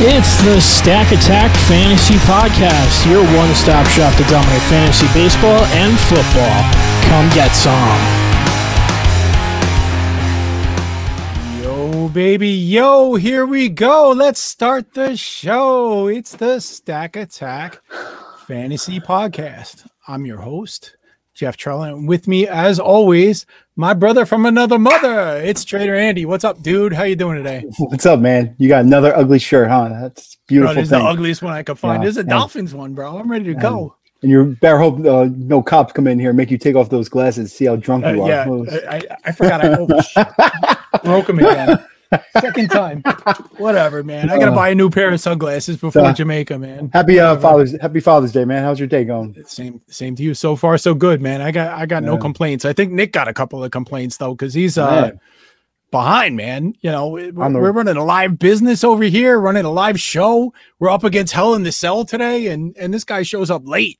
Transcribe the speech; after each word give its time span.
It's 0.00 0.42
the 0.44 0.60
Stack 0.60 1.10
Attack 1.10 1.50
Fantasy 1.66 2.14
Podcast, 2.14 3.10
your 3.10 3.24
one 3.36 3.52
stop 3.54 3.86
shop 3.88 4.14
to 4.16 4.22
dominate 4.24 4.62
fantasy 4.62 5.06
baseball 5.12 5.64
and 5.74 5.98
football. 5.98 6.62
Come 7.08 7.28
get 7.30 7.50
some. 7.50 7.98
Yo, 11.62 12.08
baby, 12.10 12.50
yo, 12.50 13.16
here 13.16 13.44
we 13.44 13.68
go. 13.68 14.12
Let's 14.12 14.38
start 14.38 14.94
the 14.94 15.16
show. 15.16 16.06
It's 16.06 16.36
the 16.36 16.60
Stack 16.60 17.16
Attack 17.16 17.82
Fantasy 18.46 19.00
Podcast. 19.00 19.88
I'm 20.06 20.24
your 20.24 20.38
host, 20.38 20.96
Jeff 21.38 21.56
Trellin. 21.56 22.06
With 22.06 22.26
me, 22.26 22.48
as 22.48 22.80
always, 22.80 23.46
my 23.76 23.94
brother 23.94 24.26
from 24.26 24.44
another 24.44 24.76
mother. 24.76 25.36
It's 25.36 25.64
Trader 25.64 25.94
Andy. 25.94 26.26
What's 26.26 26.42
up, 26.42 26.60
dude? 26.62 26.92
How 26.92 27.04
you 27.04 27.14
doing 27.14 27.36
today? 27.36 27.64
What's 27.78 28.06
up, 28.06 28.18
man? 28.18 28.56
You 28.58 28.68
got 28.68 28.84
another 28.84 29.16
ugly 29.16 29.38
shirt, 29.38 29.68
huh? 29.68 29.88
That's 29.88 30.36
beautiful. 30.48 30.74
Bro, 30.74 30.80
this 30.82 30.88
is 30.88 30.90
thing. 30.90 30.98
the 30.98 31.08
ugliest 31.08 31.40
one 31.42 31.52
I 31.52 31.62
could 31.62 31.78
find. 31.78 32.02
Yeah, 32.02 32.08
this 32.08 32.16
is 32.16 32.24
a 32.24 32.26
yeah. 32.26 32.34
Dolphins 32.34 32.74
one, 32.74 32.92
bro. 32.94 33.16
I'm 33.16 33.30
ready 33.30 33.44
to 33.44 33.54
go. 33.54 33.94
and 34.22 34.32
you 34.32 34.56
better 34.60 34.78
hope 34.78 34.98
uh, 35.06 35.28
no 35.36 35.62
cops 35.62 35.92
come 35.92 36.08
in 36.08 36.18
here 36.18 36.30
and 36.30 36.36
make 36.36 36.50
you 36.50 36.58
take 36.58 36.74
off 36.74 36.90
those 36.90 37.08
glasses. 37.08 37.52
See 37.52 37.66
how 37.66 37.76
drunk 37.76 38.04
Uh, 38.04 38.14
you 38.14 38.22
are. 38.22 38.28
yeah, 38.28 38.44
I, 38.90 38.96
I, 38.96 39.02
I 39.26 39.30
forgot 39.32 39.64
I 39.64 39.76
oh, 39.78 40.98
broke 41.04 41.28
them 41.28 41.38
again. 41.38 41.78
Second 42.40 42.70
time. 42.70 43.02
Whatever, 43.58 44.02
man. 44.02 44.30
I 44.30 44.38
gotta 44.38 44.52
Uh, 44.52 44.54
buy 44.54 44.70
a 44.70 44.74
new 44.74 44.88
pair 44.90 45.10
of 45.12 45.20
sunglasses 45.20 45.76
before 45.76 46.04
uh, 46.06 46.12
Jamaica, 46.14 46.58
man. 46.58 46.90
happy 46.92 47.18
uh, 47.20 47.36
Father's 47.38 47.78
Happy 47.80 48.00
Father's 48.00 48.32
Day, 48.32 48.44
man. 48.44 48.62
How's 48.64 48.78
your 48.78 48.88
day 48.88 49.04
going? 49.04 49.36
Same, 49.46 49.80
same 49.88 50.14
to 50.16 50.22
you. 50.22 50.34
So 50.34 50.56
far, 50.56 50.78
so 50.78 50.94
good, 50.94 51.20
man. 51.20 51.42
I 51.42 51.50
got, 51.50 51.76
I 51.78 51.84
got 51.86 52.02
no 52.02 52.16
complaints. 52.16 52.64
I 52.64 52.72
think 52.72 52.92
Nick 52.92 53.12
got 53.12 53.28
a 53.28 53.34
couple 53.34 53.62
of 53.62 53.70
complaints 53.70 54.16
though, 54.16 54.32
because 54.34 54.54
he's 54.54 54.78
uh 54.78 55.02
Man. 55.02 55.20
behind, 55.90 56.36
man. 56.36 56.72
You 56.80 56.90
know, 56.92 57.08
we're, 57.08 57.30
the- 57.32 57.58
we're 57.58 57.72
running 57.72 57.96
a 57.96 58.04
live 58.04 58.38
business 58.38 58.84
over 58.84 59.04
here, 59.04 59.38
running 59.38 59.64
a 59.66 59.70
live 59.70 60.00
show. 60.00 60.52
We're 60.78 60.90
up 60.90 61.04
against 61.04 61.32
Hell 61.34 61.54
in 61.54 61.62
the 61.62 61.72
Cell 61.72 62.04
today, 62.06 62.46
and 62.46 62.74
and 62.78 62.92
this 62.94 63.04
guy 63.04 63.22
shows 63.22 63.50
up 63.50 63.62
late. 63.66 63.98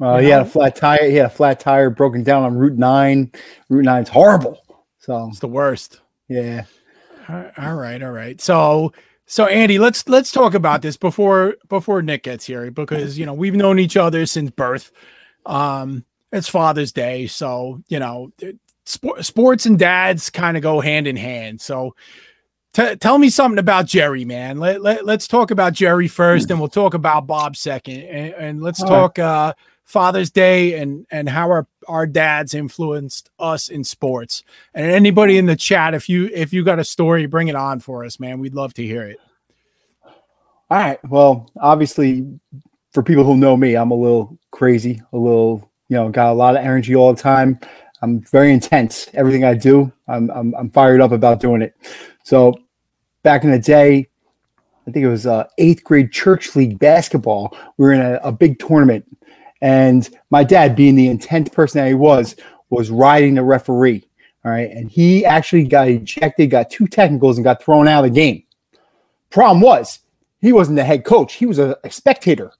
Uh, 0.00 0.18
he 0.18 0.28
had 0.28 0.42
a 0.42 0.44
flat 0.44 0.74
tire. 0.76 1.08
He 1.08 1.16
had 1.16 1.26
a 1.26 1.30
flat 1.30 1.58
tire 1.60 1.88
broken 1.90 2.22
down 2.24 2.42
on 2.44 2.56
Route 2.56 2.78
Nine. 2.78 3.32
Route 3.68 3.84
Nine's 3.84 4.08
horrible. 4.08 4.60
So 4.98 5.28
It's 5.30 5.38
the 5.40 5.48
worst. 5.48 6.00
yeah, 6.28 6.64
All 7.28 7.74
right, 7.74 8.02
all 8.02 8.10
right. 8.10 8.40
So 8.40 8.92
so 9.26 9.46
Andy, 9.46 9.78
let's 9.78 10.08
let's 10.08 10.30
talk 10.30 10.54
about 10.54 10.82
this 10.82 10.96
before 10.96 11.56
before 11.68 12.02
Nick 12.02 12.24
gets 12.24 12.44
here 12.44 12.70
because 12.70 13.18
you 13.18 13.26
know 13.26 13.34
we've 13.34 13.54
known 13.54 13.78
each 13.78 13.96
other 13.96 14.26
since 14.26 14.50
birth. 14.50 14.92
Um 15.46 16.04
it's 16.32 16.48
Father's 16.48 16.92
Day, 16.92 17.26
so 17.26 17.82
you 17.88 17.98
know 17.98 18.32
sport, 18.84 19.24
sports 19.24 19.66
and 19.66 19.78
dads 19.78 20.30
kind 20.30 20.56
of 20.56 20.62
go 20.62 20.80
hand 20.80 21.06
in 21.06 21.16
hand. 21.16 21.60
So 21.60 21.94
t- 22.72 22.96
tell 22.96 23.18
me 23.18 23.30
something 23.30 23.58
about 23.58 23.86
Jerry, 23.86 24.24
man. 24.24 24.58
Let, 24.58 24.82
let 24.82 25.06
let's 25.06 25.26
talk 25.26 25.50
about 25.50 25.72
Jerry 25.72 26.08
first, 26.08 26.50
and 26.50 26.58
we'll 26.58 26.68
talk 26.68 26.94
about 26.94 27.26
Bob 27.26 27.56
second, 27.56 28.02
and, 28.02 28.34
and 28.34 28.62
let's 28.62 28.82
All 28.82 28.88
right. 28.88 28.96
talk 28.96 29.18
uh 29.18 29.54
Father's 29.84 30.30
Day 30.30 30.78
and 30.78 31.06
and 31.10 31.28
how 31.28 31.50
our 31.50 31.66
our 31.88 32.06
dads 32.06 32.54
influenced 32.54 33.30
us 33.38 33.68
in 33.68 33.84
sports. 33.84 34.42
And 34.74 34.90
anybody 34.90 35.38
in 35.38 35.46
the 35.46 35.56
chat, 35.56 35.94
if 35.94 36.08
you 36.08 36.30
if 36.32 36.52
you 36.52 36.64
got 36.64 36.78
a 36.78 36.84
story, 36.84 37.26
bring 37.26 37.48
it 37.48 37.54
on 37.54 37.80
for 37.80 38.04
us, 38.04 38.18
man. 38.18 38.38
We'd 38.38 38.54
love 38.54 38.74
to 38.74 38.82
hear 38.82 39.02
it. 39.02 39.18
All 40.70 40.78
right. 40.78 40.98
Well, 41.08 41.50
obviously, 41.60 42.26
for 42.92 43.02
people 43.02 43.24
who 43.24 43.36
know 43.36 43.56
me, 43.56 43.76
I'm 43.76 43.90
a 43.90 43.94
little 43.94 44.38
crazy, 44.50 45.02
a 45.12 45.16
little, 45.16 45.70
you 45.88 45.96
know, 45.96 46.08
got 46.08 46.30
a 46.30 46.34
lot 46.34 46.56
of 46.56 46.64
energy 46.64 46.94
all 46.94 47.12
the 47.12 47.20
time. 47.20 47.60
I'm 48.02 48.20
very 48.20 48.52
intense. 48.52 49.08
Everything 49.14 49.44
I 49.44 49.54
do, 49.54 49.92
I'm, 50.08 50.30
I'm, 50.30 50.54
I'm 50.54 50.70
fired 50.70 51.00
up 51.00 51.12
about 51.12 51.40
doing 51.40 51.62
it. 51.62 51.74
So, 52.22 52.54
back 53.22 53.44
in 53.44 53.50
the 53.50 53.58
day, 53.58 54.08
I 54.86 54.90
think 54.90 55.04
it 55.04 55.08
was 55.08 55.26
uh, 55.26 55.46
eighth 55.58 55.84
grade 55.84 56.12
church 56.12 56.54
league 56.56 56.78
basketball. 56.78 57.56
We 57.78 57.84
were 57.84 57.92
in 57.92 58.00
a, 58.00 58.20
a 58.22 58.32
big 58.32 58.58
tournament, 58.58 59.04
and 59.60 60.08
my 60.30 60.44
dad, 60.44 60.76
being 60.76 60.94
the 60.94 61.08
intense 61.08 61.48
person 61.48 61.80
that 61.80 61.88
he 61.88 61.94
was, 61.94 62.36
was 62.70 62.90
riding 62.90 63.34
the 63.34 63.42
referee. 63.42 64.04
All 64.44 64.50
right, 64.50 64.70
and 64.70 64.90
he 64.90 65.24
actually 65.24 65.64
got 65.64 65.88
ejected, 65.88 66.50
got 66.50 66.70
two 66.70 66.86
technicals, 66.86 67.38
and 67.38 67.44
got 67.44 67.62
thrown 67.62 67.88
out 67.88 68.04
of 68.04 68.10
the 68.10 68.20
game. 68.20 68.42
Problem 69.30 69.62
was, 69.62 70.00
he 70.42 70.52
wasn't 70.52 70.76
the 70.76 70.84
head 70.84 71.04
coach; 71.04 71.34
he 71.34 71.46
was 71.46 71.58
a, 71.58 71.78
a 71.82 71.90
spectator, 71.90 72.52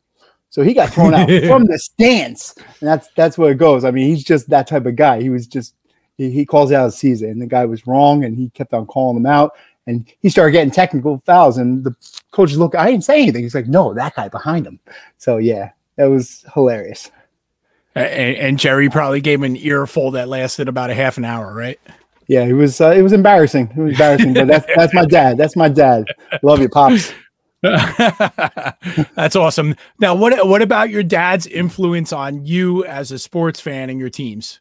so 0.49 0.63
he 0.63 0.73
got 0.73 0.91
thrown 0.91 1.13
out 1.13 1.29
from 1.47 1.67
the 1.67 1.79
stands. 1.79 2.55
And 2.81 2.89
that's 2.89 3.09
that's 3.17 3.37
what 3.37 3.51
it 3.51 3.59
goes. 3.59 3.85
I 3.85 3.91
mean, 3.91 4.07
he's 4.07 4.25
just 4.25 4.49
that 4.49 4.67
type 4.67 4.87
of 4.87 4.97
guy. 4.97 5.21
He 5.21 5.29
was 5.29 5.47
just 5.47 5.75
he, 6.17 6.31
he 6.31 6.47
calls 6.47 6.73
out 6.73 6.89
a 6.89 6.93
season, 6.93 7.29
and 7.29 7.43
the 7.43 7.47
guy 7.47 7.67
was 7.67 7.87
wrong, 7.87 8.25
and 8.25 8.37
he 8.37 8.49
kept 8.51 8.73
on 8.73 8.87
calling 8.87 9.19
him 9.19 9.27
out, 9.27 9.53
and 9.87 10.11
he 10.21 10.31
started 10.31 10.53
getting 10.53 10.71
technical 10.71 11.19
fouls, 11.27 11.59
and 11.59 11.85
the 11.85 11.95
coaches 12.31 12.57
look. 12.57 12.75
I 12.75 12.91
didn't 12.91 13.05
say 13.05 13.21
anything. 13.21 13.43
He's 13.43 13.55
like, 13.55 13.67
no, 13.67 13.93
that 13.95 14.15
guy 14.15 14.29
behind 14.29 14.67
him. 14.67 14.81
So 15.19 15.37
yeah, 15.37 15.71
that 15.97 16.07
was 16.07 16.45
hilarious. 16.55 17.11
And, 17.95 18.37
and 18.37 18.59
Jerry 18.59 18.89
probably 18.89 19.21
gave 19.21 19.39
him 19.39 19.45
an 19.45 19.57
earful 19.57 20.11
that 20.13 20.29
lasted 20.29 20.69
about 20.69 20.91
a 20.91 20.95
half 20.95 21.17
an 21.17 21.25
hour, 21.25 21.55
right? 21.55 21.79
Yeah, 22.27 22.45
it 22.45 22.55
was 22.55 22.81
uh, 22.81 22.91
it 22.91 23.03
was 23.03 23.13
embarrassing. 23.13 23.73
It 23.77 23.81
was 23.81 23.93
embarrassing, 23.93 24.35
but 24.35 24.49
that's 24.49 24.67
that's 24.77 24.95
my 24.95 25.05
dad. 25.05 25.37
That's 25.37 25.57
my 25.57 25.69
dad. 25.69 26.07
Love 26.43 26.61
you, 26.61 26.69
pops. 26.69 27.13
That's 29.15 29.37
awesome. 29.37 29.75
Now, 29.99 30.15
what 30.15 30.47
what 30.47 30.61
about 30.61 30.91
your 30.91 31.03
dad's 31.03 31.47
influence 31.47 32.13
on 32.13 32.45
you 32.45 32.85
as 32.85 33.11
a 33.11 33.19
sports 33.19 33.59
fan 33.59 33.89
and 33.89 33.99
your 33.99 34.11
teams? 34.11 34.61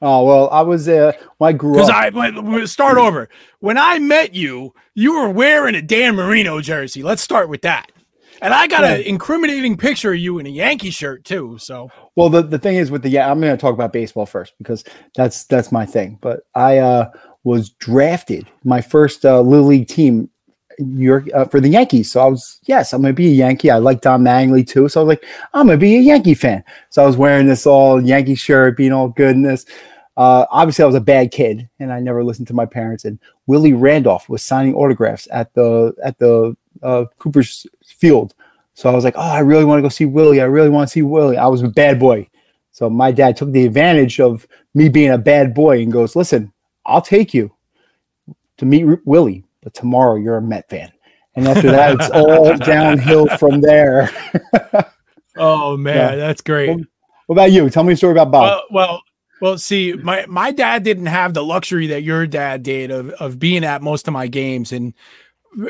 Oh 0.00 0.24
well, 0.24 0.48
I 0.50 0.60
was 0.60 0.88
uh, 0.88 1.12
when 1.38 1.48
I 1.48 1.52
grew 1.52 1.72
Because 1.72 1.90
up. 1.90 2.14
I 2.14 2.64
start 2.66 2.96
over. 2.96 3.28
When 3.58 3.76
I 3.76 3.98
met 3.98 4.34
you, 4.34 4.72
you 4.94 5.14
were 5.14 5.30
wearing 5.30 5.74
a 5.74 5.82
Dan 5.82 6.14
Marino 6.14 6.60
jersey. 6.60 7.02
Let's 7.02 7.22
start 7.22 7.48
with 7.48 7.62
that. 7.62 7.90
And 8.42 8.52
I 8.52 8.66
got 8.66 8.82
an 8.82 9.02
incriminating 9.02 9.76
picture 9.76 10.12
of 10.12 10.18
you 10.18 10.40
in 10.40 10.46
a 10.46 10.50
Yankee 10.50 10.90
shirt 10.90 11.24
too. 11.24 11.56
So 11.58 11.90
Well, 12.16 12.28
the, 12.28 12.42
the 12.42 12.58
thing 12.58 12.74
is 12.74 12.90
with 12.90 13.02
the 13.02 13.08
yeah, 13.08 13.30
I'm 13.30 13.40
going 13.40 13.56
to 13.56 13.60
talk 13.60 13.72
about 13.72 13.92
baseball 13.92 14.26
first 14.26 14.54
because 14.58 14.82
that's 15.14 15.44
that's 15.44 15.70
my 15.70 15.86
thing. 15.86 16.18
But 16.20 16.40
I 16.56 16.78
uh, 16.78 17.10
was 17.44 17.70
drafted 17.70 18.50
my 18.64 18.80
first 18.80 19.24
uh, 19.24 19.40
little 19.40 19.66
league 19.66 19.86
team, 19.86 20.28
New 20.80 21.04
York 21.04 21.28
uh, 21.32 21.44
for 21.44 21.60
the 21.60 21.68
Yankees. 21.68 22.10
So 22.10 22.20
I 22.20 22.26
was 22.26 22.58
yes, 22.64 22.92
I'm 22.92 23.00
going 23.00 23.14
to 23.14 23.16
be 23.16 23.28
a 23.28 23.30
Yankee. 23.30 23.70
I 23.70 23.78
like 23.78 24.00
Don 24.00 24.24
Mattingly 24.24 24.66
too, 24.66 24.88
so 24.88 25.00
I 25.00 25.04
was 25.04 25.08
like, 25.08 25.24
I'm 25.54 25.66
going 25.66 25.78
to 25.78 25.80
be 25.80 25.94
a 25.96 26.00
Yankee 26.00 26.34
fan. 26.34 26.64
So 26.90 27.04
I 27.04 27.06
was 27.06 27.16
wearing 27.16 27.46
this 27.46 27.64
all 27.64 28.02
Yankee 28.02 28.34
shirt, 28.34 28.76
being 28.76 28.92
all 28.92 29.08
good 29.08 29.36
in 29.36 29.42
this. 29.42 29.66
Uh, 30.16 30.46
obviously, 30.50 30.82
I 30.82 30.86
was 30.86 30.96
a 30.96 31.00
bad 31.00 31.30
kid, 31.30 31.68
and 31.78 31.92
I 31.92 32.00
never 32.00 32.24
listened 32.24 32.48
to 32.48 32.54
my 32.54 32.66
parents. 32.66 33.04
And 33.04 33.20
Willie 33.46 33.72
Randolph 33.72 34.28
was 34.28 34.42
signing 34.42 34.74
autographs 34.74 35.28
at 35.30 35.54
the 35.54 35.94
at 36.04 36.18
the 36.18 36.56
uh, 36.82 37.04
Cooper's 37.18 37.66
Field. 38.02 38.34
So 38.74 38.90
I 38.90 38.94
was 38.94 39.04
like, 39.04 39.14
oh, 39.16 39.20
I 39.20 39.38
really 39.40 39.64
want 39.64 39.78
to 39.78 39.82
go 39.82 39.88
see 39.88 40.06
Willie. 40.06 40.40
I 40.40 40.44
really 40.44 40.68
want 40.70 40.88
to 40.88 40.92
see 40.92 41.02
Willie. 41.02 41.36
I 41.38 41.46
was 41.46 41.62
a 41.62 41.68
bad 41.68 41.98
boy. 42.00 42.28
So 42.72 42.90
my 42.90 43.12
dad 43.12 43.36
took 43.36 43.52
the 43.52 43.64
advantage 43.66 44.18
of 44.18 44.46
me 44.74 44.88
being 44.88 45.10
a 45.12 45.18
bad 45.18 45.54
boy 45.54 45.82
and 45.82 45.92
goes, 45.92 46.16
listen, 46.16 46.52
I'll 46.84 47.02
take 47.02 47.32
you 47.34 47.54
to 48.56 48.64
meet 48.66 48.84
Willie, 49.06 49.44
but 49.62 49.72
tomorrow 49.74 50.16
you're 50.16 50.36
a 50.38 50.42
Met 50.42 50.68
fan. 50.70 50.90
And 51.36 51.46
after 51.46 51.70
that, 51.70 51.94
it's 52.00 52.10
all 52.14 52.56
downhill 52.56 53.26
from 53.38 53.60
there. 53.60 54.10
Oh 55.36 55.76
man, 55.78 55.96
Yeah. 55.96 56.16
that's 56.16 56.42
great. 56.42 56.68
Well, 56.68 56.84
What 57.26 57.34
about 57.36 57.52
you? 57.52 57.70
Tell 57.70 57.84
me 57.84 57.94
a 57.94 57.96
story 57.96 58.12
about 58.12 58.30
Bob. 58.30 58.42
Well, 58.42 58.62
well, 58.70 59.02
well. 59.40 59.58
See, 59.58 59.94
my 59.94 60.26
my 60.28 60.50
dad 60.52 60.82
didn't 60.82 61.06
have 61.06 61.32
the 61.32 61.42
luxury 61.42 61.86
that 61.86 62.02
your 62.02 62.26
dad 62.26 62.62
did 62.62 62.90
of 62.90 63.08
of 63.12 63.38
being 63.38 63.64
at 63.64 63.80
most 63.80 64.06
of 64.08 64.12
my 64.12 64.26
games, 64.26 64.72
and 64.72 64.92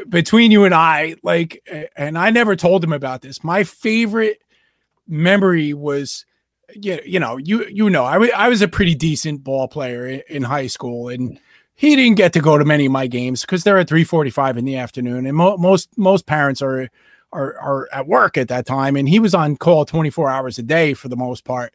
between 0.09 0.51
you 0.51 0.65
and 0.65 0.75
I, 0.75 1.17
like, 1.23 1.67
and 1.97 2.19
I 2.19 2.31
never 2.31 2.57
told 2.57 2.85
him 2.85 2.93
about 2.93 3.23
this. 3.23 3.43
My 3.43 3.65
favorite 3.65 4.43
memory 5.09 5.75
was, 5.75 6.25
you 6.75 7.01
you 7.05 7.21
know, 7.21 7.37
you 7.37 7.67
you 7.67 7.91
know, 7.91 8.05
I 8.05 8.19
wa- 8.19 8.29
I 8.37 8.49
was 8.49 8.63
a 8.63 8.69
pretty 8.69 8.95
decent 8.95 9.45
ball 9.45 9.69
player 9.69 10.07
in, 10.07 10.23
in 10.29 10.43
high 10.43 10.69
school, 10.69 11.09
and 11.09 11.39
he 11.75 11.97
didn't 11.97 12.17
get 12.17 12.33
to 12.35 12.41
go 12.41 12.57
to 12.57 12.65
many 12.65 12.87
of 12.87 12.93
my 12.93 13.07
games 13.07 13.43
because 13.43 13.65
they're 13.65 13.79
at 13.79 13.89
three 13.89 14.05
forty 14.05 14.31
five 14.31 14.57
in 14.57 14.65
the 14.65 14.77
afternoon, 14.77 15.27
and 15.27 15.37
mo- 15.37 15.57
most 15.57 15.97
most 15.99 16.27
parents 16.27 16.63
are. 16.63 16.89
Are, 17.35 17.59
are 17.61 17.89
at 17.95 18.07
work 18.07 18.37
at 18.37 18.49
that 18.49 18.67
time, 18.67 18.95
and 18.95 19.09
he 19.09 19.19
was 19.19 19.35
on 19.35 19.57
call 19.57 19.87
24 19.87 20.29
hours 20.29 20.59
a 20.59 20.63
day 20.63 20.93
for 20.93 21.09
the 21.09 21.17
most 21.17 21.47
part. 21.47 21.73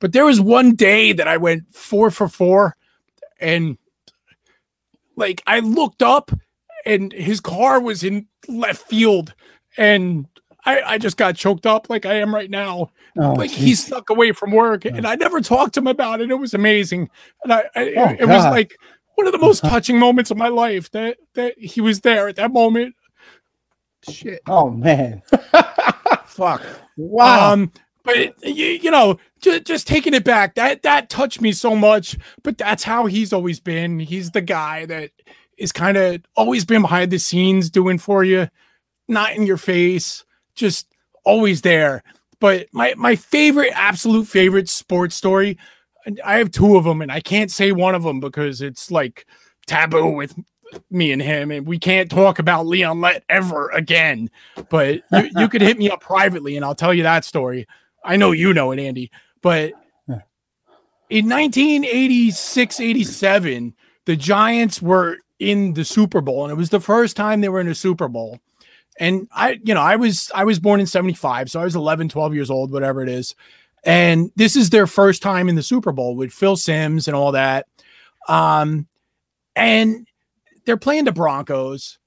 But 0.00 0.14
there 0.14 0.24
was 0.24 0.40
one 0.40 0.74
day 0.74 1.12
that 1.12 1.28
I 1.28 1.36
went 1.36 1.70
four 1.74 2.10
for 2.10 2.26
four, 2.26 2.74
and 3.38 3.76
like 5.14 5.42
I 5.46 5.60
looked 5.60 6.02
up, 6.02 6.30
and 6.84 7.12
his 7.12 7.40
car 7.40 7.80
was 7.80 8.02
in 8.02 8.26
left 8.48 8.86
field, 8.86 9.34
and 9.76 10.26
I, 10.64 10.82
I 10.82 10.98
just 10.98 11.16
got 11.16 11.36
choked 11.36 11.66
up 11.66 11.88
like 11.90 12.06
I 12.06 12.14
am 12.14 12.34
right 12.34 12.50
now. 12.50 12.90
Oh, 13.18 13.32
like 13.32 13.50
geez. 13.50 13.58
he's 13.60 13.86
stuck 13.86 14.10
away 14.10 14.32
from 14.32 14.50
work, 14.50 14.84
and 14.84 15.06
I 15.06 15.14
never 15.14 15.40
talked 15.40 15.74
to 15.74 15.80
him 15.80 15.86
about 15.86 16.20
it. 16.20 16.30
It 16.30 16.34
was 16.34 16.54
amazing, 16.54 17.10
and 17.42 17.52
I, 17.52 17.64
I 17.74 17.94
Oh, 17.96 18.04
it, 18.10 18.20
it 18.20 18.28
was 18.28 18.44
like 18.44 18.76
one 19.14 19.26
of 19.26 19.32
the 19.32 19.38
most 19.38 19.60
touching 19.60 19.98
moments 19.98 20.30
of 20.30 20.36
my 20.36 20.48
life 20.48 20.90
that 20.92 21.18
that 21.34 21.58
he 21.58 21.80
was 21.80 22.00
there 22.00 22.28
at 22.28 22.36
that 22.36 22.52
moment. 22.52 22.94
Shit, 24.08 24.40
oh 24.46 24.70
man. 24.70 25.22
fuck. 26.24 26.62
Wow. 26.96 27.52
Um, 27.52 27.72
but 28.02 28.34
you, 28.44 28.66
you 28.66 28.90
know, 28.90 29.18
just, 29.40 29.64
just 29.64 29.86
taking 29.86 30.14
it 30.14 30.24
back. 30.24 30.54
That 30.56 30.82
that 30.82 31.08
touched 31.08 31.40
me 31.40 31.52
so 31.52 31.74
much. 31.74 32.16
But 32.42 32.58
that's 32.58 32.84
how 32.84 33.06
he's 33.06 33.32
always 33.32 33.60
been. 33.60 33.98
He's 33.98 34.32
the 34.32 34.42
guy 34.42 34.84
that 34.86 35.10
is 35.58 35.72
kind 35.72 35.96
of 35.96 36.22
always 36.36 36.64
been 36.64 36.82
behind 36.82 37.10
the 37.10 37.18
scenes 37.18 37.70
doing 37.70 37.98
for 37.98 38.24
you, 38.24 38.48
not 39.08 39.34
in 39.34 39.46
your 39.46 39.56
face, 39.56 40.24
just 40.54 40.86
always 41.24 41.62
there. 41.62 42.02
But 42.40 42.66
my 42.72 42.94
my 42.96 43.16
favorite, 43.16 43.72
absolute 43.74 44.26
favorite 44.26 44.68
sports 44.68 45.14
story, 45.14 45.58
I 46.24 46.38
have 46.38 46.50
two 46.50 46.76
of 46.76 46.84
them, 46.84 47.00
and 47.00 47.10
I 47.10 47.20
can't 47.20 47.50
say 47.50 47.72
one 47.72 47.94
of 47.94 48.02
them 48.02 48.20
because 48.20 48.60
it's 48.60 48.90
like 48.90 49.26
taboo 49.66 50.10
with 50.10 50.34
me 50.90 51.12
and 51.12 51.22
him, 51.22 51.50
and 51.50 51.66
we 51.66 51.78
can't 51.78 52.10
talk 52.10 52.38
about 52.38 52.66
Leon 52.66 53.00
Lett 53.00 53.24
ever 53.28 53.70
again. 53.70 54.30
But 54.68 55.02
you, 55.12 55.30
you 55.36 55.48
could 55.48 55.62
hit 55.62 55.78
me 55.78 55.90
up 55.90 56.00
privately, 56.00 56.56
and 56.56 56.64
I'll 56.64 56.74
tell 56.74 56.92
you 56.92 57.02
that 57.04 57.24
story. 57.24 57.66
I 58.04 58.16
know 58.16 58.32
you 58.32 58.52
know 58.52 58.72
it, 58.72 58.78
Andy. 58.78 59.10
But 59.40 59.72
in 61.10 61.28
1986 61.28 62.80
87, 62.80 63.74
the 64.06 64.16
Giants 64.16 64.82
were 64.82 65.18
in 65.38 65.74
the 65.74 65.84
Super 65.84 66.20
Bowl, 66.20 66.44
and 66.44 66.52
it 66.52 66.56
was 66.56 66.70
the 66.70 66.80
first 66.80 67.16
time 67.16 67.40
they 67.40 67.48
were 67.48 67.60
in 67.60 67.68
a 67.68 67.74
Super 67.74 68.08
Bowl. 68.08 68.40
And 69.00 69.28
I, 69.32 69.58
you 69.64 69.74
know, 69.74 69.80
I 69.80 69.96
was 69.96 70.30
I 70.34 70.44
was 70.44 70.60
born 70.60 70.80
in 70.80 70.86
75, 70.86 71.50
so 71.50 71.60
I 71.60 71.64
was 71.64 71.74
11, 71.74 72.08
12 72.08 72.34
years 72.34 72.50
old, 72.50 72.70
whatever 72.70 73.02
it 73.02 73.08
is. 73.08 73.34
And 73.84 74.30
this 74.36 74.56
is 74.56 74.70
their 74.70 74.86
first 74.86 75.22
time 75.22 75.48
in 75.48 75.56
the 75.56 75.62
Super 75.62 75.92
Bowl 75.92 76.16
with 76.16 76.32
Phil 76.32 76.56
Simms 76.56 77.06
and 77.06 77.16
all 77.16 77.32
that. 77.32 77.66
Um, 78.28 78.86
and 79.54 80.06
they're 80.64 80.76
playing 80.76 81.04
the 81.04 81.12
Broncos. 81.12 81.98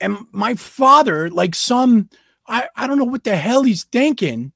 And 0.00 0.18
my 0.30 0.54
father, 0.54 1.28
like 1.28 1.56
some, 1.56 2.08
I, 2.46 2.68
I 2.76 2.86
don't 2.86 2.98
know 2.98 3.04
what 3.04 3.24
the 3.24 3.36
hell 3.36 3.64
he's 3.64 3.84
thinking, 3.84 4.52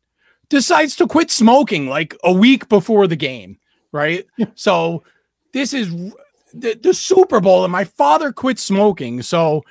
decides 0.48 0.94
to 0.96 1.08
quit 1.08 1.30
smoking 1.32 1.88
like 1.88 2.16
a 2.22 2.32
week 2.32 2.68
before 2.68 3.08
the 3.08 3.16
game. 3.16 3.58
Right. 3.90 4.24
so 4.54 5.02
this 5.52 5.74
is 5.74 5.92
the, 6.54 6.78
the 6.80 6.94
Super 6.94 7.40
Bowl, 7.40 7.64
and 7.64 7.72
my 7.72 7.84
father 7.84 8.32
quit 8.32 8.58
smoking. 8.58 9.22
So 9.22 9.62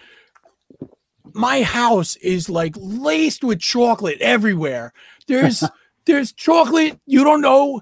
my 1.33 1.63
house 1.63 2.15
is 2.17 2.49
like 2.49 2.75
laced 2.77 3.43
with 3.43 3.59
chocolate 3.59 4.19
everywhere. 4.21 4.93
There's 5.27 5.63
there's 6.05 6.31
chocolate 6.31 6.99
you 7.05 7.23
don't 7.23 7.41
know 7.41 7.81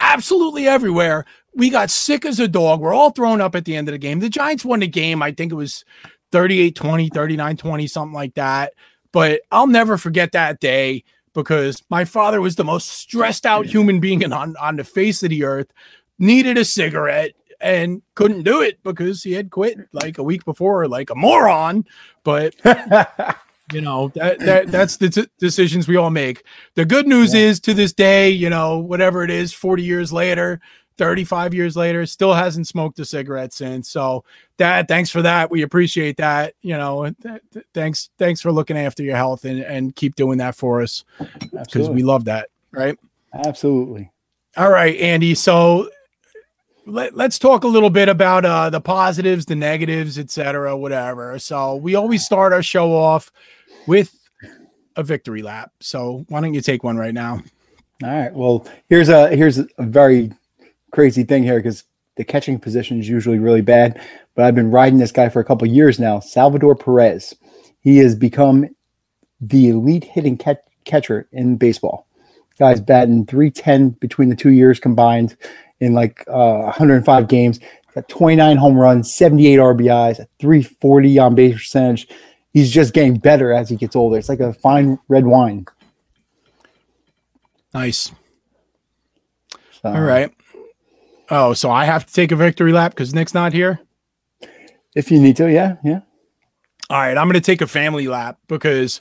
absolutely 0.00 0.66
everywhere. 0.66 1.24
We 1.54 1.70
got 1.70 1.90
sick 1.90 2.24
as 2.24 2.38
a 2.38 2.48
dog. 2.48 2.80
We're 2.80 2.94
all 2.94 3.10
thrown 3.10 3.40
up 3.40 3.56
at 3.56 3.64
the 3.64 3.76
end 3.76 3.88
of 3.88 3.92
the 3.92 3.98
game. 3.98 4.20
The 4.20 4.28
Giants 4.28 4.64
won 4.64 4.80
the 4.80 4.86
game. 4.86 5.22
I 5.22 5.32
think 5.32 5.52
it 5.52 5.56
was 5.56 5.84
38 6.32 6.74
20, 6.76 7.08
39 7.08 7.56
20, 7.56 7.86
something 7.86 8.14
like 8.14 8.34
that. 8.34 8.72
But 9.12 9.40
I'll 9.50 9.66
never 9.66 9.98
forget 9.98 10.32
that 10.32 10.60
day 10.60 11.04
because 11.34 11.82
my 11.90 12.04
father 12.04 12.40
was 12.40 12.56
the 12.56 12.64
most 12.64 12.88
stressed 12.88 13.46
out 13.46 13.66
human 13.66 14.00
being 14.00 14.24
on, 14.32 14.56
on 14.60 14.76
the 14.76 14.84
face 14.84 15.22
of 15.22 15.30
the 15.30 15.44
earth, 15.44 15.72
needed 16.18 16.58
a 16.58 16.64
cigarette 16.64 17.32
and 17.60 18.02
couldn't 18.14 18.42
do 18.42 18.62
it 18.62 18.82
because 18.82 19.22
he 19.22 19.32
had 19.32 19.50
quit 19.50 19.78
like 19.92 20.18
a 20.18 20.22
week 20.22 20.44
before, 20.44 20.88
like 20.88 21.10
a 21.10 21.14
moron. 21.14 21.84
But 22.24 22.54
you 23.72 23.80
know 23.80 24.08
that, 24.14 24.38
that 24.40 24.68
that's 24.68 24.96
the 24.96 25.10
t- 25.10 25.28
decisions 25.38 25.88
we 25.88 25.96
all 25.96 26.10
make. 26.10 26.44
The 26.74 26.84
good 26.84 27.06
news 27.06 27.34
yeah. 27.34 27.42
is 27.42 27.60
to 27.60 27.74
this 27.74 27.92
day, 27.92 28.30
you 28.30 28.50
know, 28.50 28.78
whatever 28.78 29.22
it 29.24 29.30
is, 29.30 29.52
forty 29.52 29.82
years 29.82 30.12
later, 30.12 30.60
35 31.00 31.54
years 31.54 31.76
later, 31.76 32.04
still 32.04 32.34
hasn't 32.34 32.66
smoked 32.66 32.98
a 32.98 33.06
cigarette 33.06 33.54
since. 33.54 33.88
So, 33.88 34.22
Dad, 34.58 34.86
thanks 34.86 35.08
for 35.08 35.22
that. 35.22 35.50
We 35.50 35.62
appreciate 35.62 36.18
that. 36.18 36.52
You 36.60 36.76
know, 36.76 37.04
th- 37.22 37.40
th- 37.54 37.64
thanks, 37.72 38.10
thanks 38.18 38.42
for 38.42 38.52
looking 38.52 38.76
after 38.76 39.02
your 39.02 39.16
health 39.16 39.46
and, 39.46 39.60
and 39.60 39.96
keep 39.96 40.14
doing 40.14 40.36
that 40.38 40.54
for 40.54 40.82
us 40.82 41.06
because 41.50 41.88
we 41.88 42.02
love 42.02 42.26
that. 42.26 42.50
Right. 42.70 42.98
Absolutely. 43.32 44.10
All 44.58 44.70
right, 44.70 44.94
Andy. 44.98 45.34
So 45.34 45.88
let, 46.86 47.18
us 47.18 47.38
talk 47.38 47.64
a 47.64 47.68
little 47.68 47.90
bit 47.90 48.08
about 48.08 48.44
uh, 48.44 48.70
the 48.70 48.80
positives, 48.80 49.46
the 49.46 49.56
negatives, 49.56 50.18
etc., 50.18 50.76
whatever. 50.76 51.38
So 51.38 51.76
we 51.76 51.94
always 51.94 52.24
start 52.24 52.52
our 52.52 52.62
show 52.62 52.92
off 52.92 53.32
with 53.86 54.16
a 54.96 55.02
victory 55.02 55.42
lap. 55.42 55.72
So 55.80 56.24
why 56.28 56.40
don't 56.40 56.54
you 56.54 56.60
take 56.60 56.84
one 56.84 56.96
right 56.96 57.14
now? 57.14 57.42
All 58.02 58.10
right. 58.10 58.32
Well, 58.32 58.66
here's 58.88 59.08
a 59.08 59.34
here's 59.36 59.58
a 59.58 59.66
very 59.78 60.32
crazy 60.90 61.22
thing 61.22 61.42
here 61.42 61.58
because 61.58 61.84
the 62.16 62.24
catching 62.24 62.58
position 62.58 62.98
is 62.98 63.08
usually 63.08 63.38
really 63.38 63.60
bad, 63.60 64.00
but 64.34 64.44
I've 64.44 64.54
been 64.54 64.70
riding 64.70 64.98
this 64.98 65.12
guy 65.12 65.28
for 65.28 65.40
a 65.40 65.44
couple 65.44 65.66
years 65.68 65.98
now. 65.98 66.20
Salvador 66.20 66.74
Perez. 66.74 67.34
He 67.82 67.98
has 67.98 68.14
become 68.14 68.68
the 69.40 69.70
elite 69.70 70.04
hitting 70.04 70.36
catch, 70.36 70.58
catcher 70.84 71.28
in 71.32 71.56
baseball. 71.56 72.06
Guy's 72.58 72.80
batting 72.80 73.24
310 73.24 73.90
between 74.00 74.28
the 74.28 74.36
two 74.36 74.50
years 74.50 74.78
combined 74.78 75.34
in 75.80 75.94
like 75.94 76.24
uh, 76.28 76.62
105 76.62 77.28
games. 77.28 77.58
Got 77.94 78.08
29 78.08 78.56
home 78.56 78.76
runs, 78.76 79.12
78 79.12 79.58
RBIs, 79.58 80.20
a 80.20 80.28
340 80.38 81.18
on 81.18 81.34
base 81.34 81.54
percentage. 81.54 82.08
He's 82.52 82.70
just 82.70 82.94
getting 82.94 83.18
better 83.18 83.52
as 83.52 83.68
he 83.68 83.76
gets 83.76 83.96
older. 83.96 84.16
It's 84.16 84.28
like 84.28 84.40
a 84.40 84.52
fine 84.52 84.98
red 85.08 85.26
wine. 85.26 85.66
Nice. 87.74 88.12
So, 89.82 89.88
All 89.88 90.00
right. 90.00 90.32
Oh, 91.30 91.54
so 91.54 91.70
I 91.70 91.84
have 91.84 92.06
to 92.06 92.12
take 92.12 92.32
a 92.32 92.36
victory 92.36 92.72
lap 92.72 92.92
because 92.92 93.14
Nick's 93.14 93.34
not 93.34 93.52
here? 93.52 93.80
If 94.96 95.10
you 95.10 95.20
need 95.20 95.36
to, 95.36 95.50
yeah, 95.50 95.76
yeah. 95.84 96.00
All 96.90 96.98
right, 96.98 97.16
I'm 97.16 97.28
going 97.28 97.34
to 97.34 97.40
take 97.40 97.60
a 97.60 97.68
family 97.68 98.08
lap 98.08 98.38
because 98.48 99.00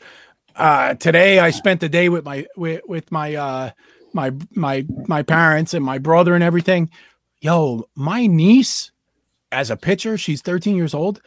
uh, 0.55 0.93
today 0.93 1.39
I 1.39 1.49
spent 1.49 1.79
the 1.79 1.89
day 1.89 2.09
with 2.09 2.23
my 2.23 2.45
with, 2.55 2.81
with 2.87 3.11
my 3.11 3.33
uh, 3.33 3.71
my 4.13 4.31
my 4.51 4.85
my 5.07 5.23
parents 5.23 5.73
and 5.73 5.83
my 5.83 5.97
brother 5.97 6.35
and 6.35 6.43
everything. 6.43 6.89
Yo, 7.41 7.87
my 7.95 8.27
niece, 8.27 8.91
as 9.51 9.69
a 9.69 9.77
pitcher, 9.77 10.17
she's 10.17 10.41
13 10.41 10.75
years 10.75 10.93
old. 10.93 11.21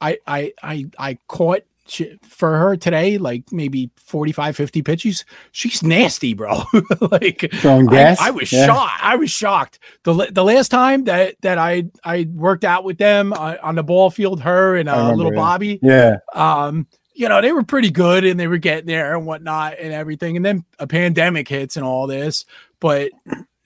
I 0.00 0.18
I 0.26 0.52
I 0.62 0.86
I 0.98 1.18
caught 1.28 1.62
she, 1.86 2.18
for 2.22 2.58
her 2.58 2.76
today, 2.76 3.18
like 3.18 3.50
maybe 3.52 3.90
45, 3.96 4.56
50 4.56 4.82
pitches. 4.82 5.24
She's 5.50 5.82
nasty, 5.82 6.34
bro. 6.34 6.62
like 7.10 7.48
I, 7.64 8.28
I, 8.28 8.30
was 8.30 8.52
yeah. 8.52 8.66
shocked. 8.66 9.00
I 9.02 9.16
was 9.16 9.30
shocked. 9.30 9.78
The 10.04 10.28
the 10.30 10.44
last 10.44 10.70
time 10.70 11.04
that 11.04 11.36
that 11.42 11.58
I 11.58 11.84
I 12.04 12.28
worked 12.32 12.64
out 12.64 12.84
with 12.84 12.98
them 12.98 13.32
uh, 13.32 13.56
on 13.62 13.74
the 13.74 13.82
ball 13.82 14.10
field, 14.10 14.40
her 14.42 14.76
and 14.76 14.88
uh, 14.88 15.12
little 15.12 15.32
Bobby. 15.32 15.78
Yeah. 15.82 16.18
Um, 16.34 16.86
you 17.14 17.28
know, 17.28 17.40
they 17.40 17.52
were 17.52 17.62
pretty 17.62 17.90
good 17.90 18.24
and 18.24 18.38
they 18.38 18.46
were 18.46 18.58
getting 18.58 18.86
there 18.86 19.14
and 19.16 19.26
whatnot 19.26 19.74
and 19.78 19.92
everything. 19.92 20.36
And 20.36 20.44
then 20.44 20.64
a 20.78 20.86
pandemic 20.86 21.48
hits 21.48 21.76
and 21.76 21.84
all 21.84 22.06
this. 22.06 22.44
But 22.80 23.10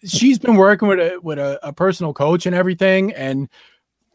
she's 0.04 0.38
been 0.38 0.56
working 0.56 0.88
with 0.88 0.98
a 0.98 1.19
with 1.22 1.38
a, 1.38 1.58
a 1.66 1.72
personal 1.72 2.12
coach 2.12 2.46
and 2.46 2.54
everything. 2.54 3.12
And 3.12 3.48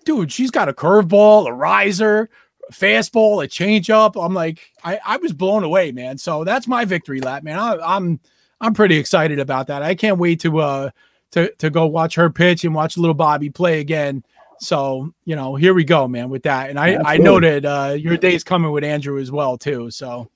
dude, 0.06 0.32
she's 0.32 0.52
got 0.52 0.70
a 0.70 0.74
curveball, 0.74 1.48
a 1.48 1.54
riser, 1.54 2.30
a 2.70 2.74
fastball, 2.74 3.44
a 3.44 3.48
changeup. 3.48 4.24
I'm 4.24 4.34
like, 4.34 4.72
I, 4.84 5.00
I 5.06 5.18
was 5.18 5.34
blown 5.34 5.64
away, 5.64 5.92
man. 5.92 6.18
So 6.18 6.44
that's 6.44 6.68
my 6.68 6.86
victory 6.86 7.22
lap, 7.22 7.44
man. 7.44 7.58
I, 7.58 7.78
I'm 7.78 8.20
I'm 8.60 8.74
pretty 8.74 8.98
excited 8.98 9.40
about 9.40 9.68
that. 9.68 9.82
I 9.82 9.96
can't 9.96 10.18
wait 10.18 10.42
to 10.42 10.60
uh 10.60 10.90
to 11.32 11.52
to 11.56 11.70
go 11.70 11.88
watch 11.88 12.16
her 12.16 12.30
pitch 12.30 12.64
and 12.64 12.76
watch 12.76 12.98
little 12.98 13.14
Bobby 13.14 13.50
play 13.50 13.80
again 13.80 14.24
so, 14.62 15.12
you 15.26 15.36
know, 15.36 15.56
here 15.56 15.74
we 15.74 15.84
go, 15.84 16.08
man, 16.08 16.30
with 16.30 16.44
that. 16.44 16.70
And 16.70 16.80
I, 16.80 17.00
I 17.04 17.18
know 17.18 17.40
that 17.40 17.66
uh, 17.66 17.96
your 17.98 18.16
day's 18.16 18.44
coming 18.44 18.72
with 18.72 18.84
Andrew 18.84 19.20
as 19.20 19.32
well, 19.32 19.58
too. 19.58 19.90
So, 19.90 20.30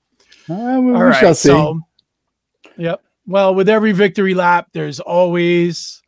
uh, 0.50 0.80
we, 0.82 0.94
all 0.94 1.04
right. 1.04 1.36
So, 1.36 1.80
yep. 2.76 3.02
Well, 3.24 3.54
with 3.54 3.68
every 3.68 3.92
victory 3.92 4.34
lap, 4.34 4.68
there's 4.72 4.98
always 4.98 6.02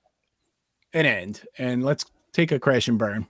an 0.94 1.06
end. 1.06 1.42
And 1.58 1.84
let's 1.84 2.04
take 2.32 2.50
a 2.50 2.58
crash 2.58 2.88
and 2.88 2.98
burn. 2.98 3.28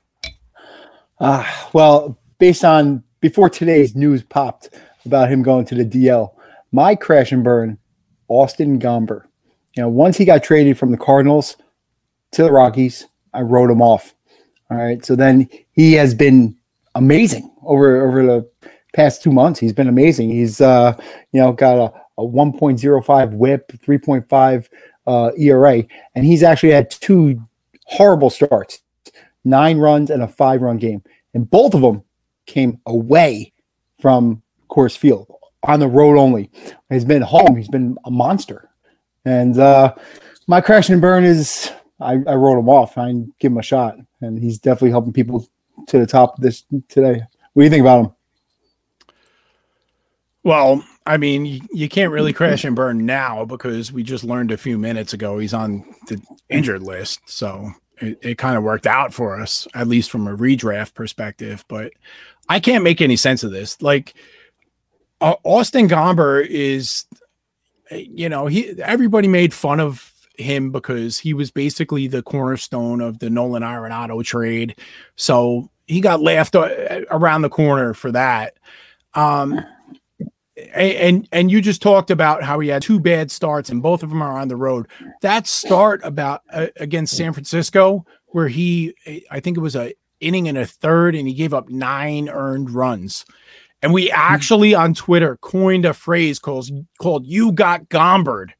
Uh, 1.21 1.45
well, 1.75 2.19
based 2.39 2.65
on 2.65 3.05
before 3.21 3.51
today's 3.51 3.95
news 3.95 4.23
popped 4.23 4.71
about 5.05 5.31
him 5.31 5.43
going 5.43 5.67
to 5.67 5.75
the 5.75 5.85
DL, 5.85 6.33
my 6.73 6.95
crash 6.95 7.31
and 7.31 7.45
burn, 7.45 7.77
Austin 8.29 8.81
Gomber. 8.81 9.25
You 9.77 9.83
know, 9.83 9.89
once 9.91 10.17
he 10.17 10.25
got 10.25 10.43
traded 10.43 10.79
from 10.79 10.93
the 10.93 10.99
Cardinals 10.99 11.57
to 12.33 12.43
the 12.43 12.51
Rockies, 12.51 13.07
I 13.35 13.43
wrote 13.43 13.71
him 13.71 13.83
off. 13.83 14.15
All 14.71 14.77
right. 14.77 15.05
So 15.05 15.17
then 15.17 15.49
he 15.73 15.95
has 15.95 16.15
been 16.15 16.57
amazing 16.95 17.51
over 17.63 18.07
over 18.07 18.23
the 18.25 18.51
past 18.95 19.23
two 19.23 19.33
months. 19.33 19.61
He's 19.61 19.73
been 19.73 19.89
amazing. 19.89 20.31
He's 20.31 20.61
uh, 20.61 20.95
you 21.33 21.41
know 21.41 21.53
got 21.53 21.79
a, 21.79 22.23
a 22.23 22.27
1.05 22.27 23.33
WHIP, 23.33 23.73
3.5 23.73 24.69
uh, 25.07 25.31
ERA, 25.39 25.85
and 26.15 26.25
he's 26.25 26.43
actually 26.43 26.73
had 26.73 26.91
two 26.91 27.43
horrible 27.87 28.29
starts, 28.31 28.81
nine 29.45 29.79
runs 29.79 30.11
and 30.11 30.23
a 30.23 30.29
five 30.29 30.61
run 30.61 30.77
game, 30.77 31.03
and 31.33 31.51
both 31.51 31.75
of 31.75 31.81
them 31.81 32.03
came 32.47 32.81
away 32.87 33.53
from 34.01 34.43
Coors 34.71 34.97
Field 34.97 35.33
on 35.65 35.81
the 35.81 35.89
road 35.89 36.19
only. 36.19 36.51
He's 36.91 37.05
been 37.05 37.23
home. 37.23 37.57
He's 37.57 37.69
been 37.69 37.97
a 38.05 38.11
monster, 38.11 38.69
and 39.25 39.59
uh, 39.59 39.95
my 40.47 40.61
crash 40.61 40.91
and 40.91 41.01
burn 41.01 41.25
is 41.25 41.71
I, 42.01 42.13
I 42.13 42.35
wrote 42.35 42.59
him 42.59 42.69
off. 42.69 42.97
I 42.97 43.13
give 43.39 43.53
him 43.53 43.59
a 43.59 43.63
shot, 43.63 43.97
and 44.21 44.39
he's 44.39 44.59
definitely 44.59 44.91
helping 44.91 45.13
people 45.13 45.47
to 45.87 45.99
the 45.99 46.07
top 46.07 46.39
of 46.39 46.43
this 46.43 46.65
today. 46.89 47.23
What 47.53 47.63
do 47.63 47.65
you 47.65 47.71
think 47.71 47.81
about 47.81 48.05
him? 48.05 48.13
Well, 50.45 50.85
I 51.05 51.17
mean, 51.17 51.47
you, 51.47 51.61
you 51.73 51.89
can't 51.89 52.13
really 52.13 52.33
crash 52.33 52.65
and 52.65 52.77
burn 52.77 53.05
now 53.05 53.45
because 53.45 53.93
we 53.93 54.03
just 54.03 54.25
learned 54.25 54.53
a 54.53 54.57
few 54.57 54.79
minutes 54.79 55.13
ago 55.13 55.39
he's 55.39 55.55
on 55.55 55.85
the 56.07 56.21
injured 56.49 56.83
list. 56.83 57.21
So 57.27 57.71
it, 57.99 58.19
it 58.23 58.39
kind 58.39 58.57
of 58.57 58.63
worked 58.63 58.87
out 58.87 59.13
for 59.13 59.41
us, 59.41 59.67
at 59.75 59.89
least 59.89 60.11
from 60.11 60.27
a 60.27 60.37
redraft 60.37 60.95
perspective. 60.95 61.65
But 61.69 61.93
I 62.49 62.61
can't 62.61 62.85
make 62.85 63.01
any 63.01 63.17
sense 63.17 63.43
of 63.43 63.51
this. 63.51 63.83
Like 63.83 64.15
uh, 65.21 65.35
Austin 65.45 65.89
Gomber 65.89 66.47
is, 66.47 67.07
you 67.91 68.29
know, 68.29 68.47
he 68.47 68.81
everybody 68.83 69.29
made 69.29 69.53
fun 69.53 69.81
of 69.81 70.13
him 70.39 70.71
because 70.71 71.19
he 71.19 71.35
was 71.35 71.51
basically 71.51 72.07
the 72.07 72.23
cornerstone 72.23 73.01
of 73.01 73.19
the 73.19 73.29
Nolan 73.29 73.63
Arenado 73.63 74.25
trade. 74.25 74.77
So 75.17 75.71
he 75.87 76.01
got 76.01 76.21
laughed 76.21 76.55
around 76.55 77.43
the 77.43 77.49
corner 77.49 77.95
for 77.95 78.13
that. 78.13 78.55
Um, 79.15 79.61
and 80.75 81.29
and 81.33 81.51
you 81.51 81.61
just 81.61 81.83
talked 81.83 82.11
about 82.11 82.43
how 82.43 82.59
he 82.61 82.69
had 82.69 82.83
two 82.83 82.99
bad 82.99 83.31
starts 83.31 83.71
and 83.71 83.83
both 83.83 84.03
of 84.03 84.11
them 84.11 84.23
are 84.23 84.39
on 84.39 84.49
the 84.49 84.57
road. 84.57 84.87
That 85.23 85.47
start 85.47 86.01
about 86.05 86.43
uh, 86.53 86.67
against 86.77 87.17
San 87.17 87.33
Francisco 87.33 88.05
where 88.27 88.49
he 88.49 88.95
I 89.31 89.41
think 89.41 89.57
it 89.57 89.61
was 89.61 89.77
a 89.77 89.95
inning 90.21 90.49
and 90.49 90.59
a 90.59 90.67
third 90.67 91.15
and 91.15 91.29
he 91.29 91.35
gave 91.35 91.55
up 91.55 91.69
nine 91.69 92.29
earned 92.29 92.71
runs. 92.71 93.25
And 93.83 93.93
we 93.93 94.11
actually 94.11 94.75
on 94.75 94.95
Twitter 94.95 95.37
coined 95.37 95.85
a 95.85 95.95
phrase 95.95 96.39
called 96.39 96.69
called 97.01 97.25
you 97.27 97.53
got 97.53 97.89
gombered, 97.89 98.51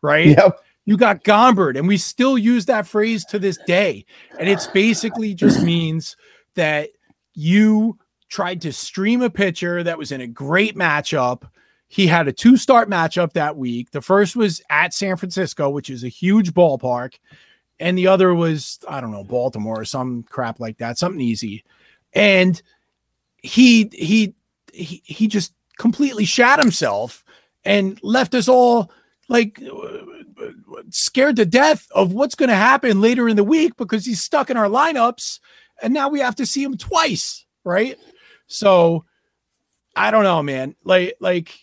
right? 0.00 0.26
Yep. 0.26 0.60
You 0.88 0.96
got 0.96 1.22
gombered 1.22 1.76
and 1.76 1.86
we 1.86 1.98
still 1.98 2.38
use 2.38 2.64
that 2.64 2.86
phrase 2.86 3.22
to 3.26 3.38
this 3.38 3.58
day. 3.66 4.06
And 4.38 4.48
it's 4.48 4.68
basically 4.68 5.34
just 5.34 5.62
means 5.62 6.16
that 6.54 6.88
you 7.34 7.98
tried 8.30 8.62
to 8.62 8.72
stream 8.72 9.20
a 9.20 9.28
pitcher 9.28 9.82
that 9.82 9.98
was 9.98 10.12
in 10.12 10.22
a 10.22 10.26
great 10.26 10.76
matchup. 10.76 11.42
He 11.88 12.06
had 12.06 12.26
a 12.26 12.32
two 12.32 12.56
start 12.56 12.88
matchup 12.88 13.34
that 13.34 13.54
week. 13.54 13.90
The 13.90 14.00
first 14.00 14.34
was 14.34 14.62
at 14.70 14.94
San 14.94 15.18
Francisco, 15.18 15.68
which 15.68 15.90
is 15.90 16.04
a 16.04 16.08
huge 16.08 16.54
ballpark. 16.54 17.18
And 17.78 17.98
the 17.98 18.06
other 18.06 18.34
was, 18.34 18.78
I 18.88 19.02
don't 19.02 19.12
know, 19.12 19.24
Baltimore 19.24 19.82
or 19.82 19.84
some 19.84 20.22
crap 20.22 20.58
like 20.58 20.78
that, 20.78 20.96
something 20.96 21.20
easy. 21.20 21.66
And 22.14 22.62
he, 23.42 23.90
he, 23.92 24.32
he, 24.72 25.02
he 25.04 25.26
just 25.26 25.52
completely 25.76 26.24
shat 26.24 26.58
himself 26.58 27.26
and 27.62 28.00
left 28.02 28.34
us 28.34 28.48
all 28.48 28.90
like 29.28 29.62
scared 30.90 31.36
to 31.36 31.44
death 31.44 31.86
of 31.92 32.12
what's 32.12 32.34
going 32.34 32.48
to 32.48 32.54
happen 32.54 33.00
later 33.00 33.28
in 33.28 33.36
the 33.36 33.44
week 33.44 33.76
because 33.76 34.04
he's 34.04 34.22
stuck 34.22 34.50
in 34.50 34.56
our 34.56 34.68
lineups 34.68 35.40
and 35.82 35.94
now 35.94 36.08
we 36.08 36.20
have 36.20 36.36
to 36.36 36.46
see 36.46 36.62
him 36.62 36.76
twice, 36.76 37.46
right? 37.64 37.98
So 38.46 39.04
I 39.94 40.10
don't 40.10 40.24
know, 40.24 40.42
man. 40.42 40.74
Like 40.84 41.16
like 41.20 41.54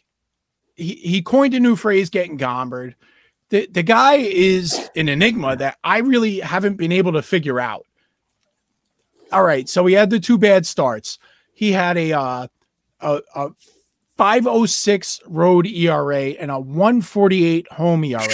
he, 0.75 0.95
he 0.95 1.21
coined 1.21 1.53
a 1.53 1.59
new 1.59 1.75
phrase 1.75 2.09
getting 2.09 2.37
gombered. 2.37 2.95
The 3.49 3.67
the 3.71 3.83
guy 3.83 4.15
is 4.15 4.89
an 4.95 5.09
enigma 5.09 5.55
that 5.57 5.77
I 5.83 5.99
really 5.99 6.39
haven't 6.39 6.75
been 6.75 6.91
able 6.91 7.13
to 7.13 7.21
figure 7.21 7.59
out. 7.59 7.85
All 9.31 9.43
right, 9.43 9.67
so 9.67 9.85
he 9.85 9.95
had 9.95 10.09
the 10.09 10.19
two 10.19 10.37
bad 10.37 10.65
starts. 10.65 11.17
He 11.53 11.71
had 11.71 11.97
a 11.97 12.13
uh 12.13 12.47
a, 13.01 13.21
a 13.35 13.49
506 14.17 15.21
road 15.27 15.67
ERA 15.67 16.29
and 16.31 16.51
a 16.51 16.59
148 16.59 17.71
home 17.71 18.03
ERA. 18.03 18.27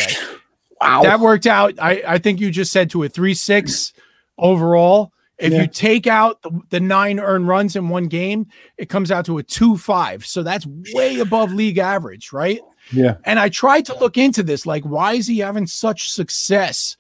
Wow. 0.82 1.04
That 1.04 1.20
worked 1.20 1.46
out. 1.46 1.76
I, 1.80 2.02
I 2.08 2.18
think 2.18 2.40
you 2.40 2.50
just 2.50 2.72
said 2.72 2.90
to 2.90 3.04
a 3.04 3.08
3 3.08 3.36
6 3.36 3.94
overall. 4.40 5.14
If 5.38 5.54
yeah. 5.54 5.62
you 5.62 5.68
take 5.68 6.08
out 6.08 6.42
the, 6.42 6.60
the, 6.70 6.80
nine 6.80 7.20
earned 7.20 7.48
runs 7.48 7.76
in 7.76 7.90
one 7.90 8.08
game, 8.08 8.48
it 8.78 8.90
comes 8.90 9.12
out 9.12 9.26
to 9.28 9.38
a 9.38 9.44
2 9.44 9.78
5. 9.78 10.26
So 10.26 10.42
that's 10.42 10.66
way 10.94 11.20
above 11.20 11.54
league 11.54 11.78
average, 11.78 12.34
right? 12.34 12.62
Yeah. 12.92 13.18
And 13.26 13.40
I 13.40 13.50
tried 13.50 13.86
to 13.88 14.00
look 14.00 14.18
into 14.18 14.42
this 14.42 14.66
like, 14.66 14.84
why 14.84 15.14
is 15.14 15.28
he 15.28 15.38
having 15.40 15.68
such 15.68 16.12
success 16.12 16.98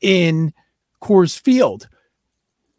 in 0.00 0.52
Coors 1.02 1.36
Field? 1.36 1.88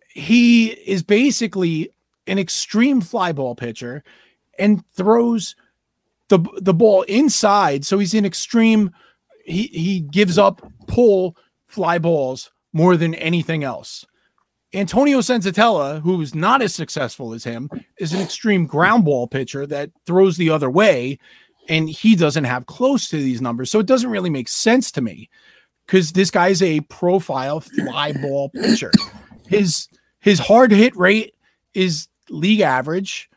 He 0.07 0.67
is 0.67 1.03
basically 1.03 1.89
an 2.27 2.39
extreme 2.39 3.01
fly 3.01 3.33
ball 3.33 3.55
pitcher 3.55 4.03
and 4.59 4.83
throws 4.95 5.55
the, 6.29 6.39
the 6.57 6.74
ball 6.74 7.03
inside. 7.03 7.85
So 7.85 8.00
he's 8.00 8.13
in 8.13 8.25
extreme, 8.25 8.91
he, 9.45 9.67
he 9.67 10.00
gives 10.00 10.38
up 10.38 10.62
pull 10.88 11.35
fly 11.67 11.97
balls 11.97 12.51
more 12.74 12.97
than 12.97 13.15
anything 13.15 13.63
else. 13.63 14.05
Antonio 14.74 15.19
Senzatela, 15.19 16.01
who's 16.01 16.35
not 16.35 16.62
as 16.62 16.75
successful 16.75 17.33
as 17.33 17.43
him, 17.43 17.69
is 17.97 18.13
an 18.13 18.21
extreme 18.21 18.65
ground 18.65 19.05
ball 19.05 19.27
pitcher 19.27 19.65
that 19.67 19.89
throws 20.05 20.35
the 20.35 20.50
other 20.50 20.69
way, 20.69 21.17
and 21.69 21.89
he 21.89 22.15
doesn't 22.15 22.43
have 22.43 22.65
close 22.65 23.07
to 23.09 23.17
these 23.17 23.41
numbers. 23.41 23.71
So 23.71 23.79
it 23.79 23.85
doesn't 23.85 24.09
really 24.09 24.29
make 24.29 24.50
sense 24.50 24.91
to 24.91 25.01
me 25.01 25.29
because 25.85 26.12
this 26.12 26.29
guy's 26.29 26.62
a 26.62 26.81
profile 26.81 27.62
fly 27.62 28.12
ball 28.13 28.50
pitcher. 28.50 28.91
His 29.47 29.88
his 30.19 30.39
hard 30.39 30.71
hit 30.71 30.95
rate 30.97 31.35
is 31.74 32.07
league 32.29 32.62
average, 32.62 33.29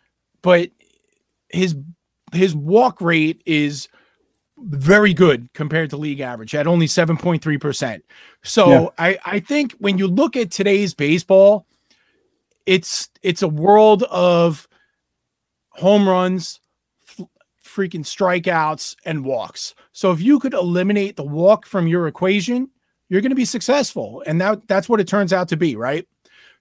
but 0.42 0.70
his 1.50 1.76
his 2.32 2.54
walk 2.54 3.00
rate 3.00 3.42
is 3.46 3.88
very 4.58 5.14
good 5.14 5.52
compared 5.54 5.90
to 5.90 5.96
league 5.96 6.20
average 6.20 6.54
at 6.54 6.66
only 6.66 6.86
7.3%. 6.86 8.00
So 8.42 8.70
yeah. 8.70 8.86
I, 8.98 9.18
I 9.24 9.40
think 9.40 9.74
when 9.78 9.98
you 9.98 10.06
look 10.06 10.36
at 10.36 10.50
today's 10.50 10.94
baseball, 10.94 11.66
it's 12.66 13.08
it's 13.22 13.42
a 13.42 13.48
world 13.48 14.02
of 14.04 14.68
home 15.70 16.08
runs, 16.08 16.60
f- 17.08 17.26
freaking 17.64 18.04
strikeouts, 18.04 18.96
and 19.04 19.24
walks. 19.24 19.74
So 19.92 20.12
if 20.12 20.20
you 20.20 20.38
could 20.38 20.54
eliminate 20.54 21.16
the 21.16 21.24
walk 21.24 21.64
from 21.64 21.86
your 21.86 22.06
equation, 22.08 22.68
you're 23.08 23.22
going 23.22 23.30
to 23.30 23.36
be 23.36 23.46
successful, 23.46 24.22
and 24.26 24.40
that 24.40 24.68
that's 24.68 24.88
what 24.88 25.00
it 25.00 25.08
turns 25.08 25.32
out 25.32 25.48
to 25.48 25.56
be, 25.56 25.76
right? 25.76 26.06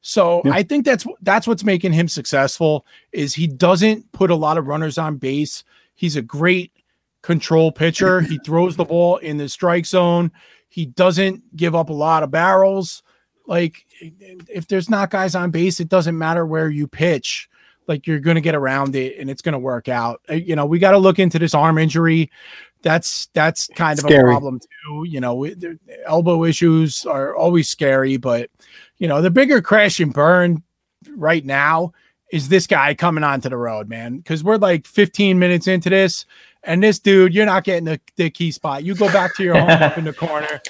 So 0.01 0.41
yeah. 0.45 0.53
I 0.53 0.63
think 0.63 0.85
that's 0.85 1.05
that's 1.21 1.47
what's 1.47 1.63
making 1.63 1.93
him 1.93 2.07
successful 2.07 2.85
is 3.11 3.33
he 3.33 3.47
doesn't 3.47 4.11
put 4.11 4.31
a 4.31 4.35
lot 4.35 4.57
of 4.57 4.67
runners 4.67 4.97
on 4.97 5.17
base. 5.17 5.63
He's 5.95 6.15
a 6.15 6.21
great 6.21 6.71
control 7.21 7.71
pitcher. 7.71 8.21
He 8.21 8.37
throws 8.45 8.75
the 8.75 8.85
ball 8.85 9.17
in 9.17 9.37
the 9.37 9.49
strike 9.49 9.85
zone. 9.85 10.31
He 10.69 10.85
doesn't 10.85 11.55
give 11.55 11.75
up 11.75 11.89
a 11.89 11.93
lot 11.93 12.23
of 12.23 12.31
barrels. 12.31 13.03
Like 13.47 13.85
if 13.99 14.67
there's 14.67 14.89
not 14.89 15.09
guys 15.09 15.33
on 15.33 15.51
base, 15.51 15.79
it 15.79 15.89
doesn't 15.89 16.17
matter 16.17 16.45
where 16.45 16.69
you 16.69 16.87
pitch. 16.87 17.49
Like 17.87 18.05
you're 18.05 18.19
going 18.19 18.35
to 18.35 18.41
get 18.41 18.55
around 18.55 18.95
it 18.95 19.17
and 19.17 19.29
it's 19.29 19.41
going 19.41 19.53
to 19.53 19.59
work 19.59 19.87
out. 19.87 20.21
Uh, 20.29 20.33
you 20.33 20.55
know, 20.55 20.65
we 20.65 20.77
got 20.77 20.91
to 20.91 20.97
look 20.97 21.19
into 21.19 21.39
this 21.39 21.53
arm 21.53 21.77
injury. 21.77 22.29
That's 22.81 23.27
that's 23.33 23.67
kind 23.75 23.97
of 23.97 24.05
scary. 24.05 24.29
a 24.29 24.33
problem 24.33 24.59
too. 24.59 25.05
You 25.07 25.21
know, 25.21 25.47
elbow 26.05 26.43
issues 26.43 27.05
are 27.05 27.35
always 27.35 27.69
scary, 27.69 28.17
but 28.17 28.49
you 28.99 29.07
know, 29.07 29.21
the 29.21 29.31
bigger 29.31 29.61
crash 29.61 29.99
and 29.99 30.13
burn 30.13 30.63
right 31.15 31.45
now 31.45 31.93
is 32.31 32.49
this 32.49 32.67
guy 32.67 32.93
coming 32.93 33.23
onto 33.23 33.49
the 33.49 33.57
road, 33.57 33.87
man. 33.87 34.17
Because 34.17 34.43
we're 34.43 34.57
like 34.57 34.85
15 34.85 35.39
minutes 35.39 35.67
into 35.67 35.89
this, 35.89 36.25
and 36.63 36.83
this 36.83 36.99
dude, 36.99 37.33
you're 37.33 37.45
not 37.45 37.63
getting 37.63 37.85
the, 37.85 37.99
the 38.15 38.29
key 38.29 38.51
spot. 38.51 38.83
You 38.83 38.95
go 38.95 39.11
back 39.11 39.35
to 39.35 39.43
your 39.43 39.57
home 39.57 39.69
up 39.69 39.97
in 39.97 40.03
the 40.03 40.13
corner. 40.13 40.61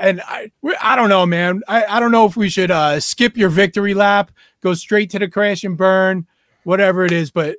And 0.00 0.22
I, 0.22 0.50
I 0.80 0.96
don't 0.96 1.08
know, 1.08 1.26
man. 1.26 1.62
I, 1.68 1.84
I 1.84 2.00
don't 2.00 2.12
know 2.12 2.26
if 2.26 2.36
we 2.36 2.48
should 2.48 2.70
uh, 2.70 3.00
skip 3.00 3.36
your 3.36 3.48
victory 3.48 3.94
lap, 3.94 4.30
go 4.62 4.74
straight 4.74 5.10
to 5.10 5.18
the 5.18 5.28
crash 5.28 5.64
and 5.64 5.76
burn, 5.76 6.26
whatever 6.64 7.04
it 7.04 7.12
is. 7.12 7.30
But 7.30 7.56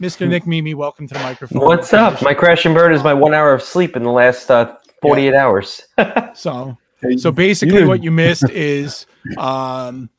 Mr. 0.00 0.28
Nick 0.28 0.46
Mimi, 0.46 0.74
welcome 0.74 1.06
to 1.08 1.14
the 1.14 1.20
microphone. 1.20 1.62
What's 1.62 1.92
up? 1.92 2.20
My 2.22 2.34
crash 2.34 2.66
and 2.66 2.74
burn 2.74 2.92
is 2.92 3.02
my 3.02 3.14
one 3.14 3.34
hour 3.34 3.52
of 3.54 3.62
sleep 3.62 3.96
in 3.96 4.02
the 4.02 4.10
last 4.10 4.50
uh, 4.50 4.76
48 5.00 5.32
yeah. 5.32 5.44
hours. 5.44 5.82
so, 6.34 6.76
so 7.16 7.32
basically, 7.32 7.84
what 7.84 8.02
you 8.02 8.10
missed 8.10 8.50
is 8.50 9.06
um, 9.38 10.10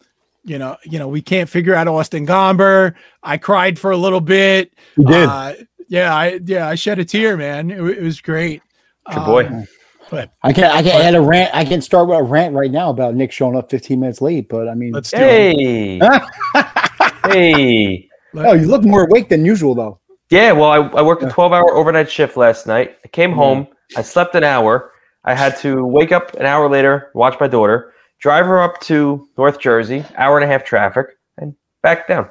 you 0.44 0.58
know, 0.58 0.78
you 0.84 1.00
know, 1.00 1.08
we 1.08 1.22
can't 1.22 1.50
figure 1.50 1.74
out 1.74 1.88
Austin 1.88 2.28
Gomber. 2.28 2.96
I 3.22 3.38
cried 3.38 3.80
for 3.80 3.92
a 3.92 3.98
little 3.98 4.22
bit. 4.22 4.74
You 4.98 5.06
did. 5.06 5.30
Uh, 5.30 5.54
yeah, 5.88 6.14
I 6.14 6.40
yeah, 6.44 6.68
I 6.68 6.76
shed 6.76 7.00
a 7.00 7.06
tear, 7.06 7.38
man. 7.38 7.72
It, 7.72 7.82
it 7.82 8.04
was 8.04 8.20
great. 8.20 8.62
Good 9.08 9.18
um, 9.18 9.26
boy. 9.26 9.66
But 10.10 10.32
I 10.44 10.52
can't 10.52 10.74
I 10.74 10.84
can't 10.84 11.04
add 11.04 11.16
a 11.16 11.22
rant. 11.22 11.56
I 11.56 11.64
can 11.66 11.82
start 11.82 12.08
with 12.08 12.20
a 12.20 12.24
rant 12.24 12.54
right 12.56 12.72
now 12.72 12.90
about 12.90 13.16
Nick 13.16 13.32
showing 13.32 13.56
up 13.56 13.70
15 13.70 14.00
minutes 14.00 14.22
late. 14.22 14.50
But 14.50 14.68
I 14.68 14.76
mean, 14.76 14.92
let's 14.92 15.12
do 15.12 15.18
hey, 15.18 16.00
hey. 17.26 18.10
Oh, 18.36 18.54
you 18.54 18.66
look 18.66 18.84
more 18.84 19.04
awake 19.06 19.30
than 19.30 19.46
usual, 19.46 19.76
though. 19.76 20.00
Yeah, 20.30 20.52
well, 20.52 20.72
I, 20.72 20.78
I 21.00 21.02
worked 21.04 21.22
a 21.22 21.30
12 21.30 21.54
hour 21.54 21.74
overnight 21.74 22.10
shift 22.10 22.36
last 22.38 22.66
night. 22.66 22.98
I 23.06 23.08
came 23.10 23.32
home. 23.32 23.68
I 23.96 24.02
slept 24.02 24.34
an 24.36 24.44
hour. 24.44 24.92
I 25.24 25.36
had 25.36 25.56
to 25.58 25.86
wake 25.86 26.12
up 26.12 26.34
an 26.34 26.46
hour 26.46 26.70
later, 26.70 27.12
watch 27.14 27.40
my 27.40 27.48
daughter 27.48 27.93
drive 28.24 28.46
her 28.46 28.62
up 28.62 28.80
to 28.80 29.28
North 29.38 29.60
Jersey, 29.60 30.06
hour 30.16 30.38
and 30.38 30.46
a 30.46 30.48
half 30.48 30.64
traffic, 30.64 31.08
and 31.38 31.54
back 31.82 32.08
down. 32.08 32.30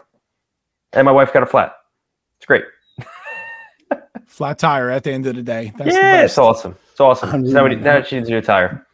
And 0.95 1.05
my 1.05 1.13
wife 1.13 1.35
got 1.35 1.43
a 1.43 1.47
flat. 1.47 1.75
It's 2.39 2.47
great. 2.47 2.65
flat 4.27 4.59
tire 4.59 4.89
at 4.89 5.05
the 5.05 5.13
end 5.13 5.27
of 5.27 5.37
the 5.37 5.43
day. 5.43 5.71
That's 5.77 5.95
yeah, 5.95 6.23
it's 6.23 6.39
awesome. 6.39 6.77
It's 6.91 7.01
awesome. 7.01 7.47
So 7.47 7.67
now 7.69 8.03
she 8.03 8.17
needs 8.17 8.29
a 8.29 8.33
new 8.33 8.41
tire. 8.41 8.87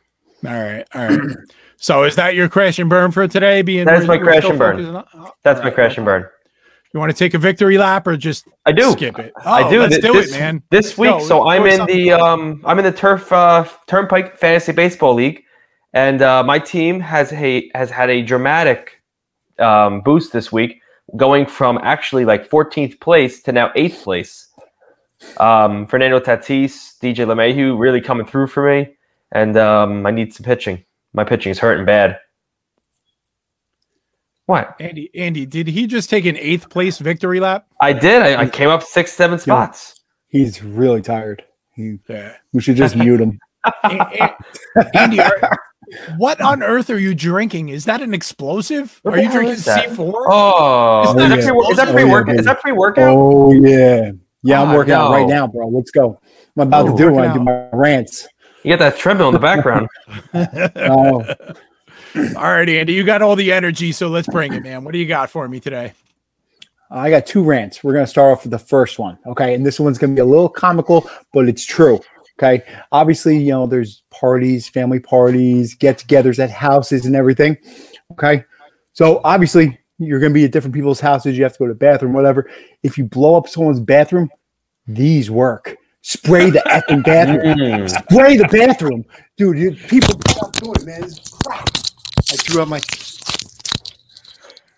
All 0.45 0.53
right, 0.53 0.85
all 0.93 1.07
right. 1.07 1.37
so 1.77 2.03
is 2.03 2.17
that 2.17 2.35
your 2.35 2.49
crash 2.49 2.81
and 2.81 2.91
burn 2.91 3.13
for 3.13 3.29
today? 3.29 3.63
Being 3.63 3.87
that's 3.87 4.07
my 4.07 4.19
crash 4.19 4.45
and 4.45 4.59
burn. 4.59 4.85
On? 4.85 5.31
That's 5.45 5.59
right. 5.59 5.67
my 5.67 5.71
crash 5.71 5.97
and 5.97 6.05
burn. 6.05 6.27
You 6.93 6.99
want 6.99 7.13
to 7.13 7.17
take 7.17 7.35
a 7.35 7.39
victory 7.39 7.79
lap 7.79 8.09
or 8.09 8.17
just 8.17 8.49
I 8.67 8.73
do. 8.73 8.91
skip 8.93 9.21
it? 9.21 9.33
Oh, 9.45 9.53
I 9.53 9.71
do. 9.71 9.79
Let's 9.81 9.99
do 9.99 10.15
this, 10.15 10.35
it, 10.35 10.39
man. 10.39 10.63
This 10.71 10.99
week, 10.99 11.21
so 11.21 11.47
I'm 11.47 11.65
in 11.67 11.87
the 11.87 12.13
um, 12.13 12.61
I'm 12.65 12.79
in 12.81 12.85
the 12.85 12.93
turf 12.93 13.31
uh, 13.31 13.65
Turnpike 13.87 14.37
Fantasy 14.37 14.73
Baseball 14.73 15.15
League, 15.15 15.45
and 15.93 16.23
uh, 16.23 16.43
my 16.43 16.59
team 16.59 17.01
has 17.01 17.33
a 17.33 17.71
has 17.75 17.91
had 17.91 18.11
a 18.11 18.23
dramatic 18.23 19.03
um, 19.59 20.01
boost 20.03 20.33
this 20.33 20.53
week, 20.53 20.81
going 21.17 21.47
from 21.47 21.79
actually 21.83 22.25
like 22.25 22.49
14th 22.49 23.01
place 23.01 23.43
to 23.43 23.53
now 23.53 23.71
eighth 23.75 24.03
place. 24.03 24.49
Um, 25.39 25.87
Fernando 25.87 26.21
Tatis, 26.21 26.97
DJ 27.03 27.27
LeMahieu, 27.27 27.79
really 27.79 28.01
coming 28.01 28.27
through 28.27 28.47
for 28.47 28.69
me, 28.69 28.95
and 29.33 29.57
um, 29.57 30.07
I 30.07 30.11
need 30.13 30.33
some 30.33 30.45
pitching. 30.45 30.85
My 31.13 31.25
pitching 31.25 31.51
is 31.51 31.59
hurting 31.59 31.85
bad. 31.87 32.19
What? 34.47 34.77
Andy, 34.81 35.11
Andy, 35.15 35.45
did 35.45 35.67
he 35.67 35.87
just 35.87 36.09
take 36.09 36.25
an 36.25 36.37
eighth 36.39 36.71
place 36.71 36.99
victory 36.99 37.39
lap? 37.39 37.67
I 37.83 37.93
did. 37.93 38.23
I, 38.23 38.43
I 38.43 38.49
came 38.49 38.71
up 38.71 38.83
six, 38.83 39.13
seven 39.13 39.39
spots. 39.39 40.01
He's 40.29 40.63
really 40.63 41.03
tired. 41.03 41.45
He, 41.75 41.99
Yeah. 42.09 42.35
we 42.53 42.61
should 42.63 42.77
just 42.77 42.97
mute 42.97 43.21
him. 43.21 43.39
Andy, 44.95 45.21
are, 45.21 45.59
what 46.19 46.41
on 46.41 46.63
earth 46.63 46.91
are 46.91 46.99
you 46.99 47.15
drinking? 47.15 47.69
Is 47.71 47.85
that 47.87 48.01
an 48.03 48.13
explosive? 48.15 48.99
What 49.03 49.15
are 49.15 49.23
you 49.23 49.31
drinking 49.31 49.55
is 49.55 49.65
that? 49.65 49.91
C4? 49.91 50.13
Oh, 50.29 51.03
Is 51.05 51.11
is 51.11 51.17
that 51.17 51.29
that, 51.29 51.39
yeah. 51.39 51.51
pre- 51.51 51.59
is 51.71 51.77
that 51.77 51.89
Oh, 51.89 51.93
pre 51.93 52.05
yeah, 52.05 52.11
workout? 52.13 52.27
baby. 52.27 52.39
is 52.39 52.45
that 52.47 52.61
pre 52.61 52.73
workout? 52.73 53.17
Oh 53.17 53.53
yeah, 53.53 54.13
yeah. 54.43 54.63
I'm 54.63 54.69
Ah, 54.71 54.75
working 54.77 54.95
out 54.95 55.11
right 55.11 55.27
now, 55.29 55.47
bro. 55.47 55.69
Let's 55.69 55.91
go. 55.91 56.21
I'm 56.57 56.69
about 56.69 56.87
Oh, 56.89 56.93
to 56.93 56.97
do 57.03 57.09
it 57.09 57.13
when 57.13 57.25
I 57.29 57.33
do 57.33 57.41
my 57.41 57.69
rants. 57.73 58.27
You 58.65 58.71
got 58.77 58.81
that 58.81 58.99
treadmill 58.99 59.29
in 59.29 59.35
the 59.35 59.39
background. 59.41 59.89
Oh, 60.77 61.25
All 62.37 62.43
right, 62.43 62.69
Andy, 62.69 62.93
you 62.95 63.05
got 63.05 63.23
all 63.23 63.37
the 63.37 63.53
energy, 63.53 63.93
so 63.93 64.09
let's 64.09 64.27
bring 64.29 64.53
it, 64.55 64.63
man. 64.63 64.83
What 64.85 64.93
do 64.93 64.99
you 64.99 65.07
got 65.07 65.31
for 65.31 65.47
me 65.49 65.61
today? 65.61 65.93
I 66.91 67.11
got 67.11 67.27
two 67.27 67.43
rants. 67.45 67.85
We're 67.85 67.93
gonna 67.93 68.07
start 68.07 68.33
off 68.33 68.45
with 68.45 68.51
the 68.51 68.59
first 68.59 68.99
one, 68.99 69.19
okay? 69.27 69.55
And 69.55 69.65
this 69.65 69.79
one's 69.79 69.99
gonna 69.99 70.15
be 70.15 70.21
a 70.21 70.25
little 70.25 70.49
comical, 70.49 71.09
but 71.35 71.49
it's 71.49 71.65
true. 71.65 72.01
Okay. 72.41 72.63
Obviously, 72.93 73.37
you 73.37 73.51
know, 73.51 73.67
there's 73.67 74.05
parties, 74.11 74.69
family 74.69 75.01
parties, 75.01 75.75
get-togethers 75.75 76.39
at 76.39 76.51
houses 76.51 77.05
and 77.05 77.17
everything. 77.17 77.57
Okay. 78.13 78.45
So 78.93 79.21
obviously, 79.25 79.79
you're 79.99 80.21
gonna 80.21 80.35
be 80.35 80.45
at 80.45 80.53
different 80.53 80.75
people's 80.75 81.01
houses. 81.01 81.37
You 81.37 81.43
have 81.43 81.55
to 81.55 81.59
go 81.59 81.67
to 81.67 81.73
the 81.73 81.79
bathroom, 81.79 82.13
whatever. 82.13 82.49
If 82.85 82.97
you 82.97 83.05
blow 83.05 83.35
up 83.35 83.49
someone's 83.49 83.81
bathroom, 83.81 84.31
these 84.87 85.31
work. 85.31 85.77
Spray 86.03 86.51
the 86.51 86.61
effing 86.61 87.05
bathroom. 87.05 87.59
Mm. 87.59 87.91
Spray 87.91 88.37
the 88.37 88.49
bathroom, 88.49 89.05
dude. 89.37 89.59
You, 89.59 89.73
people 89.73 90.15
stop 90.29 90.53
doing 90.53 90.77
it, 90.77 90.87
man. 90.87 91.01
This 91.03 91.19
is 91.19 91.29
crap. 91.45 91.69
I 91.69 92.37
threw 92.37 92.63
out 92.63 92.69
my. 92.69 92.81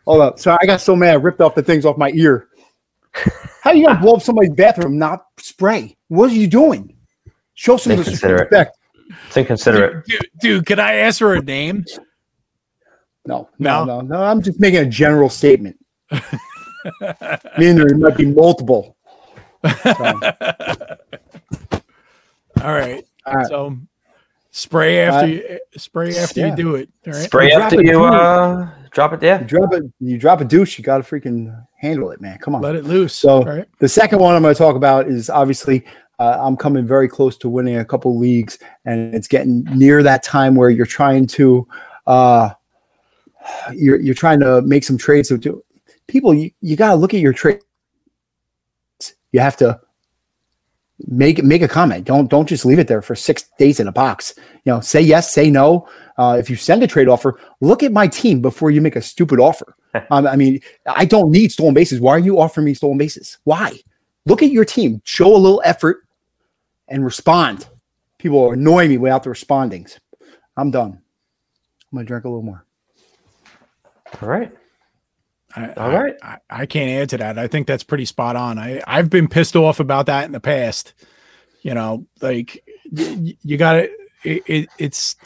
Hold 0.07 0.23
up. 0.23 0.39
So 0.39 0.57
I 0.61 0.67
got 0.67 0.81
so 0.81 0.97
mad, 0.97 1.11
I 1.11 1.15
ripped 1.17 1.43
off 1.43 1.55
the 1.55 1.63
things 1.63 1.85
off 1.85 1.99
my 1.99 2.11
ear. 2.15 2.49
How 3.63 3.73
you 3.73 3.87
gonna 3.87 4.01
blow 4.01 4.15
up 4.15 4.23
somebody's 4.23 4.55
bathroom? 4.55 4.99
Not 4.99 5.27
spray. 5.39 5.97
What 6.09 6.31
are 6.31 6.35
you 6.35 6.47
doing? 6.47 6.97
Show 7.61 7.77
some 7.77 7.93
Inconsiderate. 7.93 8.51
respect. 8.51 8.79
It's 9.27 9.37
inconsiderate. 9.37 10.07
Dude, 10.07 10.31
dude, 10.41 10.65
could 10.65 10.79
I 10.81 10.95
ask 10.95 11.21
her 11.21 11.35
a 11.35 11.43
name? 11.43 11.85
No, 13.27 13.51
no, 13.59 13.85
No? 13.85 14.01
no, 14.01 14.17
no. 14.17 14.23
I'm 14.25 14.41
just 14.41 14.59
making 14.59 14.81
a 14.81 14.87
general 14.87 15.29
statement. 15.29 15.77
Meaning 17.59 17.77
there 17.77 17.99
might 17.99 18.17
be 18.17 18.25
multiple. 18.25 18.97
So, 19.83 19.93
All 22.63 22.73
right. 22.73 23.05
all 23.27 23.35
right. 23.35 23.47
So 23.47 23.77
spray 24.53 25.01
after 25.01 25.27
Uh, 25.27 25.29
you 25.29 25.59
spray 25.77 26.17
after 26.17 26.41
yeah. 26.41 26.47
you 26.47 26.57
do 26.57 26.75
it. 26.77 26.89
All 27.07 27.13
right. 27.13 27.23
Spray 27.23 27.45
You 27.49 27.51
drop 27.57 27.63
after 27.65 27.81
it 27.83 27.87
you 27.87 28.03
uh, 28.05 28.71
drop 28.91 29.13
it. 29.13 29.23
Yeah. 29.23 29.41
You 29.41 29.47
drop 29.47 29.75
it. 29.75 29.83
You 30.01 30.17
drop 30.17 30.41
a 30.41 30.47
douche. 30.47 30.79
You 30.79 30.85
got 30.85 30.97
to 30.97 31.03
freaking 31.05 31.55
handle 31.77 32.11
it, 32.11 32.23
man. 32.23 32.39
Come 32.39 32.55
on. 32.55 32.63
Let 32.63 32.75
it 32.75 32.85
loose. 32.87 33.15
So 33.15 33.29
all 33.29 33.45
right. 33.45 33.69
the 33.81 33.89
second 33.89 34.19
one 34.19 34.35
I'm 34.35 34.41
going 34.41 34.55
to 34.55 34.59
talk 34.59 34.77
about 34.77 35.09
is 35.09 35.29
obviously 35.29 35.85
uh, 36.21 36.39
I'm 36.39 36.57
coming 36.57 36.87
very 36.87 37.09
close 37.09 37.37
to 37.39 37.49
winning 37.49 37.79
a 37.79 37.85
couple 37.85 38.19
leagues, 38.19 38.59
and 38.85 39.15
it's 39.15 39.27
getting 39.27 39.65
near 39.75 40.03
that 40.03 40.23
time 40.23 40.55
where 40.55 40.69
you're 40.69 40.85
trying 40.85 41.27
to 41.29 41.67
uh, 42.07 42.51
you're 43.73 43.99
you're 43.99 44.15
trying 44.15 44.39
to 44.41 44.61
make 44.63 44.85
some 44.85 44.99
trades. 44.99 45.31
So 45.31 45.39
do 45.39 45.63
people 46.07 46.35
you, 46.35 46.51
you 46.61 46.77
got 46.77 46.91
to 46.91 46.95
look 46.97 47.15
at 47.15 47.21
your 47.21 47.33
trades. 47.33 47.65
You 49.33 49.41
have 49.41 49.57
to 49.59 49.81
make 51.07 51.43
make 51.43 51.63
a 51.63 51.69
comment. 51.69 52.05
Don't 52.05 52.29
don't 52.29 52.47
just 52.47 52.67
leave 52.67 52.79
it 52.79 52.87
there 52.87 53.01
for 53.01 53.17
six 53.17 53.45
days 53.59 53.81
in 53.81 53.89
a 53.89 53.93
box. 53.93 54.35
You 54.65 54.73
know, 54.73 54.81
say 54.81 55.01
yes, 55.01 55.33
say 55.33 55.51
no. 55.51 55.89
Uh, 56.19 56.37
if 56.39 56.51
you 56.51 56.57
send 56.57 56.83
a 56.83 56.87
trade 56.87 57.09
offer, 57.09 57.41
look 57.63 57.83
at 57.83 57.93
my 57.93 58.07
team 58.07 58.43
before 58.43 58.71
you 58.71 58.83
make 58.83 58.97
a 58.97 59.03
stupid 59.03 59.41
offer. 59.41 59.75
Um, 60.13 60.25
I 60.25 60.37
mean, 60.37 60.61
I 60.87 61.05
don't 61.05 61.33
need 61.33 61.51
stolen 61.51 61.75
bases. 61.75 62.01
Why 62.01 62.13
are 62.13 62.21
you 62.21 62.39
offering 62.39 62.65
me 62.65 62.75
stolen 62.75 62.97
bases? 62.97 63.39
Why? 63.43 63.77
Look 64.25 64.41
at 64.41 64.53
your 64.53 64.65
team. 64.65 65.03
Show 65.05 65.35
a 65.35 65.37
little 65.37 65.61
effort 65.65 66.05
and 66.91 67.05
respond. 67.05 67.67
People 68.19 68.45
are 68.47 68.53
annoying 68.55 68.91
me 68.91 68.99
without 68.99 69.23
the 69.23 69.31
respondings. 69.31 69.99
I'm 70.57 70.71
done. 70.71 71.01
I'm 71.93 71.97
gonna 71.97 72.05
drink 72.07 72.25
a 72.25 72.29
little 72.29 72.43
more. 72.43 72.67
All 74.21 74.29
right. 74.29 74.53
I, 75.57 75.73
All 75.73 75.91
I- 75.91 75.95
right. 76.03 76.15
I, 76.23 76.39
I 76.51 76.67
can't 76.67 76.91
add 76.91 77.09
to 77.11 77.19
that. 77.19 77.39
I 77.39 77.47
think 77.49 77.67
that's 77.67 77.83
pretty 77.85 78.05
spot 78.05 78.37
on. 78.37 78.59
I, 78.59 78.83
I've 78.87 79.09
been 79.11 79.29
pissed 79.29 79.57
off 79.57 79.81
about 79.81 80.07
that 80.07 80.25
in 80.27 80.33
the 80.33 80.41
past. 80.41 80.95
You 81.63 81.75
know, 81.75 82.07
like 82.21 82.63
y- 82.91 83.37
you 83.43 83.57
got 83.57 83.75
to, 83.75 83.91
it, 84.25 84.43
it, 84.47 84.69
it's, 84.79 85.17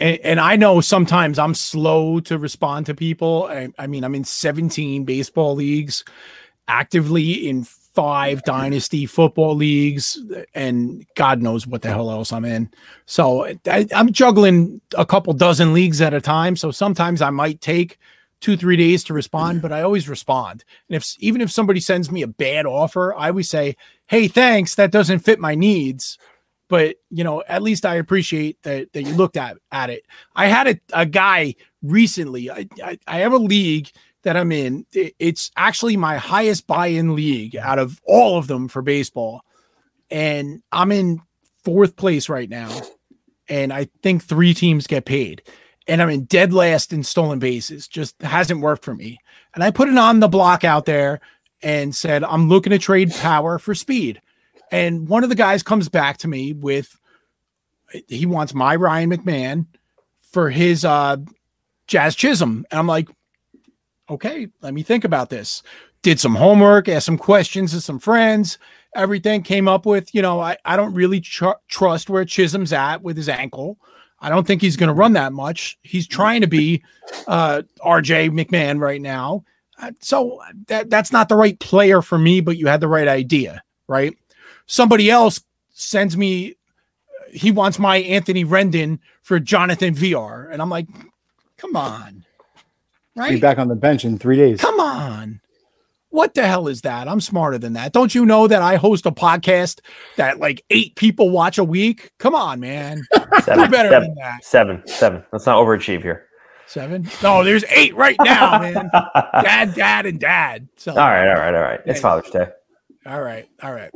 and, 0.00 0.18
and 0.18 0.40
I 0.40 0.56
know 0.56 0.80
sometimes 0.80 1.38
I'm 1.38 1.54
slow 1.54 2.20
to 2.20 2.38
respond 2.38 2.86
to 2.86 2.94
people. 2.94 3.46
I, 3.50 3.68
I 3.78 3.86
mean, 3.86 4.04
I'm 4.04 4.14
in 4.14 4.24
17 4.24 5.04
baseball 5.04 5.54
leagues, 5.54 6.04
actively 6.68 7.48
in 7.48 7.64
five 7.98 8.44
dynasty 8.44 9.06
football 9.06 9.56
leagues, 9.56 10.20
and 10.54 11.04
God 11.16 11.42
knows 11.42 11.66
what 11.66 11.82
the 11.82 11.88
hell 11.88 12.12
else 12.12 12.32
I'm 12.32 12.44
in. 12.44 12.70
So 13.06 13.44
I, 13.66 13.88
I'm 13.92 14.12
juggling 14.12 14.80
a 14.96 15.04
couple 15.04 15.32
dozen 15.32 15.72
leagues 15.72 16.00
at 16.00 16.14
a 16.14 16.20
time. 16.20 16.54
So 16.54 16.70
sometimes 16.70 17.20
I 17.20 17.30
might 17.30 17.60
take 17.60 17.98
two 18.40 18.56
three 18.56 18.76
days 18.76 19.02
to 19.02 19.12
respond 19.12 19.60
but 19.60 19.72
i 19.72 19.82
always 19.82 20.08
respond 20.08 20.64
and 20.88 20.94
if 20.94 21.16
even 21.18 21.40
if 21.40 21.50
somebody 21.50 21.80
sends 21.80 22.08
me 22.08 22.22
a 22.22 22.28
bad 22.28 22.66
offer 22.66 23.12
i 23.16 23.30
always 23.30 23.50
say 23.50 23.74
hey 24.06 24.28
thanks 24.28 24.76
that 24.76 24.92
doesn't 24.92 25.18
fit 25.18 25.40
my 25.40 25.56
needs 25.56 26.18
but 26.68 26.94
you 27.10 27.24
know 27.24 27.42
at 27.48 27.62
least 27.62 27.84
i 27.84 27.96
appreciate 27.96 28.56
that 28.62 28.92
that 28.92 29.02
you 29.02 29.12
looked 29.14 29.36
at 29.36 29.56
at 29.72 29.90
it 29.90 30.06
i 30.36 30.46
had 30.46 30.68
a, 30.68 30.80
a 30.92 31.04
guy 31.04 31.52
recently 31.82 32.48
I, 32.48 32.68
I 32.80 32.98
i 33.08 33.18
have 33.18 33.32
a 33.32 33.38
league 33.38 33.90
that 34.22 34.36
i'm 34.36 34.52
in 34.52 34.84
it's 34.92 35.50
actually 35.56 35.96
my 35.96 36.16
highest 36.16 36.66
buy-in 36.66 37.14
league 37.14 37.56
out 37.56 37.78
of 37.78 38.00
all 38.04 38.38
of 38.38 38.46
them 38.46 38.68
for 38.68 38.82
baseball 38.82 39.42
and 40.10 40.62
i'm 40.72 40.92
in 40.92 41.20
fourth 41.64 41.96
place 41.96 42.28
right 42.28 42.50
now 42.50 42.70
and 43.48 43.72
i 43.72 43.88
think 44.02 44.22
three 44.22 44.54
teams 44.54 44.86
get 44.86 45.04
paid 45.04 45.42
and 45.88 46.02
I'm 46.02 46.10
in 46.10 46.24
dead 46.24 46.52
last 46.52 46.92
in 46.92 47.02
stolen 47.02 47.38
bases. 47.38 47.88
Just 47.88 48.20
hasn't 48.22 48.60
worked 48.60 48.84
for 48.84 48.94
me. 48.94 49.18
And 49.54 49.64
I 49.64 49.70
put 49.70 49.88
it 49.88 49.96
on 49.96 50.20
the 50.20 50.28
block 50.28 50.62
out 50.62 50.84
there 50.84 51.20
and 51.62 51.96
said, 51.96 52.22
I'm 52.22 52.48
looking 52.48 52.70
to 52.70 52.78
trade 52.78 53.10
power 53.12 53.58
for 53.58 53.74
speed. 53.74 54.20
And 54.70 55.08
one 55.08 55.24
of 55.24 55.30
the 55.30 55.34
guys 55.34 55.62
comes 55.62 55.88
back 55.88 56.18
to 56.18 56.28
me 56.28 56.52
with 56.52 56.96
he 58.06 58.26
wants 58.26 58.52
my 58.52 58.76
Ryan 58.76 59.10
McMahon 59.10 59.66
for 60.30 60.50
his 60.50 60.84
uh 60.84 61.16
Jazz 61.86 62.14
Chisholm. 62.14 62.66
And 62.70 62.78
I'm 62.78 62.86
like, 62.86 63.08
okay, 64.10 64.48
let 64.60 64.74
me 64.74 64.82
think 64.82 65.04
about 65.04 65.30
this. 65.30 65.62
Did 66.02 66.20
some 66.20 66.34
homework, 66.34 66.88
asked 66.88 67.06
some 67.06 67.18
questions 67.18 67.72
to 67.72 67.80
some 67.80 67.98
friends, 67.98 68.58
everything 68.94 69.42
came 69.42 69.68
up 69.68 69.86
with, 69.86 70.14
you 70.14 70.22
know, 70.22 70.40
I, 70.40 70.56
I 70.64 70.76
don't 70.76 70.94
really 70.94 71.20
tr- 71.20 71.50
trust 71.68 72.08
where 72.08 72.24
Chisholm's 72.24 72.72
at 72.72 73.02
with 73.02 73.16
his 73.16 73.28
ankle. 73.28 73.78
I 74.20 74.28
don't 74.28 74.46
think 74.46 74.60
he's 74.60 74.76
going 74.76 74.88
to 74.88 74.94
run 74.94 75.12
that 75.12 75.32
much. 75.32 75.78
He's 75.82 76.06
trying 76.06 76.40
to 76.40 76.46
be 76.46 76.82
uh, 77.26 77.62
RJ 77.84 78.30
McMahon 78.30 78.80
right 78.80 79.00
now. 79.00 79.44
Uh, 79.80 79.92
so 80.00 80.40
that 80.66 80.90
that's 80.90 81.12
not 81.12 81.28
the 81.28 81.36
right 81.36 81.58
player 81.60 82.02
for 82.02 82.18
me, 82.18 82.40
but 82.40 82.56
you 82.56 82.66
had 82.66 82.80
the 82.80 82.88
right 82.88 83.06
idea, 83.06 83.62
right? 83.86 84.16
Somebody 84.66 85.08
else 85.10 85.40
sends 85.70 86.16
me 86.16 86.56
he 87.30 87.50
wants 87.50 87.78
my 87.78 87.98
Anthony 87.98 88.44
Rendon 88.44 88.98
for 89.22 89.38
Jonathan 89.38 89.94
Villar 89.94 90.48
and 90.48 90.60
I'm 90.60 90.70
like, 90.70 90.88
"Come 91.56 91.76
on." 91.76 92.24
Be 93.28 93.40
back 93.40 93.58
on 93.58 93.68
the 93.68 93.74
bench 93.76 94.04
in 94.04 94.18
three 94.18 94.36
days. 94.36 94.60
Come 94.60 94.78
on. 94.80 95.40
What 96.10 96.34
the 96.34 96.46
hell 96.46 96.68
is 96.68 96.80
that? 96.82 97.06
I'm 97.06 97.20
smarter 97.20 97.58
than 97.58 97.74
that. 97.74 97.92
Don't 97.92 98.14
you 98.14 98.24
know 98.24 98.46
that 98.48 98.62
I 98.62 98.76
host 98.76 99.04
a 99.04 99.10
podcast 99.10 99.80
that 100.16 100.38
like 100.38 100.64
eight 100.70 100.94
people 100.96 101.28
watch 101.30 101.58
a 101.58 101.64
week? 101.64 102.10
Come 102.18 102.34
on, 102.34 102.60
man. 102.60 103.02
Seven. 103.42 103.64
Do 103.64 103.70
better 103.70 103.90
seven, 103.90 104.08
than 104.08 104.14
that. 104.16 104.44
seven. 104.44 104.82
Seven. 104.86 105.22
Let's 105.32 105.44
not 105.46 105.58
overachieve 105.58 106.02
here. 106.02 106.26
Seven? 106.66 107.08
No, 107.22 107.44
there's 107.44 107.64
eight 107.68 107.94
right 107.94 108.16
now, 108.24 108.58
man. 108.60 108.90
dad, 109.42 109.74
dad, 109.74 110.06
and 110.06 110.18
dad. 110.18 110.68
So 110.76 110.92
All 110.92 110.96
right. 110.98 111.28
All 111.28 111.34
right. 111.40 111.54
All 111.54 111.60
right. 111.62 111.80
It's 111.86 112.00
Father's 112.00 112.30
Day. 112.30 112.46
all 113.06 113.22
right, 113.22 113.48
all 113.62 113.72
right, 113.72 113.90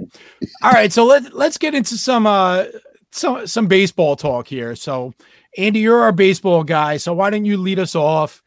all 0.62 0.70
right. 0.72 0.90
So 0.90 1.04
let 1.04 1.34
let's 1.34 1.58
get 1.58 1.74
into 1.74 1.98
some 1.98 2.26
uh 2.26 2.64
some 3.10 3.46
some 3.46 3.66
baseball 3.66 4.16
talk 4.16 4.48
here. 4.48 4.74
So 4.74 5.12
Andy, 5.58 5.80
you're 5.80 6.00
our 6.00 6.12
baseball 6.12 6.64
guy. 6.64 6.96
So 6.96 7.12
why 7.12 7.28
don't 7.30 7.44
you 7.44 7.58
lead 7.58 7.78
us 7.78 7.94
off? 7.94 8.42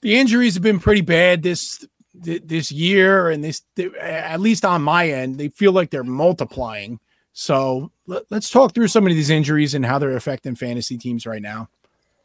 The 0.00 0.18
injuries 0.18 0.54
have 0.54 0.62
been 0.62 0.80
pretty 0.80 1.02
bad 1.02 1.42
this 1.42 1.84
this 2.12 2.70
year 2.70 3.30
and 3.30 3.42
this 3.42 3.62
at 4.00 4.40
least 4.40 4.64
on 4.64 4.82
my 4.82 5.08
end, 5.08 5.38
they 5.38 5.48
feel 5.48 5.72
like 5.72 5.90
they're 5.90 6.04
multiplying. 6.04 7.00
So 7.32 7.92
let, 8.06 8.24
us 8.30 8.50
talk 8.50 8.74
through 8.74 8.88
some 8.88 9.06
of 9.06 9.12
these 9.12 9.30
injuries 9.30 9.74
and 9.74 9.86
how 9.86 9.98
they're 9.98 10.16
affecting 10.16 10.54
fantasy 10.56 10.98
teams 10.98 11.26
right 11.26 11.40
now. 11.40 11.68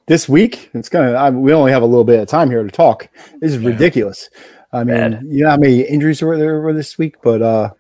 This 0.08 0.30
week, 0.30 0.70
it's 0.74 0.90
gonna. 0.90 1.14
I, 1.14 1.30
we 1.32 1.52
only 1.52 1.72
have 1.72 1.82
a 1.82 1.86
little 1.88 2.04
bit 2.04 2.20
of 2.20 2.28
time 2.28 2.52
here 2.52 2.62
to 2.62 2.70
talk. 2.70 3.10
This 3.40 3.54
is 3.54 3.62
yeah. 3.62 3.70
ridiculous. 3.70 4.30
I 4.72 4.84
mean, 4.84 5.12
Bad. 5.12 5.24
you 5.30 5.44
know 5.44 5.50
how 5.50 5.58
many 5.58 5.82
injuries 5.82 6.22
were 6.22 6.38
there 6.38 6.60
were 6.60 6.74
this 6.74 6.98
week, 6.98 7.16
but 7.24 7.42
uh, 7.42 7.72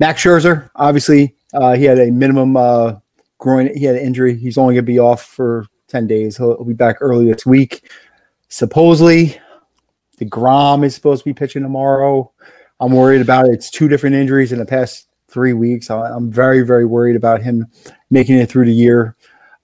Max 0.00 0.22
Scherzer, 0.22 0.70
obviously, 0.74 1.36
uh, 1.54 1.76
he 1.76 1.84
had 1.84 1.98
a 1.98 2.10
minimum 2.10 2.56
uh, 2.56 2.94
groin. 3.38 3.70
He 3.76 3.84
had 3.84 3.94
an 3.94 4.02
injury. 4.02 4.36
He's 4.36 4.58
only 4.58 4.74
going 4.74 4.86
to 4.86 4.92
be 4.92 4.98
off 4.98 5.22
for 5.22 5.66
ten 5.86 6.08
days. 6.08 6.36
He'll, 6.36 6.56
he'll, 6.56 6.64
be 6.64 6.72
back 6.72 6.96
early 7.00 7.32
this 7.32 7.46
week. 7.46 7.88
Supposedly, 8.48 9.38
deGrom 10.18 10.84
is 10.84 10.94
supposed 10.94 11.22
to 11.22 11.28
be 11.28 11.34
pitching 11.34 11.62
tomorrow. 11.62 12.30
I'm 12.80 12.92
worried 12.92 13.20
about 13.20 13.46
it. 13.46 13.52
It's 13.52 13.70
two 13.70 13.88
different 13.88 14.16
injuries 14.16 14.52
in 14.52 14.58
the 14.58 14.66
past 14.66 15.08
three 15.28 15.52
weeks. 15.52 15.90
I'm 15.90 16.30
very, 16.30 16.62
very 16.62 16.86
worried 16.86 17.16
about 17.16 17.42
him 17.42 17.66
making 18.10 18.36
it 18.36 18.48
through 18.48 18.64
the 18.64 18.72
year 18.72 19.16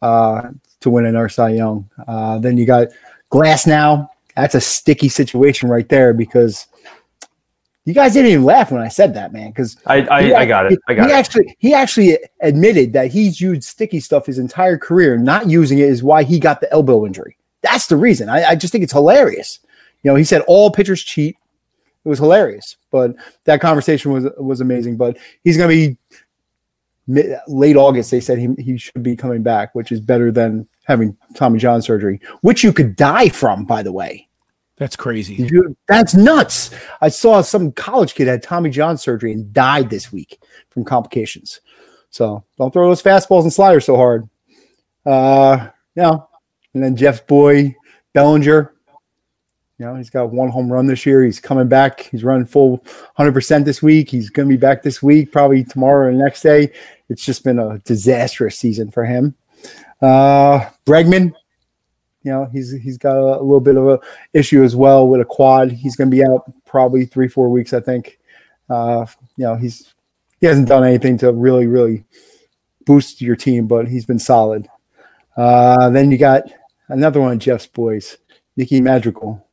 uh, 0.02 0.50
to 0.80 0.90
win 0.90 1.06
another 1.06 1.28
Cy 1.28 1.50
Young. 1.50 1.88
Uh, 2.06 2.38
then 2.38 2.56
you 2.56 2.66
got 2.66 2.88
Glasnow. 3.30 4.08
That's 4.36 4.54
a 4.54 4.60
sticky 4.60 5.08
situation 5.08 5.68
right 5.68 5.88
there 5.88 6.12
because 6.12 6.66
you 7.84 7.94
guys 7.94 8.12
didn't 8.12 8.32
even 8.32 8.44
laugh 8.44 8.70
when 8.70 8.82
I 8.82 8.88
said 8.88 9.14
that, 9.14 9.32
man. 9.32 9.50
Because 9.50 9.76
I, 9.86 10.02
I, 10.02 10.40
I, 10.40 10.46
got 10.46 10.70
it. 10.70 10.78
I 10.88 10.94
got 10.94 11.06
he 11.06 11.12
it. 11.12 11.16
Actually, 11.16 11.56
he 11.58 11.72
actually 11.72 12.18
admitted 12.40 12.92
that 12.94 13.10
he's 13.12 13.40
used 13.40 13.64
sticky 13.64 14.00
stuff 14.00 14.26
his 14.26 14.38
entire 14.38 14.76
career. 14.76 15.16
Not 15.16 15.48
using 15.48 15.78
it 15.78 15.88
is 15.88 16.02
why 16.02 16.24
he 16.24 16.38
got 16.38 16.60
the 16.60 16.70
elbow 16.72 17.06
injury. 17.06 17.36
That's 17.64 17.88
the 17.88 17.96
reason. 17.96 18.28
I, 18.28 18.50
I 18.50 18.54
just 18.54 18.70
think 18.70 18.84
it's 18.84 18.92
hilarious. 18.92 19.58
You 20.02 20.10
know, 20.10 20.14
he 20.14 20.24
said 20.24 20.42
all 20.42 20.70
pitchers 20.70 21.02
cheat. 21.02 21.36
It 22.04 22.08
was 22.08 22.18
hilarious, 22.18 22.76
but 22.90 23.16
that 23.44 23.60
conversation 23.60 24.12
was 24.12 24.26
was 24.36 24.60
amazing. 24.60 24.96
But 24.96 25.16
he's 25.42 25.56
going 25.56 25.70
to 25.70 25.74
be 25.74 25.98
mid, 27.06 27.38
late 27.48 27.76
August. 27.76 28.10
They 28.10 28.20
said 28.20 28.38
he 28.38 28.48
he 28.58 28.76
should 28.76 29.02
be 29.02 29.16
coming 29.16 29.42
back, 29.42 29.74
which 29.74 29.90
is 29.90 30.00
better 30.00 30.30
than 30.30 30.68
having 30.84 31.16
Tommy 31.34 31.58
John 31.58 31.80
surgery, 31.80 32.20
which 32.42 32.62
you 32.62 32.72
could 32.72 32.94
die 32.94 33.30
from, 33.30 33.64
by 33.64 33.82
the 33.82 33.92
way. 33.92 34.28
That's 34.76 34.96
crazy. 34.96 35.34
You, 35.34 35.76
that's 35.86 36.14
nuts. 36.14 36.70
I 37.00 37.08
saw 37.08 37.40
some 37.42 37.72
college 37.72 38.14
kid 38.14 38.26
had 38.26 38.42
Tommy 38.42 38.70
John 38.70 38.98
surgery 38.98 39.32
and 39.32 39.52
died 39.52 39.88
this 39.88 40.12
week 40.12 40.42
from 40.70 40.84
complications. 40.84 41.60
So 42.10 42.44
don't 42.58 42.72
throw 42.72 42.88
those 42.88 43.02
fastballs 43.02 43.42
and 43.42 43.52
sliders 43.52 43.84
so 43.86 43.96
hard. 43.96 44.28
Uh, 45.06 45.68
yeah. 45.94 46.16
And 46.74 46.82
then 46.82 46.96
Jeff's 46.96 47.20
boy 47.20 47.74
Bellinger. 48.12 48.72
You 49.78 49.86
know, 49.86 49.96
he's 49.96 50.10
got 50.10 50.30
one 50.30 50.50
home 50.50 50.72
run 50.72 50.86
this 50.86 51.04
year. 51.04 51.24
He's 51.24 51.40
coming 51.40 51.66
back. 51.66 52.02
He's 52.02 52.22
running 52.22 52.46
full 52.46 52.78
100% 53.18 53.64
this 53.64 53.82
week. 53.82 54.08
He's 54.08 54.30
going 54.30 54.48
to 54.48 54.52
be 54.52 54.58
back 54.58 54.82
this 54.82 55.02
week, 55.02 55.32
probably 55.32 55.64
tomorrow 55.64 56.08
or 56.08 56.12
next 56.12 56.42
day. 56.42 56.72
It's 57.08 57.24
just 57.24 57.42
been 57.42 57.58
a 57.58 57.78
disastrous 57.80 58.56
season 58.56 58.92
for 58.92 59.04
him. 59.04 59.34
Uh, 60.00 60.68
Bregman, 60.86 61.32
you 62.22 62.32
know, 62.32 62.48
he's 62.52 62.72
he's 62.72 62.98
got 62.98 63.16
a, 63.16 63.40
a, 63.40 63.42
little 63.42 63.60
bit 63.60 63.76
of 63.76 63.88
a 63.88 64.00
issue 64.32 64.62
as 64.62 64.76
well 64.76 65.08
with 65.08 65.20
a 65.20 65.24
quad. 65.24 65.72
He's 65.72 65.96
going 65.96 66.10
to 66.10 66.16
be 66.16 66.24
out 66.24 66.50
probably 66.64 67.04
three 67.04 67.28
four 67.28 67.48
weeks, 67.48 67.72
I 67.72 67.80
think. 67.80 68.18
Uh, 68.70 69.06
you 69.36 69.44
know, 69.44 69.56
he's 69.56 69.92
he 70.40 70.46
hasn't 70.46 70.68
done 70.68 70.84
anything 70.84 71.18
to 71.18 71.32
really 71.32 71.66
really 71.66 72.04
boost 72.86 73.20
your 73.20 73.36
team, 73.36 73.66
but 73.66 73.88
he's 73.88 74.06
been 74.06 74.18
solid. 74.18 74.68
Uh, 75.36 75.90
then 75.90 76.10
you 76.10 76.18
got 76.18 76.44
another 76.88 77.20
one 77.20 77.32
of 77.32 77.38
Jeff's 77.38 77.66
boys, 77.66 78.18
Nicky 78.56 78.80
Madrigal, 78.80 79.46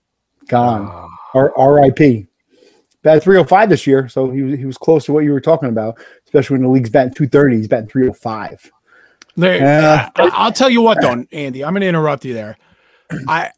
gone. 0.47 0.87
Oh. 0.91 1.09
R- 1.33 1.57
R.I.P. 1.57 2.27
Bat 3.03 3.23
305 3.23 3.69
this 3.69 3.87
year, 3.87 4.07
so 4.07 4.29
he 4.29 4.43
was 4.43 4.59
he 4.59 4.65
was 4.65 4.77
close 4.77 5.05
to 5.05 5.13
what 5.13 5.23
you 5.23 5.31
were 5.31 5.41
talking 5.41 5.69
about, 5.69 5.99
especially 6.25 6.55
when 6.55 6.63
the 6.63 6.69
league's 6.69 6.89
batting 6.89 7.13
230. 7.13 7.57
He's 7.57 7.67
batting 7.67 7.87
305. 7.87 8.71
There, 9.37 9.81
uh, 9.81 10.09
I'll 10.15 10.51
tell 10.51 10.69
you 10.69 10.81
what, 10.81 11.01
though, 11.01 11.25
Andy. 11.31 11.63
I'm 11.63 11.73
going 11.73 11.81
to 11.81 11.87
interrupt 11.87 12.25
you 12.25 12.33
there. 12.33 12.57
I, 13.27 13.51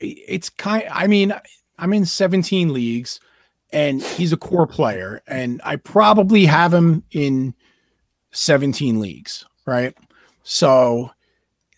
it's 0.00 0.50
kind. 0.50 0.84
I 0.90 1.06
mean, 1.06 1.32
I'm 1.78 1.92
in 1.94 2.04
17 2.04 2.74
leagues, 2.74 3.20
and 3.72 4.02
he's 4.02 4.32
a 4.32 4.36
core 4.36 4.66
player, 4.66 5.22
and 5.26 5.62
I 5.64 5.76
probably 5.76 6.44
have 6.44 6.74
him 6.74 7.04
in 7.12 7.54
17 8.32 9.00
leagues, 9.00 9.46
right? 9.66 9.96
So 10.42 11.10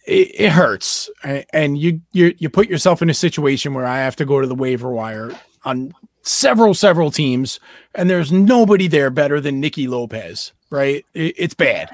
it, 0.05 0.41
it 0.41 0.53
hurts, 0.53 1.11
and 1.53 1.79
you 1.79 2.01
you 2.13 2.35
you 2.39 2.49
put 2.49 2.69
yourself 2.69 3.03
in 3.03 3.11
a 3.11 3.15
situation 3.15 3.75
where 3.75 3.87
I 3.87 3.99
have 3.99 4.17
to 4.17 4.25
go 4.25 4.41
to 4.41 4.47
the 4.47 4.55
waiver 4.55 4.91
wire 4.91 5.33
on 5.65 5.95
several 6.23 6.75
several 6.75 7.11
teams, 7.11 7.61
and 7.95 8.11
there's 8.11 8.33
nobody 8.33 8.89
there 8.89 9.11
better 9.11 9.41
than 9.41 9.61
Nicky 9.61 9.87
Lopez, 9.87 10.53
right? 10.71 11.05
It, 11.15 11.35
it's 11.39 11.55
bad, 11.55 11.89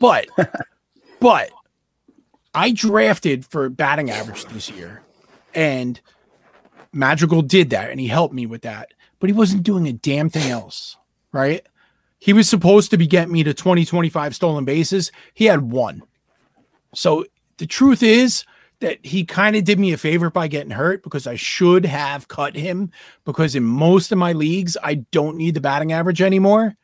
but 0.00 0.26
but 1.20 1.50
I 2.54 2.70
drafted 2.70 3.44
for 3.44 3.68
batting 3.68 4.10
average 4.10 4.46
this 4.46 4.70
year, 4.70 5.02
and 5.54 6.00
Madrigal 6.92 7.42
did 7.42 7.70
that, 7.70 7.90
and 7.90 8.00
he 8.00 8.06
helped 8.06 8.34
me 8.34 8.46
with 8.46 8.62
that. 8.62 8.92
But 9.18 9.28
he 9.28 9.34
wasn't 9.34 9.62
doing 9.62 9.86
a 9.86 9.92
damn 9.92 10.30
thing 10.30 10.50
else, 10.50 10.96
right? 11.32 11.66
He 12.18 12.32
was 12.32 12.48
supposed 12.48 12.90
to 12.90 12.96
be 12.96 13.06
getting 13.06 13.32
me 13.32 13.42
to 13.42 13.52
20, 13.52 13.84
25 13.84 14.34
stolen 14.34 14.64
bases. 14.64 15.12
He 15.34 15.44
had 15.44 15.70
one. 15.70 16.02
So 16.94 17.26
the 17.58 17.66
truth 17.66 18.02
is 18.02 18.44
that 18.80 19.04
he 19.04 19.24
kind 19.24 19.56
of 19.56 19.64
did 19.64 19.78
me 19.78 19.92
a 19.92 19.96
favor 19.96 20.30
by 20.30 20.48
getting 20.48 20.70
hurt 20.70 21.02
because 21.02 21.26
I 21.26 21.36
should 21.36 21.86
have 21.86 22.28
cut 22.28 22.54
him 22.54 22.90
because 23.24 23.54
in 23.54 23.64
most 23.64 24.12
of 24.12 24.18
my 24.18 24.32
leagues, 24.32 24.76
I 24.82 24.94
don't 24.94 25.36
need 25.36 25.54
the 25.54 25.60
batting 25.60 25.92
average 25.92 26.20
anymore. 26.20 26.76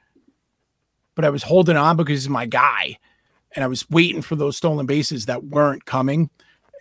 But 1.14 1.24
I 1.24 1.30
was 1.30 1.42
holding 1.42 1.76
on 1.76 1.96
because 1.96 2.22
he's 2.22 2.28
my 2.28 2.46
guy 2.46 2.96
and 3.54 3.64
I 3.64 3.68
was 3.68 3.88
waiting 3.90 4.22
for 4.22 4.36
those 4.36 4.56
stolen 4.56 4.86
bases 4.86 5.26
that 5.26 5.44
weren't 5.44 5.84
coming 5.84 6.30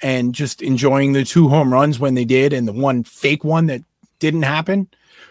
and 0.02 0.34
just 0.34 0.62
enjoying 0.62 1.14
the 1.14 1.26
two 1.26 1.50
home 1.50 1.74
runs 1.74 2.00
when 2.00 2.14
they 2.14 2.26
did 2.26 2.54
and 2.54 2.68
the 2.68 2.74
one 2.74 3.04
fake 3.04 3.44
one 3.44 3.66
that 3.66 3.82
didn't 4.20 4.44
happen. 4.44 4.88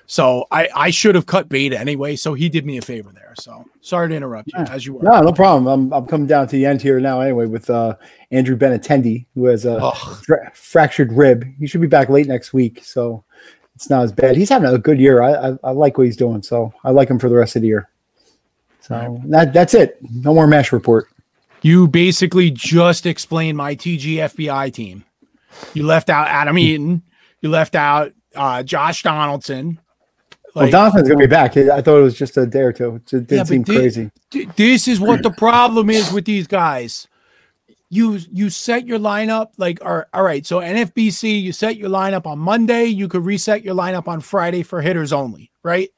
So 0.07 0.47
I, 0.51 0.69
I 0.75 0.91
should 0.91 1.15
have 1.15 1.27
cut 1.27 1.49
bait 1.49 1.73
anyway. 1.73 2.17
So 2.17 2.33
he 2.33 2.49
did 2.49 2.65
me 2.65 2.79
a 2.79 2.83
favor 2.83 3.13
there. 3.13 3.35
So 3.39 3.65
sorry 3.83 4.09
to 4.09 4.15
interrupt 4.15 4.49
you 4.49 4.55
yeah. 4.59 4.73
as 4.73 4.87
you 4.87 4.95
were. 4.95 5.03
No, 5.03 5.21
no 5.21 5.33
problem. 5.33 5.67
I'm, 5.67 5.93
I'm 5.93 6.07
coming 6.07 6.27
down 6.27 6.47
to 6.49 6.57
the 6.57 6.65
end 6.65 6.81
here 6.81 6.99
now 6.99 7.21
anyway 7.21 7.47
with 7.47 7.69
uh, 7.69 7.95
Andrew 8.31 8.57
Benintendi, 8.57 9.27
who 9.35 9.45
has 9.47 9.67
a 9.67 9.93
fra- 10.25 10.51
fractured 10.55 11.13
rib. 11.13 11.45
He 11.59 11.67
should 11.67 11.83
be 11.83 11.87
back 11.87 12.09
late 12.09 12.27
next 12.27 12.55
week. 12.55 12.83
So 12.85 13.23
it's 13.75 13.91
not 13.91 14.03
as 14.03 14.13
bad. 14.13 14.37
He's 14.37 14.49
having 14.49 14.73
a 14.73 14.79
good 14.79 14.99
year. 14.99 15.23
I, 15.23 15.51
I, 15.51 15.59
I 15.65 15.71
like 15.73 15.99
what 15.99 16.07
he's 16.07 16.17
doing. 16.17 16.43
So 16.43 16.73
I 16.85 16.91
like 16.91 17.11
him 17.11 17.19
for 17.19 17.29
the 17.29 17.37
rest 17.37 17.57
of 17.57 17.63
the 17.63 17.69
year. 17.69 17.91
So 18.81 18.97
right. 18.97 19.31
that, 19.31 19.53
that's 19.53 19.75
it. 19.75 19.99
No 20.01 20.33
more 20.33 20.47
MASH 20.47 20.73
report. 20.73 21.09
You 21.61 21.87
basically 21.87 22.51
just 22.51 23.05
explained 23.05 23.59
my 23.59 23.77
TGFBI 23.77 24.73
team. 24.73 25.05
You 25.75 25.85
left 25.85 26.09
out 26.09 26.29
Adam. 26.29 26.57
Eaton. 26.57 27.03
You 27.41 27.51
left 27.51 27.75
out 27.75 28.13
uh, 28.39 28.63
Josh 28.63 29.03
Donaldson. 29.03 29.81
Like, 30.55 30.65
well, 30.65 30.71
Donaldson's 30.71 31.09
gonna 31.09 31.21
be 31.21 31.27
back. 31.27 31.57
I 31.57 31.83
thought 31.83 31.99
it 31.99 32.03
was 32.03 32.17
just 32.17 32.37
a 32.37 32.47
day 32.47 32.63
or 32.63 32.73
two. 32.73 32.97
It 32.97 33.07
did 33.07 33.31
yeah, 33.31 33.45
seem 33.45 33.65
crazy. 33.65 34.11
This 34.57 34.89
is 34.89 34.99
what 34.99 35.23
the 35.23 35.31
problem 35.31 35.91
is 35.91 36.13
with 36.13 36.25
these 36.25 36.47
guys. 36.47 37.07
You 37.91 38.19
you 38.33 38.51
set 38.51 38.87
your 38.87 38.99
lineup 38.99 39.49
like 39.57 39.79
all 39.85 40.05
right. 40.15 40.45
So 40.47 40.61
NFBC, 40.61 41.43
you 41.43 41.53
set 41.53 41.77
your 41.77 41.91
lineup 41.91 42.27
on 42.27 42.39
Monday. 42.39 42.87
You 42.87 43.09
could 43.09 43.25
reset 43.25 43.63
your 43.63 43.75
lineup 43.75 44.09
on 44.09 44.21
Friday 44.21 44.63
for 44.63 44.81
hitters 44.81 45.13
only, 45.13 45.51
right? 45.63 45.91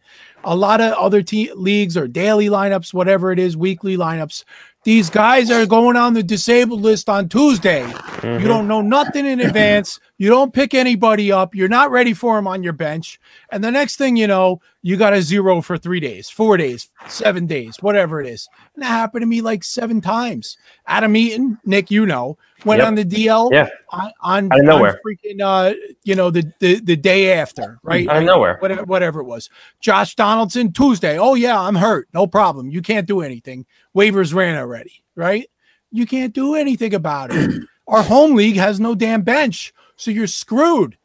A 0.44 0.56
lot 0.56 0.80
of 0.80 0.94
other 0.94 1.22
te- 1.22 1.52
leagues 1.52 1.96
or 1.96 2.08
daily 2.08 2.46
lineups, 2.46 2.94
whatever 2.94 3.30
it 3.30 3.38
is, 3.38 3.56
weekly 3.56 3.96
lineups. 3.96 4.44
These 4.82 5.10
guys 5.10 5.50
are 5.50 5.66
going 5.66 5.96
on 5.96 6.14
the 6.14 6.22
disabled 6.22 6.80
list 6.80 7.10
on 7.10 7.28
Tuesday. 7.28 7.82
Mm-hmm. 7.82 8.42
You 8.42 8.48
don't 8.48 8.66
know 8.66 8.80
nothing 8.80 9.26
in 9.26 9.40
advance. 9.40 10.00
You 10.16 10.30
don't 10.30 10.54
pick 10.54 10.72
anybody 10.72 11.30
up. 11.30 11.54
You're 11.54 11.68
not 11.68 11.90
ready 11.90 12.14
for 12.14 12.36
them 12.36 12.46
on 12.46 12.62
your 12.62 12.72
bench. 12.72 13.20
And 13.50 13.62
the 13.62 13.70
next 13.70 13.96
thing 13.96 14.16
you 14.16 14.26
know, 14.26 14.62
you 14.82 14.96
got 14.96 15.12
a 15.12 15.20
zero 15.20 15.60
for 15.60 15.76
three 15.76 16.00
days, 16.00 16.30
four 16.30 16.56
days, 16.56 16.88
seven 17.08 17.46
days, 17.46 17.76
whatever 17.80 18.22
it 18.22 18.26
is. 18.26 18.48
And 18.74 18.82
that 18.82 18.88
happened 18.88 19.22
to 19.22 19.26
me 19.26 19.42
like 19.42 19.64
seven 19.64 20.00
times. 20.00 20.56
Adam 20.86 21.14
Eaton, 21.14 21.58
Nick, 21.64 21.90
you 21.90 22.06
know, 22.06 22.38
went 22.64 22.78
yep. 22.78 22.88
on 22.88 22.94
the 22.94 23.04
DL 23.04 23.50
yeah. 23.52 23.68
on, 23.90 24.12
on, 24.20 24.52
on 24.52 24.64
nowhere. 24.64 25.00
freaking 25.06 25.40
uh, 25.40 25.74
you 26.04 26.14
know, 26.14 26.30
the, 26.30 26.52
the 26.60 26.80
the 26.80 26.96
day 26.96 27.32
after, 27.32 27.78
right? 27.82 28.08
Out 28.08 28.18
of 28.18 28.24
nowhere. 28.24 28.58
Whatever, 28.58 28.84
whatever 28.84 29.20
it 29.20 29.24
was. 29.24 29.48
Josh 29.80 30.14
Donaldson, 30.14 30.72
Tuesday. 30.72 31.18
Oh 31.18 31.34
yeah, 31.34 31.58
I'm 31.58 31.74
hurt. 31.74 32.08
No 32.12 32.26
problem. 32.26 32.70
You 32.70 32.82
can't 32.82 33.06
do 33.06 33.20
anything. 33.20 33.66
Waivers 33.96 34.34
ran 34.34 34.56
already, 34.56 35.02
right? 35.14 35.48
You 35.90 36.06
can't 36.06 36.34
do 36.34 36.54
anything 36.54 36.94
about 36.94 37.30
it. 37.32 37.64
Our 37.88 38.02
home 38.02 38.34
league 38.34 38.56
has 38.56 38.78
no 38.78 38.94
damn 38.94 39.22
bench. 39.22 39.72
So 39.96 40.10
you're 40.10 40.28
screwed 40.28 40.96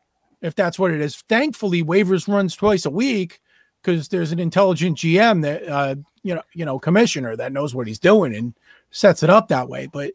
if 0.41 0.56
that's 0.56 0.78
what 0.78 0.91
it 0.91 1.02
is. 1.02 1.18
Thankfully, 1.28 1.84
waivers 1.84 2.28
runs 2.28 2.56
twice 2.56 2.86
a 2.86 2.91
week 2.91 3.41
because 3.82 4.08
there's 4.08 4.32
an 4.32 4.39
intelligent 4.39 4.98
GM 4.98 5.41
that 5.41 5.68
uh, 5.68 5.96
you 6.24 6.36
know, 6.36 6.41
you 6.54 6.65
know, 6.65 6.80
commissioner 6.80 7.36
that 7.36 7.52
knows 7.52 7.76
what 7.76 7.88
he's 7.88 8.00
doing 8.00 8.36
and 8.36 8.54
sets 8.89 9.24
it 9.24 9.30
up 9.30 9.48
that 9.48 9.70
way. 9.70 9.88
But 9.88 10.13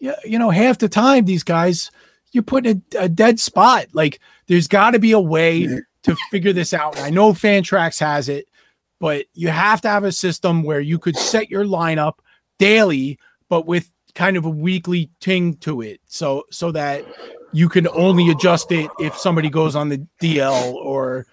you 0.00 0.38
know, 0.38 0.50
half 0.50 0.78
the 0.78 0.88
time 0.88 1.24
these 1.24 1.44
guys 1.44 1.90
you're 2.32 2.42
putting 2.42 2.82
a, 2.94 3.04
a 3.04 3.08
dead 3.08 3.40
spot. 3.40 3.86
Like 3.92 4.20
there's 4.46 4.68
got 4.68 4.92
to 4.92 4.98
be 4.98 5.12
a 5.12 5.20
way 5.20 5.66
to 6.02 6.16
figure 6.30 6.52
this 6.52 6.72
out. 6.72 6.98
I 6.98 7.10
know 7.10 7.32
Fantrax 7.32 8.00
has 8.00 8.28
it, 8.28 8.48
but 8.98 9.26
you 9.34 9.48
have 9.48 9.80
to 9.82 9.88
have 9.88 10.04
a 10.04 10.12
system 10.12 10.62
where 10.62 10.80
you 10.80 10.98
could 10.98 11.16
set 11.16 11.50
your 11.50 11.64
lineup 11.64 12.14
daily, 12.58 13.18
but 13.48 13.66
with 13.66 13.90
kind 14.14 14.36
of 14.36 14.44
a 14.44 14.50
weekly 14.50 15.10
ting 15.20 15.54
to 15.54 15.80
it. 15.80 16.00
So 16.06 16.44
so 16.50 16.72
that 16.72 17.04
you 17.52 17.68
can 17.68 17.88
only 17.88 18.30
adjust 18.30 18.70
it 18.72 18.90
if 18.98 19.16
somebody 19.16 19.50
goes 19.50 19.74
on 19.74 19.88
the 19.88 20.06
DL 20.22 20.74
or 20.74 21.26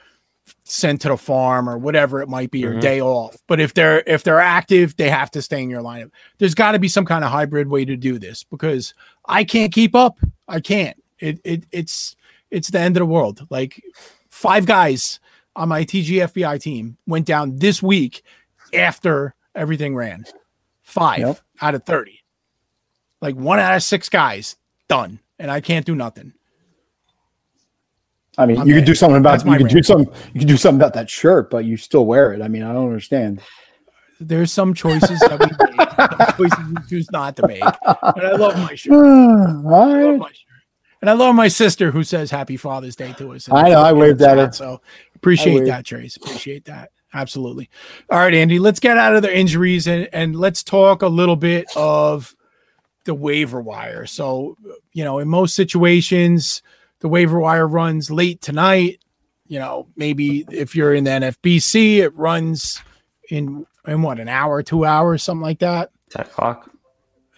sent 0.63 1.01
to 1.01 1.10
the 1.10 1.17
farm 1.17 1.69
or 1.69 1.77
whatever 1.77 2.21
it 2.21 2.29
might 2.29 2.51
be 2.51 2.65
or 2.65 2.73
Mhm. 2.75 2.81
day 2.81 3.01
off. 3.01 3.36
But 3.47 3.60
if 3.60 3.73
they're 3.73 4.03
if 4.07 4.23
they're 4.23 4.39
active, 4.39 4.95
they 4.97 5.10
have 5.10 5.31
to 5.31 5.41
stay 5.41 5.62
in 5.62 5.69
your 5.69 5.81
lineup. 5.81 6.12
There's 6.38 6.55
got 6.55 6.71
to 6.73 6.79
be 6.79 6.88
some 6.88 7.05
kind 7.05 7.23
of 7.23 7.31
hybrid 7.31 7.67
way 7.69 7.86
to 7.86 7.95
do 7.95 8.19
this 8.19 8.43
because 8.43 8.93
I 9.25 9.43
can't 9.43 9.71
keep 9.73 9.95
up. 9.95 10.19
I 10.47 10.60
can't. 10.60 11.01
It 11.19 11.39
it 11.43 11.63
it's 11.71 12.15
it's 12.51 12.69
the 12.69 12.79
end 12.79 12.95
of 12.97 13.01
the 13.01 13.05
world. 13.05 13.45
Like 13.49 13.81
five 14.29 14.65
guys 14.65 15.19
on 15.55 15.69
my 15.69 15.83
TGFBI 15.83 16.60
team 16.62 16.97
went 17.07 17.25
down 17.25 17.57
this 17.57 17.81
week 17.81 18.21
after 18.73 19.33
everything 19.55 19.95
ran. 19.95 20.25
Five 20.81 21.19
Yep. 21.19 21.39
out 21.62 21.75
of 21.75 21.83
30. 21.83 22.19
Like 23.21 23.36
one 23.36 23.60
out 23.60 23.75
of 23.75 23.83
six 23.83 24.07
guys 24.10 24.55
done. 24.88 25.19
And 25.39 25.49
I 25.51 25.62
can't 25.62 25.86
do 25.86 25.95
nothing. 25.95 26.33
I 28.38 28.45
mean, 28.45 28.65
you 28.67 28.76
could 28.76 28.86
do 28.86 28.93
something 28.93 29.17
about 29.17 29.45
you 29.45 29.58
could 29.58 29.69
do 29.69 29.82
some 29.82 30.02
you 30.34 30.39
could 30.39 30.47
do 30.47 30.58
something 30.58 30.80
about 30.80 30.93
that 30.93 31.10
shirt, 31.10 31.50
but 31.50 31.65
you 31.65 31.78
still 31.78 32.06
wear 32.06 32.34
it. 32.34 32.41
I 32.41 32.47
mean, 32.47 32.63
I 32.63 32.71
don't 32.71 32.86
understand. 32.86 33.41
There's 34.19 34.52
some 34.52 34.73
choices 34.73 35.19
that 35.19 35.39
we 35.39 35.45
make, 35.45 35.89
some 36.39 36.50
choices 36.50 36.67
we 36.69 36.89
choose 36.89 37.12
not 37.12 37.36
to 37.38 37.47
make. 37.47 37.62
And 37.62 38.28
I 38.28 38.32
love 38.34 38.58
my 38.58 38.76
shirt. 38.76 38.93
I 38.93 39.52
love 39.52 40.19
my 40.19 40.28
shirt. 40.28 40.47
And 41.02 41.10
I 41.10 41.13
love 41.13 41.36
my 41.36 41.47
sister 41.47 41.91
who 41.91 42.04
says 42.04 42.32
Happy 42.32 42.58
Father's 42.58 42.95
Day 42.95 43.13
to 43.13 43.34
us. 43.34 43.47
I 43.52 43.69
know, 43.69 43.82
I 43.82 43.93
waved 43.93 44.21
at 44.21 44.38
her. 44.38 44.52
So 44.52 44.82
appreciate 45.15 45.65
that, 45.65 45.86
Trace. 45.86 46.15
Appreciate 46.17 46.65
that. 46.65 46.91
Absolutely. 47.13 47.69
All 48.10 48.19
right, 48.19 48.34
Andy, 48.34 48.60
let's 48.60 48.80
get 48.80 48.97
out 48.97 49.15
of 49.15 49.21
the 49.21 49.36
injuries 49.36 49.88
and, 49.88 50.10
and 50.12 50.36
let's 50.36 50.63
talk 50.63 51.04
a 51.04 51.08
little 51.08 51.36
bit 51.36 51.65
of 51.76 52.36
the 53.06 53.13
waiver 53.13 53.62
wire. 53.62 54.06
So, 54.06 54.58
you 54.91 55.04
know, 55.04 55.19
in 55.19 55.28
most 55.28 55.56
situations, 55.56 56.62
the 56.99 57.07
waiver 57.07 57.39
wire 57.39 57.67
runs 57.67 58.10
late 58.12 58.41
tonight. 58.41 58.99
You 59.47 59.60
know, 59.60 59.88
maybe 59.95 60.45
if 60.51 60.75
you're 60.75 60.93
in 60.93 61.03
the 61.05 61.12
NFBC, 61.12 61.97
it 61.97 62.15
runs 62.15 62.81
in 63.29 63.65
in 63.88 64.01
what 64.01 64.19
an 64.19 64.27
hour, 64.27 64.62
two 64.63 64.83
hours, 64.86 65.23
something 65.23 65.41
like 65.41 65.60
that. 65.60 65.91
10 66.10 66.25
o'clock. 66.25 66.69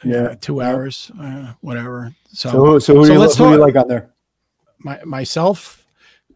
Yeah. 0.04 0.36
two 0.40 0.62
hours, 0.62 1.12
uh, 1.22 1.54
whatever. 1.62 2.14
So, 2.32 2.50
So, 2.52 2.66
who- 2.66 2.80
so 2.80 2.96
who, 2.96 3.04
So 3.04 3.08
do 3.10 3.14
you, 3.14 3.20
let's 3.20 3.36
who 3.38 3.44
do 3.46 3.52
you 3.52 3.58
like 3.58 3.76
on 3.76 3.88
there? 3.90 4.10
my, 4.80 5.04
myself, 5.04 5.86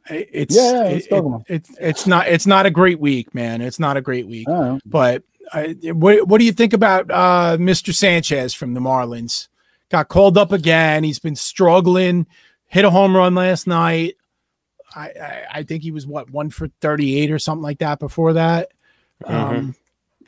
it's 0.09 0.53
Yeah, 0.55 0.73
yeah, 0.73 0.83
it- 0.89 1.07
it- 1.09 1.23
it's 1.47 1.69
it's 1.79 2.07
not 2.07 2.27
it's 2.27 2.45
not 2.45 2.65
a 2.65 2.69
great 2.69 2.99
week, 2.99 3.33
man. 3.33 3.61
It's 3.61 3.79
not 3.79 3.95
a 3.97 4.01
great 4.01 4.27
week. 4.27 4.47
I. 4.49 4.79
But 4.85 5.23
I, 5.53 5.75
what 5.93 6.27
what 6.27 6.39
do 6.39 6.45
you 6.45 6.51
think 6.51 6.73
about 6.73 7.09
uh, 7.09 7.57
Mr. 7.57 7.93
Sanchez 7.95 8.53
from 8.53 8.73
the 8.73 8.81
Marlins? 8.81 9.47
Got 9.89 10.09
called 10.09 10.37
up 10.37 10.51
again. 10.51 11.03
He's 11.05 11.19
been 11.19 11.35
struggling. 11.35 12.27
Hit 12.73 12.85
a 12.85 12.89
home 12.89 13.15
run 13.15 13.35
last 13.35 13.67
night. 13.67 14.15
I 14.95 15.05
I, 15.05 15.43
I 15.51 15.63
think 15.63 15.83
he 15.83 15.91
was 15.91 16.07
what 16.07 16.31
one 16.31 16.49
for 16.49 16.69
thirty 16.81 17.19
eight 17.19 17.29
or 17.29 17.37
something 17.37 17.61
like 17.61 17.77
that 17.79 17.99
before 17.99 18.33
that. 18.33 18.69
Um, 19.25 19.75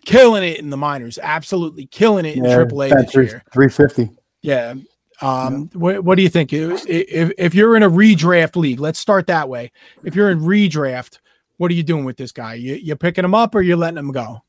killing 0.06 0.44
it 0.44 0.60
in 0.60 0.70
the 0.70 0.78
minors, 0.78 1.18
absolutely 1.18 1.88
killing 1.88 2.24
it 2.24 2.38
in 2.38 2.46
Yeah, 2.46 2.58
AAA 2.58 2.92
about 2.92 3.02
this 3.02 3.12
three, 3.12 3.26
year. 3.26 3.44
350. 3.52 4.16
Yeah. 4.44 4.76
Um, 5.22 5.72
what, 5.74 6.04
what 6.04 6.18
do 6.18 6.22
you 6.22 6.30
think? 6.30 6.54
If, 6.54 6.86
if 6.88 7.32
if 7.36 7.56
you're 7.56 7.76
in 7.76 7.82
a 7.82 7.90
redraft 7.90 8.56
league, 8.58 8.80
let's 8.80 9.00
start 9.00 9.26
that 9.26 9.50
way. 9.50 9.72
If 10.04 10.14
you're 10.16 10.30
in 10.30 10.40
redraft, 10.42 11.18
what 11.58 11.72
are 11.72 11.74
you 11.74 11.82
doing 11.82 12.06
with 12.06 12.18
this 12.18 12.32
guy? 12.32 12.54
You 12.54 12.76
you 12.76 12.96
picking 12.96 13.26
him 13.26 13.34
up 13.34 13.56
or 13.56 13.64
you're 13.64 13.76
letting 13.76 13.98
him 13.98 14.12
go? 14.12 14.44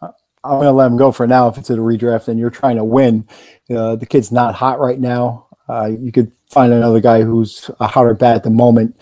I'm 0.00 0.54
going 0.54 0.64
to 0.64 0.72
let 0.72 0.86
him 0.86 0.96
go 0.96 1.12
for 1.12 1.26
now 1.26 1.46
if 1.48 1.58
it's 1.58 1.70
a 1.70 1.74
redraft 1.74 2.26
and 2.26 2.40
you're 2.40 2.50
trying 2.50 2.76
to 2.76 2.84
win. 2.84 3.28
Uh, 3.70 3.94
the 3.94 4.06
kid's 4.06 4.32
not 4.32 4.56
hot 4.56 4.80
right 4.80 4.98
now. 4.98 5.46
Uh, 5.72 5.86
you 5.86 6.12
could 6.12 6.30
find 6.50 6.70
another 6.70 7.00
guy 7.00 7.22
who's 7.22 7.70
a 7.80 7.86
hotter 7.86 8.12
bat 8.12 8.36
at 8.36 8.44
the 8.44 8.50
moment. 8.50 8.94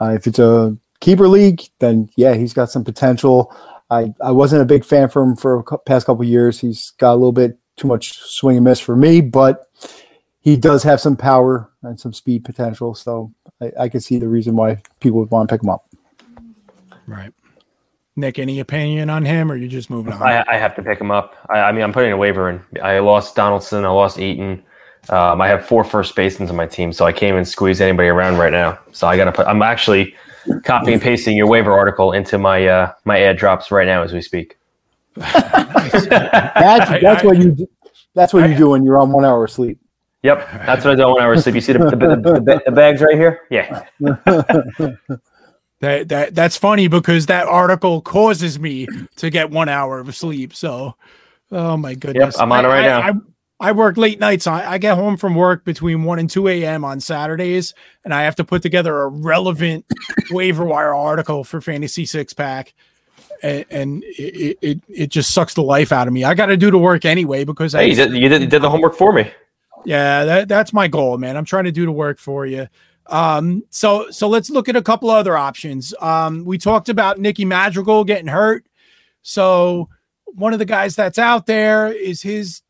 Uh, 0.00 0.10
if 0.10 0.26
it's 0.26 0.40
a 0.40 0.76
keeper 0.98 1.28
league, 1.28 1.62
then 1.78 2.10
yeah, 2.16 2.34
he's 2.34 2.52
got 2.52 2.68
some 2.68 2.82
potential. 2.82 3.54
I, 3.90 4.12
I 4.20 4.32
wasn't 4.32 4.62
a 4.62 4.64
big 4.64 4.84
fan 4.84 5.08
for 5.08 5.22
him 5.22 5.36
for 5.36 5.60
a 5.60 5.78
past 5.78 6.06
couple 6.06 6.24
years. 6.24 6.58
He's 6.58 6.90
got 6.98 7.12
a 7.12 7.14
little 7.14 7.30
bit 7.30 7.58
too 7.76 7.86
much 7.86 8.14
swing 8.14 8.56
and 8.56 8.64
miss 8.64 8.80
for 8.80 8.96
me, 8.96 9.20
but 9.20 9.68
he 10.40 10.56
does 10.56 10.82
have 10.82 11.00
some 11.00 11.16
power 11.16 11.70
and 11.82 12.00
some 12.00 12.12
speed 12.12 12.44
potential. 12.44 12.96
So 12.96 13.32
I, 13.60 13.72
I 13.82 13.88
can 13.88 14.00
see 14.00 14.18
the 14.18 14.28
reason 14.28 14.56
why 14.56 14.82
people 14.98 15.20
would 15.20 15.30
want 15.30 15.48
to 15.48 15.54
pick 15.54 15.62
him 15.62 15.70
up. 15.70 15.84
Right. 17.06 17.32
Nick, 18.16 18.40
any 18.40 18.58
opinion 18.58 19.10
on 19.10 19.24
him, 19.24 19.52
or 19.52 19.56
you 19.56 19.68
just 19.68 19.90
moving 19.90 20.14
on? 20.14 20.22
I, 20.22 20.44
I 20.48 20.56
have 20.56 20.74
to 20.76 20.82
pick 20.82 21.00
him 21.00 21.12
up. 21.12 21.36
I, 21.50 21.60
I 21.60 21.72
mean, 21.72 21.82
I'm 21.84 21.92
putting 21.92 22.10
a 22.10 22.16
waiver 22.16 22.50
in. 22.50 22.60
I 22.82 22.98
lost 22.98 23.36
Donaldson. 23.36 23.84
I 23.84 23.90
lost 23.90 24.18
Eaton. 24.18 24.64
Um, 25.10 25.40
I 25.40 25.48
have 25.48 25.64
four 25.66 25.84
first 25.84 26.14
basemen 26.16 26.48
on 26.48 26.56
my 26.56 26.66
team, 26.66 26.92
so 26.92 27.04
I 27.06 27.12
can't 27.12 27.32
even 27.34 27.44
squeeze 27.44 27.80
anybody 27.80 28.08
around 28.08 28.38
right 28.38 28.52
now. 28.52 28.78
So 28.92 29.06
I 29.06 29.16
got 29.16 29.24
to 29.26 29.32
put. 29.32 29.46
I'm 29.46 29.62
actually 29.62 30.14
copying 30.64 30.94
and 30.94 31.02
pasting 31.02 31.36
your 31.36 31.46
waiver 31.46 31.72
article 31.72 32.12
into 32.12 32.38
my 32.38 32.66
uh, 32.66 32.92
my 33.04 33.20
add 33.20 33.36
drops 33.38 33.70
right 33.70 33.86
now 33.86 34.02
as 34.02 34.12
we 34.12 34.20
speak. 34.22 34.56
That's 35.16 36.08
that's 36.08 37.22
I- 37.22 37.26
what 37.26 37.38
you 37.38 37.52
do- 37.52 37.68
that's 38.14 38.32
what 38.32 38.48
you 38.48 38.56
do 38.56 38.70
when 38.70 38.82
you're 38.84 38.96
on 38.98 39.12
one 39.12 39.24
hour 39.24 39.44
of 39.44 39.50
sleep. 39.50 39.78
Yep, 40.22 40.48
that's 40.66 40.84
what 40.84 40.92
I 40.92 40.94
do 40.96 41.14
when 41.14 41.22
I 41.22 41.28
was 41.28 41.40
asleep. 41.40 41.54
You 41.56 41.60
see 41.60 41.72
the, 41.74 41.78
the, 41.78 41.90
the, 41.96 42.16
the, 42.44 42.62
the 42.66 42.72
bags 42.72 43.00
right 43.02 43.14
here? 43.14 43.42
Yeah. 43.50 43.84
that 45.80 46.08
that 46.08 46.34
that's 46.34 46.56
funny 46.56 46.88
because 46.88 47.26
that 47.26 47.46
article 47.46 48.00
causes 48.00 48.58
me 48.58 48.88
to 49.16 49.30
get 49.30 49.50
one 49.50 49.68
hour 49.68 50.00
of 50.00 50.14
sleep. 50.16 50.54
So, 50.54 50.94
oh 51.52 51.76
my 51.76 51.94
goodness, 51.94 52.38
I'm 52.38 52.50
on 52.52 52.64
it 52.64 52.68
I- 52.68 52.70
right 52.70 52.84
I- 52.90 53.10
now. 53.12 53.20
I, 53.60 53.68
I 53.68 53.72
work 53.72 53.96
late 53.96 54.20
nights. 54.20 54.46
I, 54.46 54.72
I 54.72 54.78
get 54.78 54.96
home 54.96 55.16
from 55.16 55.34
work 55.34 55.64
between 55.64 56.04
one 56.04 56.18
and 56.18 56.28
two 56.28 56.48
a.m. 56.48 56.84
on 56.84 57.00
Saturdays, 57.00 57.74
and 58.04 58.12
I 58.12 58.22
have 58.22 58.36
to 58.36 58.44
put 58.44 58.62
together 58.62 59.02
a 59.02 59.08
relevant 59.08 59.84
waiver 60.30 60.64
wire 60.64 60.94
article 60.94 61.44
for 61.44 61.60
Fantasy 61.60 62.06
Six 62.06 62.32
Pack, 62.32 62.74
and, 63.42 63.64
and 63.70 64.04
it, 64.04 64.58
it 64.62 64.80
it 64.88 65.06
just 65.08 65.32
sucks 65.32 65.54
the 65.54 65.62
life 65.62 65.92
out 65.92 66.06
of 66.06 66.12
me. 66.12 66.24
I 66.24 66.34
got 66.34 66.46
to 66.46 66.56
do 66.56 66.70
the 66.70 66.78
work 66.78 67.04
anyway 67.04 67.44
because 67.44 67.74
I 67.74 67.82
Hey, 67.82 67.88
you 67.90 67.94
did, 67.94 68.12
you 68.14 68.28
did 68.28 68.42
you 68.42 68.48
did 68.48 68.62
the 68.62 68.70
homework 68.70 68.94
for 68.94 69.12
me. 69.12 69.30
yeah, 69.84 70.24
that, 70.24 70.48
that's 70.48 70.72
my 70.72 70.88
goal, 70.88 71.18
man. 71.18 71.36
I'm 71.36 71.44
trying 71.44 71.64
to 71.64 71.72
do 71.72 71.86
the 71.86 71.92
work 71.92 72.18
for 72.18 72.46
you. 72.46 72.68
Um, 73.08 73.62
so 73.70 74.10
so 74.10 74.28
let's 74.28 74.50
look 74.50 74.68
at 74.68 74.76
a 74.76 74.82
couple 74.82 75.10
other 75.10 75.36
options. 75.36 75.94
Um, 76.00 76.44
we 76.44 76.58
talked 76.58 76.88
about 76.88 77.18
Nicky 77.20 77.44
Madrigal 77.44 78.04
getting 78.04 78.26
hurt. 78.26 78.66
So 79.22 79.88
one 80.26 80.52
of 80.52 80.58
the 80.58 80.64
guys 80.64 80.96
that's 80.96 81.18
out 81.18 81.46
there 81.46 81.86
is 81.92 82.20
his 82.20 82.62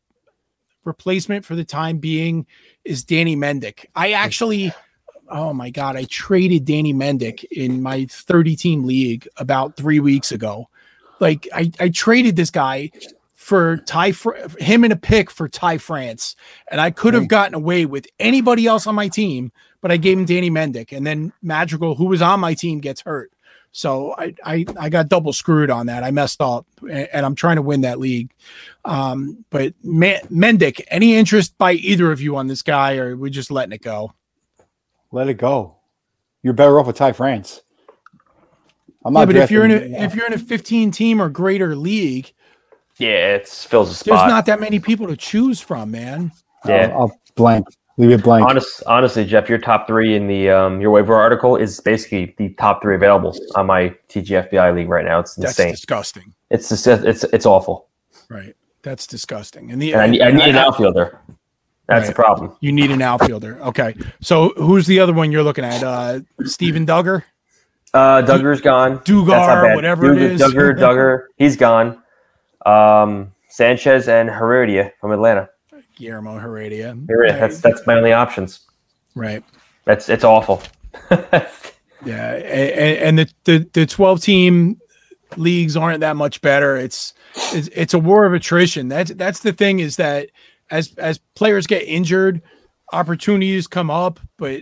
replacement 0.87 1.45
for 1.45 1.55
the 1.55 1.65
time 1.65 1.99
being 1.99 2.47
is 2.83 3.03
Danny 3.03 3.35
Mendick. 3.35 3.85
I 3.95 4.13
actually, 4.13 4.71
oh 5.29 5.53
my 5.53 5.69
god, 5.69 5.95
I 5.95 6.05
traded 6.05 6.65
Danny 6.65 6.93
Mendick 6.93 7.43
in 7.51 7.83
my 7.83 8.05
30 8.09 8.55
team 8.55 8.85
league 8.85 9.27
about 9.37 9.75
three 9.75 9.99
weeks 9.99 10.31
ago. 10.31 10.69
Like 11.19 11.47
I, 11.53 11.71
I 11.79 11.89
traded 11.89 12.35
this 12.35 12.49
guy 12.49 12.91
for 13.35 13.77
Ty, 13.77 14.13
him 14.59 14.83
in 14.83 14.91
a 14.91 14.97
pick 14.97 15.29
for 15.29 15.47
Ty 15.47 15.77
France, 15.77 16.35
and 16.69 16.81
I 16.81 16.91
could 16.91 17.13
have 17.13 17.27
gotten 17.27 17.53
away 17.53 17.85
with 17.85 18.07
anybody 18.19 18.67
else 18.67 18.87
on 18.87 18.95
my 18.95 19.07
team, 19.07 19.51
but 19.81 19.91
I 19.91 19.97
gave 19.97 20.17
him 20.17 20.25
Danny 20.25 20.49
Mendick, 20.49 20.95
and 20.95 21.07
then 21.07 21.31
Madrigal, 21.41 21.95
who 21.95 22.05
was 22.05 22.21
on 22.21 22.39
my 22.39 22.53
team, 22.53 22.79
gets 22.79 23.01
hurt. 23.01 23.31
So 23.71 24.15
I, 24.17 24.33
I, 24.43 24.65
I 24.79 24.89
got 24.89 25.07
double 25.09 25.33
screwed 25.33 25.69
on 25.69 25.85
that. 25.85 26.03
I 26.03 26.09
messed 26.11 26.41
up, 26.41 26.65
and, 26.81 27.07
and 27.13 27.25
I'm 27.25 27.35
trying 27.35 27.57
to 27.57 27.61
win 27.61 27.81
that 27.81 27.99
league. 27.99 28.31
Um, 28.85 29.45
but 29.51 29.73
Ma- 29.83 30.19
Mendick, 30.31 30.81
any 30.87 31.15
interest 31.15 31.55
by 31.57 31.73
either 31.73 32.11
of 32.11 32.19
you 32.21 32.35
on 32.37 32.47
this 32.47 32.61
guy, 32.63 32.97
or 32.97 33.15
we're 33.15 33.29
just 33.29 33.51
letting 33.51 33.73
it 33.73 33.81
go? 33.81 34.13
Let 35.11 35.27
it 35.29 35.35
go. 35.35 35.75
You're 36.41 36.53
better 36.53 36.79
off 36.79 36.87
with 36.87 36.95
Ty 36.95 37.11
France. 37.11 37.61
I'm 39.05 39.13
Yeah, 39.13 39.19
not. 39.19 39.25
but 39.27 39.35
if 39.35 39.51
you're 39.51 39.65
in 39.65 39.71
a 39.71 39.77
drafting- 39.79 39.95
if 40.03 40.15
you're 40.15 40.27
in 40.27 40.33
a 40.33 40.37
15 40.39 40.91
team 40.91 41.21
or 41.21 41.29
greater 41.29 41.75
league, 41.75 42.33
Yeah, 42.97 43.35
it 43.35 43.47
fills 43.47 43.91
a 43.91 43.93
spot. 43.93 44.05
there's 44.19 44.29
not 44.31 44.45
that 44.47 44.59
many 44.59 44.79
people 44.79 45.07
to 45.07 45.15
choose 45.15 45.61
from, 45.61 45.91
man. 45.91 46.31
yeah. 46.65 46.87
I'll, 46.93 47.01
I'll 47.01 47.21
blank. 47.35 47.67
Leave 47.99 48.11
it 48.11 48.23
blank. 48.23 48.47
Honest, 48.47 48.83
honestly, 48.85 49.25
Jeff, 49.25 49.49
your 49.49 49.57
top 49.57 49.87
three 49.87 50.15
in 50.15 50.27
the 50.27 50.49
um, 50.51 50.79
your 50.79 50.91
waiver 50.91 51.15
article 51.15 51.55
is 51.55 51.79
basically 51.79 52.35
the 52.37 52.49
top 52.49 52.81
three 52.81 52.95
available 52.95 53.35
on 53.55 53.65
my 53.65 53.89
TGFBI 54.09 54.75
league 54.75 54.87
right 54.89 55.03
now. 55.03 55.19
It's 55.19 55.33
That's 55.35 55.57
insane. 55.57 55.71
disgusting, 55.71 56.33
It's 56.51 56.69
just, 56.69 56.85
it's 56.87 57.23
it's 57.25 57.45
awful. 57.47 57.87
right? 58.29 58.55
That's 58.83 59.07
disgusting. 59.07 59.71
And 59.71 59.81
the 59.81 59.93
And 59.93 60.01
I 60.01 60.07
need, 60.07 60.21
I 60.21 60.27
and 60.29 60.37
need 60.37 60.49
an 60.49 60.55
outfielder. 60.57 61.19
That's 61.87 62.07
the 62.07 62.13
problem. 62.13 62.55
You 62.59 62.71
need 62.71 62.91
an 62.91 63.01
outfielder. 63.01 63.59
Okay. 63.63 63.95
So 64.21 64.49
who's 64.57 64.85
the 64.87 64.99
other 64.99 65.13
one 65.13 65.31
you're 65.31 65.41
looking 65.43 65.65
at? 65.65 65.81
Uh 65.83 66.19
Steven 66.45 66.85
Duggar? 66.85 67.23
Uh, 67.93 68.21
Duggar's 68.21 68.61
gone. 68.61 68.99
Duggar, 68.99 69.27
That's 69.27 69.47
not 69.47 69.63
bad. 69.63 69.75
whatever 69.75 70.13
it 70.13 70.17
Duggar- 70.17 70.31
is. 70.33 70.41
Duggar, 70.41 70.77
Duggar, 70.77 71.23
he's 71.37 71.55
gone. 71.57 72.03
Um, 72.65 73.31
Sanchez 73.49 74.07
and 74.07 74.29
Heredia 74.29 74.91
from 75.01 75.13
Atlanta. 75.13 75.49
Guillermo 75.97 76.37
Heredia. 76.39 76.95
That's 77.39 77.61
that's 77.61 77.85
my 77.87 77.95
only 77.95 78.13
options. 78.13 78.61
right. 79.15 79.43
That's 79.85 80.09
it's 80.09 80.23
awful. 80.23 80.61
Yeah, 82.05 82.33
and, 82.35 82.97
and 82.97 83.19
the, 83.19 83.29
the 83.45 83.69
the 83.73 83.85
twelve 83.85 84.21
team 84.21 84.79
leagues 85.35 85.75
aren't 85.75 86.01
that 86.01 86.15
much 86.15 86.41
better. 86.41 86.77
It's, 86.77 87.13
it's 87.53 87.69
it's 87.69 87.93
a 87.93 87.99
war 87.99 88.25
of 88.25 88.33
attrition. 88.33 88.87
That's 88.87 89.11
that's 89.13 89.39
the 89.39 89.53
thing 89.53 89.79
is 89.79 89.95
that 89.95 90.29
as 90.69 90.93
as 90.97 91.17
players 91.35 91.65
get 91.67 91.83
injured, 91.83 92.41
opportunities 92.93 93.67
come 93.67 93.89
up, 93.89 94.19
but 94.37 94.61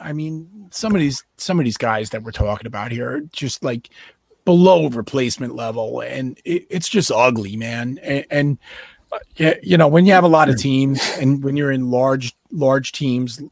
I 0.00 0.12
mean, 0.12 0.68
some 0.70 0.94
of 0.94 1.00
these 1.00 1.22
some 1.36 1.58
of 1.58 1.64
these 1.64 1.76
guys 1.76 2.10
that 2.10 2.22
we're 2.22 2.32
talking 2.32 2.66
about 2.66 2.90
here 2.90 3.16
are 3.16 3.20
just 3.32 3.62
like 3.62 3.90
below 4.44 4.88
replacement 4.88 5.54
level, 5.54 6.00
and 6.00 6.38
it, 6.44 6.66
it's 6.70 6.88
just 6.88 7.10
ugly, 7.12 7.56
man. 7.56 7.98
And, 8.02 8.26
and 8.30 8.58
uh, 9.40 9.54
you 9.62 9.76
know, 9.76 9.88
when 9.88 10.06
you 10.06 10.12
have 10.12 10.24
a 10.24 10.28
lot 10.28 10.48
of 10.48 10.56
teams, 10.56 11.00
and 11.18 11.42
when 11.42 11.56
you're 11.56 11.72
in 11.72 11.90
large 11.90 12.34
large 12.50 12.92
teams, 12.92 13.42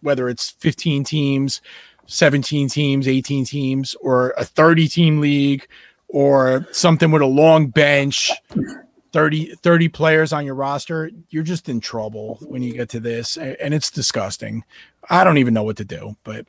whether 0.00 0.28
it's 0.28 0.50
15 0.50 1.04
teams, 1.04 1.60
17 2.06 2.68
teams, 2.68 3.08
18 3.08 3.44
teams, 3.44 3.94
or 3.96 4.30
a 4.30 4.44
30 4.44 4.88
team 4.88 5.20
league, 5.20 5.66
or 6.08 6.66
something 6.72 7.10
with 7.10 7.22
a 7.22 7.26
long 7.26 7.68
bench, 7.68 8.32
30, 9.12 9.54
30 9.56 9.88
players 9.88 10.32
on 10.32 10.44
your 10.44 10.54
roster, 10.54 11.10
you're 11.30 11.42
just 11.42 11.68
in 11.68 11.80
trouble 11.80 12.38
when 12.42 12.62
you 12.62 12.72
get 12.74 12.88
to 12.90 13.00
this. 13.00 13.36
And 13.36 13.74
it's 13.74 13.90
disgusting. 13.90 14.64
I 15.10 15.24
don't 15.24 15.38
even 15.38 15.54
know 15.54 15.62
what 15.62 15.76
to 15.78 15.84
do, 15.84 16.16
but 16.24 16.46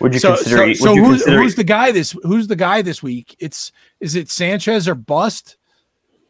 would 0.00 0.14
you 0.14 0.20
so, 0.20 0.34
consider? 0.34 0.74
So, 0.74 0.84
so 0.84 0.92
you 0.94 1.04
who's, 1.04 1.22
consider, 1.22 1.42
who's 1.42 1.54
the 1.54 1.64
guy 1.64 1.92
this? 1.92 2.12
Who's 2.22 2.46
the 2.48 2.56
guy 2.56 2.82
this 2.82 3.02
week? 3.02 3.36
It's 3.38 3.72
is 4.00 4.14
it 4.14 4.30
Sanchez 4.30 4.88
or 4.88 4.94
bust, 4.94 5.56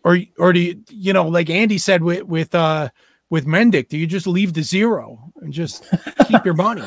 or 0.04 0.18
or 0.38 0.52
do 0.52 0.60
you 0.60 0.82
you 0.90 1.12
know 1.12 1.28
like 1.28 1.50
Andy 1.50 1.78
said 1.78 2.02
with 2.02 2.24
with 2.24 2.54
uh 2.54 2.88
with 3.30 3.46
Mendick? 3.46 3.88
Do 3.88 3.96
you 3.98 4.06
just 4.06 4.26
leave 4.26 4.52
the 4.52 4.62
zero 4.62 5.32
and 5.40 5.52
just 5.52 5.84
keep 6.26 6.44
your 6.44 6.54
money? 6.54 6.82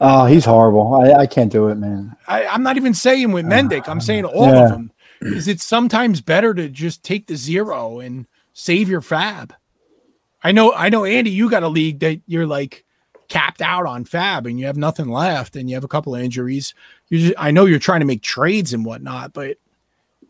Oh, 0.00 0.26
he's 0.26 0.44
horrible. 0.44 0.94
I, 0.94 1.12
I 1.22 1.26
can't 1.26 1.52
do 1.52 1.68
it, 1.68 1.74
man. 1.76 2.14
I, 2.26 2.46
I'm 2.46 2.62
not 2.62 2.76
even 2.76 2.94
saying 2.94 3.32
with 3.32 3.44
Mendick. 3.46 3.88
I'm 3.88 4.00
saying 4.00 4.24
all 4.24 4.46
Yeah. 4.46 4.64
of 4.64 4.70
them. 4.70 4.92
Is 5.20 5.48
it 5.48 5.60
sometimes 5.60 6.20
better 6.20 6.54
to 6.54 6.68
just 6.68 7.02
take 7.02 7.26
the 7.26 7.34
zero 7.36 7.98
and 7.98 8.26
save 8.52 8.88
your 8.88 9.00
fab? 9.00 9.52
I 10.44 10.52
know, 10.52 10.72
I 10.72 10.88
know, 10.90 11.04
Andy. 11.04 11.30
You 11.30 11.50
got 11.50 11.64
a 11.64 11.68
league 11.68 11.98
that 12.00 12.20
you're 12.26 12.46
like 12.46 12.84
capped 13.28 13.60
out 13.60 13.84
on 13.84 14.04
fab, 14.04 14.46
and 14.46 14.60
you 14.60 14.66
have 14.66 14.76
nothing 14.76 15.08
left, 15.08 15.56
and 15.56 15.68
you 15.68 15.74
have 15.74 15.82
a 15.84 15.88
couple 15.88 16.14
of 16.14 16.22
injuries. 16.22 16.72
You 17.08 17.18
just, 17.18 17.34
I 17.36 17.50
know 17.50 17.64
you're 17.66 17.80
trying 17.80 17.98
to 18.00 18.06
make 18.06 18.22
trades 18.22 18.72
and 18.72 18.84
whatnot, 18.84 19.32
but 19.32 19.56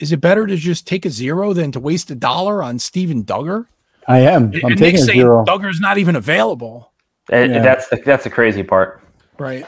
is 0.01 0.13
it 0.13 0.21
better 0.21 0.47
to 0.47 0.57
just 0.57 0.87
take 0.87 1.05
a 1.07 1.11
zero 1.11 1.53
than 1.53 1.73
to 1.73 1.81
waste 1.81 2.11
a 2.11 2.15
dollar 2.15 2.63
on 2.63 2.79
Steven 2.79 3.25
Duggar? 3.25 3.67
I 4.07 4.21
am. 4.21 4.45
I'm 4.45 4.53
and 4.53 4.79
taking 4.79 4.79
Nick's 4.81 5.03
a 5.03 5.13
zero. 5.13 5.45
Duggar's 5.45 5.81
not 5.81 5.99
even 5.99 6.17
available, 6.17 6.93
and 7.31 7.53
Yeah. 7.53 7.63
that's 7.63 7.89
the 7.89 7.97
that's 7.97 8.25
the 8.25 8.31
crazy 8.31 8.63
part. 8.63 9.03
right? 9.39 9.67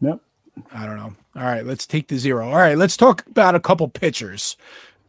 Yep. 0.00 0.20
I 0.72 0.86
don't 0.86 0.96
know. 0.96 1.14
All 1.36 1.42
right, 1.44 1.64
let's 1.64 1.86
take 1.86 2.08
the 2.08 2.18
zero. 2.18 2.46
All 2.48 2.56
right, 2.56 2.76
let's 2.76 2.96
talk 2.96 3.24
about 3.26 3.54
a 3.54 3.60
couple 3.60 3.88
pitchers. 3.88 4.56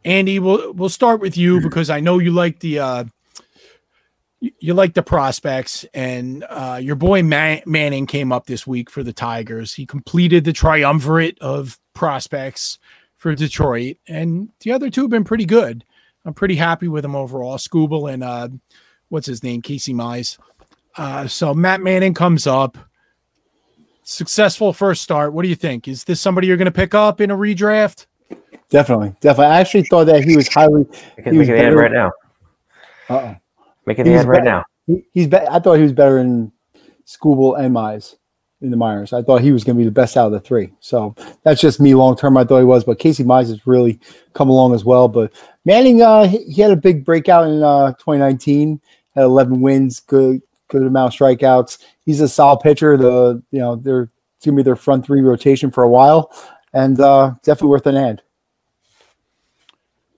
Andy, 0.05 0.39
we'll 0.39 0.73
we'll 0.73 0.89
start 0.89 1.19
with 1.21 1.37
you 1.37 1.61
because 1.61 1.89
I 1.89 1.99
know 1.99 2.19
you 2.19 2.31
like 2.31 2.59
the 2.59 2.79
uh 2.79 3.03
you, 4.39 4.51
you 4.59 4.73
like 4.73 4.93
the 4.93 5.03
prospects 5.03 5.85
and 5.93 6.45
uh 6.49 6.79
your 6.81 6.95
boy 6.95 7.23
Man- 7.23 7.63
Manning 7.65 8.05
came 8.05 8.31
up 8.31 8.45
this 8.45 8.67
week 8.67 8.89
for 8.89 9.01
the 9.03 9.13
Tigers. 9.13 9.73
He 9.73 9.85
completed 9.85 10.43
the 10.43 10.53
triumvirate 10.53 11.37
of 11.39 11.79
prospects 11.93 12.79
for 13.23 13.33
Detroit 13.33 13.95
and 14.07 14.49
the 14.59 14.73
other 14.73 14.89
two 14.89 15.01
have 15.03 15.09
been 15.09 15.23
pretty 15.23 15.45
good. 15.45 15.85
I'm 16.25 16.33
pretty 16.33 16.55
happy 16.57 16.89
with 16.89 17.03
them 17.03 17.15
overall. 17.15 17.57
Skubal 17.57 18.11
and 18.13 18.21
uh 18.23 18.49
what's 19.07 19.25
his 19.27 19.41
name? 19.43 19.61
Casey 19.61 19.93
Mize. 19.93 20.37
Uh 20.97 21.25
so 21.25 21.53
Matt 21.53 21.81
Manning 21.81 22.13
comes 22.13 22.45
up 22.45 22.77
successful 24.03 24.73
first 24.73 25.01
start. 25.01 25.31
What 25.31 25.43
do 25.43 25.47
you 25.49 25.55
think? 25.55 25.87
Is 25.87 26.03
this 26.03 26.19
somebody 26.19 26.47
you're 26.47 26.57
going 26.57 26.65
to 26.65 26.71
pick 26.71 26.93
up 26.93 27.21
in 27.21 27.31
a 27.31 27.37
redraft? 27.37 28.05
Definitely. 28.69 29.15
Definitely. 29.21 29.53
I 29.53 29.59
actually 29.61 29.83
thought 29.83 30.05
that 30.07 30.25
he 30.25 30.35
was 30.35 30.49
highly. 30.49 30.85
I 31.17 31.21
can 31.21 31.31
He 31.33 31.39
was 31.39 31.47
make 31.47 31.57
an 31.57 31.65
ad 31.65 31.69
better- 31.71 31.77
right 31.77 31.91
now. 31.93 32.11
Uh-oh. 33.09 33.35
Making 33.85 34.05
He 34.05 34.11
the 34.11 34.17
was 34.17 34.23
ad 34.25 34.29
right 34.29 34.43
now. 34.43 34.65
He, 34.87 35.05
he's. 35.13 35.27
Be- 35.27 35.37
I 35.37 35.59
thought 35.59 35.75
he 35.75 35.83
was 35.83 35.93
better 35.93 36.17
in 36.17 36.51
Skubal 37.07 37.57
and 37.57 37.73
Mize 37.73 38.15
in 38.63 38.71
the 38.71 38.77
minors. 38.77 39.13
I 39.13 39.21
thought 39.21 39.41
he 39.41 39.51
was 39.51 39.63
going 39.63 39.75
to 39.75 39.81
be 39.81 39.85
the 39.85 39.91
best 39.91 40.17
out 40.17 40.27
of 40.27 40.31
the 40.31 40.39
three. 40.39 40.71
So 40.79 41.13
that's 41.43 41.61
just 41.61 41.79
me 41.79 41.93
long 41.93 42.15
term. 42.15 42.37
I 42.37 42.45
thought 42.45 42.59
he 42.59 42.65
was, 42.65 42.83
but 42.83 42.97
Casey 42.97 43.23
Mize 43.23 43.49
has 43.49 43.67
really 43.67 43.99
come 44.33 44.49
along 44.49 44.73
as 44.73 44.85
well. 44.85 45.07
But 45.07 45.33
Manning, 45.65 46.01
uh, 46.01 46.27
he, 46.27 46.61
had 46.61 46.71
a 46.71 46.77
big 46.77 47.05
breakout 47.05 47.47
in 47.47 47.61
uh, 47.61 47.91
2019. 47.93 48.81
Had 49.15 49.25
11 49.25 49.61
wins, 49.61 49.99
good 49.99 50.41
good 50.69 50.81
amount 50.81 51.13
of 51.13 51.19
strikeouts. 51.19 51.77
He's 52.03 52.19
a 52.19 52.27
solid 52.27 52.61
pitcher. 52.61 52.97
The 52.97 53.43
you 53.51 53.59
know 53.59 53.75
they're 53.75 54.09
it's 54.37 54.45
gonna 54.45 54.57
be 54.57 54.63
their 54.63 54.75
front 54.75 55.05
three 55.05 55.21
rotation 55.21 55.69
for 55.69 55.83
a 55.83 55.89
while, 55.89 56.31
and 56.73 56.99
uh, 56.99 57.33
definitely 57.43 57.69
worth 57.69 57.85
an 57.85 57.97
ad. 57.97 58.23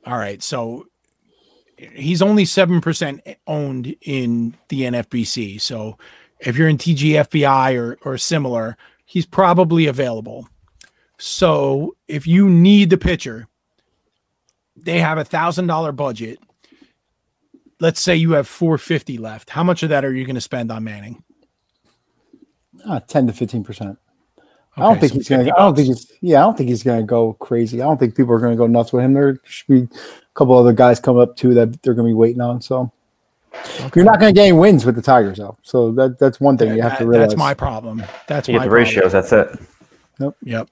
All 0.05 0.17
right. 0.17 0.41
So 0.41 0.86
he's 1.77 2.21
only 2.21 2.43
7% 2.43 3.36
owned 3.47 3.95
in 4.01 4.55
the 4.69 4.81
NFBC. 4.81 5.60
So 5.60 5.97
if 6.45 6.58
you're 6.58 6.69
in 6.69 6.77
TGFBI 6.77 7.77
or, 7.77 7.97
or 8.03 8.17
similar, 8.17 8.77
he's 9.05 9.25
probably 9.25 9.88
available. 9.88 10.47
So 11.17 11.95
if 12.08 12.27
you 12.27 12.49
need 12.49 12.89
the 12.89 12.97
pitcher, 12.97 13.47
they 14.75 14.99
have 14.99 15.17
a 15.17 15.25
thousand 15.25 15.67
dollar 15.67 15.91
budget. 15.91 16.39
Let's 17.79 17.99
say 17.99 18.15
you 18.15 18.34
have 18.34 18.47
450 18.47 19.17
left. 19.17 19.49
How 19.49 19.63
much 19.63 19.84
of 19.84 19.89
that 19.89 20.05
are 20.05 20.13
you 20.13 20.25
going 20.25 20.36
to 20.36 20.41
spend 20.41 20.71
on 20.71 20.84
Manning? 20.84 21.23
Uh, 22.88 22.99
10 22.99 23.27
to 23.27 23.34
15 23.34 23.63
percent. 23.63 23.97
I 24.77 24.81
don't 24.81 24.99
think 24.99 25.13
so 25.13 25.17
he's 25.17 25.29
gonna. 25.29 25.43
I 25.43 25.60
don't 25.60 25.75
think 25.75 25.88
he's. 25.88 26.12
Yeah, 26.19 26.39
I 26.39 26.43
don't 26.43 26.58
think 26.58 26.69
he's 26.69 26.84
gonna 26.84 27.03
go 27.03 27.34
crazy. 27.34 27.81
I 27.81 27.86
don't 27.86 27.97
think 27.97 28.13
people 28.15 28.34
are 28.34 28.39
gonna 28.39 28.58
go 28.58 28.67
nuts 28.67 28.91
with 28.91 29.05
him. 29.05 29.13
There 29.13 29.39
should 29.45 29.67
be 29.67 29.84
a 29.84 29.99
couple 30.34 30.58
other 30.58 30.73
guys 30.73 30.99
coming 30.99 31.21
up 31.21 31.38
too 31.38 31.53
that 31.53 31.81
they're 31.81 31.93
gonna 31.93 32.10
be 32.10 32.13
waiting 32.13 32.41
on. 32.41 32.62
So 32.62 32.91
you're 33.96 34.06
not 34.06 34.20
gonna 34.20 34.34
gain 34.34 34.58
wins 34.58 34.86
with 34.86 34.96
the 34.96 35.02
Tigers 35.02 35.38
though. 35.38 35.58
So 35.62 35.91
that 35.94 36.20
that's 36.20 36.39
one 36.39 36.58
thing 36.58 36.76
you 36.76 36.82
have 36.82 36.98
to 36.98 37.08
realize. 37.08 37.30
That's 37.30 37.39
my 37.39 37.54
problem. 37.54 38.04
That's 38.28 38.48
You 38.48 38.56
my 38.56 38.65
get 38.65 38.70
the 38.70 38.76
ratios. 38.76 39.12
That's 39.12 39.32
it. 39.32 39.60
Yep. 40.44 40.70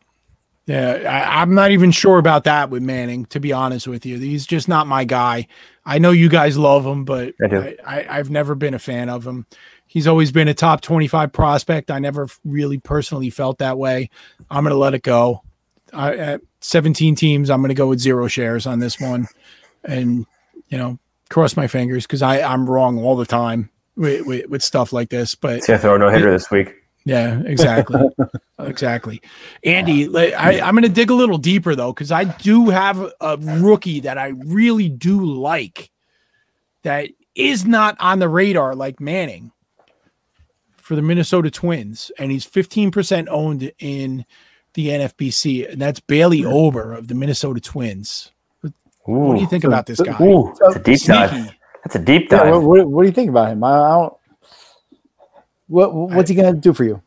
Yeah, 0.66 0.94
I, 1.06 1.42
I'm 1.42 1.54
not 1.54 1.72
even 1.72 1.92
sure 1.92 2.18
about 2.20 2.46
that 2.46 2.70
with 2.70 2.82
Manning. 2.82 3.26
To 3.26 3.40
be 3.40 3.52
honest 3.52 3.86
with 3.86 4.06
you, 4.06 4.18
he's 4.18 4.46
just 4.46 4.70
not 4.70 4.88
my 4.88 5.04
guy. 5.04 5.48
I 5.86 6.00
know 6.00 6.12
you 6.12 6.30
guys 6.30 6.58
love 6.58 6.86
him, 6.86 7.04
but 7.04 7.34
I, 7.42 7.46
I, 7.46 7.78
I 7.86 8.18
I've 8.18 8.30
never 8.30 8.56
been 8.56 8.74
a 8.74 8.80
fan 8.80 9.10
of 9.10 9.28
him. 9.28 9.46
He's 9.88 10.08
always 10.08 10.32
been 10.32 10.48
a 10.48 10.54
top 10.54 10.82
25 10.82 11.34
prospect. 11.34 11.92
I 11.92 12.00
never 12.00 12.28
really 12.46 12.80
personally 12.80 13.30
felt 13.30 13.58
that 13.58 13.78
way. 13.78 14.10
I'm 14.50 14.64
going 14.64 14.72
to 14.72 14.78
let 14.78 14.94
it 14.94 15.04
go. 15.04 15.44
I, 15.92 16.16
at 16.16 16.42
17 16.62 17.16
teams, 17.16 17.50
I'm 17.50 17.60
going 17.60 17.70
to 17.70 17.76
go 17.76 17.88
with 17.88 18.00
zero 18.00 18.28
shares 18.28 18.66
on 18.66 18.80
this 18.80 19.00
one, 19.00 19.28
and 19.84 20.26
you 20.70 20.78
know, 20.78 20.98
cross 21.30 21.56
my 21.58 21.68
fingers 21.68 22.06
because 22.06 22.22
I 22.22 22.42
I'm 22.42 22.70
wrong 22.70 23.04
all 23.04 23.16
the 23.16 23.26
time 23.26 23.70
with, 23.96 24.26
with, 24.26 24.50
with 24.50 24.64
stuff 24.64 24.94
like 24.94 25.10
this. 25.10 25.36
But 25.36 25.66
gonna 25.66 25.80
throw 25.80 25.98
no 25.98 26.10
hitter 26.10 26.32
this 26.32 26.50
week. 26.52 26.74
yeah, 27.06 27.42
exactly. 27.46 28.02
exactly. 28.60 29.22
Andy, 29.64 30.06
I, 30.34 30.62
I'm 30.62 30.74
going 30.74 30.84
to 30.84 30.90
dig 30.90 31.10
a 31.10 31.16
little 31.16 31.38
deeper 31.38 31.76
though, 31.76 31.94
because 31.94 32.12
I 32.12 32.24
do 32.24 32.70
have 32.70 33.12
a 33.20 33.38
rookie 33.38 34.02
that 34.02 34.18
I 34.18 34.28
really 34.28 34.90
do 34.90 35.26
like 35.26 35.92
that 36.84 37.10
is 37.36 37.66
not 37.66 37.98
on 38.00 38.20
the 38.20 38.30
radar 38.30 38.76
like 38.76 39.00
Manning 39.00 39.52
for 40.78 40.96
the 40.96 41.02
Minnesota 41.02 41.50
Twins. 41.50 42.12
And 42.20 42.32
he's 42.32 42.46
15% 42.46 43.28
owned 43.30 43.72
in 43.80 44.26
the 44.74 44.90
NFBC. 44.90 45.72
And 45.72 45.82
that's 45.82 46.00
Bailey 46.00 46.42
hmm. 46.42 46.48
Ober 46.48 46.94
of 46.94 47.08
the 47.08 47.16
Minnesota 47.16 47.62
Twins. 47.62 48.33
What 49.06 49.36
do 49.36 49.42
you 49.42 49.48
think 49.48 49.64
about 49.64 49.86
this 49.86 50.00
guy? 50.00 50.22
Ooh, 50.24 50.54
that's 50.60 50.76
a 50.78 50.80
deep 50.80 51.02
dive. 51.02 51.52
That's 51.84 51.96
a 51.96 52.00
deep 52.00 52.32
Yeah, 52.32 52.44
dive. 52.44 52.54
what, 52.54 52.64
what, 52.64 52.88
what 52.88 53.02
do 53.04 53.08
you 53.08 53.14
think 53.14 53.30
about 53.30 53.52
him? 53.52 53.64
I, 53.64 53.70
I 53.70 53.90
don't. 54.00 54.14
What 55.68 55.94
what's 55.94 56.30
he 56.30 56.36
gonna 56.36 56.54
do 56.54 56.74
for 56.74 56.84
you? 56.84 57.02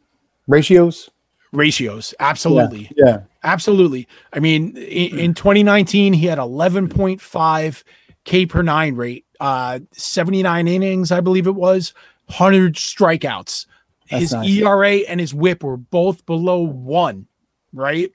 Ratios? 0.47 1.11
Ratios. 1.53 2.15
Absolutely. 2.21 2.91
Yeah. 2.97 3.21
Absolutely. 3.45 4.09
I 4.33 4.41
mean, 4.41 4.77
in, 4.77 5.19
in 5.19 5.35
2019, 5.35 6.13
he 6.13 6.27
had 6.27 6.39
11.5 6.39 7.85
K 8.25 8.47
per 8.47 8.63
nine 8.63 8.97
rate, 8.97 9.25
uh, 9.41 9.79
79 9.93 10.69
innings, 10.69 11.13
I 11.13 11.21
believe 11.21 11.47
it 11.47 11.55
was, 11.55 11.94
100 12.27 12.75
strikeouts. 12.75 13.67
That's 14.11 14.23
his 14.23 14.33
nice. 14.33 14.49
ERA 14.49 14.97
and 15.09 15.21
his 15.21 15.33
whip 15.33 15.63
were 15.63 15.77
both 15.77 16.27
below 16.27 16.61
one, 16.61 17.27
right? 17.73 18.11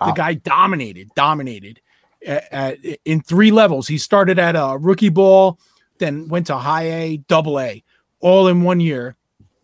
The 0.00 0.12
guy 0.12 0.34
dominated, 0.34 1.08
dominated 1.16 1.80
at, 2.26 2.44
at- 2.52 2.78
in 3.04 3.20
three 3.20 3.50
levels. 3.50 3.88
He 3.88 3.98
started 3.98 4.38
at 4.38 4.56
a 4.56 4.76
rookie 4.78 5.08
ball, 5.08 5.58
then 5.98 6.28
went 6.28 6.46
to 6.48 6.56
high 6.56 6.90
A, 6.90 7.16
double 7.28 7.58
A, 7.60 7.82
all 8.20 8.48
in 8.48 8.62
one 8.62 8.80
year, 8.80 9.16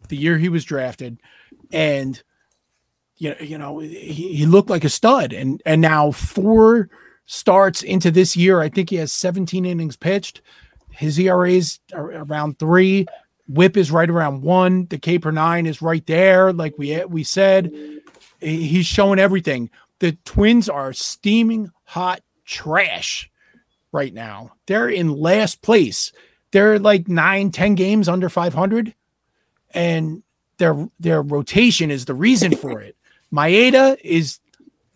the 0.08 0.16
year 0.16 0.38
he 0.38 0.48
was 0.48 0.64
drafted. 0.64 1.20
And 1.72 2.22
you 3.16 3.30
know, 3.30 3.36
you 3.40 3.58
know, 3.58 3.78
he, 3.78 4.34
he 4.36 4.46
looked 4.46 4.70
like 4.70 4.84
a 4.84 4.88
stud. 4.88 5.32
And 5.32 5.62
and 5.64 5.80
now 5.80 6.10
four 6.10 6.88
starts 7.26 7.82
into 7.82 8.10
this 8.10 8.36
year, 8.36 8.60
I 8.60 8.68
think 8.68 8.90
he 8.90 8.96
has 8.96 9.12
17 9.12 9.64
innings 9.64 9.96
pitched. 9.96 10.42
His 10.90 11.18
ERA 11.18 11.50
is 11.50 11.78
around 11.92 12.58
three. 12.58 13.06
whip 13.48 13.76
is 13.76 13.90
right 13.90 14.10
around 14.10 14.42
one. 14.42 14.86
The 14.86 14.98
K 14.98 15.18
per 15.18 15.30
nine 15.30 15.66
is 15.66 15.80
right 15.82 16.04
there. 16.06 16.52
Like 16.52 16.74
we 16.78 17.02
we 17.06 17.24
said, 17.24 17.72
he's 18.40 18.86
showing 18.86 19.18
everything. 19.18 19.70
The 20.00 20.12
Twins 20.24 20.68
are 20.68 20.92
steaming 20.92 21.70
hot 21.84 22.20
trash 22.44 23.30
right 23.92 24.12
now. 24.12 24.52
They're 24.66 24.88
in 24.88 25.08
last 25.08 25.62
place. 25.62 26.12
They're 26.50 26.78
like 26.78 27.08
nine, 27.08 27.50
ten 27.50 27.74
games 27.74 28.08
under 28.08 28.28
500. 28.28 28.94
And 29.72 30.22
their 30.58 30.88
their 31.00 31.22
rotation 31.22 31.90
is 31.90 32.04
the 32.04 32.14
reason 32.14 32.54
for 32.56 32.80
it. 32.80 32.96
Maeda 33.32 33.98
is 34.02 34.38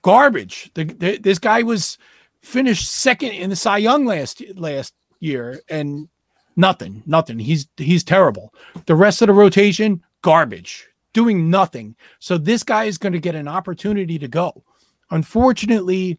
garbage. 0.03 0.71
The, 0.75 0.85
the, 0.85 1.19
this 1.19 1.39
guy 1.39 1.63
was 1.63 1.99
finished 2.43 2.89
second 2.89 3.33
in 3.33 3.51
the 3.51 3.57
Cy 3.57 3.79
Young 3.79 4.05
last 4.05 4.43
last 4.55 4.95
year, 5.21 5.61
and 5.69 6.09
nothing, 6.57 7.03
nothing. 7.07 7.39
He's 7.39 7.69
he's 7.77 8.05
terrible. 8.05 8.55
The 8.87 8.95
rest 8.95 9.23
of 9.23 9.29
the 9.29 9.35
rotation, 9.35 10.03
garbage, 10.23 10.87
doing 11.13 11.51
nothing. 11.51 11.97
So 12.21 12.39
this 12.39 12.63
guy 12.63 12.85
is 12.85 12.99
going 12.99 13.13
to 13.15 13.21
get 13.21 13.35
an 13.35 13.49
opportunity 13.49 14.19
to 14.19 14.29
go. 14.29 14.63
Unfortunately, 15.11 16.19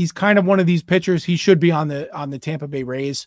he's 0.00 0.12
kind 0.12 0.38
of 0.38 0.46
one 0.46 0.58
of 0.58 0.64
these 0.64 0.82
pitchers. 0.82 1.24
He 1.24 1.36
should 1.36 1.60
be 1.60 1.70
on 1.70 1.88
the 1.88 2.10
on 2.16 2.30
the 2.30 2.38
Tampa 2.38 2.66
Bay 2.66 2.84
Rays, 2.84 3.26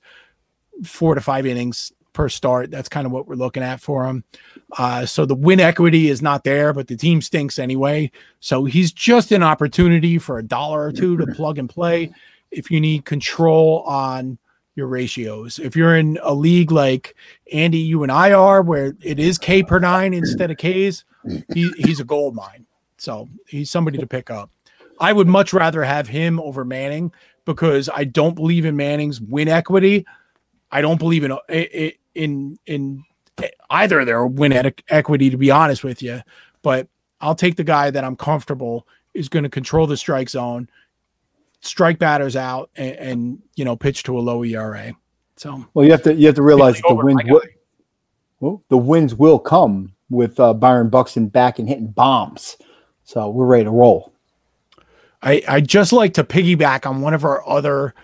four 0.84 1.13
to 1.13 1.21
five 1.21 1.45
innings 1.45 1.91
per 2.13 2.28
start. 2.28 2.71
That's 2.71 2.89
kind 2.89 3.05
of 3.05 3.11
what 3.11 3.28
we're 3.28 3.36
looking 3.36 3.61
at 3.61 3.80
for 3.80 4.07
him. 4.07 4.24
Uh, 4.76 5.05
so 5.05 5.24
the 5.24 5.36
win 5.36 5.59
equity 5.59 6.09
is 6.09 6.19
not 6.19 6.43
there, 6.43 6.74
but 6.74 6.88
the 6.88 6.95
team 6.95 7.21
stinks 7.21 7.59
anyway. 7.59 8.11
So 8.39 8.65
he's 8.65 8.91
just 8.91 9.32
an 9.32 9.43
opportunity 9.43 10.17
for 10.17 10.39
a 10.39 10.43
dollar 10.43 10.82
or 10.82 10.91
two 10.91 11.15
to 11.17 11.28
plug 11.28 11.59
and 11.59 11.69
play 11.69 12.11
if 12.49 12.71
you 12.71 12.82
need 12.82 13.05
control 13.05 13.82
on 13.82 14.39
your 14.74 14.88
ratios. 14.88 15.59
If 15.59 15.76
you're 15.76 15.95
in 15.95 16.17
a 16.24 16.34
league 16.34 16.71
like 16.71 17.15
Andy, 17.51 17.78
you 17.78 18.01
and 18.01 18.11
I 18.11 18.32
are, 18.32 18.63
where 18.63 18.95
it 19.03 19.19
is 19.19 19.38
K 19.38 19.61
per 19.61 19.78
nine 19.78 20.15
instead 20.15 20.49
of 20.49 20.57
Ks, 20.57 21.03
he, 21.53 21.71
he's 21.78 21.99
a 21.99 22.03
gold 22.03 22.34
mine. 22.34 22.65
So 22.97 23.30
he's 23.45 23.69
somebody 23.69 23.99
to 23.99 24.07
pick 24.07 24.32
up. 24.32 24.49
I 24.99 25.13
would 25.13 25.27
much 25.27 25.53
rather 25.53 25.83
have 25.83 26.07
him 26.07 26.39
over 26.39 26.63
Manning 26.63 27.11
because 27.45 27.89
I 27.93 28.03
don't 28.03 28.35
believe 28.35 28.65
in 28.65 28.75
Manning's 28.75 29.19
win 29.19 29.47
equity. 29.47 30.05
I 30.71 30.81
don't 30.81 30.97
believe 30.97 31.23
in 31.23 31.37
in 32.15 32.57
in 32.65 33.03
either 33.69 33.99
of 33.99 34.05
their 34.05 34.25
win 34.25 34.71
equity, 34.89 35.29
to 35.29 35.37
be 35.37 35.51
honest 35.51 35.83
with 35.83 36.01
you. 36.01 36.21
But 36.61 36.87
I'll 37.21 37.35
take 37.35 37.55
the 37.55 37.63
guy 37.63 37.89
that 37.89 38.03
I'm 38.03 38.15
comfortable 38.15 38.87
is 39.13 39.29
going 39.29 39.43
to 39.43 39.49
control 39.49 39.87
the 39.87 39.97
strike 39.97 40.29
zone, 40.29 40.69
strike 41.61 41.99
batters 41.99 42.35
out, 42.35 42.69
and, 42.75 42.95
and, 42.95 43.41
you 43.55 43.65
know 43.65 43.75
pitch 43.75 44.03
to 44.03 44.17
a 44.17 44.21
low 44.21 44.43
ERA. 44.43 44.93
So 45.35 45.65
well, 45.73 45.85
you 45.85 45.91
have 45.91 46.03
to 46.03 46.13
you 46.13 46.27
have 46.27 46.35
to 46.35 46.43
realize 46.43 46.79
the 46.81 46.95
wins 46.95 47.21
will, 47.25 47.41
well, 48.39 48.63
the 48.69 48.77
wins 48.77 49.15
will 49.15 49.39
come 49.39 49.93
with 50.09 50.39
uh, 50.39 50.53
Byron 50.53 50.89
Buxton 50.89 51.27
back 51.27 51.59
and 51.59 51.67
hitting 51.67 51.87
bombs. 51.87 52.57
So 53.03 53.29
we're 53.29 53.45
ready 53.45 53.65
to 53.65 53.71
roll. 53.71 54.12
I 55.24 55.41
I 55.47 55.61
just 55.61 55.93
like 55.93 56.13
to 56.15 56.24
piggyback 56.24 56.86
on 56.86 57.01
one 57.01 57.13
of 57.13 57.24
our 57.24 57.47
other 57.47 57.95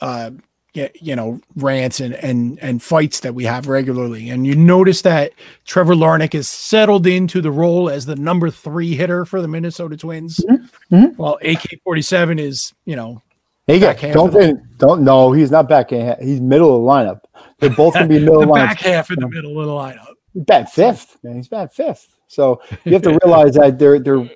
uh, 0.00 0.30
you 0.72 1.16
know 1.16 1.40
rants 1.56 1.98
and 1.98 2.14
and 2.14 2.58
and 2.62 2.82
fights 2.82 3.20
that 3.20 3.34
we 3.34 3.44
have 3.44 3.66
regularly 3.66 4.30
and 4.30 4.46
you 4.46 4.54
notice 4.54 5.02
that 5.02 5.32
Trevor 5.64 5.94
Larnach 5.94 6.34
is 6.34 6.48
settled 6.48 7.06
into 7.08 7.40
the 7.40 7.50
role 7.50 7.90
as 7.90 8.06
the 8.06 8.14
number 8.14 8.50
3 8.50 8.94
hitter 8.94 9.24
for 9.24 9.42
the 9.42 9.48
Minnesota 9.48 9.96
Twins 9.96 10.38
mm-hmm. 10.38 10.94
mm-hmm. 10.94 11.20
well 11.20 11.38
AK47 11.42 12.38
is 12.38 12.72
you 12.84 12.94
know 12.94 13.20
AK 13.66 14.12
don't 14.12 14.32
the, 14.32 14.62
don't 14.76 15.02
no 15.02 15.32
he's 15.32 15.50
not 15.50 15.68
back 15.68 15.92
in. 15.92 16.14
he's 16.22 16.40
middle 16.40 16.76
of 16.76 16.82
the 16.82 16.88
lineup 16.88 17.20
they're 17.58 17.70
both 17.70 17.94
going 17.94 18.08
to 18.08 18.14
be 18.14 18.20
middle 18.24 18.40
the 18.40 18.42
of 18.42 18.48
the 18.48 18.54
lineup 18.54 18.68
back 18.68 18.80
half 18.80 19.10
in 19.10 19.18
the 19.18 19.28
middle 19.28 19.60
of 19.60 19.66
the 19.66 19.72
lineup 19.72 20.14
bat 20.46 20.70
fifth 20.70 21.16
man 21.24 21.34
he's 21.34 21.48
bad 21.48 21.72
fifth 21.72 22.19
so 22.30 22.62
you 22.84 22.92
have 22.92 23.02
to 23.02 23.18
realize 23.24 23.54
that 23.54 23.78
they're 23.78 23.98
they're 23.98 24.30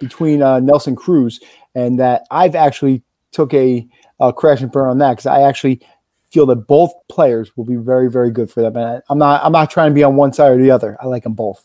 between 0.00 0.42
uh, 0.42 0.58
Nelson 0.58 0.96
Cruz 0.96 1.38
and 1.74 2.00
that 2.00 2.26
I've 2.30 2.54
actually 2.54 3.02
took 3.30 3.52
a 3.52 3.86
uh, 4.18 4.32
crash 4.32 4.62
and 4.62 4.72
burn 4.72 4.88
on 4.88 4.98
that 4.98 5.12
because 5.12 5.26
I 5.26 5.42
actually 5.42 5.82
feel 6.30 6.46
that 6.46 6.66
both 6.66 6.92
players 7.08 7.54
will 7.54 7.66
be 7.66 7.76
very, 7.76 8.10
very 8.10 8.30
good 8.30 8.50
for 8.50 8.62
them. 8.62 8.76
And 8.76 8.86
I, 8.86 9.12
am 9.12 9.18
not, 9.18 9.44
I'm 9.44 9.52
not 9.52 9.70
trying 9.70 9.90
to 9.90 9.94
be 9.94 10.02
on 10.02 10.16
one 10.16 10.32
side 10.32 10.52
or 10.52 10.56
the 10.56 10.70
other. 10.70 10.96
I 11.00 11.06
like 11.06 11.24
them 11.24 11.34
both. 11.34 11.62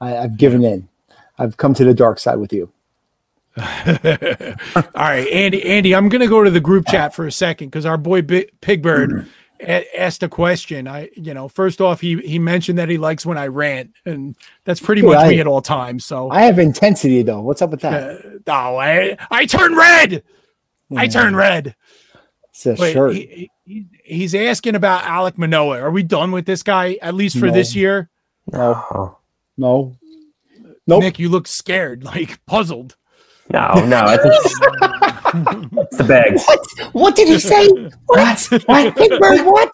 I, 0.00 0.10
have 0.10 0.38
given 0.38 0.64
in. 0.64 0.88
I've 1.38 1.58
come 1.58 1.74
to 1.74 1.84
the 1.84 1.92
dark 1.92 2.18
side 2.18 2.36
with 2.36 2.52
you. 2.52 2.72
All 3.58 3.64
right, 4.94 5.28
Andy. 5.30 5.62
Andy, 5.64 5.94
I'm 5.94 6.08
going 6.08 6.22
to 6.22 6.28
go 6.28 6.42
to 6.42 6.50
the 6.50 6.60
group 6.60 6.86
chat 6.86 7.14
for 7.14 7.26
a 7.26 7.32
second 7.32 7.68
because 7.68 7.84
our 7.84 7.98
boy 7.98 8.22
B- 8.22 8.48
Pigbird 8.62 9.28
a- 9.62 10.00
asked 10.00 10.22
a 10.22 10.28
question. 10.28 10.88
I, 10.88 11.10
you 11.14 11.34
know, 11.34 11.48
first 11.48 11.80
off, 11.80 12.00
he 12.00 12.16
he 12.18 12.38
mentioned 12.38 12.78
that 12.78 12.88
he 12.88 12.98
likes 12.98 13.24
when 13.24 13.38
I 13.38 13.46
rant, 13.46 13.92
and 14.04 14.36
that's 14.64 14.80
pretty 14.80 15.02
Dude, 15.02 15.10
much 15.10 15.18
I, 15.18 15.28
me 15.30 15.40
at 15.40 15.46
all 15.46 15.62
times. 15.62 16.04
So 16.04 16.30
I 16.30 16.42
have 16.42 16.58
intensity 16.58 17.22
though. 17.22 17.40
What's 17.40 17.62
up 17.62 17.70
with 17.70 17.80
that? 17.80 18.02
Uh, 18.02 18.18
oh, 18.46 18.76
I 18.76 19.16
I 19.30 19.46
turn 19.46 19.76
red. 19.76 20.22
Yeah. 20.88 21.00
I 21.00 21.06
turn 21.06 21.36
red. 21.36 21.76
It's 22.50 22.66
a 22.66 22.74
Wait, 22.74 22.92
shirt. 22.92 23.14
He, 23.14 23.50
he, 23.64 23.86
he's 24.04 24.34
asking 24.34 24.74
about 24.74 25.04
Alec 25.04 25.38
Manoah. 25.38 25.80
Are 25.80 25.90
we 25.90 26.02
done 26.02 26.32
with 26.32 26.46
this 26.46 26.62
guy 26.62 26.98
at 27.00 27.14
least 27.14 27.38
for 27.38 27.46
no. 27.46 27.52
this 27.52 27.74
year? 27.76 28.10
No. 28.52 29.18
No. 29.56 29.96
Nope. 30.86 31.02
Nick, 31.02 31.18
you 31.20 31.28
look 31.28 31.46
scared, 31.46 32.02
like 32.14 32.44
puzzled. 32.46 32.96
No, 33.52 33.84
no, 33.86 34.16
it's, 35.34 35.76
it's 35.76 35.96
the 35.96 36.04
bags. 36.04 36.44
What? 36.44 36.94
What 36.94 37.16
did 37.16 37.28
he 37.28 37.38
say? 37.38 37.68
What? 38.06 38.48
what? 38.66 38.96
Pittsburgh, 38.96 39.46
what? 39.46 39.72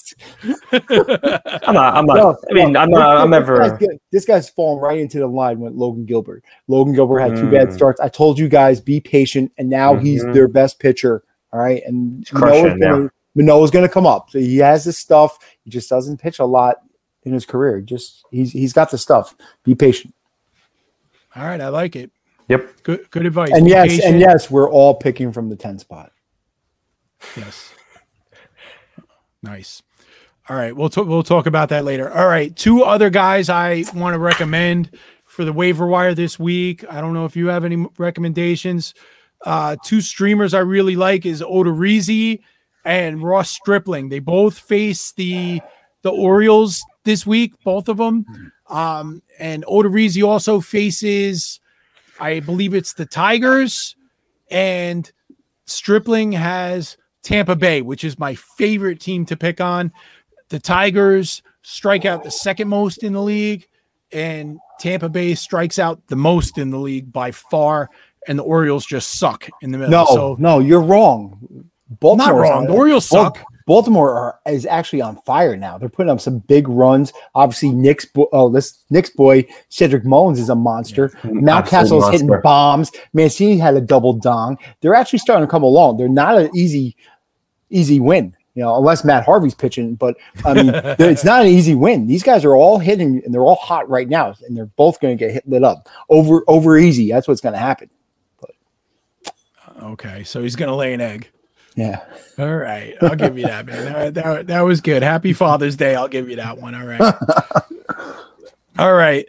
I'm 1.67 1.75
not. 1.75 1.95
I'm 1.97 2.07
not. 2.07 2.17
No, 2.17 2.39
I 2.51 2.55
mean, 2.55 2.73
no, 2.73 2.81
I'm 2.81 2.91
not. 2.91 3.17
I'm 3.19 3.31
never. 3.31 3.59
This 3.59 3.89
guy's, 3.89 3.99
this 4.13 4.25
guy's 4.25 4.51
falling 4.51 4.81
right 4.81 4.99
into 4.99 5.19
the 5.19 5.27
line 5.27 5.61
with 5.61 5.73
Logan 5.73 6.05
Gilbert. 6.05 6.45
Logan 6.69 6.95
Gilbert 6.95 7.21
had 7.21 7.37
two 7.37 7.51
bad 7.51 7.69
mm. 7.69 7.75
starts. 7.75 8.01
I 8.01 8.09
told 8.09 8.39
you 8.39 8.49
guys, 8.49 8.81
be 8.81 9.01
patient, 9.01 9.53
and 9.59 9.69
now 9.69 9.95
mm-hmm. 9.95 10.05
he's 10.05 10.25
their 10.25 10.49
best 10.49 10.79
pitcher. 10.79 11.23
All 11.53 11.61
right, 11.61 11.83
and 11.87 12.27
Manoah's 12.33 12.79
gonna, 12.79 13.11
Manoah's 13.35 13.71
gonna 13.71 13.89
come 13.89 14.07
up. 14.07 14.31
So 14.31 14.39
he 14.39 14.59
has 14.59 14.85
this 14.85 14.99
stuff. 14.99 15.39
He 15.65 15.71
just 15.71 15.89
doesn't 15.89 16.19
pitch 16.19 16.39
a 16.39 16.45
lot 16.45 16.79
in 17.23 17.33
his 17.33 17.47
career. 17.47 17.81
Just 17.81 18.25
he's 18.31 18.53
he's 18.53 18.73
got 18.73 18.91
the 18.91 18.99
stuff. 18.99 19.35
Be 19.65 19.75
patient. 19.75 20.15
All 21.35 21.45
right, 21.45 21.61
I 21.61 21.69
like 21.69 21.97
it. 21.97 22.11
Yep. 22.49 22.83
Good 22.83 23.11
good 23.11 23.27
advice. 23.27 23.51
And 23.53 23.65
Be 23.65 23.71
yes, 23.71 23.89
patient. 23.89 24.05
and 24.05 24.21
yes, 24.21 24.51
we're 24.51 24.71
all 24.71 24.95
picking 24.95 25.33
from 25.33 25.49
the 25.49 25.57
10 25.57 25.79
spot. 25.81 26.13
Yes. 27.37 27.73
Nice. 29.43 29.83
All 30.49 30.57
right, 30.57 30.75
we'll 30.77 30.89
talk 30.89 31.07
we'll 31.09 31.23
talk 31.25 31.47
about 31.47 31.71
that 31.71 31.85
later. 31.85 32.13
All 32.13 32.29
right, 32.29 32.55
two 32.55 32.85
other 32.85 33.11
guys 33.11 33.49
I 33.49 33.85
want 33.95 34.15
to 34.15 34.19
recommend 34.19 34.97
for 35.25 35.45
the 35.45 35.53
waiver 35.53 35.87
wire 35.87 36.15
this 36.15 36.39
week. 36.39 36.85
I 36.89 37.01
don't 37.01 37.15
know 37.15 37.25
if 37.25 37.35
you 37.37 37.49
have 37.49 37.65
any 37.65 37.85
recommendations. 37.99 38.95
Uh, 39.45 39.77
two 39.85 40.01
streamers 40.01 40.55
I 40.55 40.61
really 40.61 40.95
like 40.95 41.27
is 41.27 41.43
Odorizzi 41.43 42.41
and 42.85 43.21
Ross 43.23 43.51
Stripling. 43.51 44.09
They 44.09 44.21
both 44.21 44.59
face 44.59 45.13
the 45.13 45.61
the 46.03 46.11
Orioles 46.11 46.85
this 47.05 47.27
week, 47.27 47.55
both 47.65 47.89
of 47.89 47.97
them. 47.97 48.25
Um, 48.69 49.23
and 49.41 49.65
Odorizzi 49.67 50.27
also 50.27 50.61
faces, 50.61 51.61
I 52.21 52.41
believe 52.41 52.75
it's 52.75 52.95
the 52.95 53.07
Tigers, 53.07 53.97
and 54.51 55.11
Stripling 55.67 56.33
has 56.33 56.97
Tampa 57.23 57.57
Bay, 57.57 57.83
which 57.83 58.05
is 58.05 58.19
my 58.19 58.35
favorite 58.35 59.01
team 59.01 59.27
to 59.27 59.37
pick 59.37 59.61
on. 59.61 59.93
The 60.49 60.59
Tigers 60.59 61.43
strike 61.63 62.05
out 62.05 62.23
the 62.23 62.31
second 62.31 62.69
most 62.69 63.03
in 63.03 63.13
the 63.13 63.23
league, 63.23 63.67
and 64.13 64.59
Tampa 64.79 65.09
Bay 65.09 65.35
strikes 65.35 65.79
out 65.79 66.07
the 66.07 66.17
most 66.17 66.59
in 66.59 66.71
the 66.71 66.79
league 66.79 67.13
by 67.13 67.33
far 67.33 67.91
and 68.27 68.39
the 68.39 68.43
Orioles 68.43 68.85
just 68.85 69.19
suck 69.19 69.49
in 69.63 69.73
the 69.73 69.79
middle. 69.79 69.91
No, 69.91 70.07
so, 70.07 70.37
no, 70.39 70.59
you're 70.59 70.83
wrong. 70.83 71.69
Baltimore 71.89 72.27
not 72.27 72.41
wrong. 72.41 72.67
The 72.67 72.73
Orioles 72.73 73.09
suck. 73.09 73.43
Baltimore 73.67 74.15
are, 74.17 74.39
is 74.47 74.65
actually 74.65 75.03
on 75.03 75.17
fire 75.23 75.57
now. 75.57 75.77
They're 75.77 75.89
putting 75.89 76.11
up 76.11 76.21
some 76.21 76.39
big 76.39 76.69
runs. 76.69 77.13
Obviously, 77.35 77.71
Nick's 77.71 78.07
oh 78.17 78.49
this 78.49 78.79
Nick's 78.91 79.11
boy 79.11 79.47
Cedric 79.69 80.05
Mullins 80.05 80.39
is 80.39 80.49
a 80.49 80.55
monster. 80.55 81.11
Yeah, 81.13 81.31
mm-hmm. 81.31 81.49
Mountcastle 81.49 82.03
is 82.03 82.09
hitting 82.11 82.41
bombs. 82.43 82.93
Mancini 83.13 83.59
had 83.59 83.75
a 83.75 83.81
double 83.81 84.13
dong. 84.13 84.57
They're 84.81 84.95
actually 84.95 85.19
starting 85.19 85.47
to 85.47 85.51
come 85.51 85.65
along. 85.65 85.97
They're 85.97 86.09
not 86.09 86.39
an 86.39 86.51
easy 86.55 86.97
easy 87.69 87.99
win, 87.99 88.37
you 88.55 88.63
know, 88.63 88.77
unless 88.77 89.05
Matt 89.05 89.25
Harvey's 89.25 89.55
pitching. 89.55 89.97
But 89.97 90.17
I 90.45 90.55
mean, 90.55 90.71
it's 91.01 91.25
not 91.25 91.43
an 91.43 91.49
easy 91.49 91.75
win. 91.75 92.07
These 92.07 92.23
guys 92.23 92.45
are 92.45 92.55
all 92.55 92.79
hitting 92.79 93.21
and 93.25 93.35
they're 93.35 93.43
all 93.43 93.57
hot 93.57 93.89
right 93.91 94.09
now, 94.09 94.35
and 94.47 94.57
they're 94.57 94.67
both 94.67 95.01
going 95.01 95.19
to 95.19 95.25
get 95.25 95.33
hit 95.33 95.49
lit 95.49 95.65
up 95.65 95.89
over 96.09 96.45
over 96.47 96.79
easy. 96.79 97.11
That's 97.11 97.27
what's 97.27 97.41
going 97.41 97.55
to 97.55 97.59
happen. 97.59 97.91
Okay, 99.83 100.25
so 100.25 100.43
he's 100.43 100.57
gonna 100.57 100.75
lay 100.75 100.95
an 100.95 101.01
egg. 101.01 101.29
Yeah. 101.77 102.01
All 102.39 102.57
right, 102.57 102.95
I'll 103.03 103.15
give 103.17 103.39
you 103.39 103.47
that, 103.47 103.67
man. 103.67 103.93
That, 103.93 104.15
that, 104.15 104.47
that 104.49 104.61
was 104.63 104.81
good. 104.81 105.03
Happy 105.03 105.33
Father's 105.33 105.77
Day. 105.77 105.95
I'll 105.95 106.09
give 106.09 106.29
you 106.29 106.37
that 106.37 106.59
one. 106.59 106.75
All 106.75 106.87
right. 106.87 107.15
All 108.79 108.95
right. 108.95 109.27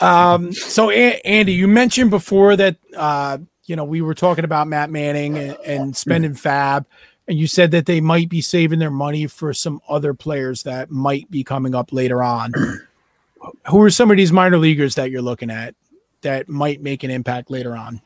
Um, 0.00 0.52
so 0.52 0.90
a- 0.90 1.20
Andy, 1.24 1.52
you 1.54 1.66
mentioned 1.66 2.10
before 2.10 2.54
that 2.56 2.76
uh, 2.94 3.38
you 3.64 3.76
know 3.76 3.84
we 3.84 4.02
were 4.02 4.14
talking 4.14 4.44
about 4.44 4.68
Matt 4.68 4.90
Manning 4.90 5.38
and, 5.38 5.56
and 5.66 5.96
spending 5.96 6.34
fab, 6.34 6.86
and 7.26 7.38
you 7.38 7.46
said 7.46 7.70
that 7.70 7.86
they 7.86 8.00
might 8.02 8.28
be 8.28 8.42
saving 8.42 8.78
their 8.78 8.90
money 8.90 9.26
for 9.26 9.54
some 9.54 9.80
other 9.88 10.12
players 10.12 10.62
that 10.64 10.90
might 10.90 11.30
be 11.30 11.42
coming 11.44 11.74
up 11.74 11.92
later 11.92 12.22
on. 12.22 12.52
who 13.68 13.80
are 13.80 13.90
some 13.90 14.10
of 14.10 14.16
these 14.16 14.32
minor 14.32 14.58
leaguers 14.58 14.94
that 14.96 15.10
you're 15.10 15.22
looking 15.22 15.50
at 15.50 15.74
that 16.22 16.48
might 16.48 16.82
make 16.82 17.04
an 17.04 17.10
impact 17.10 17.50
later 17.50 17.74
on? 17.76 18.00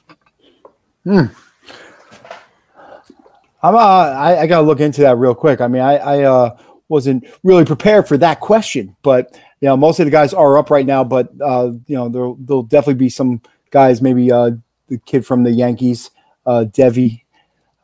I'm 3.63 3.75
uh, 3.75 3.79
I, 3.79 4.41
I 4.41 4.47
gotta 4.47 4.67
look 4.67 4.81
into 4.81 5.03
that 5.03 5.19
real 5.19 5.35
quick. 5.35 5.61
I 5.61 5.69
mean, 5.69 5.83
I, 5.83 5.97
I 5.97 6.23
uh, 6.23 6.57
wasn't 6.89 7.27
really 7.43 7.65
prepared 7.65 8.09
for 8.09 8.17
that 8.19 8.41
question, 8.41 8.97
but 9.03 9.39
you 9.61 9.69
know, 9.69 9.77
most 9.77 10.01
of 10.01 10.07
the 10.07 10.11
guys 10.11 10.33
are 10.33 10.57
up 10.57 10.71
right 10.71 10.87
now. 10.87 11.05
But 11.05 11.31
uh, 11.41 11.73
you 11.87 11.97
know, 11.97 12.09
there'll 12.09 12.37
there'll 12.37 12.63
definitely 12.63 12.95
be 12.95 13.11
some 13.11 13.43
guys. 13.71 14.01
Maybe 14.01 14.33
uh, 14.33 14.53
the 14.89 14.99
kid 14.99 15.27
from 15.27 15.43
the 15.43 15.51
Yankees, 15.51 16.11
uh, 16.47 16.65
Deivi 16.69 17.23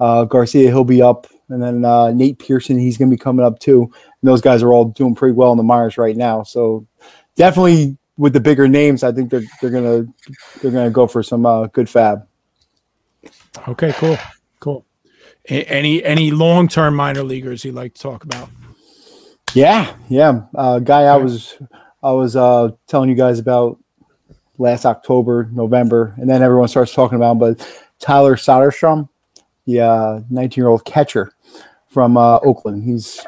uh, 0.00 0.24
Garcia, 0.24 0.68
he'll 0.68 0.84
be 0.84 1.02
up, 1.02 1.26
and 1.48 1.62
then 1.62 2.16
Nate 2.16 2.38
Pearson, 2.38 2.78
he's 2.78 2.96
gonna 2.96 3.10
be 3.10 3.16
coming 3.18 3.44
up 3.44 3.58
too. 3.58 3.82
And 3.82 4.28
those 4.28 4.40
guys 4.40 4.62
are 4.62 4.72
all 4.72 4.86
doing 4.86 5.14
pretty 5.14 5.34
well 5.34 5.52
in 5.52 5.58
the 5.58 5.62
minors 5.62 5.98
right 5.98 6.16
now. 6.16 6.42
So 6.42 6.86
definitely 7.36 7.98
with 8.16 8.32
the 8.32 8.40
bigger 8.40 8.66
names, 8.66 9.02
I 9.02 9.12
think 9.12 9.30
they're 9.30 9.42
they're 9.60 9.70
gonna 9.70 10.06
they're 10.62 10.70
gonna 10.70 10.90
go 10.90 11.06
for 11.06 11.22
some 11.22 11.68
good 11.74 11.90
fab. 11.90 12.26
Okay, 13.68 13.92
cool, 13.94 14.16
any 15.48 16.04
any 16.04 16.30
long 16.30 16.68
term 16.68 16.94
minor 16.94 17.22
leaguers 17.22 17.64
you'd 17.64 17.74
like 17.74 17.94
to 17.94 18.02
talk 18.02 18.24
about? 18.24 18.48
Yeah, 19.54 19.94
yeah. 20.08 20.42
Uh, 20.54 20.78
guy 20.78 21.02
I 21.04 21.16
was 21.16 21.56
I 22.02 22.12
was 22.12 22.36
uh, 22.36 22.70
telling 22.86 23.08
you 23.08 23.16
guys 23.16 23.38
about 23.38 23.78
last 24.58 24.84
October, 24.84 25.48
November, 25.52 26.14
and 26.18 26.28
then 26.28 26.42
everyone 26.42 26.68
starts 26.68 26.94
talking 26.94 27.16
about 27.16 27.32
him. 27.32 27.38
But 27.38 27.86
Tyler 27.98 28.36
Soderstrom, 28.36 29.08
the 29.66 30.24
19 30.30 30.60
year 30.60 30.68
old 30.68 30.84
catcher 30.84 31.32
from 31.88 32.16
uh, 32.16 32.38
Oakland, 32.40 32.84
he's 32.84 33.24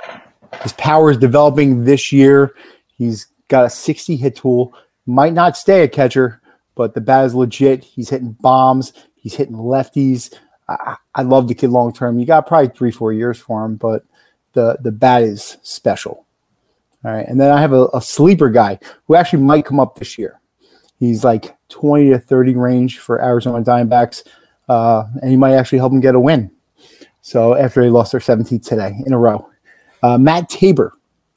his 0.63 0.73
power 0.75 1.11
is 1.11 1.17
developing 1.17 1.85
this 1.85 2.13
year. 2.13 2.55
He's 2.97 3.27
got 3.49 3.67
a 3.67 3.71
60 3.71 4.17
hit 4.17 4.37
tool. 4.37 4.75
Might 5.07 5.33
not 5.33 5.57
stay 5.57 5.83
a 5.83 5.89
catcher, 5.89 6.41
but 6.75 6.95
the 6.95 7.01
bat 7.01 7.27
is 7.27 7.35
legit. 7.35 7.85
He's 7.85 8.11
hitting 8.11 8.37
bombs. 8.41 8.93
He's 9.17 9.35
hitting 9.35 9.57
lefties. 9.57 10.35
I, 10.69 10.97
I 11.15 11.23
love 11.23 11.49
the 11.49 11.55
kid 11.55 11.71
long 11.71 11.93
term. 11.93 12.19
You 12.19 12.27
got 12.27 12.47
probably 12.47 12.69
three, 12.69 12.91
four 12.91 13.13
years 13.13 13.39
for 13.39 13.65
him, 13.65 13.77
but 13.77 14.05
the 14.53 14.79
the 14.81 14.93
bat 14.93 15.23
is 15.23 15.59
special. 15.63 16.27
All 17.05 17.13
right, 17.13 17.27
and 17.27 17.41
then 17.41 17.51
I 17.51 17.61
have 17.61 17.73
a, 17.73 17.89
a 17.95 18.03
sleeper 18.03 18.51
guy 18.51 18.79
who 19.07 19.15
actually 19.15 19.43
might 19.43 19.65
come 19.65 19.79
up 19.79 19.97
this 19.97 20.19
year. 20.19 20.41
He's 20.99 21.23
like 21.23 21.57
20 21.69 22.11
to 22.11 22.19
30 22.19 22.57
range 22.57 22.99
for 22.99 23.23
Arizona 23.23 23.63
Diamondbacks, 23.63 24.27
uh, 24.69 25.05
and 25.23 25.31
he 25.31 25.37
might 25.37 25.55
actually 25.55 25.79
help 25.79 25.93
them 25.93 26.01
get 26.01 26.17
a 26.17 26.21
win. 26.21 26.51
So 27.21 27.55
after 27.55 27.83
they 27.83 27.91
lost 27.91 28.13
their 28.13 28.21
17th 28.21 28.67
today 28.67 29.01
in 29.07 29.13
a 29.13 29.19
row, 29.19 29.49
uh, 30.03 30.19
Matt 30.19 30.49
Tabor, 30.49 30.95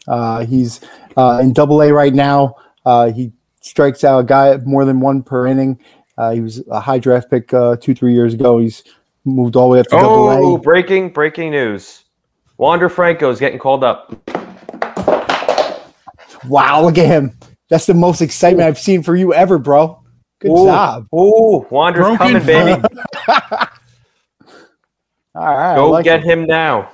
uh, 0.08 0.46
he's 0.46 0.82
uh, 1.16 1.40
in 1.42 1.54
Double 1.54 1.82
A 1.84 1.92
right 1.92 2.14
now. 2.14 2.56
Uh, 2.86 3.12
he 3.12 3.32
strikes 3.60 4.04
out 4.04 4.20
a 4.20 4.24
guy 4.24 4.58
more 4.66 4.86
than 4.86 5.00
one 5.00 5.22
per 5.22 5.46
inning. 5.46 5.80
Uh, 6.18 6.32
he 6.32 6.42
was 6.42 6.64
a 6.70 6.80
high 6.80 7.00
draft 7.00 7.30
pick 7.30 7.50
two, 7.50 7.94
three 7.94 8.14
years 8.14 8.34
ago. 8.34 8.58
He's 8.58 8.84
moved 9.26 9.56
all 9.56 9.68
the 9.70 9.74
way 9.74 9.80
up 9.80 9.86
to 9.88 9.96
Double 9.96 10.30
Oh, 10.30 10.56
A. 10.56 10.60
breaking 10.60 11.10
breaking 11.12 11.52
news. 11.52 12.04
Wander 12.58 12.90
Franco 12.90 13.30
is 13.30 13.40
getting 13.40 13.60
called 13.60 13.84
up. 13.84 14.12
Wow, 16.48 16.82
look 16.84 16.98
at 16.98 17.06
him. 17.06 17.38
That's 17.70 17.86
the 17.86 17.94
most 17.94 18.22
excitement 18.22 18.68
I've 18.68 18.80
seen 18.80 19.04
for 19.04 19.16
you 19.16 19.34
ever, 19.34 19.58
bro. 19.58 20.02
Good 20.40 20.52
Ooh, 20.52 20.66
job. 20.66 21.08
Ooh, 21.14 21.66
Wander's 21.70 22.02
Broken 22.06 22.18
coming, 22.42 22.46
baby. 22.46 22.82
All 25.36 25.56
right. 25.58 25.76
Go 25.76 25.90
like 25.92 26.04
get 26.04 26.20
it. 26.22 26.26
him 26.26 26.46
now. 26.46 26.92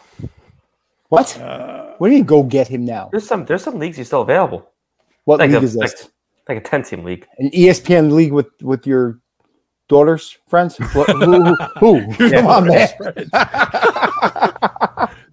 What? 1.09 1.37
Uh, 1.39 1.93
what 1.97 2.07
do 2.07 2.13
you 2.13 2.19
mean 2.19 2.25
go 2.25 2.43
get 2.43 2.67
him 2.67 2.85
now? 2.85 3.09
There's 3.11 3.25
some 3.27 3.45
there's 3.45 3.63
some 3.63 3.79
leagues 3.79 3.97
he's 3.97 4.07
still 4.07 4.21
available. 4.21 4.69
What 5.25 5.39
Like 5.39 5.49
league 5.51 5.61
a, 5.63 5.65
is 5.65 5.75
like, 5.75 5.91
this? 5.91 6.09
like 6.47 6.57
a 6.59 6.61
10 6.61 6.83
team 6.83 7.03
league. 7.03 7.25
An 7.39 7.49
ESPN 7.51 8.11
league 8.11 8.31
with 8.33 8.49
with 8.61 8.85
your 8.85 9.19
daughter's 9.87 10.37
friends? 10.47 10.77
What, 10.77 11.09
who? 11.09 11.55
who? 11.79 11.97
who? 12.11 12.29
Come 12.31 12.47
on, 12.47 12.67
man. 12.67 12.89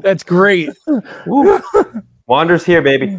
That's 0.00 0.22
great. 0.22 0.70
Wander's 2.26 2.64
here, 2.64 2.82
baby. 2.82 3.18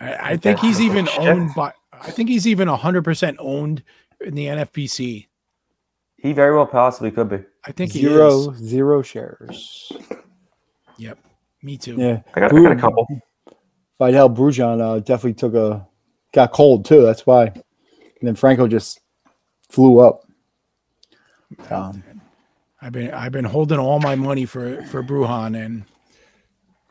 I, 0.00 0.32
I 0.32 0.36
think 0.36 0.60
he's 0.60 0.80
even 0.80 1.06
Shit. 1.06 1.18
owned 1.20 1.54
by. 1.54 1.72
I 1.92 2.10
think 2.10 2.28
he's 2.28 2.46
even 2.46 2.68
hundred 2.68 3.02
percent 3.02 3.36
owned 3.40 3.82
in 4.20 4.34
the 4.34 4.46
NFBC. 4.46 5.26
He 6.16 6.32
very 6.32 6.54
well 6.54 6.66
possibly 6.66 7.10
could 7.10 7.28
be. 7.28 7.38
I 7.64 7.72
think 7.72 7.92
he 7.92 8.00
Zero, 8.00 8.50
is. 8.50 8.58
zero 8.58 9.02
shares. 9.02 9.92
Yep. 10.98 11.18
Me 11.62 11.76
too. 11.76 11.96
Yeah. 11.96 12.20
I 12.34 12.40
got, 12.40 12.52
I 12.52 12.62
got 12.62 12.72
a 12.72 12.76
couple. 12.76 13.06
Vidal 13.98 14.30
Brujan 14.30 14.80
uh, 14.80 14.98
definitely 15.00 15.34
took 15.34 15.54
a 15.54 15.86
got 16.32 16.52
cold 16.52 16.84
too. 16.84 17.02
That's 17.02 17.26
why. 17.26 17.46
And 17.46 17.62
then 18.22 18.34
Franco 18.34 18.66
just 18.66 19.00
flew 19.70 20.00
up. 20.00 20.24
Um, 21.70 22.02
I've 22.80 22.92
been 22.92 23.10
I've 23.12 23.32
been 23.32 23.44
holding 23.44 23.78
all 23.78 23.98
my 24.00 24.14
money 24.14 24.44
for 24.44 24.82
for 24.84 25.02
Brujan, 25.02 25.56
and 25.64 25.84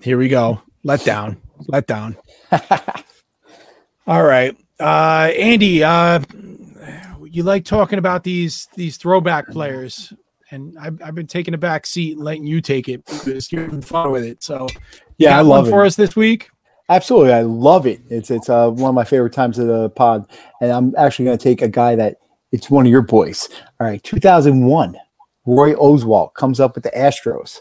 here 0.01 0.17
we 0.17 0.27
go. 0.27 0.61
Let 0.83 1.03
down. 1.05 1.37
Let 1.67 1.87
down. 1.87 2.17
all 4.07 4.23
right, 4.23 4.55
uh, 4.79 5.31
Andy. 5.35 5.83
Uh, 5.83 6.19
you 7.29 7.43
like 7.43 7.65
talking 7.65 7.99
about 7.99 8.23
these 8.23 8.67
these 8.75 8.97
throwback 8.97 9.47
players, 9.47 10.11
and 10.51 10.77
I've, 10.79 11.01
I've 11.01 11.15
been 11.15 11.27
taking 11.27 11.53
a 11.53 11.57
back 11.57 11.85
seat 11.85 12.17
and 12.17 12.25
letting 12.25 12.45
you 12.45 12.61
take 12.61 12.89
it 12.89 13.05
because 13.05 13.51
you're 13.51 13.63
having 13.63 13.81
fun 13.81 14.11
with 14.11 14.23
it. 14.23 14.43
So 14.43 14.67
yeah, 15.17 15.37
I 15.37 15.41
love 15.41 15.69
for 15.69 15.83
it. 15.83 15.87
us 15.87 15.95
this 15.95 16.15
week. 16.15 16.49
Absolutely, 16.89 17.33
I 17.33 17.41
love 17.41 17.85
it. 17.85 18.01
It's 18.09 18.31
it's 18.31 18.49
uh, 18.49 18.69
one 18.69 18.89
of 18.89 18.95
my 18.95 19.03
favorite 19.03 19.33
times 19.33 19.57
of 19.59 19.67
the 19.67 19.89
pod, 19.89 20.25
and 20.61 20.71
I'm 20.71 20.95
actually 20.97 21.25
going 21.25 21.37
to 21.37 21.43
take 21.43 21.61
a 21.61 21.67
guy 21.67 21.95
that 21.95 22.17
it's 22.51 22.69
one 22.69 22.85
of 22.85 22.91
your 22.91 23.01
boys. 23.01 23.49
All 23.79 23.87
right, 23.87 24.03
2001, 24.03 24.97
Roy 25.45 25.73
Oswalt 25.73 26.33
comes 26.33 26.59
up 26.59 26.75
with 26.75 26.83
the 26.83 26.91
Astros. 26.91 27.59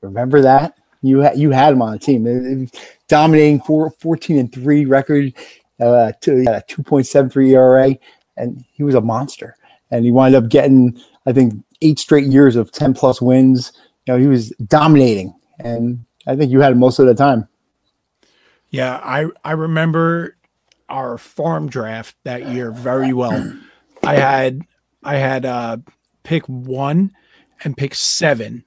Remember 0.00 0.40
that 0.40 0.78
you 1.02 1.20
had 1.20 1.38
you 1.38 1.50
had 1.50 1.72
him 1.72 1.82
on 1.82 1.92
the 1.92 1.98
team, 1.98 2.70
dominating 3.08 3.60
four, 3.60 3.90
14 3.90 4.38
and 4.38 4.52
three 4.52 4.84
record, 4.84 5.32
uh, 5.80 6.12
to, 6.20 6.42
a 6.42 6.62
2.73 6.62 7.50
ERA, 7.50 7.96
and 8.36 8.64
he 8.72 8.82
was 8.82 8.94
a 8.94 9.00
monster. 9.00 9.56
And 9.90 10.04
he 10.04 10.10
wound 10.10 10.34
up 10.34 10.48
getting, 10.48 11.00
I 11.24 11.32
think, 11.32 11.54
eight 11.80 11.98
straight 11.98 12.26
years 12.26 12.56
of 12.56 12.72
10 12.72 12.94
plus 12.94 13.22
wins. 13.22 13.72
You 14.06 14.14
know, 14.14 14.18
he 14.18 14.26
was 14.26 14.50
dominating, 14.66 15.34
and 15.58 16.04
I 16.26 16.36
think 16.36 16.50
you 16.50 16.60
had 16.60 16.72
him 16.72 16.78
most 16.78 16.98
of 16.98 17.06
the 17.06 17.14
time. 17.14 17.48
Yeah, 18.70 19.00
I 19.02 19.26
I 19.44 19.52
remember 19.52 20.36
our 20.88 21.16
farm 21.18 21.68
draft 21.68 22.16
that 22.24 22.48
year 22.48 22.70
very 22.70 23.12
well. 23.12 23.54
I 24.02 24.16
had 24.16 24.62
I 25.02 25.16
had 25.16 25.44
uh 25.44 25.78
pick 26.22 26.44
one 26.46 27.12
and 27.64 27.76
pick 27.76 27.94
seven. 27.94 28.64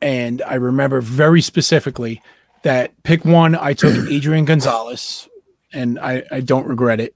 And 0.00 0.42
I 0.42 0.54
remember 0.54 1.00
very 1.00 1.40
specifically 1.42 2.22
that 2.62 3.02
pick 3.02 3.24
one 3.24 3.54
I 3.54 3.72
took 3.72 3.94
Adrian 4.10 4.44
Gonzalez, 4.44 5.28
and 5.72 5.98
I, 5.98 6.24
I 6.30 6.40
don't 6.40 6.66
regret 6.66 7.00
it. 7.00 7.14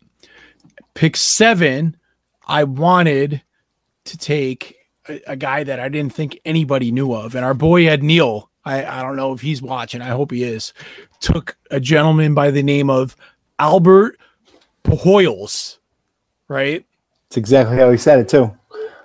Pick 0.94 1.16
seven, 1.16 1.96
I 2.46 2.64
wanted 2.64 3.42
to 4.04 4.18
take 4.18 4.76
a, 5.08 5.20
a 5.28 5.36
guy 5.36 5.64
that 5.64 5.80
I 5.80 5.88
didn't 5.88 6.12
think 6.12 6.40
anybody 6.44 6.90
knew 6.90 7.12
of. 7.12 7.34
And 7.34 7.44
our 7.44 7.54
boy 7.54 7.86
Ed 7.86 8.02
Neal, 8.02 8.50
I, 8.64 8.84
I 8.84 9.02
don't 9.02 9.16
know 9.16 9.32
if 9.32 9.40
he's 9.40 9.62
watching. 9.62 10.02
I 10.02 10.08
hope 10.08 10.30
he 10.30 10.42
is. 10.42 10.72
Took 11.20 11.56
a 11.70 11.80
gentleman 11.80 12.34
by 12.34 12.50
the 12.50 12.62
name 12.62 12.90
of 12.90 13.16
Albert 13.58 14.18
Pujols, 14.84 15.78
right? 16.52 16.84
It's 17.28 17.36
exactly 17.36 17.78
how 17.78 17.90
he 17.90 17.96
said 17.96 18.18
it 18.18 18.28
too. 18.28 18.52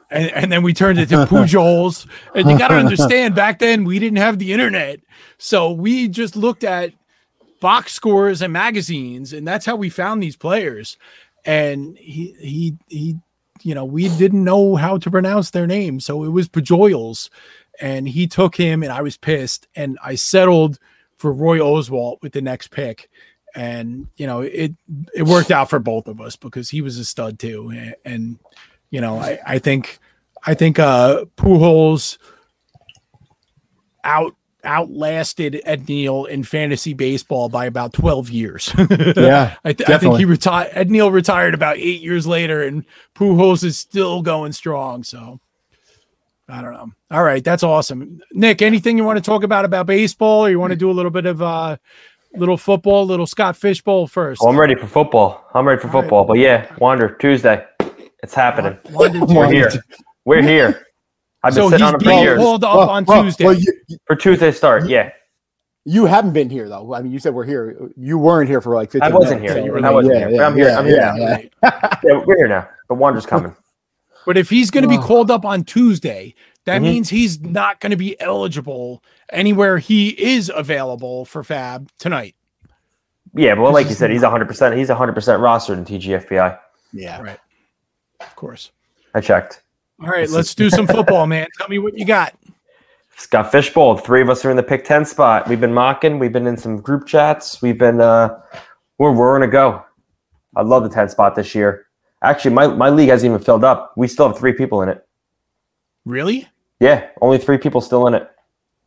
And, 0.10 0.32
and 0.32 0.52
then 0.52 0.64
we 0.64 0.74
turned 0.74 1.00
it 1.00 1.10
to 1.10 1.16
Pujols. 1.26 2.06
And 2.36 2.50
you 2.50 2.58
got 2.58 2.70
to 2.70 2.76
understand, 2.86 3.36
back 3.36 3.60
then 3.60 3.86
we 3.86 4.00
didn't 4.00 4.18
have 4.18 4.40
the 4.40 4.54
internet, 4.54 5.00
so 5.38 5.72
we 5.72 6.08
just 6.08 6.36
looked 6.36 6.64
at 6.64 6.94
box 7.60 7.94
scores 7.94 8.42
and 8.42 8.54
magazines, 8.54 9.34
and 9.34 9.48
that's 9.48 9.66
how 9.66 9.76
we 9.76 9.90
found 9.90 10.22
these 10.22 10.36
players. 10.36 10.98
And 11.46 11.98
he 11.98 12.36
he 12.40 12.78
he, 12.88 13.16
you 13.64 13.74
know, 13.74 13.86
we 13.86 14.10
didn't 14.18 14.44
know 14.44 14.76
how 14.76 14.98
to 14.98 15.12
pronounce 15.12 15.52
their 15.52 15.68
name, 15.68 16.00
so 16.00 16.24
it 16.24 16.30
was 16.30 16.50
Pujols, 16.50 17.30
and 17.80 18.08
he 18.08 18.28
took 18.28 18.56
him, 18.56 18.84
and 18.84 18.92
I 18.92 19.02
was 19.02 19.18
pissed, 19.18 19.68
and 19.76 19.98
I 20.04 20.16
settled 20.16 20.80
for 21.16 21.32
Roy 21.32 21.60
Oswalt 21.60 22.22
with 22.22 22.34
the 22.34 22.42
next 22.42 22.70
pick. 22.70 23.10
And 23.58 24.08
you 24.18 24.28
know 24.28 24.42
it 24.42 24.74
it 25.16 25.24
worked 25.24 25.50
out 25.50 25.70
for 25.70 25.80
both 25.80 26.08
of 26.08 26.22
us 26.22 26.36
because 26.36 26.70
he 26.70 26.82
was 26.82 27.00
a 27.00 27.06
stud 27.06 27.40
too, 27.40 27.70
and, 27.70 27.96
and 28.06 28.40
you 28.90 29.02
know, 29.02 29.18
I, 29.20 29.40
I 29.46 29.60
think 29.60 30.00
I 30.46 30.54
think 30.54 30.80
uh 30.80 31.26
Pujols 31.36 32.18
out 34.04 34.36
outlasted 34.64 35.62
Ed 35.66 35.88
Neal 35.88 36.26
in 36.26 36.44
fantasy 36.44 36.94
baseball 36.94 37.48
by 37.48 37.66
about 37.66 37.94
12 37.94 38.30
years. 38.30 38.74
Yeah, 39.16 39.56
I, 39.64 39.74
th- 39.74 39.90
I 39.90 39.98
think 39.98 40.18
he 40.18 40.26
retired 40.26 40.72
Ed 40.74 40.90
Neal 40.90 41.12
retired 41.12 41.54
about 41.54 41.78
eight 41.78 42.02
years 42.02 42.28
later 42.28 42.64
and 42.64 42.86
Pujols 43.16 43.64
is 43.64 43.78
still 43.78 44.22
going 44.22 44.52
strong. 44.52 45.04
So 45.04 45.40
I 46.50 46.62
don't 46.62 46.74
know. 46.74 46.92
All 47.12 47.24
right, 47.24 47.44
that's 47.44 47.64
awesome. 47.64 48.22
Nick, 48.32 48.62
anything 48.62 48.98
you 48.98 49.04
want 49.04 49.18
to 49.18 49.24
talk 49.24 49.44
about 49.44 49.66
about 49.66 49.86
baseball 49.86 50.46
or 50.46 50.50
you 50.50 50.60
want 50.60 50.72
to 50.72 50.78
do 50.78 50.90
a 50.90 50.94
little 50.94 51.12
bit 51.12 51.26
of 51.26 51.42
uh 51.42 51.78
little 52.36 52.58
football, 52.58 53.06
little 53.06 53.26
Scott 53.28 53.56
Fishbowl 53.58 54.08
first. 54.08 54.42
Oh, 54.44 54.50
I'm 54.50 54.60
ready 54.60 54.76
for 54.76 54.88
football. 54.88 55.44
I'm 55.54 55.68
ready 55.68 55.80
for 55.82 55.88
All 55.88 55.94
right. 55.94 56.02
football. 56.04 56.26
But 56.26 56.38
yeah, 56.40 56.74
Wander 56.80 57.16
Tuesday. 57.16 57.66
It's 58.24 58.34
happening. 58.34 58.78
London 58.92 59.28
Come 59.28 59.38
on. 59.38 59.48
We're 59.50 59.52
Tuesday. 59.64 59.80
here. 59.90 60.06
We're 60.26 60.42
here. 60.42 60.86
I've 61.44 61.54
been 61.54 61.64
So 61.64 61.70
sitting 61.70 61.86
he's 61.86 61.94
on 61.94 61.96
it 61.96 62.04
for 62.04 62.10
being 62.10 62.24
years. 62.24 62.38
called 62.40 62.64
up 62.64 62.76
Well, 62.76 62.90
on 62.90 63.06
well, 63.06 63.24
Tuesday. 63.24 63.46
well, 63.46 63.54
you, 63.54 63.74
For 64.08 64.16
Tuesday 64.16 64.52
start, 64.52 64.88
yeah. 64.90 65.12
you 65.86 66.06
haven't 66.06 66.34
been 66.34 66.50
here 66.50 66.68
though. 66.68 66.94
I 66.94 67.02
mean, 67.02 67.12
you 67.12 67.20
said 67.20 67.34
we're 67.34 67.46
here. 67.46 67.90
You 67.96 68.18
weren't 68.18 68.50
here 68.50 68.60
for 68.60 68.74
like 68.76 68.92
15 68.92 69.12
I 69.12 69.16
wasn't 69.16 69.42
minutes, 69.44 69.64
here. 69.64 69.80
so- 69.80 69.86
I 69.86 69.92
wasn't 69.92 70.14
yeah, 70.16 70.20
here. 70.20 70.28
But 70.30 70.36
yeah, 70.36 70.48
I'm 70.48 70.56
here. 70.56 70.68
yeah, 70.70 70.80
I'm 70.80 70.86
here 70.86 70.96
yeah, 70.98 71.38
yeah. 71.64 72.00
Yeah, 72.04 72.24
we're 72.26 72.38
here 72.38 72.48
now. 72.48 72.68
The 72.90 72.96
Wander's 72.96 73.26
coming. 73.26 73.56
But 74.28 74.38
if 74.38 74.50
he's 74.50 74.72
going 74.72 74.82
to 74.84 74.90
be 74.90 74.98
called 74.98 75.32
up 75.32 75.46
on 75.46 75.64
Tuesday, 75.64 76.36
that 76.66 76.82
Mhm. 76.82 76.84
means 76.84 77.10
he's 77.10 77.40
not 77.40 77.80
going 77.80 77.92
to 77.92 77.96
be 77.96 78.20
eligible 78.20 79.02
anywhere 79.30 79.78
he 79.78 80.10
is 80.10 80.52
available 80.54 81.24
for 81.24 81.46
Fab 81.46 81.90
tonight. 81.98 82.36
Yeah, 83.34 83.54
well, 83.54 83.72
like 83.72 83.88
you 83.88 83.96
said, 83.96 84.12
he's 84.12 84.24
100%. 84.24 84.76
He's 84.76 84.90
100% 84.90 85.40
rostered 85.40 85.78
in 85.78 85.86
TGFBI. 85.86 86.60
Yeah. 86.92 87.22
Right. 87.22 87.40
Of 88.20 88.36
course. 88.36 88.72
I 89.16 89.22
checked. 89.22 89.62
All 90.02 90.10
right, 90.10 90.30
let's 90.30 90.54
do 90.54 90.70
some 90.70 90.88
football, 90.98 91.26
man. 91.26 91.48
Tell 91.58 91.70
me 91.70 91.80
what 91.80 91.98
you 91.98 92.04
got. 92.04 92.36
Scott 93.16 93.50
Fishbowl. 93.50 93.96
Three 93.96 94.22
of 94.22 94.30
us 94.30 94.44
are 94.44 94.52
in 94.52 94.58
the 94.58 94.64
pick 94.64 94.84
10 94.84 95.06
spot. 95.06 95.48
We've 95.48 95.62
been 95.62 95.74
mocking. 95.74 96.20
We've 96.20 96.34
been 96.34 96.48
in 96.48 96.58
some 96.58 96.82
group 96.82 97.08
chats. 97.08 97.62
We've 97.62 97.78
been, 97.78 98.02
uh, 98.02 98.42
we're, 98.98 99.14
we're 99.14 99.38
going 99.40 99.50
to 99.50 99.52
go. 99.52 99.86
I 100.58 100.64
love 100.64 100.84
the 100.84 100.90
10 100.90 101.08
spot 101.08 101.34
this 101.36 101.56
year. 101.56 101.87
Actually, 102.24 102.54
my, 102.54 102.68
my 102.68 102.90
league 102.90 103.10
hasn't 103.10 103.30
even 103.30 103.44
filled 103.44 103.64
up. 103.64 103.94
We 103.96 104.08
still 104.08 104.28
have 104.28 104.38
three 104.38 104.54
people 104.54 104.82
in 104.82 104.90
it. 104.90 105.06
Really? 106.06 106.48
Yeah, 106.80 107.08
only 107.22 107.38
three 107.38 107.58
people 107.58 107.82
still 107.82 108.08
in 108.08 108.14
it. 108.14 108.30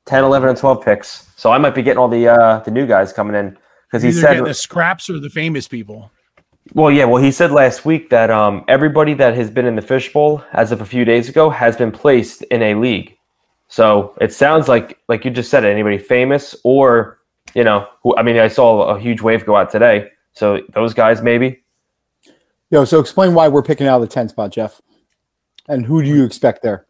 10, 0.07 0.25
11, 0.25 0.49
and 0.49 0.59
12 0.59 0.85
picks. 0.85 1.29
So 1.37 1.53
I 1.53 1.59
might 1.59 1.75
be 1.75 1.83
getting 1.83 1.99
all 1.99 2.09
the 2.09 2.29
uh, 2.29 2.61
the 2.61 2.71
new 2.71 2.87
guys 2.87 3.13
coming 3.13 3.37
in 3.37 3.57
because 3.87 4.03
he 4.03 4.13
said, 4.13 4.45
the 4.45 4.55
scraps 4.55 5.11
or 5.11 5.19
the 5.19 5.31
famous 5.31 5.69
people. 5.69 6.11
well, 6.75 6.91
yeah, 6.91 7.05
well, 7.05 7.23
he 7.23 7.31
said 7.31 7.51
last 7.51 7.85
week 7.85 8.11
that 8.11 8.31
um, 8.31 8.65
everybody 8.69 9.15
that 9.15 9.35
has 9.35 9.51
been 9.51 9.67
in 9.67 9.77
the 9.77 9.83
fishbowl 9.83 10.43
as 10.53 10.73
of 10.73 10.81
a 10.81 10.85
few 10.85 11.05
days 11.05 11.29
ago 11.29 11.51
has 11.51 11.77
been 11.77 11.91
placed 11.91 12.43
in 12.45 12.63
a 12.63 12.75
league. 12.75 13.17
So 13.69 14.15
it 14.21 14.33
sounds 14.33 14.69
like, 14.69 14.99
like 15.09 15.25
you 15.25 15.31
just 15.31 15.51
said, 15.51 15.65
anybody 15.65 15.99
famous 15.99 16.57
or, 16.65 17.19
you 17.55 17.63
know, 17.63 17.87
who, 18.03 18.17
I 18.17 18.23
mean, 18.23 18.37
I 18.37 18.49
saw 18.49 18.95
a 18.95 18.99
huge 18.99 19.21
wave 19.21 19.47
go 19.47 19.57
out 19.57 19.71
today. 19.71 20.11
So 20.33 20.61
those 20.75 20.95
guys 20.95 21.23
maybe. 21.23 21.60
Yo, 22.71 22.85
so 22.85 23.01
explain 23.01 23.35
why 23.35 23.49
we're 23.49 23.63
picking 23.63 23.87
out 23.87 24.01
of 24.01 24.09
the 24.09 24.15
10 24.15 24.29
spot, 24.29 24.53
Jeff. 24.53 24.81
And 25.69 25.85
who 25.85 26.03
do 26.03 26.09
you 26.09 26.25
expect 26.25 26.63
there? 26.63 26.87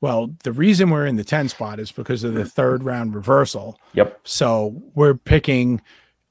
Well, 0.00 0.34
the 0.42 0.52
reason 0.52 0.90
we're 0.90 1.06
in 1.06 1.16
the 1.16 1.24
10 1.24 1.48
spot 1.48 1.80
is 1.80 1.90
because 1.90 2.24
of 2.24 2.34
the 2.34 2.44
third 2.44 2.84
round 2.84 3.14
reversal. 3.14 3.80
Yep. 3.94 4.20
So 4.24 4.82
we're 4.94 5.14
picking 5.14 5.80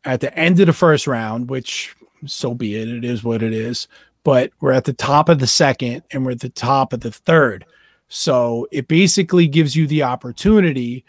at 0.06 0.20
the 0.20 0.36
end 0.38 0.60
of 0.60 0.68
the 0.68 0.74
first 0.74 1.08
round, 1.08 1.50
which 1.50 1.96
so 2.26 2.54
be 2.54 2.76
it, 2.76 2.88
it 2.88 3.04
is 3.04 3.24
what 3.24 3.42
it 3.42 3.54
is. 3.54 3.88
But 4.24 4.52
we're 4.62 4.74
at 4.74 4.86
the 4.86 4.94
top 4.94 5.28
of 5.28 5.40
the 5.40 5.48
second 5.48 6.04
and 6.12 6.24
we're 6.24 6.32
at 6.32 6.40
the 6.40 6.50
top 6.50 6.94
of 6.94 7.00
the 7.00 7.12
third. 7.12 7.66
So 8.10 8.68
it 8.72 8.88
basically 8.88 9.48
gives 9.48 9.76
you 9.76 9.88
the 9.88 10.04
opportunity 10.04 11.04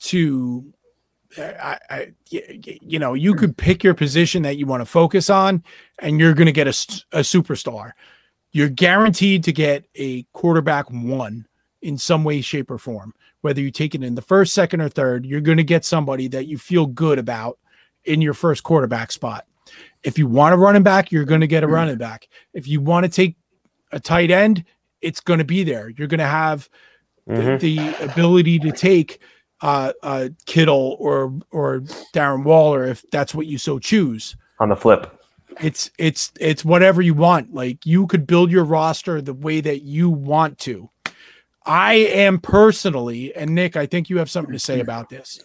to, 0.00 0.64
I, 1.38 1.78
I, 1.90 2.12
you 2.30 2.98
know, 2.98 3.14
you 3.14 3.34
could 3.34 3.56
pick 3.56 3.84
your 3.84 3.94
position 3.94 4.42
that 4.42 4.56
you 4.56 4.66
want 4.66 4.80
to 4.80 4.86
focus 4.86 5.30
on 5.30 5.62
and 6.00 6.18
you're 6.18 6.34
going 6.34 6.46
to 6.46 6.52
get 6.52 6.66
a, 6.66 6.70
a 7.12 7.20
superstar. 7.20 7.92
You're 8.52 8.68
guaranteed 8.68 9.44
to 9.44 9.52
get 9.52 9.84
a 9.94 10.24
quarterback 10.32 10.90
one 10.90 11.46
in 11.82 11.96
some 11.98 12.24
way, 12.24 12.40
shape, 12.40 12.70
or 12.70 12.78
form 12.78 13.14
whether 13.42 13.60
you 13.60 13.70
take 13.70 13.94
it 13.94 14.02
in 14.02 14.14
the 14.14 14.22
first, 14.22 14.52
second, 14.52 14.80
or 14.80 14.88
third, 14.88 15.24
you're 15.24 15.40
going 15.40 15.56
to 15.56 15.64
get 15.64 15.84
somebody 15.84 16.28
that 16.28 16.46
you 16.46 16.58
feel 16.58 16.86
good 16.86 17.18
about 17.18 17.58
in 18.04 18.20
your 18.20 18.34
first 18.34 18.62
quarterback 18.62 19.10
spot. 19.10 19.46
If 20.02 20.18
you 20.18 20.26
want 20.26 20.54
a 20.54 20.58
running 20.58 20.82
back, 20.82 21.10
you're 21.10 21.24
going 21.24 21.40
to 21.40 21.46
get 21.46 21.62
a 21.64 21.66
running 21.66 21.96
back. 21.96 22.28
If 22.52 22.66
you 22.68 22.80
want 22.80 23.04
to 23.04 23.08
take 23.08 23.36
a 23.92 24.00
tight 24.00 24.30
end, 24.30 24.64
it's 25.00 25.20
going 25.20 25.38
to 25.38 25.44
be 25.44 25.64
there. 25.64 25.88
You're 25.88 26.08
going 26.08 26.18
to 26.18 26.26
have 26.26 26.68
the, 27.26 27.32
Mhm. 27.34 27.60
the 27.60 28.04
ability 28.04 28.58
to 28.58 28.72
take 28.72 29.22
uh, 29.62 29.92
uh, 30.02 30.28
Kittle 30.46 30.96
or 30.98 31.34
or 31.50 31.80
Darren 32.14 32.44
Waller 32.44 32.84
if 32.84 33.04
that's 33.10 33.34
what 33.34 33.46
you 33.46 33.58
so 33.58 33.78
choose. 33.78 34.36
On 34.58 34.68
the 34.68 34.76
flip. 34.76 35.16
It's 35.60 35.90
it's 35.98 36.32
it's 36.40 36.64
whatever 36.64 37.02
you 37.02 37.14
want. 37.14 37.54
Like 37.54 37.84
you 37.84 38.06
could 38.06 38.26
build 38.26 38.50
your 38.50 38.64
roster 38.64 39.20
the 39.20 39.34
way 39.34 39.60
that 39.60 39.82
you 39.82 40.08
want 40.08 40.58
to. 40.60 40.90
I 41.66 41.94
am 41.94 42.38
personally, 42.38 43.34
and 43.34 43.54
Nick, 43.54 43.76
I 43.76 43.86
think 43.86 44.08
you 44.08 44.18
have 44.18 44.30
something 44.30 44.52
to 44.52 44.58
say 44.58 44.80
about 44.80 45.10
this. 45.10 45.40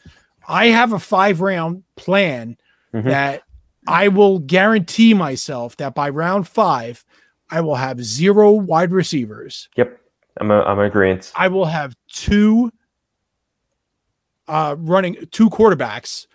I 0.47 0.67
have 0.67 0.93
a 0.93 0.99
five 0.99 1.41
round 1.41 1.83
plan 1.97 2.57
Mhm. 2.93 3.05
that 3.05 3.43
I 3.87 4.07
will 4.07 4.39
guarantee 4.39 5.13
myself 5.13 5.75
that 5.77 5.93
by 5.93 6.09
round 6.09 6.47
five, 6.47 7.03
I 7.49 7.61
will 7.61 7.75
have 7.75 8.03
zero 8.03 8.51
wide 8.51 8.91
receivers. 8.91 9.69
Yep. 9.75 9.99
I'm, 10.39 10.51
a, 10.51 10.61
I'm 10.61 10.79
in 10.79 10.85
agreement. 10.85 11.31
I 11.35 11.47
will 11.47 11.65
have 11.65 11.95
two 12.11 12.71
uh 14.47 14.75
running 14.79 15.15
two 15.31 15.49
quarterbacks, 15.49 16.27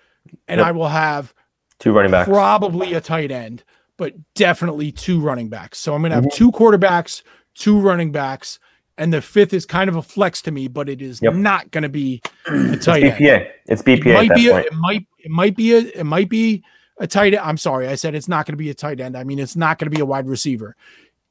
and 0.48 0.58
Yep. 0.58 0.66
I 0.66 0.72
will 0.72 0.88
have 0.88 1.34
Two 1.78 1.92
running 1.92 2.11
backs. 2.11 2.28
probably 2.28 2.94
a 2.94 3.00
tight 3.00 3.30
end, 3.30 3.64
but 3.96 4.14
definitely 4.34 4.92
two 4.92 5.20
running 5.20 5.48
backs. 5.48 5.78
So 5.78 5.94
I'm 5.94 6.02
going 6.02 6.11
to 6.11 6.16
have 6.16 6.24
Mhm. 6.24 6.32
two 6.34 6.50
quarterbacks, 6.52 7.22
two 7.54 7.78
running 7.80 8.12
backs, 8.12 8.58
and 8.98 9.12
the 9.14 9.22
fifth 9.22 9.54
is 9.54 9.64
kind 9.64 9.88
of 9.88 9.96
a 9.96 10.02
flex 10.02 10.42
to 10.42 10.50
me, 10.50 10.68
but 10.68 10.88
it 10.88 11.00
is 11.00 11.20
Yep. 11.22 11.34
not 11.34 11.70
going 11.70 11.82
to 11.82 11.88
be 11.88 12.20
a 12.48 12.72
It's 12.74 12.84
tight 12.84 13.02
end. 13.04 13.14
BPA. 13.14 13.50
It's 13.66 13.82
BPA 13.82 14.11
at 14.11 14.28
might 14.28 14.34
be 14.36 14.48
a, 14.48 14.56
it 14.58 14.72
might 14.74 15.06
it 15.18 15.30
might 15.30 15.56
be 15.56 15.72
a 15.74 15.78
it 15.78 16.04
might 16.04 16.28
be 16.28 16.62
a 16.98 17.06
tight 17.06 17.32
end. 17.32 17.42
I'm 17.42 17.56
sorry, 17.56 17.88
I 17.88 17.94
said 17.94 18.14
it's 18.14 18.28
not 18.28 18.44
going 18.44 18.52
to 18.52 18.58
be 18.58 18.68
a 18.70 18.74
tight 18.74 19.00
end. 19.00 19.16
I 19.16 19.24
mean 19.24 19.38
it's 19.38 19.56
not 19.56 19.78
going 19.78 19.90
to 19.90 19.94
be 19.96 20.02
a 20.02 20.06
wide 20.06 20.26
receiver. 20.28 20.76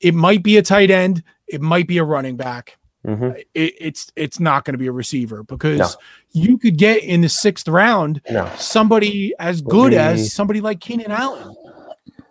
It 0.02 0.16
might 0.16 0.42
be 0.42 0.58
a 0.58 0.62
tight 0.64 0.90
end. 0.90 1.22
It 1.48 1.62
might 1.62 1.88
be 1.88 1.98
a 2.00 2.04
running 2.04 2.38
back. 2.38 2.78
Mhm. 3.08 3.38
It, 3.54 3.74
it's 3.80 4.12
it's 4.18 4.40
not 4.42 4.66
going 4.66 4.74
to 4.74 4.78
be 4.78 4.88
a 4.88 4.92
receiver 4.92 5.44
because 5.44 5.80
No. 5.80 5.88
you 6.34 6.58
could 6.58 6.78
get 6.78 7.02
in 7.04 7.22
the 7.22 7.30
sixth 7.30 7.68
round 7.68 8.22
No. 8.30 8.50
somebody 8.58 9.34
as 9.40 9.62
good 9.62 9.92
me- 9.92 9.98
as 9.98 10.34
somebody 10.34 10.60
like 10.60 10.82
Keenan 10.82 11.10
Allen. 11.12 11.56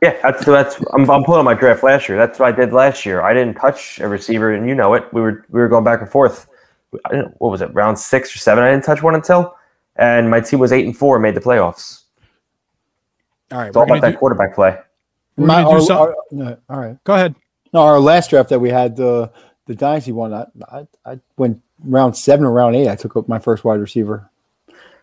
Yeah, 0.02 0.16
that's 0.22 0.44
that's. 0.44 0.76
I'm, 0.92 1.10
I'm 1.10 1.24
pulling 1.24 1.44
my 1.44 1.54
draft 1.54 1.82
last 1.82 2.08
year. 2.08 2.18
That's 2.18 2.38
what 2.38 2.52
I 2.52 2.52
did 2.56 2.72
last 2.72 3.04
year. 3.06 3.22
I 3.22 3.32
didn't 3.34 3.54
touch 3.54 3.98
a 3.98 4.06
receiver, 4.06 4.52
and 4.52 4.68
you 4.68 4.74
know 4.74 4.94
it. 4.94 5.04
We 5.12 5.20
were 5.22 5.44
we 5.48 5.58
were 5.58 5.68
going 5.68 5.84
back 5.84 6.00
and 6.02 6.08
forth. 6.10 6.46
I 7.06 7.10
didn't, 7.10 7.34
what 7.38 7.50
was 7.50 7.60
it? 7.62 7.72
Round 7.74 7.98
six 7.98 8.34
or 8.34 8.38
seven. 8.38 8.62
I 8.62 8.70
didn't 8.70 8.84
touch 8.84 9.02
one 9.02 9.14
until, 9.14 9.56
and 9.96 10.30
my 10.30 10.40
team 10.40 10.58
was 10.60 10.70
eight 10.70 10.84
and 10.86 10.96
four, 10.96 11.16
and 11.16 11.22
made 11.22 11.34
the 11.34 11.40
playoffs. 11.40 12.02
All 13.50 13.58
right, 13.58 13.68
It's 13.68 13.76
all 13.76 13.84
about 13.84 14.02
that 14.02 14.12
do, 14.12 14.18
quarterback 14.18 14.54
play. 14.54 14.78
My- 15.36 15.62
our- 15.62 15.80
our- 15.92 16.14
no, 16.30 16.56
all 16.68 16.78
right. 16.78 16.96
Go 17.04 17.14
ahead. 17.14 17.34
No, 17.72 17.80
our 17.80 17.98
last 17.98 18.30
draft 18.30 18.50
that 18.50 18.58
we 18.60 18.70
had, 18.70 18.94
the 18.96 19.30
the 19.68 19.74
dynasty 19.76 20.10
one, 20.12 20.34
I, 20.34 20.46
I, 20.72 20.86
I 21.04 21.20
went 21.36 21.60
round 21.84 22.16
seven 22.16 22.44
or 22.44 22.50
round 22.52 22.74
eight. 22.74 22.88
I 22.88 22.96
took 22.96 23.14
up 23.16 23.28
my 23.28 23.38
first 23.38 23.62
wide 23.64 23.78
receiver. 23.80 24.28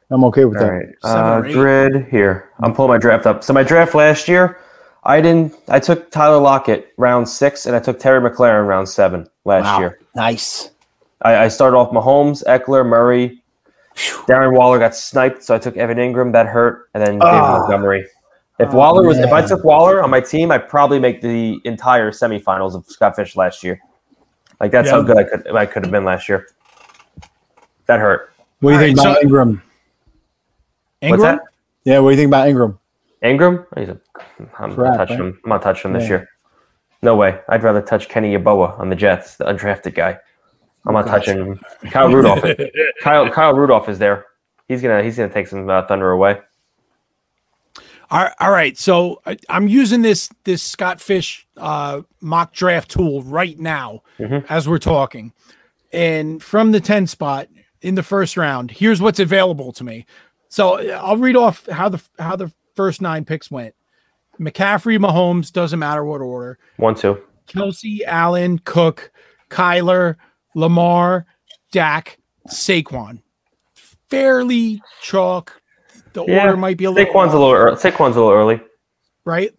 I'm 0.09 0.23
okay 0.25 0.43
with 0.45 0.57
All 0.57 0.63
that. 0.65 0.71
right, 0.71 0.87
Seven 1.01 1.23
uh, 1.23 1.37
or 1.39 1.45
eight. 1.45 1.53
grid 1.53 2.07
here. 2.11 2.49
I'm 2.59 2.73
pulling 2.73 2.89
my 2.91 2.97
draft 2.97 3.25
up. 3.25 3.43
So 3.43 3.53
my 3.53 3.63
draft 3.63 3.95
last 3.95 4.27
year, 4.27 4.59
I 5.03 5.21
didn't. 5.21 5.53
I 5.69 5.79
took 5.79 6.11
Tyler 6.11 6.39
Lockett 6.39 6.93
round 6.97 7.27
six, 7.29 7.65
and 7.65 7.75
I 7.75 7.79
took 7.79 7.99
Terry 7.99 8.19
McLaurin 8.27 8.67
round 8.67 8.89
seven 8.89 9.27
last 9.45 9.63
Wow. 9.65 9.79
year. 9.79 9.99
Nice. 10.15 10.69
I, 11.21 11.45
I 11.45 11.47
started 11.47 11.77
off 11.77 11.91
Mahomes, 11.91 12.43
Ekeler, 12.45 12.85
Murray. 12.85 13.41
Darren 14.27 14.53
Waller 14.57 14.77
got 14.77 14.93
sniped, 14.95 15.41
so 15.43 15.55
I 15.55 15.57
took 15.57 15.77
Evan 15.77 15.97
Engram. 15.97 16.33
That 16.33 16.47
hurt, 16.47 16.89
and 16.93 17.01
then 17.01 17.13
David 17.19 17.39
Ah. 17.39 17.59
Montgomery. 17.59 18.05
If 18.59 18.69
Oh, 18.69 18.77
Waller 18.77 19.03
was, 19.07 19.17
if 19.17 19.31
I 19.33 19.41
took 19.45 19.63
Waller 19.63 20.01
on 20.03 20.09
my 20.09 20.21
team, 20.21 20.51
I'd 20.51 20.67
probably 20.69 20.99
make 20.99 21.21
the 21.21 21.59
entire 21.65 22.11
semifinals 22.11 22.73
of 22.75 22.85
Scott 22.87 23.15
Fish 23.15 23.35
last 23.35 23.63
year. 23.63 23.79
Like 24.59 24.71
that's 24.71 24.89
how 24.89 25.01
good 25.01 25.17
I 25.17 25.23
could 25.23 25.55
I 25.55 25.65
could 25.65 25.83
have 25.83 25.91
been 25.91 26.05
last 26.05 26.29
year. 26.29 26.47
That 27.87 27.99
hurt. 27.99 28.33
What 28.59 28.71
do 28.71 28.73
you 28.75 28.79
All 28.79 28.85
think 28.85 28.97
right, 28.97 29.05
about 29.05 29.21
so- 29.21 29.27
Engram? 29.27 29.61
Engram? 31.01 31.09
What's 31.09 31.23
that? 31.23 31.39
Yeah, 31.83 31.99
what 31.99 32.09
do 32.09 32.11
you 32.15 32.17
think 32.17 32.29
about 32.29 32.47
Engram? 32.47 32.77
Engram? 33.23 33.65
He's 33.77 33.89
a, 33.89 33.99
I'm 34.57 34.73
Crap, 34.73 34.77
not 34.77 34.97
touching 34.97 35.19
right? 35.19 35.25
him. 35.27 35.39
I'm 35.43 35.49
not 35.49 35.61
touching 35.61 35.91
him 35.91 35.93
this 35.99 36.03
Yeah. 36.03 36.09
year. 36.17 36.29
No 37.01 37.15
way. 37.15 37.39
I'd 37.49 37.63
rather 37.63 37.81
touch 37.81 38.09
Kenny 38.09 38.35
Yeboah 38.35 38.79
on 38.79 38.89
the 38.89 38.95
Jets, 38.95 39.35
the 39.35 39.45
undrafted 39.45 39.93
guy. 39.93 40.17
I'm 40.87 40.93
not 40.93 41.05
God. 41.05 41.11
touching 41.11 41.37
him. 41.37 41.59
Kyle 41.91 42.11
Rudolph. 42.11 42.43
Kyle 43.01 43.29
Kyle 43.29 43.53
Rudolph 43.53 43.89
is 43.89 43.99
there. 43.99 44.25
He's 44.67 44.81
gonna 44.81 45.03
he's 45.03 45.17
gonna 45.17 45.31
take 45.33 45.47
some 45.47 45.69
uh, 45.69 45.85
thunder 45.85 46.11
away. 46.11 46.39
All 48.11 48.29
all 48.39 48.51
right. 48.51 48.77
So 48.77 49.21
I, 49.25 49.37
I'm 49.49 49.67
using 49.67 50.01
this 50.01 50.29
this 50.43 50.61
Scott 50.63 51.01
Fish 51.01 51.47
uh, 51.57 52.01
mock 52.21 52.53
draft 52.53 52.91
tool 52.91 53.23
right 53.23 53.57
now 53.59 54.01
Mhm. 54.19 54.45
as 54.49 54.67
we're 54.69 54.77
talking. 54.79 55.33
And 55.93 56.43
from 56.43 56.71
the 56.71 56.79
10 56.81 57.07
spot 57.07 57.47
in 57.81 57.95
the 57.95 58.03
first 58.03 58.35
round, 58.37 58.69
here's 58.71 59.01
what's 59.01 59.19
available 59.19 59.71
to 59.73 59.83
me. 59.83 60.05
So 60.49 60.91
I'll 60.91 61.17
read 61.17 61.35
off 61.35 61.65
how 61.67 61.89
the 61.89 62.01
how 62.19 62.35
the 62.35 62.51
first 62.75 63.01
nine 63.01 63.25
picks 63.25 63.49
went. 63.49 63.73
McCaffrey, 64.39 64.97
Mahomes, 64.99 65.51
doesn't 65.51 65.79
matter 65.79 66.03
what 66.03 66.21
order. 66.21 66.59
One 66.77 66.95
two. 66.95 67.21
Kelce, 67.47 68.01
Allen, 68.05 68.59
Cook, 68.59 69.11
Kyler, 69.49 70.15
Lamar, 70.55 71.25
Dak, 71.71 72.17
Saquon. 72.49 73.21
Fairly 74.09 74.81
chalk, 75.01 75.61
the 76.15 76.25
Yeah, 76.25 76.45
order 76.45 76.57
might 76.57 76.77
be 76.77 76.85
a 76.85 76.91
little 76.91 77.05
Saquon's 77.13 77.33
a 77.33 77.37
little 77.37 77.53
early. 77.53 77.75
Saquon's 77.77 78.15
a 78.15 78.19
little 78.19 78.31
early. 78.31 78.59
right. 79.25 79.51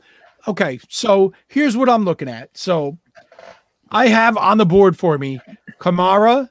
Okay, 0.48 0.78
so 0.88 1.32
here's 1.48 1.76
what 1.76 1.88
I'm 1.88 2.04
looking 2.04 2.28
at. 2.28 2.56
So 2.56 2.98
I 3.90 4.06
have 4.08 4.36
on 4.36 4.58
the 4.58 4.66
board 4.66 4.96
for 4.98 5.18
me 5.18 5.40
Kamara, 5.80 6.50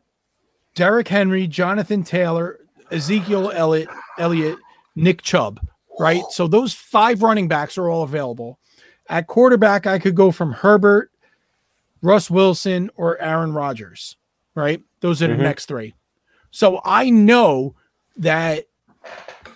Derrick 0.75 1.07
Henry, 1.07 1.47
Jonathan 1.47 2.03
Taylor, 2.03 2.59
Ezekiel 2.91 3.51
Elliott, 3.53 3.87
Elliott, 4.19 4.57
Nick 4.95 5.21
Chubb. 5.21 5.59
Right. 5.97 6.23
So 6.31 6.45
those 6.47 6.73
five 6.73 7.21
running 7.23 7.47
backs 7.47 7.77
are 7.77 7.89
all 7.89 8.03
available. 8.03 8.59
At 9.07 9.27
quarterback, 9.27 9.87
I 9.87 9.97
could 9.97 10.15
go 10.15 10.29
from 10.31 10.51
Herbert, 10.51 11.09
Russ 12.01 12.29
Wilson, 12.29 12.89
or 12.97 13.17
Aaron 13.21 13.53
Rodgers. 13.53 14.17
Right. 14.55 14.81
Those 14.99 15.21
are 15.23 15.27
the 15.27 15.35
Mhm. 15.35 15.39
next 15.43 15.67
three. 15.67 15.95
So 16.51 16.81
I 16.83 17.09
know 17.11 17.75
that 18.17 18.65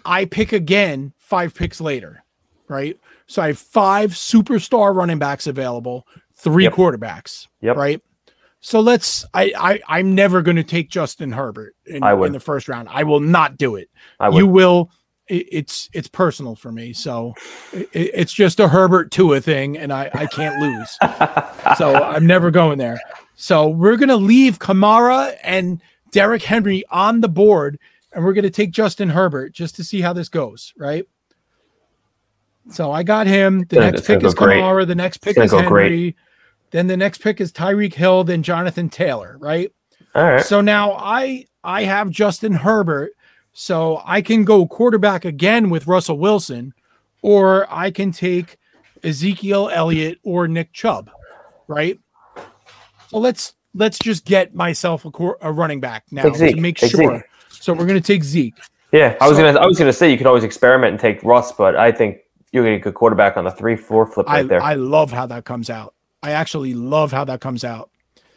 I 0.06 0.26
pick 0.26 0.54
again 0.54 1.14
five 1.18 1.54
picks 1.54 1.80
later. 1.82 2.24
Right. 2.68 3.00
So 3.28 3.42
I 3.42 3.48
have 3.48 3.60
five 3.60 4.12
superstar 4.12 4.94
running 4.96 5.20
backs 5.20 5.48
available, 5.48 6.06
three 6.36 6.64
Yep. 6.66 6.74
quarterbacks. 6.74 7.48
Yep. 7.62 7.76
Right. 7.78 8.02
So 8.62 8.80
let's. 8.80 9.26
I, 9.34 9.54
I 9.58 9.80
I'm 9.88 10.14
never 10.16 10.42
going 10.42 10.58
to 10.58 10.64
take 10.64 10.90
Justin 10.90 11.32
Herbert 11.32 11.76
in, 11.86 12.04
in 12.04 12.32
the 12.34 12.40
first 12.40 12.68
round. 12.68 12.90
I 12.92 13.04
will 13.04 13.20
not 13.22 13.58
do 13.58 13.76
it. 13.76 13.90
I 14.20 14.30
would. 14.30 14.38
You 14.38 14.48
will. 14.48 14.92
It, 15.28 15.48
it's 15.52 15.90
it's 15.94 16.08
personal 16.10 16.56
for 16.56 16.72
me. 16.72 16.92
So 16.92 17.36
it, 17.72 17.88
it's 17.94 18.34
just 18.34 18.60
a 18.60 18.68
Herbert 18.68 19.12
Tua 19.12 19.40
thing, 19.42 19.78
and 19.78 19.94
I 19.94 20.10
I 20.14 20.26
can't 20.26 20.60
lose. 20.60 20.98
so 21.78 21.96
I'm 22.04 22.28
never 22.28 22.52
going 22.52 22.78
there. 22.80 23.00
So 23.36 23.70
we're 23.70 23.96
gonna 23.96 24.18
leave 24.18 24.60
Kamara 24.60 25.38
and 25.44 25.82
Derrick 26.12 26.44
Henry 26.44 26.84
on 26.92 27.22
the 27.22 27.30
board, 27.30 27.80
and 28.14 28.24
we're 28.24 28.34
gonna 28.34 28.50
take 28.50 28.72
Justin 28.72 29.10
Herbert 29.10 29.54
just 29.54 29.76
to 29.76 29.84
see 29.84 30.02
how 30.02 30.14
this 30.14 30.30
goes. 30.30 30.74
Right. 30.78 31.06
So 32.72 32.92
I 32.92 33.04
got 33.04 33.28
him. 33.28 33.66
The 33.70 33.80
next 33.80 34.06
pick 34.06 34.24
is 34.24 34.34
great. 34.34 34.62
Kamara. 34.62 34.88
The 34.88 34.96
next 34.96 35.18
pick 35.18 35.38
is 35.38 35.52
Henry. 35.52 35.68
great. 35.68 36.16
Then 36.72 36.88
the 36.88 36.98
next 36.98 37.20
pick 37.20 37.42
is 37.42 37.52
Tyreek 37.52 37.94
Hill. 37.94 38.24
Then 38.24 38.44
Jonathan 38.44 38.90
Taylor. 38.90 39.38
Right. 39.40 39.72
All 40.16 40.24
right. 40.24 40.44
So 40.44 40.62
now 40.62 40.94
I 40.94 41.46
I 41.64 41.84
have 41.84 42.10
Justin 42.10 42.54
Herbert, 42.54 43.12
so 43.54 44.02
I 44.06 44.22
can 44.22 44.44
go 44.44 44.68
quarterback 44.68 45.26
again 45.26 45.70
with 45.70 45.88
Russell 45.88 46.18
Wilson, 46.20 46.74
or 47.22 47.68
I 47.74 47.92
can 47.92 48.12
take 48.12 48.58
Ezekiel 49.04 49.70
Elliott 49.72 50.20
or 50.24 50.48
Nick 50.48 50.74
Chubb, 50.74 51.10
right? 51.68 52.00
So 53.10 53.18
let's 53.18 53.56
let's 53.74 53.98
just 53.98 54.26
get 54.26 54.54
myself 54.54 55.06
a, 55.06 55.12
quar- 55.12 55.38
a 55.42 55.52
running 55.52 55.80
back 55.80 56.04
now 56.12 56.32
Zeke. 56.34 56.56
to 56.56 56.62
make 56.62 56.78
sure. 56.78 56.90
Zeke. 57.18 57.24
So 57.60 57.74
we're 57.74 57.86
gonna 57.86 58.02
take 58.02 58.24
Zeke. 58.24 58.56
Yeah, 58.92 59.16
I 59.22 59.28
was 59.28 59.38
So- 59.38 59.44
gonna 59.44 59.60
I 59.60 59.66
was 59.66 59.78
gonna 59.78 59.94
say 59.94 60.10
you 60.12 60.18
could 60.18 60.28
always 60.28 60.44
experiment 60.44 60.92
and 60.92 61.00
take 61.00 61.24
Russ, 61.24 61.52
but 61.52 61.76
I 61.76 61.92
think 61.92 62.18
you're 62.52 62.64
gonna 62.64 62.76
get 62.78 62.82
a 62.82 62.84
good 62.86 62.94
quarterback 62.96 63.38
on 63.38 63.44
the 63.46 63.52
three 63.52 63.76
four 63.76 64.06
flip 64.06 64.28
right 64.28 64.40
I 64.40 64.44
there. 64.44 64.62
I 64.62 64.74
love 64.74 65.12
how 65.12 65.26
that 65.28 65.46
comes 65.46 65.70
out. 65.70 65.94
I 66.24 66.32
actually 66.32 66.74
love 66.74 67.12
how 67.12 67.24
that 67.26 67.42
comes 67.42 67.64
out. 67.64 67.90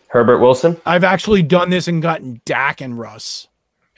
Herbert 0.08 0.38
Wilson. 0.38 0.76
I've 0.84 1.04
actually 1.04 1.42
done 1.42 1.70
this 1.70 1.88
and 1.88 2.02
gotten 2.02 2.40
Dak 2.44 2.80
and 2.82 2.98
Russ, 2.98 3.48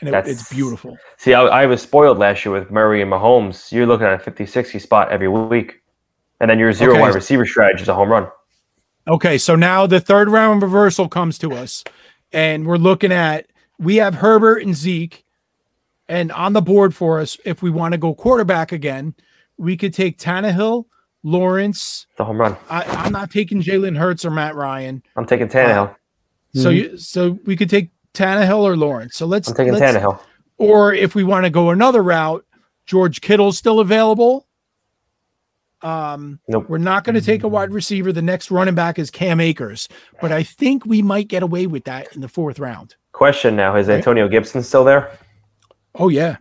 and 0.00 0.08
it, 0.08 0.26
it's 0.28 0.48
beautiful. 0.52 0.96
See, 1.16 1.34
I, 1.34 1.42
I 1.42 1.66
was 1.66 1.82
spoiled 1.82 2.18
last 2.18 2.44
year 2.44 2.54
with 2.54 2.70
Murray 2.70 3.02
and 3.02 3.10
Mahomes. 3.10 3.72
You're 3.72 3.86
looking 3.86 4.06
at 4.06 4.24
a 4.26 4.30
50-60 4.30 4.80
spot 4.80 5.10
every 5.10 5.26
week, 5.28 5.80
and 6.40 6.48
then 6.48 6.60
your 6.60 6.72
zero 6.72 6.92
Okay. 6.92 7.00
wide 7.00 7.14
receiver 7.16 7.44
strategy 7.44 7.82
is 7.82 7.88
a 7.88 7.94
home 7.94 8.10
run. 8.10 8.28
Okay, 9.08 9.36
so 9.38 9.56
now 9.56 9.86
the 9.88 10.00
third 10.00 10.28
round 10.30 10.62
reversal 10.62 11.08
comes 11.08 11.36
to 11.38 11.52
us, 11.52 11.82
and 12.32 12.64
we're 12.64 12.76
looking 12.78 13.10
at 13.10 13.46
we 13.78 13.96
have 13.96 14.14
Herbert 14.16 14.62
and 14.62 14.74
Zeke, 14.74 15.24
and 16.08 16.30
on 16.32 16.52
the 16.52 16.62
board 16.62 16.94
for 16.94 17.20
us, 17.20 17.36
if 17.44 17.62
we 17.62 17.70
want 17.70 17.92
to 17.92 17.98
go 17.98 18.14
quarterback 18.14 18.72
again, 18.72 19.14
we 19.56 19.76
could 19.76 19.94
take 19.94 20.18
Tannehill, 20.18 20.84
Lawrence. 21.22 22.06
The 22.18 22.24
home 22.24 22.40
run. 22.40 22.56
I, 22.68 22.82
I'm 22.84 23.12
not 23.12 23.30
taking 23.30 23.62
Jalen 23.62 23.96
Hurts 23.96 24.24
or 24.24 24.30
Matt 24.30 24.54
Ryan, 24.54 25.02
I'm 25.16 25.26
taking 25.26 25.48
Tannehill. 25.48 25.94
so 26.54 26.70
Mhm. 26.70 26.74
you 26.74 26.96
so 26.98 27.38
we 27.46 27.56
could 27.56 27.70
take 27.70 27.90
Tannehill 28.12 28.60
or 28.60 28.76
Lawrence. 28.76 29.16
So 29.16 29.26
let's 29.26 29.48
I'm 29.48 29.54
taking 29.54 29.72
let's- 29.74 29.96
Tannehill. 29.96 30.20
or 30.58 30.92
if 30.92 31.14
we 31.14 31.24
want 31.24 31.44
to 31.44 31.50
go 31.50 31.70
another 31.70 32.02
route, 32.02 32.44
George 32.86 33.20
Kittle's 33.22 33.56
still 33.58 33.80
available. 33.80 34.46
Um, 35.82 36.40
Nope. 36.48 36.66
we're 36.68 36.78
not 36.78 37.04
going 37.04 37.14
to 37.14 37.20
take 37.20 37.42
a 37.42 37.48
wide 37.48 37.70
receiver. 37.70 38.10
The 38.12 38.22
next 38.22 38.50
running 38.50 38.74
back 38.74 38.98
is 38.98 39.10
Cam 39.10 39.38
Akers, 39.40 39.88
but 40.20 40.32
I 40.32 40.42
think 40.42 40.86
we 40.86 41.02
might 41.02 41.28
get 41.28 41.42
away 41.42 41.66
with 41.66 41.84
that 41.84 42.14
in 42.14 42.20
the 42.22 42.28
fourth 42.28 42.58
round. 42.58 42.94
Question 43.14 43.54
now: 43.54 43.76
Is 43.76 43.88
Antonio 43.88 44.26
Gibson 44.26 44.60
still 44.64 44.82
there? 44.82 45.16
Oh 45.94 46.08
yeah, 46.08 46.38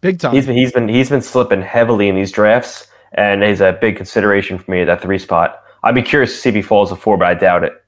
big 0.00 0.18
time. 0.18 0.34
He's 0.34 0.46
been 0.46 0.56
he's 0.56 0.72
been 0.72 0.88
he's 0.88 1.10
been 1.10 1.20
slipping 1.20 1.60
heavily 1.60 2.08
in 2.08 2.14
these 2.14 2.32
drafts, 2.32 2.88
and 3.12 3.42
he's 3.42 3.60
a 3.60 3.76
big 3.78 3.96
consideration 3.98 4.58
for 4.58 4.70
me 4.70 4.80
at 4.80 4.86
that 4.86 5.02
three 5.02 5.18
spot. 5.18 5.62
I'd 5.82 5.94
be 5.94 6.00
curious 6.00 6.32
to 6.32 6.38
see 6.38 6.48
if 6.48 6.54
he 6.54 6.62
falls 6.62 6.88
to 6.88 6.96
four, 6.96 7.18
but 7.18 7.28
I 7.28 7.34
doubt 7.34 7.64
it. 7.64 7.84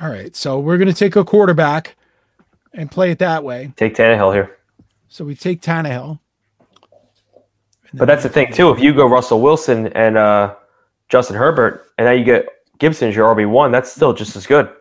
All 0.00 0.08
right, 0.08 0.34
so 0.36 0.60
we're 0.60 0.78
going 0.78 0.88
to 0.88 0.94
take 0.94 1.16
a 1.16 1.24
quarterback 1.24 1.96
and 2.72 2.88
play 2.88 3.10
it 3.10 3.18
that 3.18 3.42
way. 3.42 3.72
Take 3.74 3.96
Tannehill 3.96 4.32
here. 4.32 4.58
So 5.08 5.24
we 5.24 5.34
take 5.34 5.60
Tannehill. 5.60 6.20
But 7.94 8.04
that's 8.04 8.22
the 8.22 8.28
thing 8.28 8.52
too. 8.52 8.70
If 8.70 8.78
you 8.78 8.94
go 8.94 9.08
Russell 9.08 9.40
Wilson 9.40 9.88
and 9.88 10.16
uh, 10.16 10.54
Justin 11.08 11.34
Herbert, 11.34 11.88
and 11.98 12.06
now 12.06 12.12
you 12.12 12.22
get 12.22 12.46
Gibson 12.78 13.08
as 13.08 13.16
your 13.16 13.34
RB 13.34 13.50
one, 13.50 13.72
that's 13.72 13.90
still 13.90 14.12
just 14.12 14.36
as 14.36 14.46
good. 14.46 14.72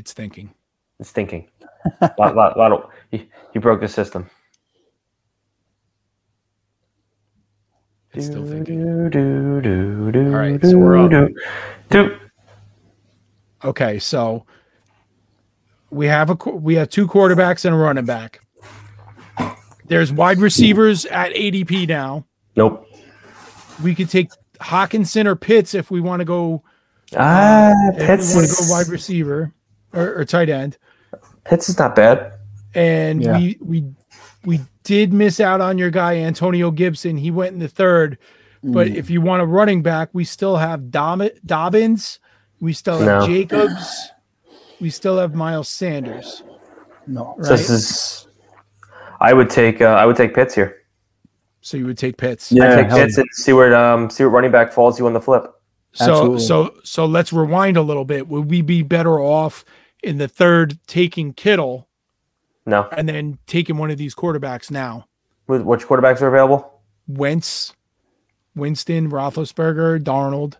It's 0.00 0.14
thinking. 0.14 0.54
It's 0.98 1.12
thinking. 1.12 1.46
lot, 2.18 2.34
lot, 2.34 2.56
lot 2.56 2.72
of, 2.72 2.88
you, 3.10 3.26
you 3.52 3.60
broke 3.60 3.82
the 3.82 3.88
system. 3.88 4.30
It's 8.14 8.24
still 8.24 8.46
thinking. 8.46 9.10
Do, 9.10 9.60
do, 9.60 10.10
do, 10.10 10.26
All 10.28 10.38
right, 10.38 10.58
so 10.64 10.78
we're 10.78 10.96
up. 10.96 12.10
Okay, 13.62 13.98
so 13.98 14.46
we 15.90 16.06
have 16.06 16.30
a 16.30 16.34
we 16.48 16.76
have 16.76 16.88
two 16.88 17.06
quarterbacks 17.06 17.66
and 17.66 17.74
a 17.74 17.78
running 17.78 18.06
back. 18.06 18.40
There's 19.84 20.14
wide 20.14 20.38
receivers 20.38 21.04
at 21.04 21.34
ADP 21.34 21.86
now. 21.86 22.24
Nope. 22.56 22.86
We 23.82 23.94
could 23.94 24.08
take 24.08 24.30
Hockenson 24.62 25.26
or 25.26 25.36
Pitts 25.36 25.74
if 25.74 25.90
we 25.90 26.00
want 26.00 26.20
to 26.20 26.24
go. 26.24 26.62
Ah, 27.14 27.74
we 27.92 27.98
Pitts 27.98 28.34
want 28.34 28.46
to 28.46 28.52
is, 28.52 28.66
go 28.66 28.72
wide 28.72 28.88
receiver 28.88 29.52
or, 29.92 30.20
or 30.20 30.24
tight 30.24 30.48
end, 30.48 30.76
Pitts 31.44 31.68
is 31.68 31.78
not 31.78 31.94
bad. 31.96 32.32
and 32.74 33.22
Yeah. 33.22 33.38
we 33.38 33.58
we 33.60 33.84
we 34.44 34.60
did 34.84 35.12
miss 35.12 35.40
out 35.40 35.60
on 35.60 35.78
your 35.78 35.90
guy 35.90 36.16
Antonio 36.18 36.70
Gibson. 36.70 37.16
He 37.16 37.30
went 37.30 37.52
in 37.52 37.58
the 37.58 37.68
third, 37.68 38.18
but 38.62 38.88
Mm. 38.88 38.94
if 38.96 39.10
you 39.10 39.20
want 39.20 39.42
a 39.42 39.46
running 39.46 39.82
back, 39.82 40.08
we 40.12 40.24
still 40.24 40.56
have 40.56 40.90
Dom- 40.90 41.28
Dobbins, 41.44 42.18
we 42.60 42.72
still 42.72 42.98
have 42.98 43.06
No. 43.20 43.26
Jacobs, 43.26 44.08
we 44.80 44.90
still 44.90 45.18
have 45.18 45.34
Miles 45.34 45.68
Sanders. 45.68 46.42
no. 47.06 47.34
Right? 47.38 47.46
So 47.46 47.56
this 47.56 47.70
is. 47.70 48.26
I 49.20 49.32
would 49.34 49.50
take. 49.50 49.80
Uh, 49.82 49.86
I 49.86 50.06
would 50.06 50.16
take 50.16 50.34
Pitts 50.34 50.54
here. 50.54 50.76
So 51.60 51.76
you 51.76 51.84
would 51.86 51.98
take 51.98 52.16
Pitts. 52.16 52.50
Yeah, 52.50 52.72
I 52.72 52.76
take 52.76 52.86
hell 52.86 52.98
Pitts 52.98 53.18
and 53.18 53.28
see 53.32 53.52
where 53.52 53.74
um 53.74 54.08
see 54.08 54.24
what 54.24 54.30
running 54.30 54.50
back 54.50 54.72
falls 54.72 54.98
you 54.98 55.06
on 55.06 55.12
the 55.12 55.20
flip. 55.20 55.44
So 55.92 56.10
Absolutely. 56.10 56.40
so 56.40 56.74
so 56.84 57.04
let's 57.04 57.32
rewind 57.32 57.76
a 57.76 57.82
little 57.82 58.04
bit. 58.06 58.28
Would 58.28 58.48
we 58.50 58.62
be 58.62 58.82
better 58.82 59.20
off 59.20 59.64
in 60.02 60.18
the 60.18 60.28
third 60.28 60.78
taking 60.86 61.32
Kittle 61.32 61.88
No, 62.66 62.88
and 62.96 63.08
then 63.08 63.38
taking 63.46 63.76
one 63.78 63.90
of 63.90 63.98
these 63.98 64.14
quarterbacks 64.14 64.70
now? 64.70 65.06
Wh- 65.46 65.64
which 65.66 65.86
quarterbacks 65.86 66.20
are 66.22 66.28
available? 66.28 66.80
Wentz, 67.08 67.74
Winston, 68.54 69.10
Roethlisberger, 69.10 70.00
Darnold. 70.02 70.54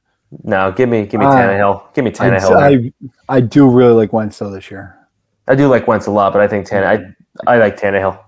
No, 0.44 0.70
give 0.72 0.88
me 0.88 1.06
give 1.06 1.20
me 1.20 1.26
Uh, 1.26 1.34
Tannehill. 1.34 1.92
Give 1.94 2.04
me 2.04 2.10
I, 2.10 2.14
Tannehill. 2.14 2.92
I, 3.28 3.36
I 3.36 3.40
do 3.40 3.68
really 3.68 3.94
like 3.94 4.12
Wentz 4.12 4.38
though 4.38 4.50
this 4.50 4.70
year. 4.70 4.96
I 5.48 5.54
do 5.56 5.66
like 5.68 5.88
Wentz 5.88 6.06
a 6.06 6.10
lot, 6.10 6.32
but 6.32 6.40
I 6.40 6.46
think 6.48 6.66
Tanne. 6.66 6.84
I 6.84 7.52
I 7.52 7.56
like 7.58 7.76
Tannehill, 7.80 8.18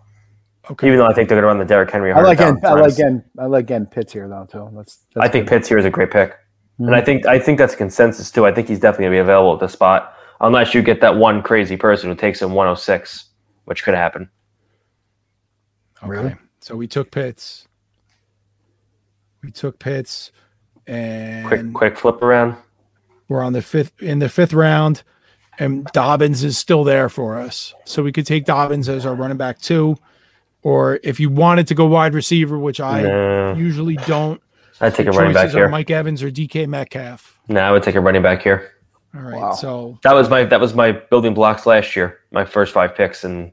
Okay. 0.70 0.86
even 0.86 0.98
though 0.98 1.06
I 1.06 1.12
think 1.12 1.28
they're 1.28 1.36
going 1.36 1.42
to 1.42 1.46
run 1.48 1.58
the 1.58 1.64
Derrick 1.64 1.90
Henry. 1.90 2.12
I 2.12 2.20
like 2.22 2.38
100,000 2.38 2.60
getting, 2.62 2.64
I 2.70 2.74
like 2.74 2.82
times. 2.84 2.96
getting, 2.96 3.22
I 3.38 3.46
like 3.46 3.66
getting 3.66 3.86
Pitts 3.86 4.12
here 4.12 4.28
though 4.28 4.46
too. 4.50 4.68
That's, 4.74 4.98
that's 5.14 5.26
I 5.26 5.28
think 5.30 5.46
good. 5.48 5.56
Pitts 5.56 5.68
here 5.68 5.78
is 5.78 5.84
a 5.84 5.90
great 5.90 6.10
pick, 6.10 6.34
and 6.78 6.88
Mhm. 6.88 6.94
I 6.94 7.00
think 7.02 7.26
I 7.26 7.38
think 7.38 7.58
that's 7.58 7.74
a 7.74 7.76
consensus 7.76 8.30
too. 8.32 8.46
I 8.46 8.52
think 8.52 8.68
he's 8.68 8.80
definitely 8.80 9.04
going 9.06 9.12
to 9.12 9.16
be 9.16 9.20
available 9.20 9.54
at 9.54 9.60
the 9.60 9.68
spot, 9.68 10.14
unless 10.42 10.74
you 10.74 10.82
get 10.82 11.00
that 11.00 11.16
one 11.16 11.42
crazy 11.42 11.76
person 11.76 12.10
who 12.10 12.14
takes 12.14 12.42
him 12.42 12.52
106, 12.52 13.24
which 13.64 13.82
could 13.84 13.94
happen. 13.94 14.28
Okay. 15.98 16.08
Really? 16.08 16.34
So 16.60 16.76
we 16.76 16.86
took 16.86 17.10
Pitts. 17.10 17.66
We 19.42 19.50
took 19.50 19.78
Pitts, 19.78 20.30
and 20.86 21.46
Quick 21.46 21.72
quick 21.72 21.98
flip 21.98 22.22
around. 22.22 22.56
we're 23.28 23.42
on 23.42 23.52
the 23.52 23.62
fifth 23.62 23.92
in 24.00 24.20
the 24.20 24.28
fifth 24.28 24.52
round, 24.52 25.02
and 25.58 25.84
Dobbins 25.86 26.44
is 26.44 26.58
still 26.58 26.84
there 26.84 27.08
for 27.08 27.38
us. 27.38 27.74
So 27.84 28.02
we 28.04 28.12
could 28.12 28.26
take 28.26 28.44
Dobbins 28.44 28.88
as 28.88 29.04
our 29.04 29.14
running 29.16 29.36
back 29.36 29.58
too, 29.58 29.96
or 30.62 31.00
if 31.02 31.18
you 31.18 31.28
wanted 31.28 31.66
to 31.68 31.74
go 31.74 31.86
wide 31.86 32.14
receiver, 32.14 32.56
which 32.58 32.78
I 32.78 33.02
No, 33.02 33.54
usually 33.54 33.96
don't. 33.96 34.40
I'd 34.80 34.94
take 34.94 35.06
a 35.08 35.12
running 35.12 35.34
back 35.34 35.50
here. 35.50 35.68
Mike 35.68 35.90
Evans 35.90 36.22
or 36.22 36.30
DK 36.30 36.68
Metcalf. 36.68 37.40
No, 37.48 37.60
I 37.60 37.72
would 37.72 37.82
take 37.82 37.94
a 37.96 38.00
running 38.00 38.22
back 38.22 38.42
here. 38.42 38.70
All 39.14 39.20
right, 39.22 39.38
Wow. 39.40 39.52
so 39.52 39.98
That 40.02 40.14
was 40.14 40.28
my 40.30 40.44
that 40.44 40.60
was 40.60 40.74
my 40.74 40.92
building 40.92 41.34
blocks 41.34 41.66
last 41.66 41.94
year. 41.96 42.20
My 42.30 42.44
first 42.44 42.72
five 42.72 42.94
picks, 42.94 43.24
and 43.24 43.52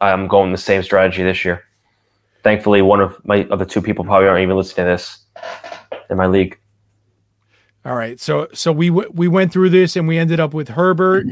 I'm 0.00 0.28
going 0.28 0.52
the 0.52 0.58
same 0.58 0.82
strategy 0.82 1.22
this 1.22 1.44
year. 1.44 1.64
Thankfully, 2.42 2.80
one 2.80 3.00
of 3.00 3.16
my 3.24 3.46
other 3.50 3.64
two 3.64 3.82
people 3.82 4.04
probably 4.04 4.28
aren't 4.28 4.42
even 4.42 4.56
listening 4.56 4.86
to 4.86 4.92
this 4.92 5.18
in 6.08 6.16
my 6.16 6.26
league. 6.26 6.58
All 7.84 7.96
right. 7.96 8.20
So 8.20 8.46
so 8.52 8.70
we 8.72 8.88
w- 8.88 9.10
we 9.12 9.26
went 9.28 9.52
through 9.52 9.70
this 9.70 9.96
and 9.96 10.06
we 10.06 10.16
ended 10.16 10.38
up 10.38 10.54
with 10.54 10.68
Herbert, 10.68 11.26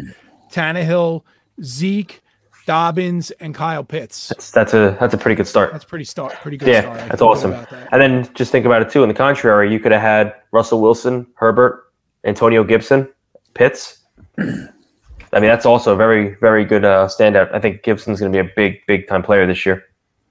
Tannehill, 0.50 1.22
Zeke, 1.62 2.20
Dobbins, 2.66 3.30
and 3.32 3.54
Kyle 3.54 3.84
Pitts. 3.84 4.28
That's 4.28 4.50
that's 4.50 4.74
a 4.74 4.96
that's 4.98 5.14
a 5.14 5.18
pretty 5.18 5.36
good 5.36 5.46
start. 5.46 5.72
That's 5.72 5.84
pretty 5.84 6.04
start. 6.04 6.32
Pretty 6.34 6.56
good 6.56 6.68
Yeah, 6.68 6.80
start. 6.80 7.08
That's 7.08 7.22
awesome. 7.22 7.50
that. 7.52 7.88
And 7.92 8.00
then 8.02 8.28
just 8.34 8.50
think 8.50 8.66
about 8.66 8.82
it 8.82 8.90
too. 8.90 9.02
In 9.02 9.08
the 9.08 9.14
contrary, 9.14 9.72
you 9.72 9.78
could 9.78 9.92
have 9.92 10.02
had 10.02 10.34
Russell 10.52 10.80
Wilson, 10.80 11.26
Herbert, 11.34 11.84
Antonio 12.24 12.64
Gibson, 12.64 13.08
Pitts. 13.54 13.98
I 14.38 15.40
mean, 15.40 15.48
that's 15.50 15.66
also 15.66 15.92
a 15.92 15.96
very, 15.96 16.36
very 16.36 16.64
good 16.64 16.84
uh, 16.84 17.06
standout. 17.06 17.52
I 17.52 17.60
think 17.60 17.82
Gibson's 17.82 18.20
going 18.20 18.32
to 18.32 18.42
be 18.42 18.48
a 18.48 18.52
big, 18.56 18.84
big 18.86 19.06
time 19.08 19.22
player 19.22 19.46
this 19.46 19.66
year. 19.66 19.84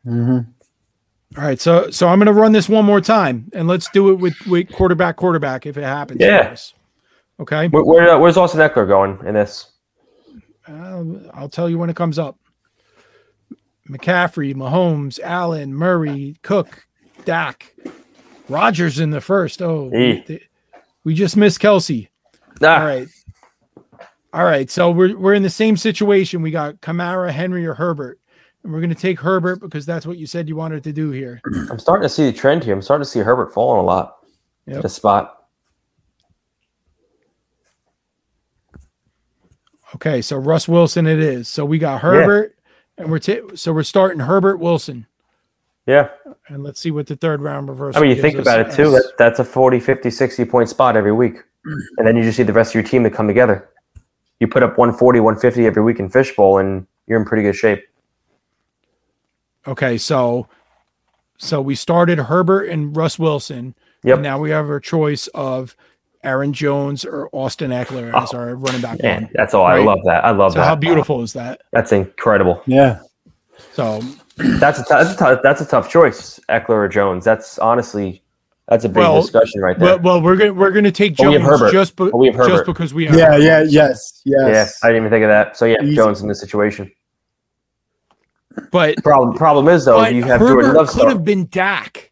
hmm 0.04 0.40
All 1.38 1.44
right. 1.44 1.60
So 1.60 1.92
so 1.92 2.08
I'm 2.08 2.18
going 2.20 2.28
to 2.28 2.34
run 2.34 2.52
this 2.52 2.68
one 2.68 2.86
more 2.86 3.02
time 3.02 3.50
and 3.54 3.68
let's 3.68 3.90
do 3.92 4.10
it 4.10 4.16
with, 4.16 4.36
with 4.48 4.72
quarterback 4.72 5.16
quarterback 5.18 5.66
if 5.66 5.78
it 5.78 5.84
happens. 5.84 6.20
Yeah. 6.22 6.56
Okay. 7.40 7.68
Where, 7.68 7.84
where, 7.84 8.10
uh, 8.10 8.18
where's 8.18 8.38
Austin 8.38 8.60
Ekeler 8.60 8.88
going 8.88 9.20
in 9.28 9.36
this? 9.36 9.72
Um, 10.68 11.30
I'll 11.34 11.50
tell 11.50 11.70
you 11.70 11.78
when 11.78 11.90
it 11.90 11.96
comes 11.96 12.18
up. 12.18 12.40
McCaffrey, 13.88 14.54
Mahomes, 14.54 15.20
Allen, 15.22 15.74
Murray, 15.74 16.38
Cook, 16.42 16.88
Dak, 17.24 17.74
Rodgers 18.50 19.00
in 19.00 19.12
the 19.12 19.22
first. 19.22 19.62
Oh, 19.62 19.90
th- 19.92 20.50
we 21.04 21.14
just 21.14 21.38
missed 21.38 21.62
Kelce. 21.62 22.10
Ah, 22.62 22.80
All 22.80 22.86
right. 22.86 23.08
All 24.34 24.44
right. 24.44 24.70
So 24.70 24.92
we're 24.92 25.18
we're 25.18 25.34
in 25.34 25.44
the 25.44 25.50
same 25.50 25.78
situation. 25.78 26.42
We 26.42 26.52
got 26.52 26.80
Kamara, 26.82 27.32
Henry, 27.32 27.66
or 27.66 27.74
Herbert. 27.74 28.20
And 28.64 28.74
we're 28.74 28.82
gonna 28.82 28.96
take 28.96 29.20
Herbert 29.20 29.62
because 29.62 29.86
that's 29.86 30.06
what 30.06 30.18
you 30.18 30.28
said 30.28 30.50
you 30.50 30.56
wanted 30.56 30.84
to 30.84 30.94
do 30.94 31.12
here. 31.12 31.42
I'm 31.70 31.80
starting 31.80 32.04
to 32.04 32.10
see 32.10 32.26
the 32.26 32.34
trend 32.34 32.64
here. 32.64 32.74
I'm 32.74 32.82
starting 32.82 33.04
to 33.04 33.10
see 33.10 33.20
Herbert 33.20 33.54
falling 33.54 33.82
a 33.82 33.84
lot. 33.84 34.18
Yep. 34.66 34.84
This 34.84 34.94
spot. 34.96 35.34
Okay, 39.96 40.22
so 40.22 40.38
Russ 40.38 40.68
Wilson 40.68 41.08
it 41.08 41.20
is. 41.20 41.48
So 41.48 41.64
we 41.64 41.78
got 41.78 42.02
Herbert, 42.02 42.58
and 42.98 43.10
we're 43.10 43.20
ta- 43.20 43.56
so 43.56 43.72
we're 43.72 43.84
starting 43.84 44.20
Herbert 44.20 44.58
Wilson. 44.58 45.08
Yeah. 45.86 46.10
And 46.50 46.64
let's 46.64 46.82
see 46.82 46.92
what 46.92 47.08
the 47.08 47.16
third 47.16 47.42
round 47.42 47.70
reverse. 47.70 47.96
I 47.96 48.02
mean, 48.02 48.10
you 48.10 48.16
gives 48.16 48.24
think 48.24 48.40
us 48.40 48.42
about 48.42 48.60
it 48.60 48.76
too. 48.76 48.92
That, 48.92 49.14
that's 49.18 49.40
a 49.40 49.46
40, 49.46 49.80
50, 49.80 50.10
60 50.12 50.46
point 50.46 50.68
spot 50.68 50.98
every 50.98 51.14
week. 51.14 51.38
And 51.98 52.08
then 52.08 52.16
you 52.16 52.24
just 52.24 52.38
need 52.40 52.48
the 52.48 52.54
rest 52.54 52.72
of 52.72 52.76
your 52.76 52.84
team 52.84 53.04
to 53.04 53.10
come 53.10 53.28
together. 53.28 53.70
You 54.40 54.48
put 54.48 54.64
up 54.64 54.78
140, 54.78 55.20
150 55.20 55.66
every 55.66 55.84
week 55.84 56.00
in 56.00 56.10
Fishbowl, 56.10 56.60
and 56.60 56.86
you're 57.08 57.20
in 57.20 57.26
pretty 57.26 57.44
good 57.44 57.56
shape. 57.56 57.84
Okay, 59.68 59.98
so 59.98 60.48
so 61.38 61.62
we 61.62 61.76
started 61.76 62.18
Herbert 62.20 62.70
and 62.70 62.96
Russ 62.96 63.20
Wilson. 63.20 63.76
Yep. 64.04 64.16
And 64.16 64.24
now 64.24 64.40
we 64.40 64.50
have 64.52 64.70
our 64.70 64.80
choice 64.80 65.28
of 65.36 65.76
Aaron 66.24 66.54
Jones 66.54 67.04
or 67.04 67.30
Austin 67.34 67.72
Ekeler 67.72 68.12
oh, 68.14 68.24
as 68.24 68.34
our 68.34 68.56
running 68.56 68.82
back 68.82 69.02
Man, 69.02 69.24
one. 69.24 69.32
that's 69.34 69.54
all. 69.54 69.66
I 69.66 69.80
love 69.80 70.00
that. 70.06 70.24
I 70.24 70.32
love 70.32 70.54
So 70.54 70.60
that. 70.60 70.66
how 70.66 70.76
beautiful 70.76 71.22
is 71.22 71.34
that? 71.34 71.62
That's 71.74 71.92
incredible. 71.92 72.62
Yeah. 72.66 73.00
So 73.74 74.02
That's 74.38 74.80
a, 74.80 74.84
t- 74.84 74.88
that's, 74.90 75.14
a 75.14 75.18
tough, 75.18 75.40
that's 75.44 75.62
a 75.62 75.66
tough 75.66 75.90
choice, 75.90 76.40
Ekeler 76.50 76.70
or 76.70 76.88
Jones. 76.88 77.26
That's 77.26 77.58
honestly, 77.60 78.24
that's 78.68 78.86
a 78.86 78.90
big 78.90 78.98
Well, 78.98 79.22
discussion 79.22 79.62
right 79.62 79.78
there. 79.78 79.98
well, 79.98 80.00
well 80.00 80.22
we're 80.22 80.36
gonna 80.36 80.54
we're 80.54 80.72
gonna 80.72 80.92
take 80.92 81.18
we 81.18 81.24
Jones 81.26 81.38
have 81.38 81.44
Herbert. 81.44 81.72
just 81.72 81.96
be- 81.96 82.10
we 82.14 82.28
have 82.28 82.36
just 82.36 82.50
Herbert. 82.50 82.66
because 82.66 82.94
we 82.94 83.06
have 83.06 83.16
Yeah. 83.18 83.26
Herbert. 83.34 83.44
Yeah. 83.44 83.64
Yes. 83.68 84.22
yeah, 84.26 84.48
Yes. 84.48 84.84
I 84.84 84.88
didn't 84.88 85.04
even 85.04 85.10
think 85.12 85.24
of 85.24 85.30
that. 85.30 85.56
So 85.58 85.66
yeah, 85.66 85.78
Easy. 85.84 85.96
Jones 85.96 86.22
in 86.22 86.28
this 86.28 86.40
situation. 86.40 86.92
But 88.72 89.02
Problem 89.04 89.36
problem 89.38 89.68
is 89.68 89.86
though, 89.86 90.04
you 90.08 90.24
have 90.24 90.40
Jordan 90.40 90.58
Herbert 90.66 90.74
Love. 90.78 90.90
could 90.90 91.08
have 91.10 91.24
been 91.24 91.48
Dak. 91.50 92.12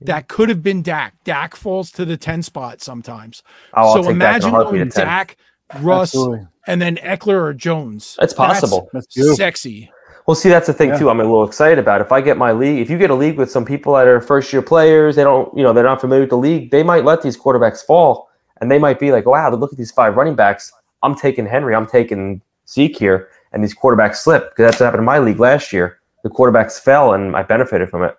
That 0.00 0.28
could 0.28 0.48
have 0.48 0.62
been 0.62 0.82
Dak. 0.82 1.14
Dak 1.24 1.56
falls 1.56 1.90
to 1.92 2.04
the 2.04 2.16
10 2.16 2.42
spot 2.42 2.80
sometimes. 2.80 3.42
Oh, 3.74 3.82
I'll 3.82 3.92
so 3.94 3.96
take 3.98 4.04
that 4.04 4.10
in 4.10 4.12
a 4.12 4.24
imagine 4.24 4.50
heartbeat 4.50 4.78
going 4.78 4.90
10. 4.90 5.04
Dak, 5.06 5.36
Russ, 5.80 6.10
Absolutely. 6.14 6.46
and 6.68 6.80
then 6.80 6.96
Ekeler 6.98 7.42
or 7.42 7.52
Jones. 7.52 8.16
That's 8.18 8.32
possible. 8.32 8.88
That's 8.92 9.12
beautiful. 9.12 9.36
sexy. 9.36 9.90
Well, 10.28 10.34
see, 10.34 10.50
that's 10.50 10.66
the 10.66 10.74
thing 10.74 10.90
Yeah. 10.90 10.98
too. 10.98 11.08
I'm 11.08 11.20
a 11.20 11.22
little 11.24 11.42
excited 11.42 11.78
about. 11.78 12.02
If 12.02 12.12
I 12.12 12.20
get 12.20 12.36
my 12.36 12.52
league, 12.52 12.80
if 12.80 12.90
you 12.90 12.98
get 12.98 13.08
a 13.08 13.14
league 13.14 13.38
with 13.38 13.50
some 13.50 13.64
people 13.64 13.94
that 13.94 14.06
are 14.06 14.20
first 14.20 14.52
year 14.52 14.60
players, 14.60 15.16
they 15.16 15.24
don't, 15.24 15.50
you 15.56 15.62
know, 15.62 15.72
they're 15.72 15.82
not 15.82 16.02
familiar 16.02 16.24
with 16.24 16.28
the 16.30 16.36
league. 16.36 16.70
They 16.70 16.82
might 16.82 17.02
let 17.06 17.22
these 17.22 17.34
quarterbacks 17.34 17.82
fall, 17.82 18.28
and 18.60 18.70
they 18.70 18.78
might 18.78 18.98
be 18.98 19.10
like, 19.10 19.24
"Wow, 19.24 19.50
look 19.54 19.72
at 19.72 19.78
these 19.78 19.90
five 19.90 20.16
running 20.18 20.34
backs. 20.34 20.70
I'm 21.02 21.14
taking 21.14 21.46
Henry. 21.46 21.74
I'm 21.74 21.86
taking 21.86 22.42
Zeke 22.68 22.98
here, 22.98 23.30
and 23.54 23.64
these 23.64 23.74
quarterbacks 23.74 24.16
slip 24.16 24.50
because 24.50 24.66
that's 24.66 24.80
what 24.80 24.84
happened 24.84 25.00
in 25.00 25.06
my 25.06 25.18
league 25.18 25.40
last 25.40 25.72
year. 25.72 25.98
The 26.24 26.28
quarterbacks 26.28 26.78
fell, 26.78 27.14
and 27.14 27.34
I 27.34 27.42
benefited 27.42 27.88
from 27.88 28.02
it. 28.02 28.14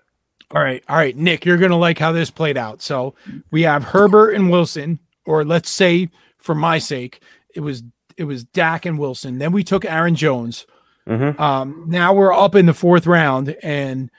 All 0.49 0.63
right. 0.63 0.83
All 0.89 0.95
right, 0.95 1.15
Nick, 1.15 1.45
you're 1.45 1.57
going 1.57 1.69
to 1.69 1.77
like 1.77 1.99
how 1.99 2.11
this 2.11 2.31
played 2.31 2.57
out. 2.57 2.81
So 2.81 3.13
we 3.51 3.61
have 3.61 3.83
Herbert 3.83 4.31
and 4.31 4.49
Wilson, 4.49 4.97
or 5.27 5.45
let's 5.45 5.69
say 5.69 6.09
for 6.39 6.55
my 6.55 6.79
sake, 6.79 7.21
it 7.53 7.59
was 7.59 7.83
it 8.17 8.23
was 8.23 8.45
Dak 8.45 8.87
and 8.87 8.97
Wilson. 8.97 9.37
Then 9.37 9.51
we 9.51 9.63
took 9.63 9.85
Aaron 9.85 10.15
Jones. 10.15 10.65
Hmm 11.07 11.31
Um, 11.41 11.85
now 11.87 12.13
we're 12.13 12.33
up 12.33 12.55
in 12.55 12.65
the 12.65 12.73
fourth 12.73 13.07
round, 13.07 13.55
and 13.63 14.09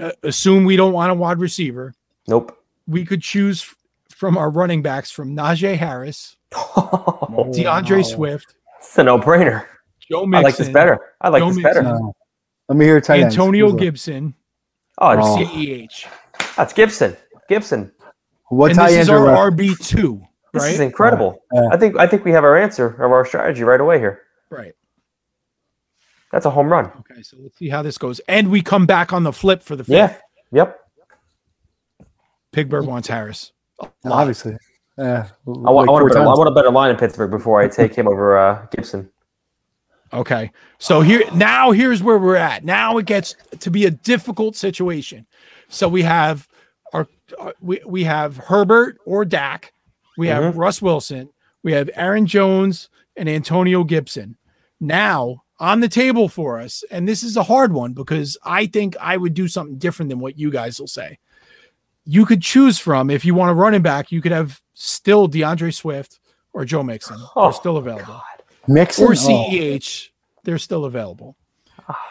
uh, 0.00 0.12
assume 0.22 0.64
we 0.64 0.76
don't 0.76 0.92
want 0.92 1.10
a 1.10 1.14
wide 1.14 1.38
receiver. 1.38 1.94
Nope. 2.28 2.58
We 2.86 3.04
could 3.04 3.22
choose 3.22 3.74
from 4.10 4.36
our 4.38 4.50
running 4.50 4.82
backs 4.82 5.10
from 5.10 5.34
Najee 5.36 5.76
Harris, 5.76 6.36
it's 6.52 7.56
D'Andre 7.58 7.98
Wow. 7.98 8.02
Swift, 8.02 8.54
It's 8.78 8.96
a 8.98 9.02
no 9.04 9.18
brainer. 9.18 9.66
Joe 10.10 10.26
Mixon. 10.26 10.34
I 10.44 10.48
like 10.48 10.56
this 10.56 10.68
better. 10.68 10.98
I 11.20 11.28
like 11.30 11.40
Joe 11.42 11.48
this 11.52 11.62
better. 11.62 11.82
Mixon. 11.82 11.98
No. 12.00 12.14
Let 12.68 12.76
me 12.78 12.84
hear 12.84 13.00
tight 13.00 13.20
ends. 13.20 13.34
Antonio 13.34 13.70
Who's 13.70 13.80
Gibson, 13.80 14.34
Oh, 14.98 15.10
it's, 15.10 15.26
Oh. 15.26 15.36
CEH. 15.54 16.06
that's 16.56 16.72
Gibson. 16.72 17.16
Gibson. 17.48 17.80
left? 18.00 18.12
What 18.50 18.70
and 18.70 18.78
tight 18.78 18.90
this 18.90 19.00
is 19.02 19.08
our? 19.10 19.50
RB 19.50 19.76
two, 19.86 20.22
This 20.52 20.64
is 20.64 20.80
incredible. 20.80 21.42
Yeah. 21.52 21.68
I 21.72 21.76
think 21.76 21.98
I 21.98 22.06
think 22.06 22.24
we 22.24 22.30
have 22.32 22.44
our 22.44 22.56
answer 22.56 22.86
of 23.02 23.10
our 23.12 23.24
strategy 23.26 23.64
right 23.64 23.80
away 23.80 23.98
here. 23.98 24.20
right. 24.50 24.72
That's 26.34 26.46
a 26.46 26.50
home 26.50 26.68
run. 26.68 26.86
Okay, 26.86 27.22
so 27.22 27.36
let's 27.40 27.56
see 27.56 27.68
how 27.68 27.80
this 27.80 27.96
goes. 27.96 28.18
And 28.26 28.50
we 28.50 28.60
come 28.60 28.86
back 28.86 29.12
on 29.12 29.22
the 29.22 29.32
flip 29.32 29.62
for 29.62 29.76
the 29.76 29.84
fifth. 29.84 30.20
Yeah. 30.50 30.64
Yep. 30.64 30.80
Pigbird 32.50 32.86
wants 32.86 33.06
Harris. 33.06 33.52
Obviously. 34.04 34.56
Yeah. 34.98 35.28
I 35.46 35.50
want, 35.50 35.88
I, 35.88 35.92
want 35.92 36.10
a 36.10 36.12
better, 36.12 36.20
I 36.22 36.34
want 36.34 36.48
a 36.48 36.50
better 36.50 36.72
line 36.72 36.90
in 36.90 36.96
Pittsburgh 36.96 37.30
before 37.30 37.60
I 37.60 37.68
take 37.68 37.94
him 37.94 38.08
over 38.08 38.36
uh, 38.36 38.66
Gibson. 38.72 39.08
Okay. 40.12 40.50
So 40.78 41.02
here 41.02 41.22
now 41.34 41.70
here's 41.70 42.02
where 42.02 42.18
we're 42.18 42.34
at. 42.34 42.64
Now 42.64 42.98
it 42.98 43.06
gets 43.06 43.36
to 43.60 43.70
be 43.70 43.86
a 43.86 43.90
difficult 43.92 44.56
situation. 44.56 45.28
So 45.68 45.88
we 45.88 46.02
have 46.02 46.48
our 46.92 47.06
uh, 47.38 47.52
we, 47.60 47.80
we 47.86 48.02
have 48.02 48.38
Herbert 48.38 48.98
or 49.06 49.24
Dak. 49.24 49.72
We 50.18 50.26
have 50.26 50.56
Russ 50.56 50.82
Wilson. 50.82 51.30
We 51.62 51.70
have 51.74 51.90
Aaron 51.94 52.26
Jones 52.26 52.88
and 53.16 53.28
Antonio 53.28 53.84
Gibson. 53.84 54.36
Now 54.80 55.43
on 55.64 55.80
the 55.80 55.88
table 55.88 56.28
for 56.28 56.60
us, 56.60 56.84
and 56.90 57.08
this 57.08 57.22
is 57.22 57.38
a 57.38 57.42
hard 57.42 57.72
one 57.72 57.94
because 57.94 58.36
I 58.44 58.66
think 58.66 58.96
I 59.00 59.16
would 59.16 59.32
do 59.32 59.48
something 59.48 59.78
different 59.78 60.10
than 60.10 60.18
what 60.20 60.38
you 60.38 60.50
guys 60.50 60.78
will 60.78 60.86
say. 60.86 61.18
You 62.04 62.26
could 62.26 62.42
choose 62.42 62.78
from 62.78 63.08
if 63.08 63.24
you 63.24 63.34
want 63.34 63.50
a 63.50 63.54
running 63.54 63.80
back, 63.80 64.12
you 64.12 64.20
could 64.20 64.32
have 64.32 64.60
still 64.74 65.26
D'Andre 65.26 65.70
Swift 65.70 66.20
or 66.52 66.66
Joe 66.66 66.82
Mixon. 66.82 67.16
Oh, 67.18 67.30
oh. 67.34 67.42
They're 67.44 67.52
still 67.54 67.76
available 67.78 68.20
Mixon? 68.68 69.04
or 69.06 69.12
Oh. 69.12 69.14
CEH, 69.14 70.10
they're 70.42 70.58
still 70.58 70.84
available. 70.84 71.34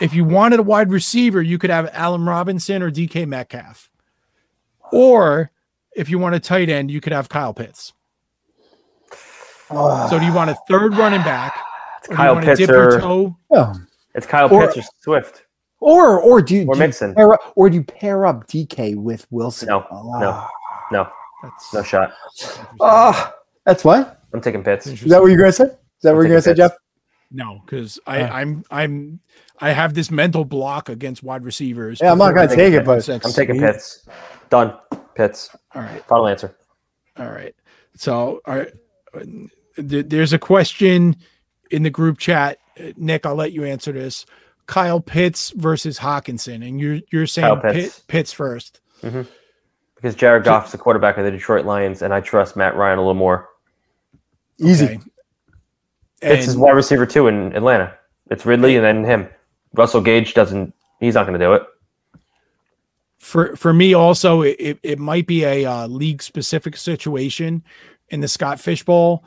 If 0.01 0.15
you 0.15 0.23
wanted 0.25 0.59
a 0.59 0.63
wide 0.63 0.89
receiver, 0.91 1.41
you 1.41 1.59
could 1.59 1.69
have 1.69 1.91
Allen 1.93 2.25
Robinson 2.25 2.81
or 2.81 2.89
DK 2.89 3.27
Metcalf. 3.27 3.91
Or 4.91 5.51
if 5.95 6.09
you 6.09 6.17
want 6.17 6.33
a 6.33 6.39
tight 6.39 6.69
end, 6.69 6.89
you 6.89 7.01
could 7.01 7.13
have 7.13 7.29
Kyle 7.29 7.53
Pitts. 7.53 7.93
Oh. 9.69 10.07
So 10.09 10.17
do 10.17 10.25
you 10.25 10.33
want 10.33 10.49
a 10.49 10.57
third 10.67 10.97
running 10.97 11.21
back? 11.21 11.55
Or 12.09 12.15
Kyle 12.15 12.33
want 12.35 12.45
to 12.45 12.55
Pitts 12.55 12.69
or- 12.69 13.35
Yeah. 13.51 13.73
It's 14.15 14.25
Kyle 14.27 14.53
Or- 14.53 14.67
Pitts 14.67 14.77
or 14.77 14.89
Swift. 15.01 15.45
Or 15.79 16.17
or 16.21 16.41
do 16.41 16.55
you, 16.55 16.65
Or 16.67 16.75
do 16.75 16.83
you 16.85 17.13
pair 17.13 17.33
up, 17.33 17.41
or 17.57 17.69
do 17.69 17.75
you 17.75 17.83
pair 17.83 18.25
up 18.25 18.47
DK 18.47 18.95
with 18.95 19.27
Wilson? 19.31 19.67
No, 19.67 19.79
no. 19.91 20.29
Ah. 20.31 20.49
No, 20.93 21.07
That's 21.43 21.73
no 21.73 21.83
shot. 21.83 22.13
Ah, 22.79 23.33
that's 23.65 23.83
what? 23.83 24.21
I'm 24.33 24.39
taking 24.39 24.63
Pitts. 24.63 24.87
Is 24.87 25.01
that 25.01 25.21
what 25.21 25.27
you're 25.27 25.37
gonna 25.37 25.51
say? 25.51 25.65
Is 25.65 25.71
that 26.03 26.13
what 26.15 26.21
you're 26.21 26.29
gonna 26.29 26.41
say, 26.41 26.53
Jeff? 26.53 26.71
no, 27.31 27.59
because 27.65 27.99
I, 28.07 28.21
Uh. 28.21 28.29
I'm 28.33 28.63
I'm 28.71 29.19
I 29.59 29.71
have 29.71 29.93
this 29.93 30.09
mental 30.09 30.45
block 30.45 30.87
against 30.87 31.21
wide 31.21 31.43
receivers. 31.43 31.99
Yeah, 32.01 32.13
I'm 32.13 32.17
not 32.17 32.33
gonna 32.33 32.47
they 32.47 32.55
take 32.55 32.71
get 32.71 32.81
it, 32.83 32.85
but. 32.85 33.09
I'm 33.09 33.31
taking 33.33 33.59
Pitts. 33.59 34.07
Done. 34.49 34.77
Pitts. 35.15 35.49
All 35.75 35.81
right. 35.81 36.03
Final 36.05 36.27
answer. 36.27 36.55
All 37.17 37.27
right. 37.29 37.53
So, 37.95 38.39
all 38.45 38.55
right, 38.55 38.71
uh, 39.13 39.21
there's 39.77 40.31
a 40.33 40.39
question 40.39 41.15
in 41.73 41.83
the 41.83 41.89
group 41.89 42.17
chat. 42.17 42.59
Uh, 42.79 42.91
Nick, 42.95 43.25
I'll 43.25 43.35
let 43.35 43.51
you 43.51 43.63
answer 43.65 43.91
this. 43.91 44.25
Kyle 44.65 45.01
Pitts 45.01 45.49
versus 45.51 45.99
Hockenson, 45.99 46.65
and 46.65 46.79
you're 46.79 46.99
you're 47.11 47.27
saying 47.27 47.59
Kyle 47.59 47.73
Pitts. 47.73 47.75
Pitts. 47.75 48.03
Pitts 48.07 48.33
first. 48.33 48.79
Because 49.01 50.15
Jared 50.15 50.45
Goff's 50.45 50.71
the 50.71 50.77
quarterback 50.77 51.17
of 51.17 51.25
the 51.25 51.31
Detroit 51.31 51.65
Lions, 51.65 52.01
and 52.01 52.13
I 52.13 52.21
trust 52.21 52.55
Matt 52.55 52.75
Ryan 52.75 52.99
a 52.99 53.01
little 53.01 53.13
more. 53.13 53.49
Easy. 54.59 54.85
Okay. 54.85 54.99
Pitts 56.21 56.47
is 56.47 56.55
wide 56.55 56.71
receiver 56.71 57.05
two 57.05 57.27
in 57.27 57.53
Atlanta. 57.53 57.93
It's 58.31 58.45
Ridley 58.45 58.77
and 58.77 58.85
then 58.85 59.03
him. 59.03 59.27
Russell 59.73 60.01
Gage 60.01 60.33
doesn't. 60.33 60.73
He's 60.99 61.15
not 61.15 61.27
going 61.27 61.37
to 61.37 61.45
do 61.45 61.53
it. 61.53 61.63
For 63.17 63.55
for 63.57 63.73
me, 63.73 63.93
also, 63.93 64.41
it, 64.41 64.55
it, 64.59 64.79
it 64.83 64.99
might 64.99 65.27
be 65.27 65.43
a 65.43 65.65
uh, 65.65 65.87
league 65.87 66.21
specific 66.21 66.77
situation 66.77 67.63
in 68.09 68.21
the 68.21 68.27
Scott 68.27 68.59
Fishbowl. 68.59 69.25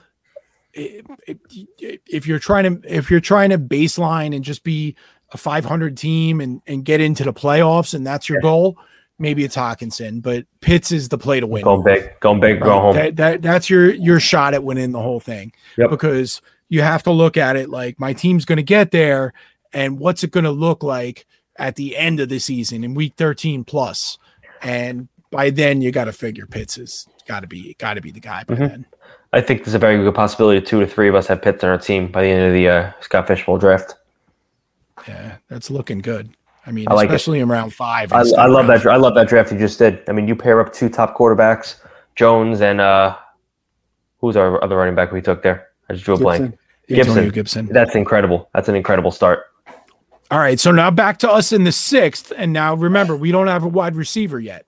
If 0.76 2.26
you're 2.26 2.38
trying 2.38 2.80
to 2.82 2.94
if 2.96 3.10
you're 3.10 3.20
trying 3.20 3.50
to 3.50 3.58
baseline 3.58 4.34
and 4.34 4.44
just 4.44 4.62
be 4.62 4.96
a 5.32 5.36
500 5.38 5.96
team 5.96 6.40
and 6.40 6.60
and 6.66 6.84
get 6.84 7.00
into 7.00 7.24
the 7.24 7.32
playoffs 7.32 7.94
and 7.94 8.06
that's 8.06 8.28
your 8.28 8.40
goal, 8.40 8.78
maybe 9.18 9.44
it's 9.44 9.56
Hockenson. 9.56 10.22
But 10.22 10.46
Pitts 10.60 10.92
is 10.92 11.08
the 11.08 11.18
play 11.18 11.40
to 11.40 11.46
win. 11.46 11.64
Going 11.64 11.82
big, 11.84 12.10
going 12.20 12.40
big, 12.40 12.60
Right. 12.60 12.64
go 12.68 12.80
home. 12.80 12.94
That, 12.94 13.16
that 13.16 13.42
that's 13.42 13.68
your 13.70 13.92
your 13.94 14.20
shot 14.20 14.54
at 14.54 14.62
winning 14.64 14.92
the 14.92 15.02
whole 15.02 15.20
thing. 15.20 15.52
Yep. 15.78 15.90
Because 15.90 16.42
you 16.68 16.82
have 16.82 17.02
to 17.04 17.10
look 17.12 17.36
at 17.36 17.56
it 17.56 17.68
like 17.70 17.98
my 18.00 18.12
team's 18.12 18.44
going 18.44 18.56
to 18.56 18.62
get 18.62 18.90
there, 18.90 19.32
and 19.72 19.98
what's 19.98 20.24
it 20.24 20.30
going 20.32 20.44
to 20.44 20.50
look 20.50 20.82
like 20.82 21.26
at 21.58 21.76
the 21.76 21.96
end 21.96 22.20
of 22.20 22.28
the 22.28 22.38
season 22.38 22.84
in 22.84 22.94
week 22.94 23.14
thirteen 23.16 23.64
plus, 23.64 24.18
and 24.62 25.08
by 25.30 25.50
then 25.50 25.80
you 25.80 25.90
got 25.92 26.04
to 26.06 26.12
figure 26.12 26.46
Pitts 26.46 26.76
is 26.78 27.06
got 27.26 27.40
to 27.40 27.46
be 27.46 27.74
got 27.78 27.94
to 27.94 28.00
be 28.00 28.10
the 28.12 28.20
guy 28.20 28.44
by 28.44 28.54
Mhm. 28.54 28.58
then. 28.68 28.86
I 29.36 29.42
think 29.42 29.64
there's 29.64 29.74
a 29.74 29.78
very 29.78 29.98
good 29.98 30.14
possibility 30.14 30.64
two 30.64 30.80
to 30.80 30.86
three 30.86 31.10
of 31.10 31.14
us 31.14 31.26
have 31.26 31.42
Pitts 31.42 31.62
on 31.62 31.68
our 31.68 31.76
team 31.76 32.10
by 32.10 32.22
the 32.22 32.28
end 32.28 32.46
of 32.46 32.54
the 32.54 32.68
uh, 32.68 32.92
Scott 33.02 33.26
Fishbowl 33.28 33.58
draft. 33.58 33.94
Yeah, 35.06 35.36
that's 35.48 35.70
looking 35.70 35.98
good. 35.98 36.34
I 36.64 36.70
mean, 36.70 36.86
I 36.88 36.94
like 36.94 37.10
it. 37.10 37.14
especially 37.14 37.40
in 37.40 37.48
round 37.48 37.74
five. 37.74 38.14
I, 38.14 38.20
I 38.20 38.46
love 38.46 38.66
that. 38.68 38.86
I 38.86 38.96
love 38.96 39.14
that 39.14 39.28
draft 39.28 39.52
you 39.52 39.58
just 39.58 39.78
did. 39.78 40.02
I 40.08 40.12
mean, 40.12 40.26
you 40.26 40.34
pair 40.34 40.58
up 40.60 40.72
two 40.72 40.88
top 40.88 41.14
quarterbacks, 41.14 41.76
Jones 42.14 42.62
and 42.62 42.80
uh, 42.80 43.14
who's 44.22 44.38
our 44.38 44.62
other 44.64 44.74
running 44.74 44.94
back 44.94 45.12
we 45.12 45.20
took 45.20 45.42
there? 45.42 45.68
I 45.90 45.92
just 45.92 46.06
drew 46.06 46.14
a 46.14 46.18
blank. 46.18 46.58
Gibson. 46.88 47.10
Antonio 47.10 47.30
Gibson. 47.30 47.66
That's 47.66 47.94
incredible. 47.94 48.48
That's 48.54 48.70
an 48.70 48.74
incredible 48.74 49.10
start. 49.10 49.44
All 50.30 50.38
right, 50.38 50.58
so 50.58 50.70
now 50.70 50.90
back 50.90 51.18
to 51.18 51.30
us 51.30 51.52
in 51.52 51.64
the 51.64 51.72
sixth, 51.72 52.32
and 52.34 52.54
now 52.54 52.74
remember 52.74 53.14
we 53.14 53.32
don't 53.32 53.48
have 53.48 53.64
a 53.64 53.68
wide 53.68 53.96
receiver 53.96 54.40
yet, 54.40 54.64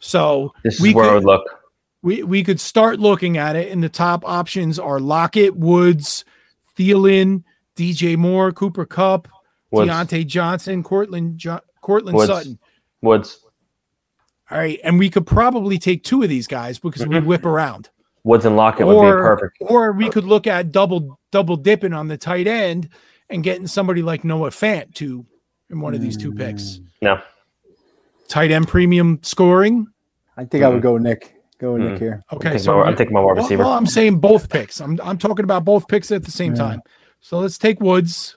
so 0.00 0.52
This 0.64 0.82
is 0.82 0.94
where 0.94 1.10
I 1.10 1.14
would 1.14 1.24
look. 1.24 1.59
We 2.02 2.22
we 2.22 2.42
could 2.42 2.60
start 2.60 2.98
looking 2.98 3.36
at 3.36 3.56
it 3.56 3.70
and 3.70 3.82
the 3.82 3.88
top 3.88 4.24
options 4.26 4.78
are 4.78 4.98
Lockett, 5.00 5.54
Woods, 5.56 6.24
Thielen, 6.78 7.44
DJ 7.76 8.16
Moore, 8.16 8.52
Cooper 8.52 8.86
Kupp, 8.86 9.28
Woods. 9.70 9.90
Diontae 9.90 10.26
Johnson, 10.26 10.82
Courtland 10.82 11.36
jo- 11.38 11.60
Courtland 11.82 12.16
Woods. 12.16 12.28
Sutton. 12.30 12.58
Woods. 13.02 13.44
All 14.50 14.58
right, 14.58 14.80
and 14.82 14.98
we 14.98 15.08
could 15.10 15.26
probably 15.26 15.78
take 15.78 16.02
two 16.02 16.22
of 16.22 16.28
these 16.28 16.46
guys 16.46 16.78
because 16.78 17.06
we 17.06 17.16
Mhm. 17.16 17.26
whip 17.26 17.44
around. 17.44 17.90
Woods 18.24 18.44
and 18.44 18.56
Lockett 18.56 18.86
would 18.86 18.94
be 18.94 19.10
perfect. 19.10 19.56
or 19.60 19.92
we 19.92 20.08
could 20.10 20.24
look 20.24 20.46
at 20.46 20.72
double 20.72 21.18
double 21.30 21.56
dipping 21.56 21.92
on 21.92 22.08
the 22.08 22.16
tight 22.18 22.46
end 22.46 22.88
and 23.30 23.42
getting 23.44 23.66
somebody 23.66 24.02
like 24.02 24.24
Noah 24.24 24.50
Fant 24.50 24.92
to 24.94 25.24
in 25.70 25.80
one 25.80 25.94
of 25.94 26.00
these 26.00 26.16
two 26.16 26.32
picks. 26.32 26.80
No. 27.00 27.20
Tight 28.28 28.50
end 28.50 28.68
premium 28.68 29.20
scoring. 29.22 29.86
I 30.36 30.44
think 30.44 30.64
I 30.64 30.68
would 30.68 30.82
go 30.82 30.96
Nick. 30.98 31.34
Go 31.60 31.74
with 31.74 31.82
Mm. 31.82 31.90
Nick 31.92 31.98
here. 32.00 32.22
I'm 32.30 32.36
Okay, 32.38 32.56
so 32.58 32.78
my, 32.78 32.84
I'm 32.84 32.96
taking 32.96 33.12
my 33.12 33.20
wide 33.20 33.36
receiver. 33.36 33.62
well, 33.64 33.72
I'm 33.72 33.86
saying 33.86 34.18
both 34.18 34.48
picks. 34.48 34.80
I'm 34.80 34.98
I'm 35.02 35.18
talking 35.18 35.44
about 35.44 35.64
both 35.64 35.86
picks 35.88 36.10
at 36.10 36.24
the 36.24 36.30
same 36.30 36.52
Yeah. 36.54 36.58
time. 36.62 36.82
So 37.20 37.38
let's 37.38 37.58
take 37.58 37.80
Woods. 37.80 38.36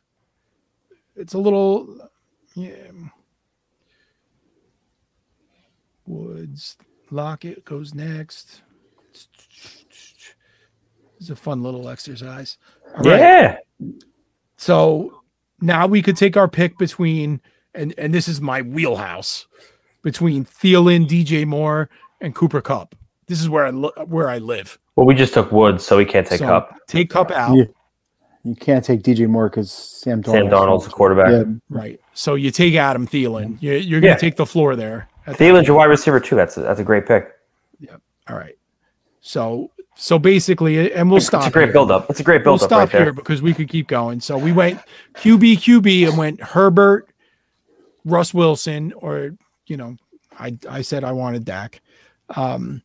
It's 1.15 1.34
a 1.34 1.38
little 1.38 2.09
yeah. 2.55 2.74
Woods 6.05 6.78
Lockett 7.11 7.63
goes 7.65 7.93
next. 7.93 8.61
It's 11.19 11.30
a 11.30 11.36
fun 11.36 11.63
little 11.63 11.88
exercise. 11.89 12.57
All 12.97 13.03
right. 13.03 13.19
yeah. 13.19 13.57
So 14.57 15.21
now 15.61 15.88
we 15.88 16.01
could 16.01 16.17
take 16.17 16.36
our 16.36 16.47
pick 16.49 16.78
between 16.78 17.39
and 17.74 17.93
and 17.97 18.13
this 18.13 18.28
is 18.28 18.41
my 18.41 18.61
wheelhouse 18.61 19.47
between 20.03 20.43
Thielen, 20.43 21.07
DJ 21.07 21.45
Moore, 21.47 21.89
and 22.19 22.36
Cooper 22.36 22.59
Kupp. 22.61 22.95
This 23.28 23.41
is 23.41 23.49
where 23.49 23.65
I 23.65 23.69
lo- 23.71 23.93
where 24.07 24.30
I 24.30 24.38
live. 24.39 24.78
Well, 24.95 25.05
we 25.05 25.15
just 25.15 25.34
took 25.34 25.51
Woods, 25.51 25.86
so 25.86 25.97
we 25.97 26.05
can't 26.05 26.26
take 26.28 26.39
So, 26.39 26.45
Kupp. 26.45 26.78
Take 26.88 27.09
Kupp 27.09 27.32
out. 27.32 27.55
Yeah. 27.55 27.63
You 28.43 28.55
can't 28.55 28.84
take 28.84 29.01
DJ 29.03 29.28
Moore 29.28 29.49
because 29.49 29.71
Sam 29.71 30.21
Darnold. 30.21 30.32
Sam 30.34 30.47
Darnold's 30.49 30.84
the 30.86 30.91
quarterback. 30.91 31.32
Yeah, 31.32 31.53
Right. 31.69 31.99
So 32.13 32.36
you 32.36 32.51
take 32.51 32.76
Adam 32.76 33.07
Thielen. 33.07 33.57
You're, 33.61 33.78
you're 33.78 34.01
going 34.01 34.11
to 34.13 34.15
Yeah. 34.15 34.30
take 34.30 34.36
the 34.36 34.45
floor 34.45 34.76
there. 34.76 35.07
at 35.26 35.38
that 35.38 35.43
Thielen's 35.43 35.65
your 35.67 35.78
wide 35.78 35.86
receiver 35.86 36.19
too. 36.19 36.36
That's 36.36 36.57
a, 36.57 36.61
that's 36.61 36.80
a 36.80 36.84
great 36.84 37.05
pick. 37.07 37.30
All 38.30 38.36
right. 38.38 38.57
So 39.21 39.71
so 39.95 40.17
basically, 40.19 40.91
and 40.93 41.09
we'll 41.11 41.21
stop. 41.21 41.41
It's 41.41 41.47
a 41.47 41.51
great 41.51 41.65
here. 41.65 41.74
build 41.74 41.91
up. 41.91 42.09
It's 42.09 42.19
a 42.19 42.24
great 42.24 42.39
We'll 42.45 42.57
build 42.57 42.63
up 42.63 42.67
stop 42.69 42.80
right 42.80 42.91
there. 42.91 43.03
here 43.05 43.13
because 43.13 43.41
we 43.41 43.53
could 43.53 43.69
keep 43.69 43.88
going. 43.88 44.19
So 44.19 44.38
we 44.38 44.51
went 44.51 44.80
QB 45.15 45.53
QB 45.57 46.09
and 46.09 46.17
went 46.17 46.41
Herbert, 46.41 47.07
Russ 48.05 48.34
Wilson, 48.34 48.91
or 48.97 49.32
you 49.67 49.78
know, 49.78 49.95
I 50.38 50.57
I 50.69 50.82
said 50.82 51.03
I 51.03 51.11
wanted 51.13 51.45
Dak, 51.45 51.82
um, 52.36 52.82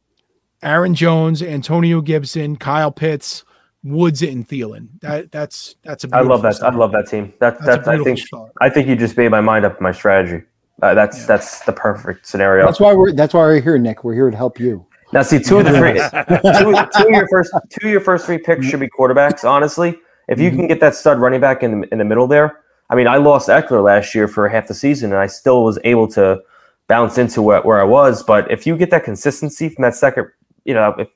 Aaron 0.63 0.95
Jones, 0.95 1.43
Antonio 1.43 2.01
Gibson, 2.01 2.57
Kyle 2.57 2.91
Pitts, 2.91 3.45
Woods, 3.85 4.23
and 4.23 4.47
Thielen. 4.49 4.89
That 5.01 5.31
that's 5.31 5.77
that's 5.83 6.05
a 6.05 6.09
I 6.13 6.21
love 6.21 6.43
beautiful 6.43 6.67
that. 6.67 6.75
I 6.75 6.77
love 6.77 6.93
that 6.93 7.09
team. 7.09 7.33
That, 7.41 7.55
That's, 7.59 7.67
that's, 7.67 7.87
a 7.87 7.91
I 7.91 7.95
beautiful 7.95 8.05
think 8.05 8.19
start. 8.27 8.53
I 8.61 8.69
think 8.71 8.89
you 8.89 8.97
just 8.97 9.17
made 9.17 9.31
my 9.31 9.41
mind 9.41 9.65
up 9.65 9.81
my 9.81 9.93
strategy. 9.93 10.45
Uh, 10.83 10.95
that's 10.95 11.21
Yeah. 11.21 11.27
that's 11.27 11.61
the 11.65 11.73
perfect 11.73 12.27
scenario. 12.27 12.65
That's 12.65 12.81
why 12.81 12.93
we're 12.95 13.13
that's 13.13 13.35
why 13.35 13.41
we're 13.41 13.61
here, 13.61 13.79
Nick. 13.79 14.05
We're 14.05 14.15
here 14.15 14.31
to 14.31 14.37
help 14.37 14.59
you. 14.59 14.85
Now, 15.13 15.23
see, 15.23 15.39
two 15.39 15.59
of 15.59 15.65
the 15.65 15.73
three, 15.73 15.95
two, 16.59 16.75
two 17.03 17.09
of 17.09 17.15
your 17.15 17.29
first, 17.29 17.51
two 17.71 17.87
of 17.87 17.93
your 17.93 18.01
first 18.03 18.27
three 18.27 18.37
picks 18.39 18.67
should 18.67 18.81
be 18.81 18.89
quarterbacks. 18.89 19.43
Honestly, 19.49 19.97
if 20.29 20.39
you 20.39 20.51
can 20.51 20.67
get 20.67 20.81
that 20.81 20.95
stud 20.95 21.19
running 21.19 21.41
back 21.41 21.63
in 21.63 21.81
the, 21.81 21.89
in 21.93 21.97
the 21.99 22.05
middle 22.05 22.27
there, 22.27 22.61
I 22.91 22.95
mean, 22.95 23.07
I 23.07 23.17
lost 23.17 23.49
Ekeler 23.49 23.83
last 23.83 24.15
year 24.15 24.29
for 24.29 24.47
half 24.51 24.69
the 24.69 24.75
season, 24.75 25.13
and 25.13 25.19
I 25.21 25.27
still 25.27 25.65
was 25.65 25.79
able 25.85 26.09
to 26.09 26.43
bounce 26.89 27.17
into 27.17 27.41
where, 27.41 27.63
where 27.63 27.81
I 27.81 27.85
was. 27.85 28.23
But 28.23 28.51
if 28.51 28.67
you 28.67 28.77
get 28.77 28.91
that 28.91 29.05
consistency 29.05 29.71
from 29.71 29.81
that 29.83 29.95
second, 29.95 30.27
you 30.69 30.75
know, 30.75 30.95
if 30.99 31.09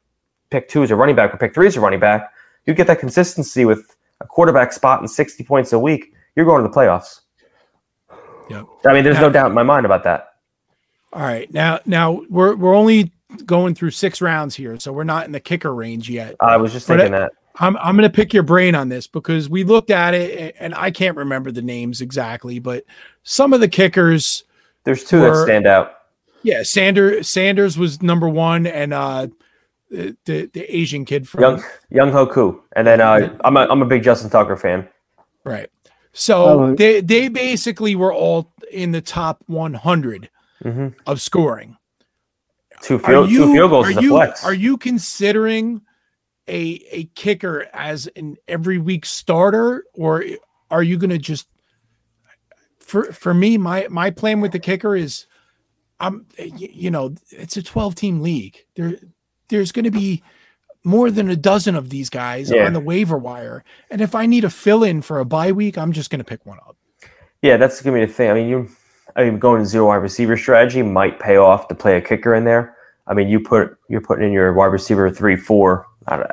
pick 0.50 0.68
two 0.68 0.82
is 0.82 0.90
a 0.90 0.96
running 0.96 1.14
back 1.14 1.32
or 1.32 1.36
pick 1.36 1.52
three 1.52 1.66
is 1.66 1.76
a 1.76 1.80
running 1.80 2.00
back, 2.00 2.32
you 2.64 2.72
get 2.72 2.86
that 2.86 2.98
consistency 2.98 3.66
with 3.66 3.94
a 4.22 4.26
quarterback 4.26 4.72
spot 4.72 5.00
and 5.00 5.10
sixty 5.10 5.44
points 5.44 5.74
a 5.74 5.78
week. 5.78 6.14
You're 6.34 6.46
going 6.46 6.62
to 6.62 6.68
the 6.68 6.74
playoffs. 6.74 7.20
Yep. 8.48 8.66
I 8.86 8.94
mean, 8.94 9.04
there's 9.04 9.20
no 9.20 9.28
doubt 9.30 9.48
in 9.48 9.54
my 9.54 9.62
mind 9.62 9.84
about 9.84 10.04
that. 10.04 10.36
All 11.12 11.22
right. 11.22 11.52
Now 11.52 11.80
now 11.84 12.22
we're 12.30 12.56
we're 12.56 12.74
only 12.74 13.12
going 13.44 13.74
through 13.74 13.90
six 13.90 14.22
rounds 14.22 14.54
here, 14.54 14.80
so 14.80 14.90
we're 14.90 15.04
not 15.04 15.26
in 15.26 15.32
the 15.32 15.40
kicker 15.40 15.74
range 15.74 16.08
yet. 16.08 16.34
I 16.40 16.56
was 16.56 16.72
just 16.72 16.86
thinking 16.86 17.12
that. 17.12 17.32
I'm 17.56 17.76
I'm 17.76 17.94
going 17.94 18.10
to 18.10 18.14
pick 18.14 18.32
your 18.32 18.42
brain 18.42 18.74
on 18.74 18.88
this 18.88 19.06
because 19.06 19.50
we 19.50 19.64
looked 19.64 19.90
at 19.90 20.14
it 20.14 20.56
and 20.58 20.74
I 20.74 20.90
can't 20.90 21.18
remember 21.18 21.52
the 21.52 21.60
names 21.60 22.00
exactly, 22.00 22.58
but 22.58 22.84
some 23.22 23.52
of 23.52 23.60
the 23.60 23.68
kickers, 23.68 24.44
There's 24.84 25.04
two 25.04 25.20
were- 25.20 25.36
that 25.36 25.44
stand 25.44 25.66
out. 25.66 25.96
Yeah, 26.42 26.62
Sanders 26.62 27.30
Sanders 27.30 27.78
was 27.78 28.02
number 28.02 28.28
one, 28.28 28.66
and 28.66 28.92
uh, 28.92 29.28
the 29.90 30.16
the, 30.24 30.46
the 30.52 30.76
Asian 30.76 31.04
kid 31.04 31.28
from 31.28 31.40
Young 31.42 31.62
Younghoe 31.92 32.30
Koo, 32.32 32.62
and 32.74 32.86
then 32.86 33.00
uh, 33.00 33.36
I'm 33.44 33.56
a 33.56 33.60
I'm 33.68 33.82
a 33.82 33.86
big 33.86 34.02
Justin 34.02 34.30
Tucker 34.30 34.56
fan. 34.56 34.88
right. 35.44 35.68
So 36.14 36.44
Oh. 36.44 36.74
they 36.74 37.00
they 37.00 37.28
basically 37.28 37.94
were 37.96 38.12
all 38.12 38.52
in 38.70 38.92
the 38.92 39.00
top 39.00 39.42
100 39.46 40.28
Mm-hmm. 40.64 40.88
of 41.08 41.20
scoring. 41.20 41.76
Two 42.82 42.94
Are 42.96 42.98
field 43.00 43.30
you 43.30 43.46
two 43.46 43.52
field 43.52 43.70
goals 43.70 43.86
are 43.86 43.90
is 43.90 43.96
a 43.96 44.02
you 44.02 44.08
flex. 44.10 44.44
are 44.44 44.54
you 44.54 44.76
considering 44.76 45.80
a 46.48 46.84
a 46.90 47.04
kicker 47.16 47.66
as 47.72 48.08
an 48.16 48.36
every 48.46 48.78
week 48.78 49.04
starter, 49.06 49.84
or 49.94 50.24
are 50.70 50.82
you 50.84 50.98
going 50.98 51.10
to 51.10 51.18
just 51.18 51.48
for 52.78 53.12
for 53.12 53.32
me 53.34 53.58
my 53.58 53.86
my 53.90 54.10
plan 54.10 54.40
with 54.40 54.52
the 54.52 54.58
kicker 54.60 54.94
is 54.94 55.26
I'm 56.02 56.26
you 56.38 56.90
know 56.90 57.14
it's 57.30 57.56
a 57.56 57.62
12 57.62 57.94
team 57.94 58.20
league. 58.20 58.62
There 58.74 58.96
there's 59.48 59.72
going 59.72 59.84
to 59.86 59.90
be 59.90 60.22
more 60.84 61.10
than 61.10 61.30
a 61.30 61.36
dozen 61.36 61.76
of 61.76 61.90
these 61.90 62.10
guys 62.10 62.50
Yeah. 62.50 62.66
on 62.66 62.72
the 62.72 62.80
waiver 62.80 63.16
wire, 63.16 63.64
and 63.90 64.00
if 64.00 64.14
I 64.14 64.26
need 64.26 64.44
a 64.44 64.50
fill 64.50 64.82
in 64.82 65.00
for 65.00 65.18
a 65.20 65.24
bye 65.24 65.52
week, 65.52 65.78
I'm 65.78 65.92
just 65.92 66.10
going 66.10 66.18
to 66.18 66.24
pick 66.24 66.44
one 66.44 66.58
up. 66.66 66.76
yeah, 67.40 67.56
that's 67.56 67.80
gonna 67.80 67.94
be 67.98 68.04
the 68.04 68.12
thing. 68.12 68.30
I 68.30 68.34
mean, 68.34 68.48
you, 68.48 68.68
I 69.16 69.24
mean, 69.24 69.38
going 69.38 69.60
to 69.62 69.66
zero 69.66 69.86
wide 69.86 69.96
receiver 69.96 70.36
strategy 70.36 70.82
might 70.82 71.20
pay 71.20 71.36
off 71.36 71.68
to 71.68 71.74
play 71.74 71.96
a 71.96 72.00
kicker 72.00 72.34
in 72.34 72.44
there. 72.44 72.76
I 73.06 73.14
mean, 73.14 73.28
you 73.28 73.38
put 73.40 73.76
you're 73.88 74.00
putting 74.00 74.24
in 74.26 74.32
your 74.32 74.52
wide 74.52 74.66
receiver 74.66 75.08
three, 75.10 75.36
four, 75.36 75.86
know, 76.10 76.26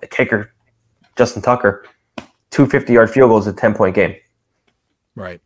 the 0.00 0.06
kicker, 0.06 0.52
Justin 1.16 1.40
Tucker, 1.42 1.86
two 2.50 2.66
fifty 2.66 2.92
yard 2.92 3.10
field 3.10 3.30
goals, 3.30 3.46
a 3.46 3.52
10 3.52 3.74
point 3.74 3.94
game 3.94 4.16
Right. 5.14 5.40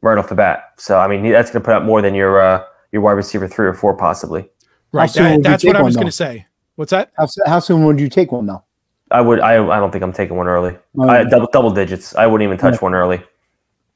right 0.00 0.16
off 0.18 0.28
the 0.28 0.34
bat. 0.34 0.72
So 0.78 0.98
I 0.98 1.06
mean, 1.08 1.30
that's 1.30 1.50
gonna 1.52 1.64
put 1.64 1.74
up 1.74 1.82
more 1.84 2.00
than 2.02 2.14
your 2.14 2.40
uh, 2.40 2.64
your 2.94 3.02
wide 3.02 3.12
receiver 3.12 3.46
three 3.46 3.66
or 3.66 3.74
four 3.74 3.94
possibly. 3.94 4.48
Right. 4.92 5.12
That- 5.12 5.42
that's 5.42 5.64
what 5.64 5.76
I 5.76 5.82
was 5.82 5.96
going 5.96 6.06
to 6.06 6.12
say. 6.12 6.46
What's 6.76 6.90
that? 6.90 7.12
How, 7.18 7.26
how 7.46 7.58
soon 7.58 7.84
would 7.84 8.00
you 8.00 8.08
take 8.08 8.32
one 8.32 8.46
though? 8.46 8.64
I 9.10 9.20
would. 9.20 9.38
I. 9.40 9.54
I 9.54 9.78
don't 9.78 9.90
think 9.92 10.02
I'm 10.02 10.12
taking 10.12 10.36
one 10.36 10.46
early. 10.48 10.76
Um, 10.98 11.10
I, 11.10 11.24
double 11.24 11.48
double 11.52 11.70
digits. 11.70 12.16
I 12.16 12.26
wouldn't 12.26 12.46
even 12.48 12.56
touch 12.58 12.74
Yeah. 12.74 12.78
one 12.80 12.94
early. 12.94 13.22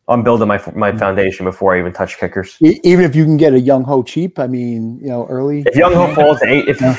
I'm 0.07 0.22
building 0.22 0.46
my 0.49 0.61
my 0.76 0.92
foundation 0.96 1.44
before 1.44 1.74
I 1.74 1.78
even 1.80 1.92
touch 1.92 2.18
kickers. 2.18 2.57
Even 2.61 3.05
if 3.05 3.16
you 3.16 3.24
can 3.24 3.36
get 3.36 3.53
a 3.55 3.59
young 3.61 3.82
ho 3.84 4.03
cheap, 4.03 4.38
I 4.38 4.46
mean, 4.46 4.99
you 5.01 5.09
know, 5.09 5.26
early. 5.26 5.62
If 5.66 5.74
Young 5.76 5.92
Ho 5.94 6.14
falls 6.14 6.38
to 6.40 6.46
eight, 6.49 6.68
if 6.68 6.80
Yeah, 6.80 6.96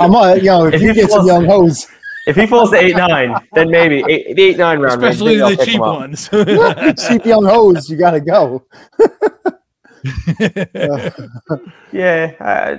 I'm 0.00 0.14
uh, 0.14 0.34
you 0.34 0.44
know, 0.44 0.66
if, 0.66 0.74
If 0.74 0.82
you 0.82 0.88
he 0.88 0.94
get 0.94 1.10
some 1.10 1.20
falls- 1.20 1.26
young 1.28 1.44
hoes, 1.46 1.86
if 2.26 2.36
he 2.36 2.46
falls 2.46 2.70
to 2.70 2.76
eight 2.76 2.96
nine, 2.96 3.34
then 3.54 3.70
maybe 3.70 4.02
eight, 4.08 4.36
the 4.36 4.42
eight 4.42 4.58
nine 4.58 4.78
round, 4.78 5.02
especially 5.02 5.38
maybe 5.38 5.42
I'll 5.42 5.50
the 5.50 5.56
pick 5.56 5.66
cheap 5.66 5.74
him 5.74 5.80
ones. 5.80 6.28
Cheap 7.08 7.24
young 7.26 7.44
hose, 7.44 7.90
you 7.90 7.96
gotta 7.96 8.20
go. 8.20 8.64
Yeah, 11.92 12.32
uh, 12.40 12.76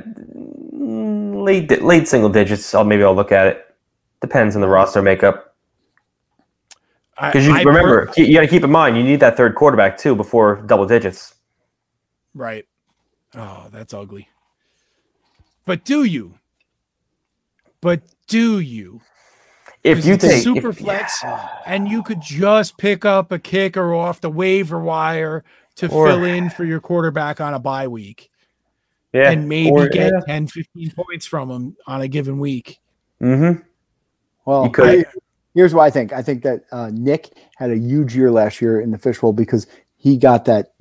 mm, 0.73 1.43
late 1.43 1.81
late 1.81 2.07
single 2.07 2.29
digits. 2.29 2.73
I'll 2.73 2.83
maybe 2.83 3.03
I'll 3.03 3.15
look 3.15 3.31
at 3.31 3.47
it. 3.47 3.75
Depends 4.21 4.55
on 4.55 4.61
the 4.61 4.67
roster 4.67 5.01
makeup. 5.01 5.55
Because 7.15 7.45
you 7.45 7.53
I- 7.53 7.59
I 7.59 7.63
per- 7.63 7.69
remember, 7.69 8.11
you 8.17 8.33
got 8.33 8.41
to 8.41 8.47
keep 8.47 8.63
in 8.63 8.71
mind, 8.71 8.97
you 8.97 9.03
need 9.03 9.19
that 9.19 9.37
third 9.37 9.55
quarterback 9.55 9.97
too 9.97 10.15
before 10.15 10.63
double 10.65 10.85
digits. 10.85 11.35
right? 12.33 12.65
Oh, 13.35 13.67
that's 13.71 13.93
ugly. 13.93 14.27
But 15.65 15.85
do 15.85 16.03
you? 16.03 16.35
But 17.81 18.01
do 18.27 18.59
you? 18.59 19.01
If 19.83 20.05
you 20.05 20.15
take 20.17 20.41
super 20.43 20.69
if- 20.69 20.77
flex, 20.79 21.23
and 21.65 21.87
you 21.87 22.01
could 22.03 22.21
just 22.21 22.77
pick 22.77 23.03
up 23.05 23.31
a 23.31 23.39
kicker 23.39 23.93
off 23.93 24.21
the 24.21 24.29
waiver 24.29 24.79
wire 24.79 25.43
to 25.81 25.91
Or- 25.91 26.07
fill 26.07 26.23
in 26.23 26.49
for 26.49 26.63
your 26.63 26.79
quarterback 26.79 27.41
on 27.41 27.53
a 27.53 27.59
bye 27.59 27.87
week, 27.87 28.29
yeah, 29.13 29.31
and 29.31 29.47
maybe 29.49 29.71
or- 29.71 29.89
get 29.89 30.11
yeah. 30.13 30.19
10, 30.27 30.47
15 30.47 30.91
points 30.91 31.25
from 31.25 31.49
him 31.49 31.75
on 31.87 32.01
a 32.01 32.07
given 32.07 32.39
week. 32.39 32.79
Mm-hmm. 33.21 33.61
well, 34.45 34.71
I- 34.77 35.05
here's 35.53 35.73
what 35.73 35.83
I 35.83 35.89
think. 35.89 36.13
I 36.13 36.21
think 36.21 36.43
that 36.43 36.63
uh, 36.71 36.89
Nick 36.93 37.31
had 37.57 37.71
a 37.71 37.77
huge 37.77 38.15
year 38.15 38.31
last 38.31 38.61
year 38.61 38.79
in 38.81 38.91
the 38.91 38.97
fishbowl 38.97 39.33
because 39.33 39.67
he 39.97 40.17
got 40.17 40.45
that 40.45 40.73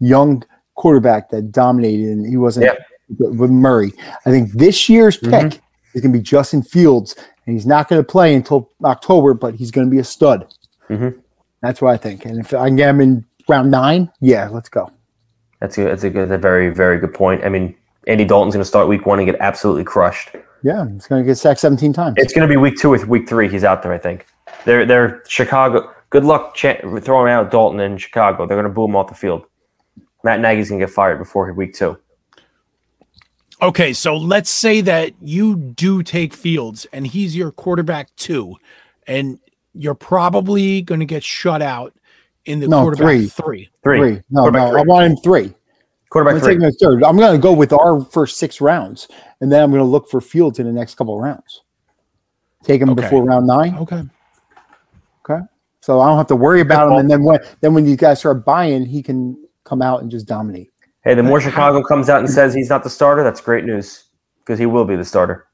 young 0.00 0.42
quarterback 0.74 1.30
that 1.30 1.50
dominated, 1.52 2.08
and 2.08 2.26
he 2.26 2.36
wasn't 2.36 2.66
Yeah. 2.66 2.74
with 3.18 3.50
Murray. 3.50 3.92
I 4.26 4.30
think 4.30 4.52
this 4.52 4.88
year's 4.88 5.16
pick 5.16 5.30
Mhm. 5.30 5.60
is 5.94 6.00
going 6.02 6.12
to 6.12 6.18
be 6.18 6.22
Justin 6.22 6.62
Fields, 6.62 7.16
and 7.46 7.54
he's 7.56 7.66
not 7.66 7.88
going 7.88 8.00
to 8.00 8.06
play 8.06 8.34
until 8.34 8.70
October, 8.84 9.34
but 9.34 9.54
he's 9.54 9.70
going 9.70 9.86
to 9.86 9.90
be 9.90 9.98
a 9.98 10.04
stud. 10.04 10.46
Mhm. 10.88 11.18
That's 11.62 11.80
what 11.82 11.92
I 11.92 11.96
think. 11.96 12.24
And 12.26 12.38
if 12.38 12.52
I 12.54 12.68
can 12.68 12.76
get 12.76 12.90
him 12.90 13.00
in 13.00 13.24
round 13.48 13.70
nine, 13.70 14.10
yeah, 14.20 14.48
let's 14.48 14.68
go. 14.68 14.90
That's 15.60 15.76
a 15.78 15.84
that's 15.84 16.04
a 16.04 16.10
good, 16.10 16.28
that's 16.28 16.36
a 16.36 16.40
very 16.40 16.70
very 16.72 16.98
good 16.98 17.14
point. 17.14 17.44
I 17.44 17.48
mean, 17.48 17.74
Andy 18.06 18.24
Dalton's 18.24 18.54
going 18.54 18.62
to 18.62 18.68
start 18.68 18.88
week 18.88 19.06
one 19.06 19.18
and 19.18 19.26
get 19.26 19.40
absolutely 19.40 19.84
crushed. 19.84 20.30
Yeah, 20.62 20.88
he's 20.88 21.06
going 21.06 21.22
to 21.22 21.26
get 21.26 21.36
sacked 21.36 21.60
17 21.60 21.92
times. 21.92 22.14
It's 22.18 22.32
going 22.32 22.46
to 22.46 22.52
be 22.52 22.56
week 22.56 22.76
two 22.76 22.90
with 22.90 23.06
week 23.06 23.28
three. 23.28 23.48
He's 23.48 23.64
out 23.64 23.82
there, 23.82 23.92
I 23.92 23.98
think. 23.98 24.26
They're 24.64 24.86
they're 24.86 25.22
Chicago. 25.28 25.92
Good 26.10 26.24
luck 26.24 26.54
cha- 26.54 26.80
throwing 27.00 27.32
out 27.32 27.50
Dalton 27.50 27.80
in 27.80 27.98
Chicago. 27.98 28.46
They're 28.46 28.56
going 28.56 28.68
to 28.68 28.74
boom 28.74 28.96
off 28.96 29.08
the 29.08 29.14
field. 29.14 29.44
Matt 30.24 30.40
Nagy's 30.40 30.68
going 30.68 30.80
to 30.80 30.86
get 30.86 30.92
fired 30.92 31.18
before 31.18 31.52
week 31.52 31.74
two. 31.74 31.98
Okay, 33.60 33.92
so 33.92 34.16
let's 34.16 34.50
say 34.50 34.80
that 34.82 35.12
you 35.20 35.56
do 35.56 36.02
take 36.02 36.32
Fields 36.32 36.86
and 36.92 37.06
he's 37.06 37.34
your 37.34 37.50
quarterback 37.50 38.14
too, 38.14 38.56
and 39.06 39.40
you're 39.74 39.94
probably 39.94 40.82
going 40.82 41.00
to 41.00 41.06
get 41.06 41.24
shut 41.24 41.60
out 41.60 41.92
in 42.48 42.58
the 42.60 42.68
No, 42.68 42.80
quarterback 42.82 43.04
three. 43.06 43.28
three. 43.28 43.70
Three. 43.82 43.98
Three. 43.98 44.22
No, 44.30 44.48
no, 44.48 44.50
Quarterback 44.50 44.74
I 44.74 44.82
want 44.82 45.06
him 45.10 45.16
three. 45.18 45.44
I'm 45.44 45.54
Quarterback 46.10 46.32
going 46.32 46.40
to 46.40 46.46
three. 46.46 46.68
take 46.68 46.82
him 46.82 46.90
third. 47.00 47.04
I'm 47.04 47.16
going 47.16 47.32
to 47.32 47.38
go 47.42 47.52
with 47.52 47.72
our 47.72 48.00
first 48.00 48.38
six 48.38 48.60
rounds, 48.60 49.08
and 49.40 49.52
then 49.52 49.62
I'm 49.62 49.70
going 49.70 49.80
to 49.82 49.88
look 49.88 50.08
for 50.08 50.20
Fields 50.20 50.58
in 50.58 50.66
the 50.66 50.72
next 50.72 50.94
couple 50.96 51.14
of 51.14 51.20
rounds. 51.22 51.62
Take 52.64 52.80
him 52.80 52.90
Okay. 52.90 53.02
before 53.02 53.24
round 53.24 53.46
nine. 53.46 53.76
Okay. 53.76 54.02
Okay. 55.28 55.44
So 55.80 56.00
I 56.00 56.08
don't 56.08 56.16
have 56.16 56.26
to 56.28 56.36
worry 56.36 56.60
about 56.60 56.84
him. 56.84 56.88
call. 56.90 56.98
And 56.98 57.10
then 57.10 57.22
when 57.22 57.38
then 57.60 57.74
when 57.74 57.86
you 57.86 57.96
guys 57.96 58.18
start 58.20 58.44
buying, 58.44 58.84
he 58.84 59.02
can 59.02 59.36
come 59.64 59.80
out 59.82 60.00
and 60.02 60.10
just 60.10 60.26
dominate. 60.26 60.70
Hey, 61.04 61.14
the 61.14 61.22
more 61.22 61.40
Chicago 61.40 61.82
comes 61.82 62.08
out 62.08 62.20
and 62.20 62.28
says 62.28 62.52
he's 62.54 62.68
not 62.68 62.82
the 62.82 62.90
starter, 62.90 63.22
that's 63.22 63.40
great 63.40 63.64
news 63.64 64.04
because 64.40 64.58
he 64.58 64.66
will 64.66 64.84
be 64.84 64.96
the 64.96 65.04
starter. 65.04 65.46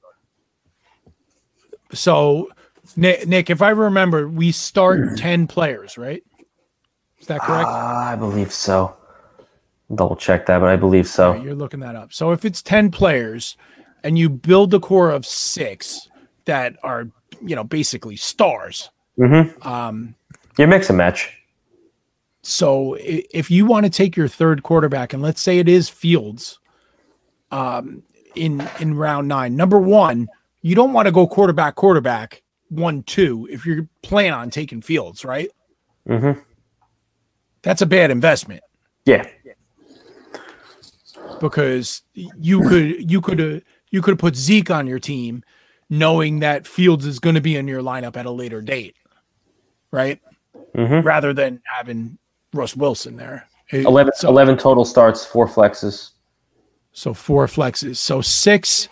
So, 1.93 2.49
Nick, 2.97 3.29
Nick, 3.29 3.51
if 3.51 3.63
I 3.63 3.71
remember, 3.71 4.29
we 4.29 4.51
start 4.53 5.17
10 5.17 5.47
players, 5.47 5.97
right? 5.99 6.23
Is 7.25 7.29
that 7.29 7.41
correct? 7.41 7.64
Ah, 7.66 8.11
I 8.11 8.16
believe 8.16 8.53
so. 8.53 8.95
Double 9.95 10.14
check 10.14 10.45
that, 10.45 10.59
but 10.59 10.68
I 10.68 10.77
believe 10.77 11.09
so. 11.09 11.33
Right, 11.33 11.43
you're 11.43 11.55
looking 11.55 11.81
that 11.81 11.97
up. 11.97 12.12
So, 12.12 12.33
if 12.33 12.45
it's 12.45 12.61
10 12.61 12.91
players 12.91 13.57
and 14.03 14.18
you 14.18 14.29
build 14.29 14.75
a 14.75 14.79
core 14.79 15.09
of 15.09 15.25
six 15.25 16.11
that 16.45 16.77
are, 16.83 17.09
you 17.43 17.57
know, 17.57 17.64
basically 17.64 18.16
stars, 18.16 18.91
Mm-hmm. 19.18 19.66
um, 19.66 20.14
You 20.59 20.66
mix 20.66 20.91
and 20.91 20.99
match. 20.99 21.33
So 22.43 22.95
if 23.01 23.51
you 23.51 23.64
want 23.64 23.87
to 23.87 23.91
take 23.91 24.16
your 24.16 24.29
third 24.29 24.62
quarterback, 24.62 25.14
and 25.14 25.22
let's 25.22 25.41
say 25.41 25.61
it 25.61 25.68
is 25.68 25.89
Fields, 25.89 26.59
um, 27.51 28.03
in 28.35 28.68
in 28.81 28.97
round 28.97 29.29
nine, 29.29 29.57
number 29.57 29.79
one, 29.79 30.29
you 30.61 30.75
don't 30.75 30.93
want 30.93 31.07
to 31.07 31.12
go 31.12 31.27
quarterback 31.27 31.75
quarterback 31.75 32.43
one 32.68 33.03
two 33.05 33.49
if 33.51 33.64
you're 33.64 33.89
planning 34.03 34.33
on 34.33 34.51
taking 34.51 34.83
Fields, 34.83 35.25
right? 35.25 35.49
Mm-hmm. 36.07 36.39
That's 37.65 37.83
a 37.83 37.87
bad 37.87 38.11
investment 38.11 38.62
Yeah. 39.07 39.27
because 41.41 42.03
you 42.15 42.62
could 42.69 43.11
you 43.11 43.21
could 43.21 43.41
uh, 43.41 43.61
you 43.91 44.03
could 44.03 44.12
have 44.12 44.19
put 44.19 44.37
Zeke 44.37 44.71
on 44.71 44.87
your 44.87 44.99
team, 44.99 45.43
knowing 45.91 46.41
that 46.41 46.67
Fields 46.67 47.07
is 47.07 47.19
going 47.19 47.35
to 47.35 47.41
be 47.41 47.57
in 47.57 47.67
your 47.69 47.83
lineup 47.83 48.17
at 48.17 48.27
a 48.27 48.31
later 48.31 48.61
date, 48.61 48.97
right? 49.91 50.21
Mm-hmm. 50.77 51.07
Rather 51.07 51.33
than 51.33 51.61
having 51.65 52.19
Russ 52.53 52.77
Wilson 52.77 53.17
there. 53.17 53.49
It- 53.71 53.85
11, 53.87 54.12
so- 54.17 54.29
11 54.29 54.59
total 54.59 54.85
starts, 54.85 55.25
four 55.25 55.49
flexes, 55.49 56.11
So 56.93 57.15
four 57.15 57.47
flexes. 57.47 57.97
So 57.97 58.21
six. 58.21 58.89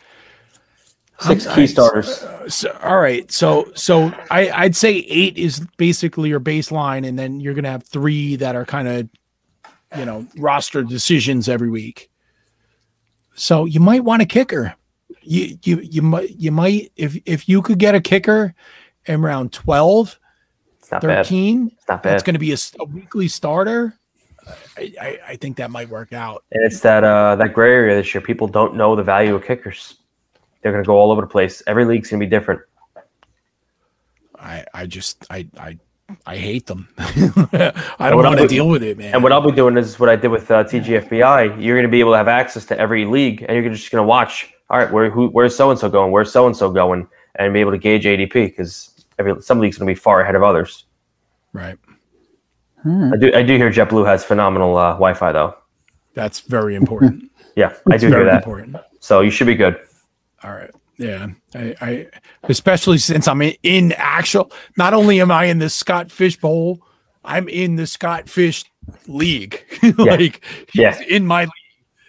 6 1.22 1.46
I'm- 1.46 1.54
key 1.56 1.62
I- 1.62 1.66
starters. 1.66 2.24
So, 2.48 2.76
all 2.82 2.98
right. 3.00 3.30
So 3.30 3.70
so 3.74 4.12
I 4.30 4.50
I'd 4.50 4.76
say 4.76 4.96
eight 5.08 5.38
is 5.38 5.60
basically 5.76 6.28
your 6.28 6.40
baseline, 6.40 7.06
and 7.06 7.18
then 7.18 7.40
you're 7.40 7.54
gonna 7.54 7.70
have 7.70 7.84
three 7.84 8.36
that 8.36 8.56
are 8.56 8.64
kind 8.64 8.88
of, 8.88 9.08
you 9.96 10.04
know, 10.04 10.26
roster 10.36 10.82
decisions 10.82 11.48
every 11.48 11.70
week. 11.70 12.10
So 13.34 13.64
you 13.64 13.80
might 13.80 14.04
want 14.04 14.22
a 14.22 14.26
kicker. 14.26 14.74
You 15.22 15.56
you 15.62 15.80
you 15.80 16.02
might 16.02 16.30
you 16.30 16.50
might 16.50 16.90
if 16.96 17.16
if 17.24 17.48
you 17.48 17.62
could 17.62 17.78
get 17.78 17.94
a 17.94 18.00
kicker 18.00 18.54
in 19.06 19.22
round 19.22 19.52
12, 19.52 20.18
It's 20.80 20.90
not 20.90 21.02
bad. 21.02 21.20
It's 21.20 21.30
not 21.88 22.02
that's 22.02 22.22
bad. 22.22 22.26
going 22.26 22.34
to 22.34 22.40
be 22.40 22.52
a 22.52 22.84
weekly 22.86 23.28
starter. 23.28 23.94
I, 24.76 24.92
I 25.00 25.18
I 25.28 25.36
think 25.36 25.56
that 25.58 25.70
might 25.70 25.88
work 25.88 26.12
out. 26.12 26.44
And 26.50 26.64
it's 26.66 26.80
that 26.80 27.04
uh, 27.04 27.36
that 27.36 27.54
gray 27.54 27.72
area 27.72 27.94
this 27.94 28.12
year. 28.14 28.20
People 28.20 28.48
don't 28.48 28.74
know 28.74 28.96
the 28.96 29.04
value 29.04 29.34
of 29.36 29.44
kickers. 29.44 29.94
They're 30.62 30.72
going 30.72 30.84
to 30.84 30.86
go 30.86 30.96
all 30.96 31.10
over 31.10 31.20
the 31.20 31.26
place. 31.26 31.62
Every 31.66 31.84
league's 31.84 32.10
going 32.10 32.20
to 32.20 32.26
be 32.26 32.30
different. 32.30 32.62
I 34.38 34.64
I 34.74 34.86
just 34.86 35.26
I 35.30 35.46
I 35.58 35.78
I 36.26 36.36
hate 36.36 36.66
them. 36.66 36.88
I 36.98 37.72
don't 38.10 38.22
want 38.22 38.38
to 38.38 38.48
deal 38.48 38.68
with 38.68 38.82
it, 38.82 38.98
man. 38.98 39.14
And 39.14 39.22
what 39.22 39.32
I'll 39.32 39.40
be 39.40 39.52
doing 39.52 39.76
is 39.76 39.98
what 39.98 40.08
I 40.08 40.16
did 40.16 40.28
with 40.28 40.50
uh, 40.50 40.64
TGFBI. 40.64 41.62
You're 41.62 41.76
going 41.76 41.86
to 41.86 41.90
be 41.90 42.00
able 42.00 42.12
to 42.12 42.16
have 42.16 42.28
access 42.28 42.64
to 42.66 42.78
every 42.78 43.04
league, 43.04 43.44
and 43.48 43.56
you're 43.56 43.72
just 43.72 43.90
going 43.90 44.02
to 44.02 44.06
watch. 44.06 44.52
All 44.70 44.78
right, 44.78 44.90
where 44.90 45.10
who, 45.10 45.28
where's 45.28 45.54
so 45.54 45.70
and 45.70 45.78
so 45.78 45.88
going? 45.88 46.12
Where's 46.12 46.32
so 46.32 46.46
and 46.46 46.56
so 46.56 46.70
going? 46.70 47.06
And 47.36 47.52
be 47.52 47.60
able 47.60 47.72
to 47.72 47.78
gauge 47.78 48.04
ADP 48.04 48.32
because 48.32 49.06
every 49.18 49.40
some 49.42 49.58
leagues 49.60 49.78
going 49.78 49.86
to 49.86 49.90
be 49.90 49.98
far 49.98 50.20
ahead 50.20 50.34
of 50.34 50.42
others. 50.42 50.84
right. 51.52 51.78
I 52.84 53.16
do 53.16 53.32
I 53.32 53.42
do 53.44 53.56
hear 53.56 53.70
JetBlue 53.70 54.04
has 54.06 54.24
phenomenal 54.24 54.76
uh, 54.76 54.92
Wi-Fi 54.94 55.30
though. 55.32 55.56
That's 56.14 56.40
very 56.40 56.74
important. 56.74 57.30
Yeah, 57.54 57.74
I 57.90 57.98
do 57.98 58.06
hear 58.06 58.16
very 58.16 58.24
that. 58.30 58.36
important. 58.36 58.76
So 59.00 59.20
you 59.20 59.30
should 59.30 59.46
be 59.46 59.54
good. 59.54 59.78
All 60.44 60.52
right. 60.52 60.70
Yeah. 60.98 61.28
I, 61.54 61.74
I 61.80 62.06
especially 62.44 62.98
since 62.98 63.26
I'm 63.26 63.42
in, 63.42 63.54
in 63.62 63.92
actual 63.96 64.52
not 64.76 64.94
only 64.94 65.20
am 65.20 65.30
I 65.30 65.46
in 65.46 65.58
the 65.58 65.70
Scott 65.70 66.10
Fish 66.10 66.36
Bowl, 66.36 66.80
I'm 67.24 67.48
in 67.48 67.76
the 67.76 67.86
Scott 67.86 68.28
Fish 68.28 68.64
League. 69.06 69.64
like 69.98 70.44
he's 70.72 70.80
Yeah. 70.82 71.00
in 71.08 71.26
my 71.26 71.44
league. 71.44 71.50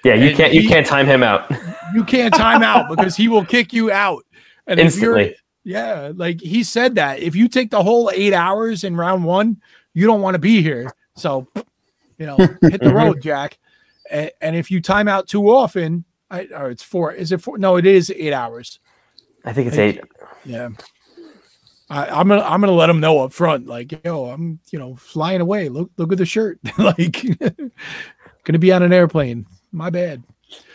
Yeah, 0.04 0.16
you 0.16 0.28
And 0.30 0.38
can't 0.38 0.54
you 0.54 0.62
he- 0.62 0.68
can't 0.68 0.86
time 0.86 1.06
him 1.06 1.24
out. 1.24 1.50
You 1.94 2.04
can't 2.04 2.34
time 2.34 2.62
out 2.62 2.90
because 2.96 3.16
he 3.16 3.28
will 3.28 3.46
kick 3.46 3.72
you 3.72 3.90
out. 3.92 4.26
And 4.68 4.80
if 4.80 4.98
you're 4.98 5.18
Instantly. 5.18 5.36
yeah, 5.64 6.12
like 6.16 6.42
he 6.42 6.64
said 6.64 6.96
that 6.96 7.20
if 7.20 7.36
you 7.36 7.48
take 7.48 7.72
the 7.72 7.82
whole 7.84 8.12
eight 8.14 8.34
hours 8.34 8.84
in 8.84 8.96
round 8.96 9.24
one, 9.24 9.62
you 9.94 10.06
don't 10.06 10.22
want 10.22 10.36
to 10.36 10.40
be 10.40 10.62
here. 10.62 10.94
So, 11.16 11.48
you 12.18 12.26
know, 12.26 12.36
hit 12.38 12.60
the 12.62 12.68
mm-hmm. 12.70 12.96
road, 12.96 13.22
Jack. 13.22 13.60
And, 14.10 14.32
and 14.42 14.56
if 14.56 14.70
you 14.72 14.82
time 14.82 15.08
out 15.08 15.28
too 15.28 15.50
often, 15.50 16.04
I, 16.34 16.48
or 16.56 16.70
it's 16.72 16.84
four. 16.84 17.14
Is 17.14 17.32
it 17.32 17.42
four? 17.42 17.58
No, 17.58 17.78
it 17.78 17.86
is 17.86 18.12
eight 18.16 18.34
hours. 18.34 18.80
I 19.46 19.54
think 19.54 19.68
it's 19.68 19.76
Thank 19.76 19.98
eight. 19.98 20.04
Yeah. 20.46 20.70
I, 21.90 22.08
I'm 22.08 22.28
gonna 22.28 22.42
I'm 22.42 22.60
gonna 22.60 22.72
let 22.72 22.88
them 22.88 23.00
know 23.00 23.20
up 23.20 23.34
front, 23.34 23.68
like, 23.68 24.04
yo, 24.04 24.26
I'm 24.26 24.60
you 24.72 24.80
know 24.80 24.96
flying 24.96 25.42
away. 25.42 25.70
Look 25.70 25.92
look 25.98 26.12
at 26.12 26.18
the 26.18 26.26
shirt, 26.26 26.60
like, 26.78 27.24
gonna 28.46 28.60
be 28.60 28.72
on 28.72 28.84
an 28.84 28.94
airplane. 28.94 29.46
My 29.72 29.90
bad. 29.90 30.24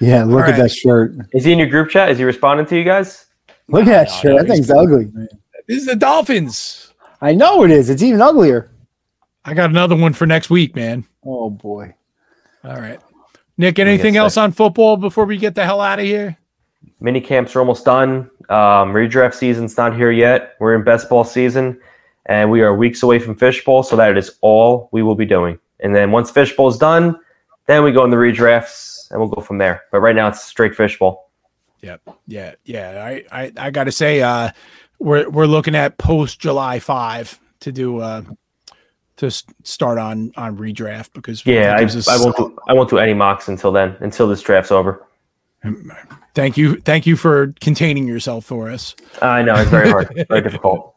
Yeah, 0.00 0.24
look 0.24 0.44
All 0.44 0.50
at 0.50 0.56
that 0.58 0.70
shirt. 0.70 1.14
Is 1.32 1.44
he 1.44 1.52
in 1.52 1.58
your 1.58 1.68
group 1.68 1.88
chat? 1.90 2.10
Is 2.10 2.18
he 2.18 2.24
responding 2.24 2.66
to 2.66 2.76
you 2.76 2.84
guys? 2.84 3.26
Look 3.68 3.82
at 3.82 3.86
that 3.86 4.08
no, 4.08 4.14
shirt. 4.14 4.32
no, 4.32 4.38
That 4.38 4.48
thing's 4.48 4.66
he's- 4.68 4.78
ugly. 4.78 5.10
This 5.66 5.78
is 5.78 5.86
the 5.86 5.96
Dolphins. 5.96 6.92
I 7.20 7.34
know 7.34 7.64
it 7.64 7.70
is. 7.70 7.90
It's 7.90 8.02
even 8.02 8.20
uglier. 8.22 8.70
I 9.44 9.54
got 9.54 9.70
another 9.70 9.96
one 9.96 10.12
for 10.12 10.26
next 10.26 10.50
week, 10.50 10.74
man. 10.76 11.04
Oh 11.24 11.50
boy. 11.50 11.94
All 12.64 12.76
right. 12.80 13.00
Nick, 13.58 13.78
anything 13.80 14.16
else 14.16 14.36
on 14.36 14.52
football 14.52 14.96
before 14.96 15.24
we 15.24 15.36
get 15.36 15.56
the 15.56 15.64
hell 15.64 15.80
out 15.80 15.98
of 15.98 16.04
here? 16.04 16.38
Mini 17.00 17.20
camps 17.20 17.54
are 17.56 17.60
almost 17.60 17.84
done. 17.84 18.30
Um, 18.48 18.94
redraft 18.94 19.34
season's 19.34 19.76
not 19.76 19.96
here 19.96 20.12
yet. 20.12 20.54
We're 20.60 20.76
in 20.76 20.84
best 20.84 21.08
ball 21.08 21.24
season, 21.24 21.80
and 22.26 22.50
we 22.50 22.62
are 22.62 22.74
weeks 22.74 23.02
away 23.02 23.18
from 23.18 23.34
fishbowl, 23.34 23.82
so 23.82 23.96
that 23.96 24.16
is 24.16 24.38
all 24.40 24.88
we 24.92 25.02
will 25.02 25.16
be 25.16 25.26
doing. 25.26 25.58
And 25.80 25.94
then 25.94 26.12
once 26.12 26.30
fishbowl 26.30 26.68
is 26.68 26.78
done, 26.78 27.18
then 27.66 27.82
we 27.82 27.92
go 27.92 28.04
in 28.04 28.10
the 28.10 28.16
redrafts, 28.16 29.10
and 29.10 29.20
we'll 29.20 29.28
go 29.28 29.42
from 29.42 29.58
there. 29.58 29.82
But 29.90 30.00
right 30.00 30.14
now, 30.14 30.28
it's 30.28 30.42
straight 30.42 30.74
fishbowl. 30.74 31.30
Yep. 31.82 32.00
Yeah. 32.26 32.54
Yeah. 32.64 33.04
I 33.04 33.24
I, 33.30 33.52
I 33.56 33.70
got 33.70 33.84
to 33.84 33.92
say, 33.92 34.22
uh, 34.22 34.50
we're 34.98 35.28
we're 35.28 35.46
looking 35.46 35.74
at 35.74 35.98
post 35.98 36.40
July 36.40 36.78
five 36.78 37.38
to 37.60 37.72
do 37.72 37.98
uh 37.98 38.22
to 39.18 39.30
start 39.64 39.98
on 39.98 40.32
on 40.36 40.56
redraft 40.56 41.12
because 41.12 41.44
Yeah, 41.44 41.74
I, 41.76 41.80
gives 41.80 41.96
us- 41.96 42.08
I 42.08 42.16
won't 42.22 42.36
do 42.36 42.56
I 42.68 42.72
won't 42.72 42.88
do 42.90 42.98
any 42.98 43.14
mocks 43.14 43.48
until 43.48 43.70
then, 43.72 43.96
until 44.00 44.26
this 44.26 44.40
draft's 44.42 44.72
over. 44.72 45.04
Thank 46.34 46.56
you, 46.56 46.76
thank 46.80 47.04
you 47.06 47.16
for 47.16 47.52
containing 47.60 48.06
yourself 48.06 48.44
for 48.44 48.70
us. 48.70 48.94
I 49.20 49.42
know 49.42 49.56
it's 49.56 49.70
very 49.70 49.90
hard, 49.90 50.08
very 50.28 50.40
difficult. 50.40 50.94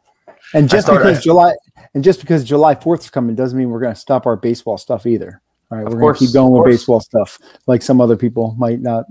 And 0.53 0.69
just 0.69 0.85
started- 0.87 1.03
because 1.05 1.23
July 1.23 1.53
and 1.93 2.03
just 2.03 2.21
because 2.21 2.43
July 2.43 2.75
4th 2.75 3.01
is 3.01 3.09
coming 3.09 3.35
doesn't 3.35 3.57
mean 3.57 3.69
we're 3.69 3.79
going 3.81 3.93
to 3.93 3.99
stop 3.99 4.25
our 4.25 4.35
baseball 4.35 4.77
stuff 4.77 5.05
either. 5.05 5.41
All 5.71 5.77
right, 5.77 5.87
we're 5.87 5.99
going 5.99 6.13
to 6.13 6.19
keep 6.19 6.33
going 6.33 6.51
with 6.53 6.65
baseball 6.65 6.99
stuff, 6.99 7.39
like 7.65 7.81
some 7.81 8.01
other 8.01 8.17
people 8.17 8.55
might 8.57 8.81
not 8.81 9.05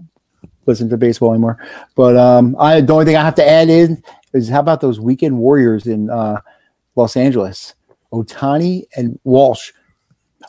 listen 0.67 0.89
to 0.91 0.97
baseball 0.97 1.31
anymore. 1.33 1.59
But 1.97 2.17
um, 2.17 2.55
I 2.59 2.81
the 2.81 2.93
only 2.93 3.07
thing 3.07 3.17
I 3.17 3.25
have 3.25 3.35
to 3.37 3.49
add 3.49 3.69
in 3.69 4.03
is 4.33 4.49
how 4.49 4.61
about 4.61 4.81
those 4.81 5.01
weekend 5.01 5.37
warriors 5.39 5.87
in 5.87 6.11
uh, 6.11 6.41
Los 6.95 7.17
Angeles? 7.17 7.75
Ohtani 8.13 8.85
and 8.97 9.19
Walsh 9.25 9.73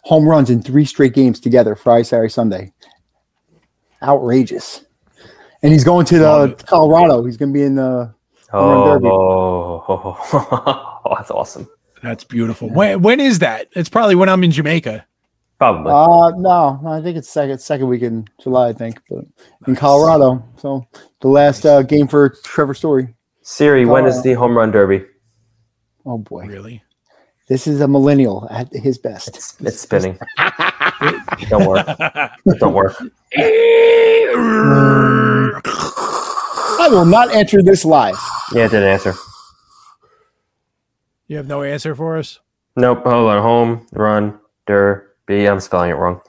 home 0.03 0.27
runs 0.27 0.49
in 0.49 0.61
three 0.61 0.85
straight 0.85 1.13
games 1.13 1.39
together, 1.39 1.75
Friday, 1.75 2.03
Saturday, 2.03 2.29
Sunday. 2.29 2.73
Outrageous. 4.01 4.85
And 5.63 5.71
he's 5.71 5.83
going 5.83 6.05
to 6.07 6.17
the. 6.17 6.63
Colorado. 6.65 7.23
He's 7.23 7.37
going 7.37 7.49
to 7.49 7.53
be 7.53 7.63
in 7.63 7.75
the 7.75 8.13
Home 8.51 8.87
run 8.87 9.01
derby. 9.01 9.07
Oh, 9.09 11.05
that's 11.17 11.31
awesome. 11.31 11.69
That's 12.03 12.23
beautiful. 12.23 12.69
When 12.69 13.01
when 13.01 13.19
is 13.19 13.39
that? 13.39 13.67
It's 13.73 13.87
probably 13.89 14.15
when 14.15 14.27
I'm 14.27 14.43
in 14.43 14.51
Jamaica. 14.51 15.05
Probably. 15.57 15.91
Uh 15.91 16.31
no, 16.37 16.81
I 16.85 17.01
think 17.01 17.15
it's 17.15 17.29
second 17.29 17.59
second 17.59 17.87
week 17.87 18.01
in 18.01 18.27
July, 18.41 18.69
I 18.69 18.73
think, 18.73 18.99
but 19.09 19.23
in 19.67 19.75
Colorado. 19.75 20.43
So 20.57 20.85
the 21.21 21.27
last 21.27 21.65
uh, 21.65 21.83
game 21.83 22.07
for 22.07 22.35
Trevor 22.43 22.73
Story. 22.73 23.13
Siri, 23.43 23.85
when 23.85 24.05
is 24.05 24.21
the 24.23 24.33
home 24.33 24.57
run 24.57 24.71
derby? 24.71 25.05
Oh 26.05 26.17
boy, 26.17 26.47
Really? 26.47 26.83
This 27.47 27.67
is 27.67 27.81
a 27.81 27.87
millennial 27.87 28.47
at 28.49 28.71
his 28.73 28.97
best. 28.97 29.29
It's, 29.29 29.59
it's 29.61 29.81
spinning. 29.81 30.17
Don't 31.49 31.67
work. 31.67 31.85
Don't 32.59 32.73
work. 32.73 32.95
I 36.79 36.87
will 36.89 37.05
not 37.05 37.33
answer 37.33 37.61
this 37.61 37.85
live. 37.85 38.17
Yeah, 38.53 38.65
it 38.65 38.71
didn't 38.71 38.89
answer. 38.89 39.13
You 41.27 41.37
have 41.37 41.47
no 41.47 41.63
answer 41.63 41.95
for 41.95 42.17
us. 42.17 42.39
Nope. 42.75 43.03
Hold 43.03 43.29
on. 43.29 43.41
Home 43.41 43.87
run 43.93 44.39
derby. 44.67 45.47
I'm 45.47 45.59
spelling 45.59 45.91
it 45.91 45.93
wrong. 45.93 46.21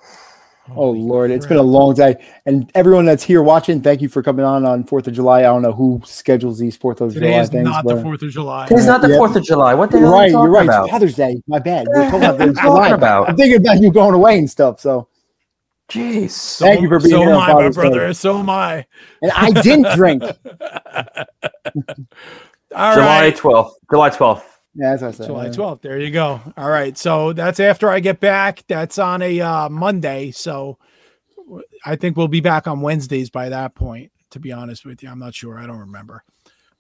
Oh, 0.71 0.75
oh 0.77 0.91
Lord, 0.93 1.31
it's 1.33 1.45
been 1.47 1.57
a 1.57 1.63
long 1.63 1.95
day, 1.95 2.25
and 2.47 2.71
everyone 2.77 3.05
that's 3.05 3.25
here 3.25 3.43
watching, 3.43 3.81
thank 3.83 4.01
you 4.01 4.09
for 4.09 4.23
coming 4.23 4.45
on 4.45 4.65
on 4.65 4.85
Fourth 4.85 5.09
of 5.09 5.13
July. 5.15 5.41
I 5.41 5.43
don't 5.43 5.63
know 5.63 5.73
who 5.73 6.01
schedules 6.05 6.59
these 6.59 6.77
Fourth 6.77 7.01
of 7.01 7.13
Today 7.15 7.31
July 7.31 7.41
is 7.43 7.49
things, 7.49 7.65
not 7.65 7.85
the 7.85 8.01
Fourth 8.01 8.23
of 8.23 8.31
July. 8.31 8.69
It's 8.71 8.87
not 8.87 9.01
the 9.03 9.09
Yep. 9.09 9.17
Fourth 9.19 9.35
of 9.37 9.43
July. 9.43 9.75
What 9.75 9.91
the 9.91 9.99
you're 9.99 10.07
hell 10.07 10.15
are 10.15 10.21
right. 10.21 10.27
you 10.27 10.33
talking 10.35 10.45
You're 10.45 10.53
right. 10.53 10.65
about? 10.69 10.85
It's 10.85 10.93
Father's 10.93 11.15
Day. 11.17 11.43
My 11.49 11.59
bad. 11.59 11.89
We're 11.89 12.05
talking 12.05 12.19
about 12.23 12.41
are 12.41 12.47
you 12.47 12.53
the 12.53 12.61
July. 12.61 12.89
about? 12.91 13.29
I'm 13.29 13.37
thinking 13.37 13.57
about 13.61 13.81
you 13.81 13.91
going 13.93 14.15
away 14.15 14.39
and 14.39 14.49
stuff. 14.49 14.79
So, 14.81 15.09
Jeez. 15.89 16.31
So, 16.31 16.65
Thank 16.65 16.81
you 16.81 16.89
for 16.89 17.01
being 17.01 17.11
so 17.11 17.19
here 17.19 17.31
am 17.31 17.37
on 17.37 17.43
I, 17.43 17.47
my 17.47 17.53
Father's 17.55 17.75
Day. 17.77 17.81
brother. 17.83 18.15
So 18.15 18.39
am 18.39 18.49
I. 18.49 18.87
and 19.21 19.33
I 19.33 19.51
didn't 19.51 19.95
drink. 19.97 20.23
All 22.75 22.95
July 22.95 23.21
right. 23.23 23.37
12th. 23.37 23.73
July 23.91 24.11
12th. 24.11 24.43
Yeah, 24.75 24.91
that's 24.97 25.03
what 25.03 25.09
I 25.09 25.13
said. 25.13 25.27
July 25.27 25.45
Yeah. 25.47 25.51
12th. 25.53 25.81
There 25.83 26.01
you 26.01 26.11
go. 26.11 26.41
All 26.57 26.71
right. 26.71 26.97
So 26.97 27.33
that's 27.33 27.61
after 27.61 27.91
I 27.91 28.01
get 28.01 28.21
back. 28.21 28.65
That's 28.69 28.99
on 28.99 29.21
a 29.23 29.41
uh, 29.41 29.69
Monday. 29.69 30.31
So 30.31 30.79
I 31.85 31.97
think 31.97 32.17
we'll 32.17 32.29
be 32.29 32.41
back 32.41 32.67
on 32.67 32.81
Wednesdays 32.81 33.29
by 33.31 33.51
that 33.51 33.75
point, 33.75 34.13
to 34.31 34.41
be 34.41 34.51
honest 34.53 34.87
with 34.87 35.03
you. 35.03 35.11
I'm 35.11 35.19
not 35.19 35.35
sure. 35.35 35.59
I 35.59 35.67
don't 35.67 35.79
remember. 35.79 36.25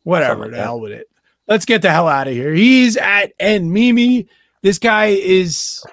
Whatever. 0.05 0.43
Like 0.43 0.51
the 0.53 0.57
that. 0.57 0.63
hell 0.65 0.81
with 0.81 0.93
it. 0.93 1.09
Let's 1.49 1.65
get 1.65 1.83
the 1.83 1.91
hell 1.91 2.09
out 2.09 2.29
of 2.29 2.35
here. 2.35 2.53
He's 2.55 2.97
at 2.97 3.33
N 3.39 3.73
Mimi. 3.73 4.27
This 4.63 4.79
guy 4.79 5.07
is 5.07 5.85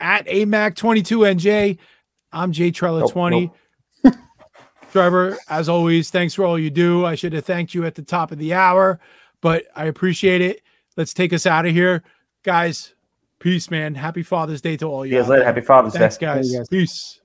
at 0.00 0.26
AMAC22NJ. 0.26 1.78
I'm 2.32 2.50
Jay 2.52 2.70
Trella 2.70 3.00
Nope, 3.00 3.12
20. 3.12 3.52
nope. 4.04 4.14
Trevor, 4.92 5.36
as 5.48 5.68
always, 5.68 6.10
thanks 6.10 6.34
for 6.34 6.44
all 6.44 6.58
you 6.58 6.70
do. 6.70 7.04
I 7.04 7.14
should 7.14 7.32
have 7.34 7.44
thanked 7.44 7.74
you 7.74 7.84
at 7.84 7.94
the 7.94 8.02
top 8.02 8.32
of 8.32 8.38
the 8.38 8.54
hour, 8.54 9.00
but 9.44 9.66
I 9.76 9.84
appreciate 9.84 10.40
it. 10.40 10.62
Let's 10.96 11.12
take 11.12 11.34
us 11.34 11.44
out 11.44 11.66
of 11.66 11.72
here, 11.72 12.02
guys. 12.44 12.94
Peace, 13.40 13.70
man. 13.70 13.94
Happy 13.94 14.22
Father's 14.22 14.62
Day 14.62 14.78
to 14.78 14.86
all 14.86 15.04
you. 15.04 15.18
Guys, 15.18 15.28
later. 15.28 15.44
Happy 15.44 15.60
Father's 15.60 15.92
Thanks, 15.92 16.16
Day, 16.16 16.24
guys. 16.24 16.50
guys. 16.50 16.66
Peace. 16.68 17.20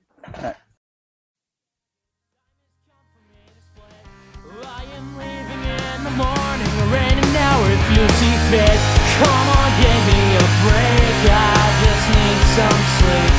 Come 6.02 6.20
on, 6.20 6.58
give 9.80 10.02
me 10.06 10.20
a 10.36 10.44
break. 10.60 11.24
I 11.24 11.56
just 11.80 12.04
need 12.12 12.40
some 12.54 12.80
sleep. 12.98 13.29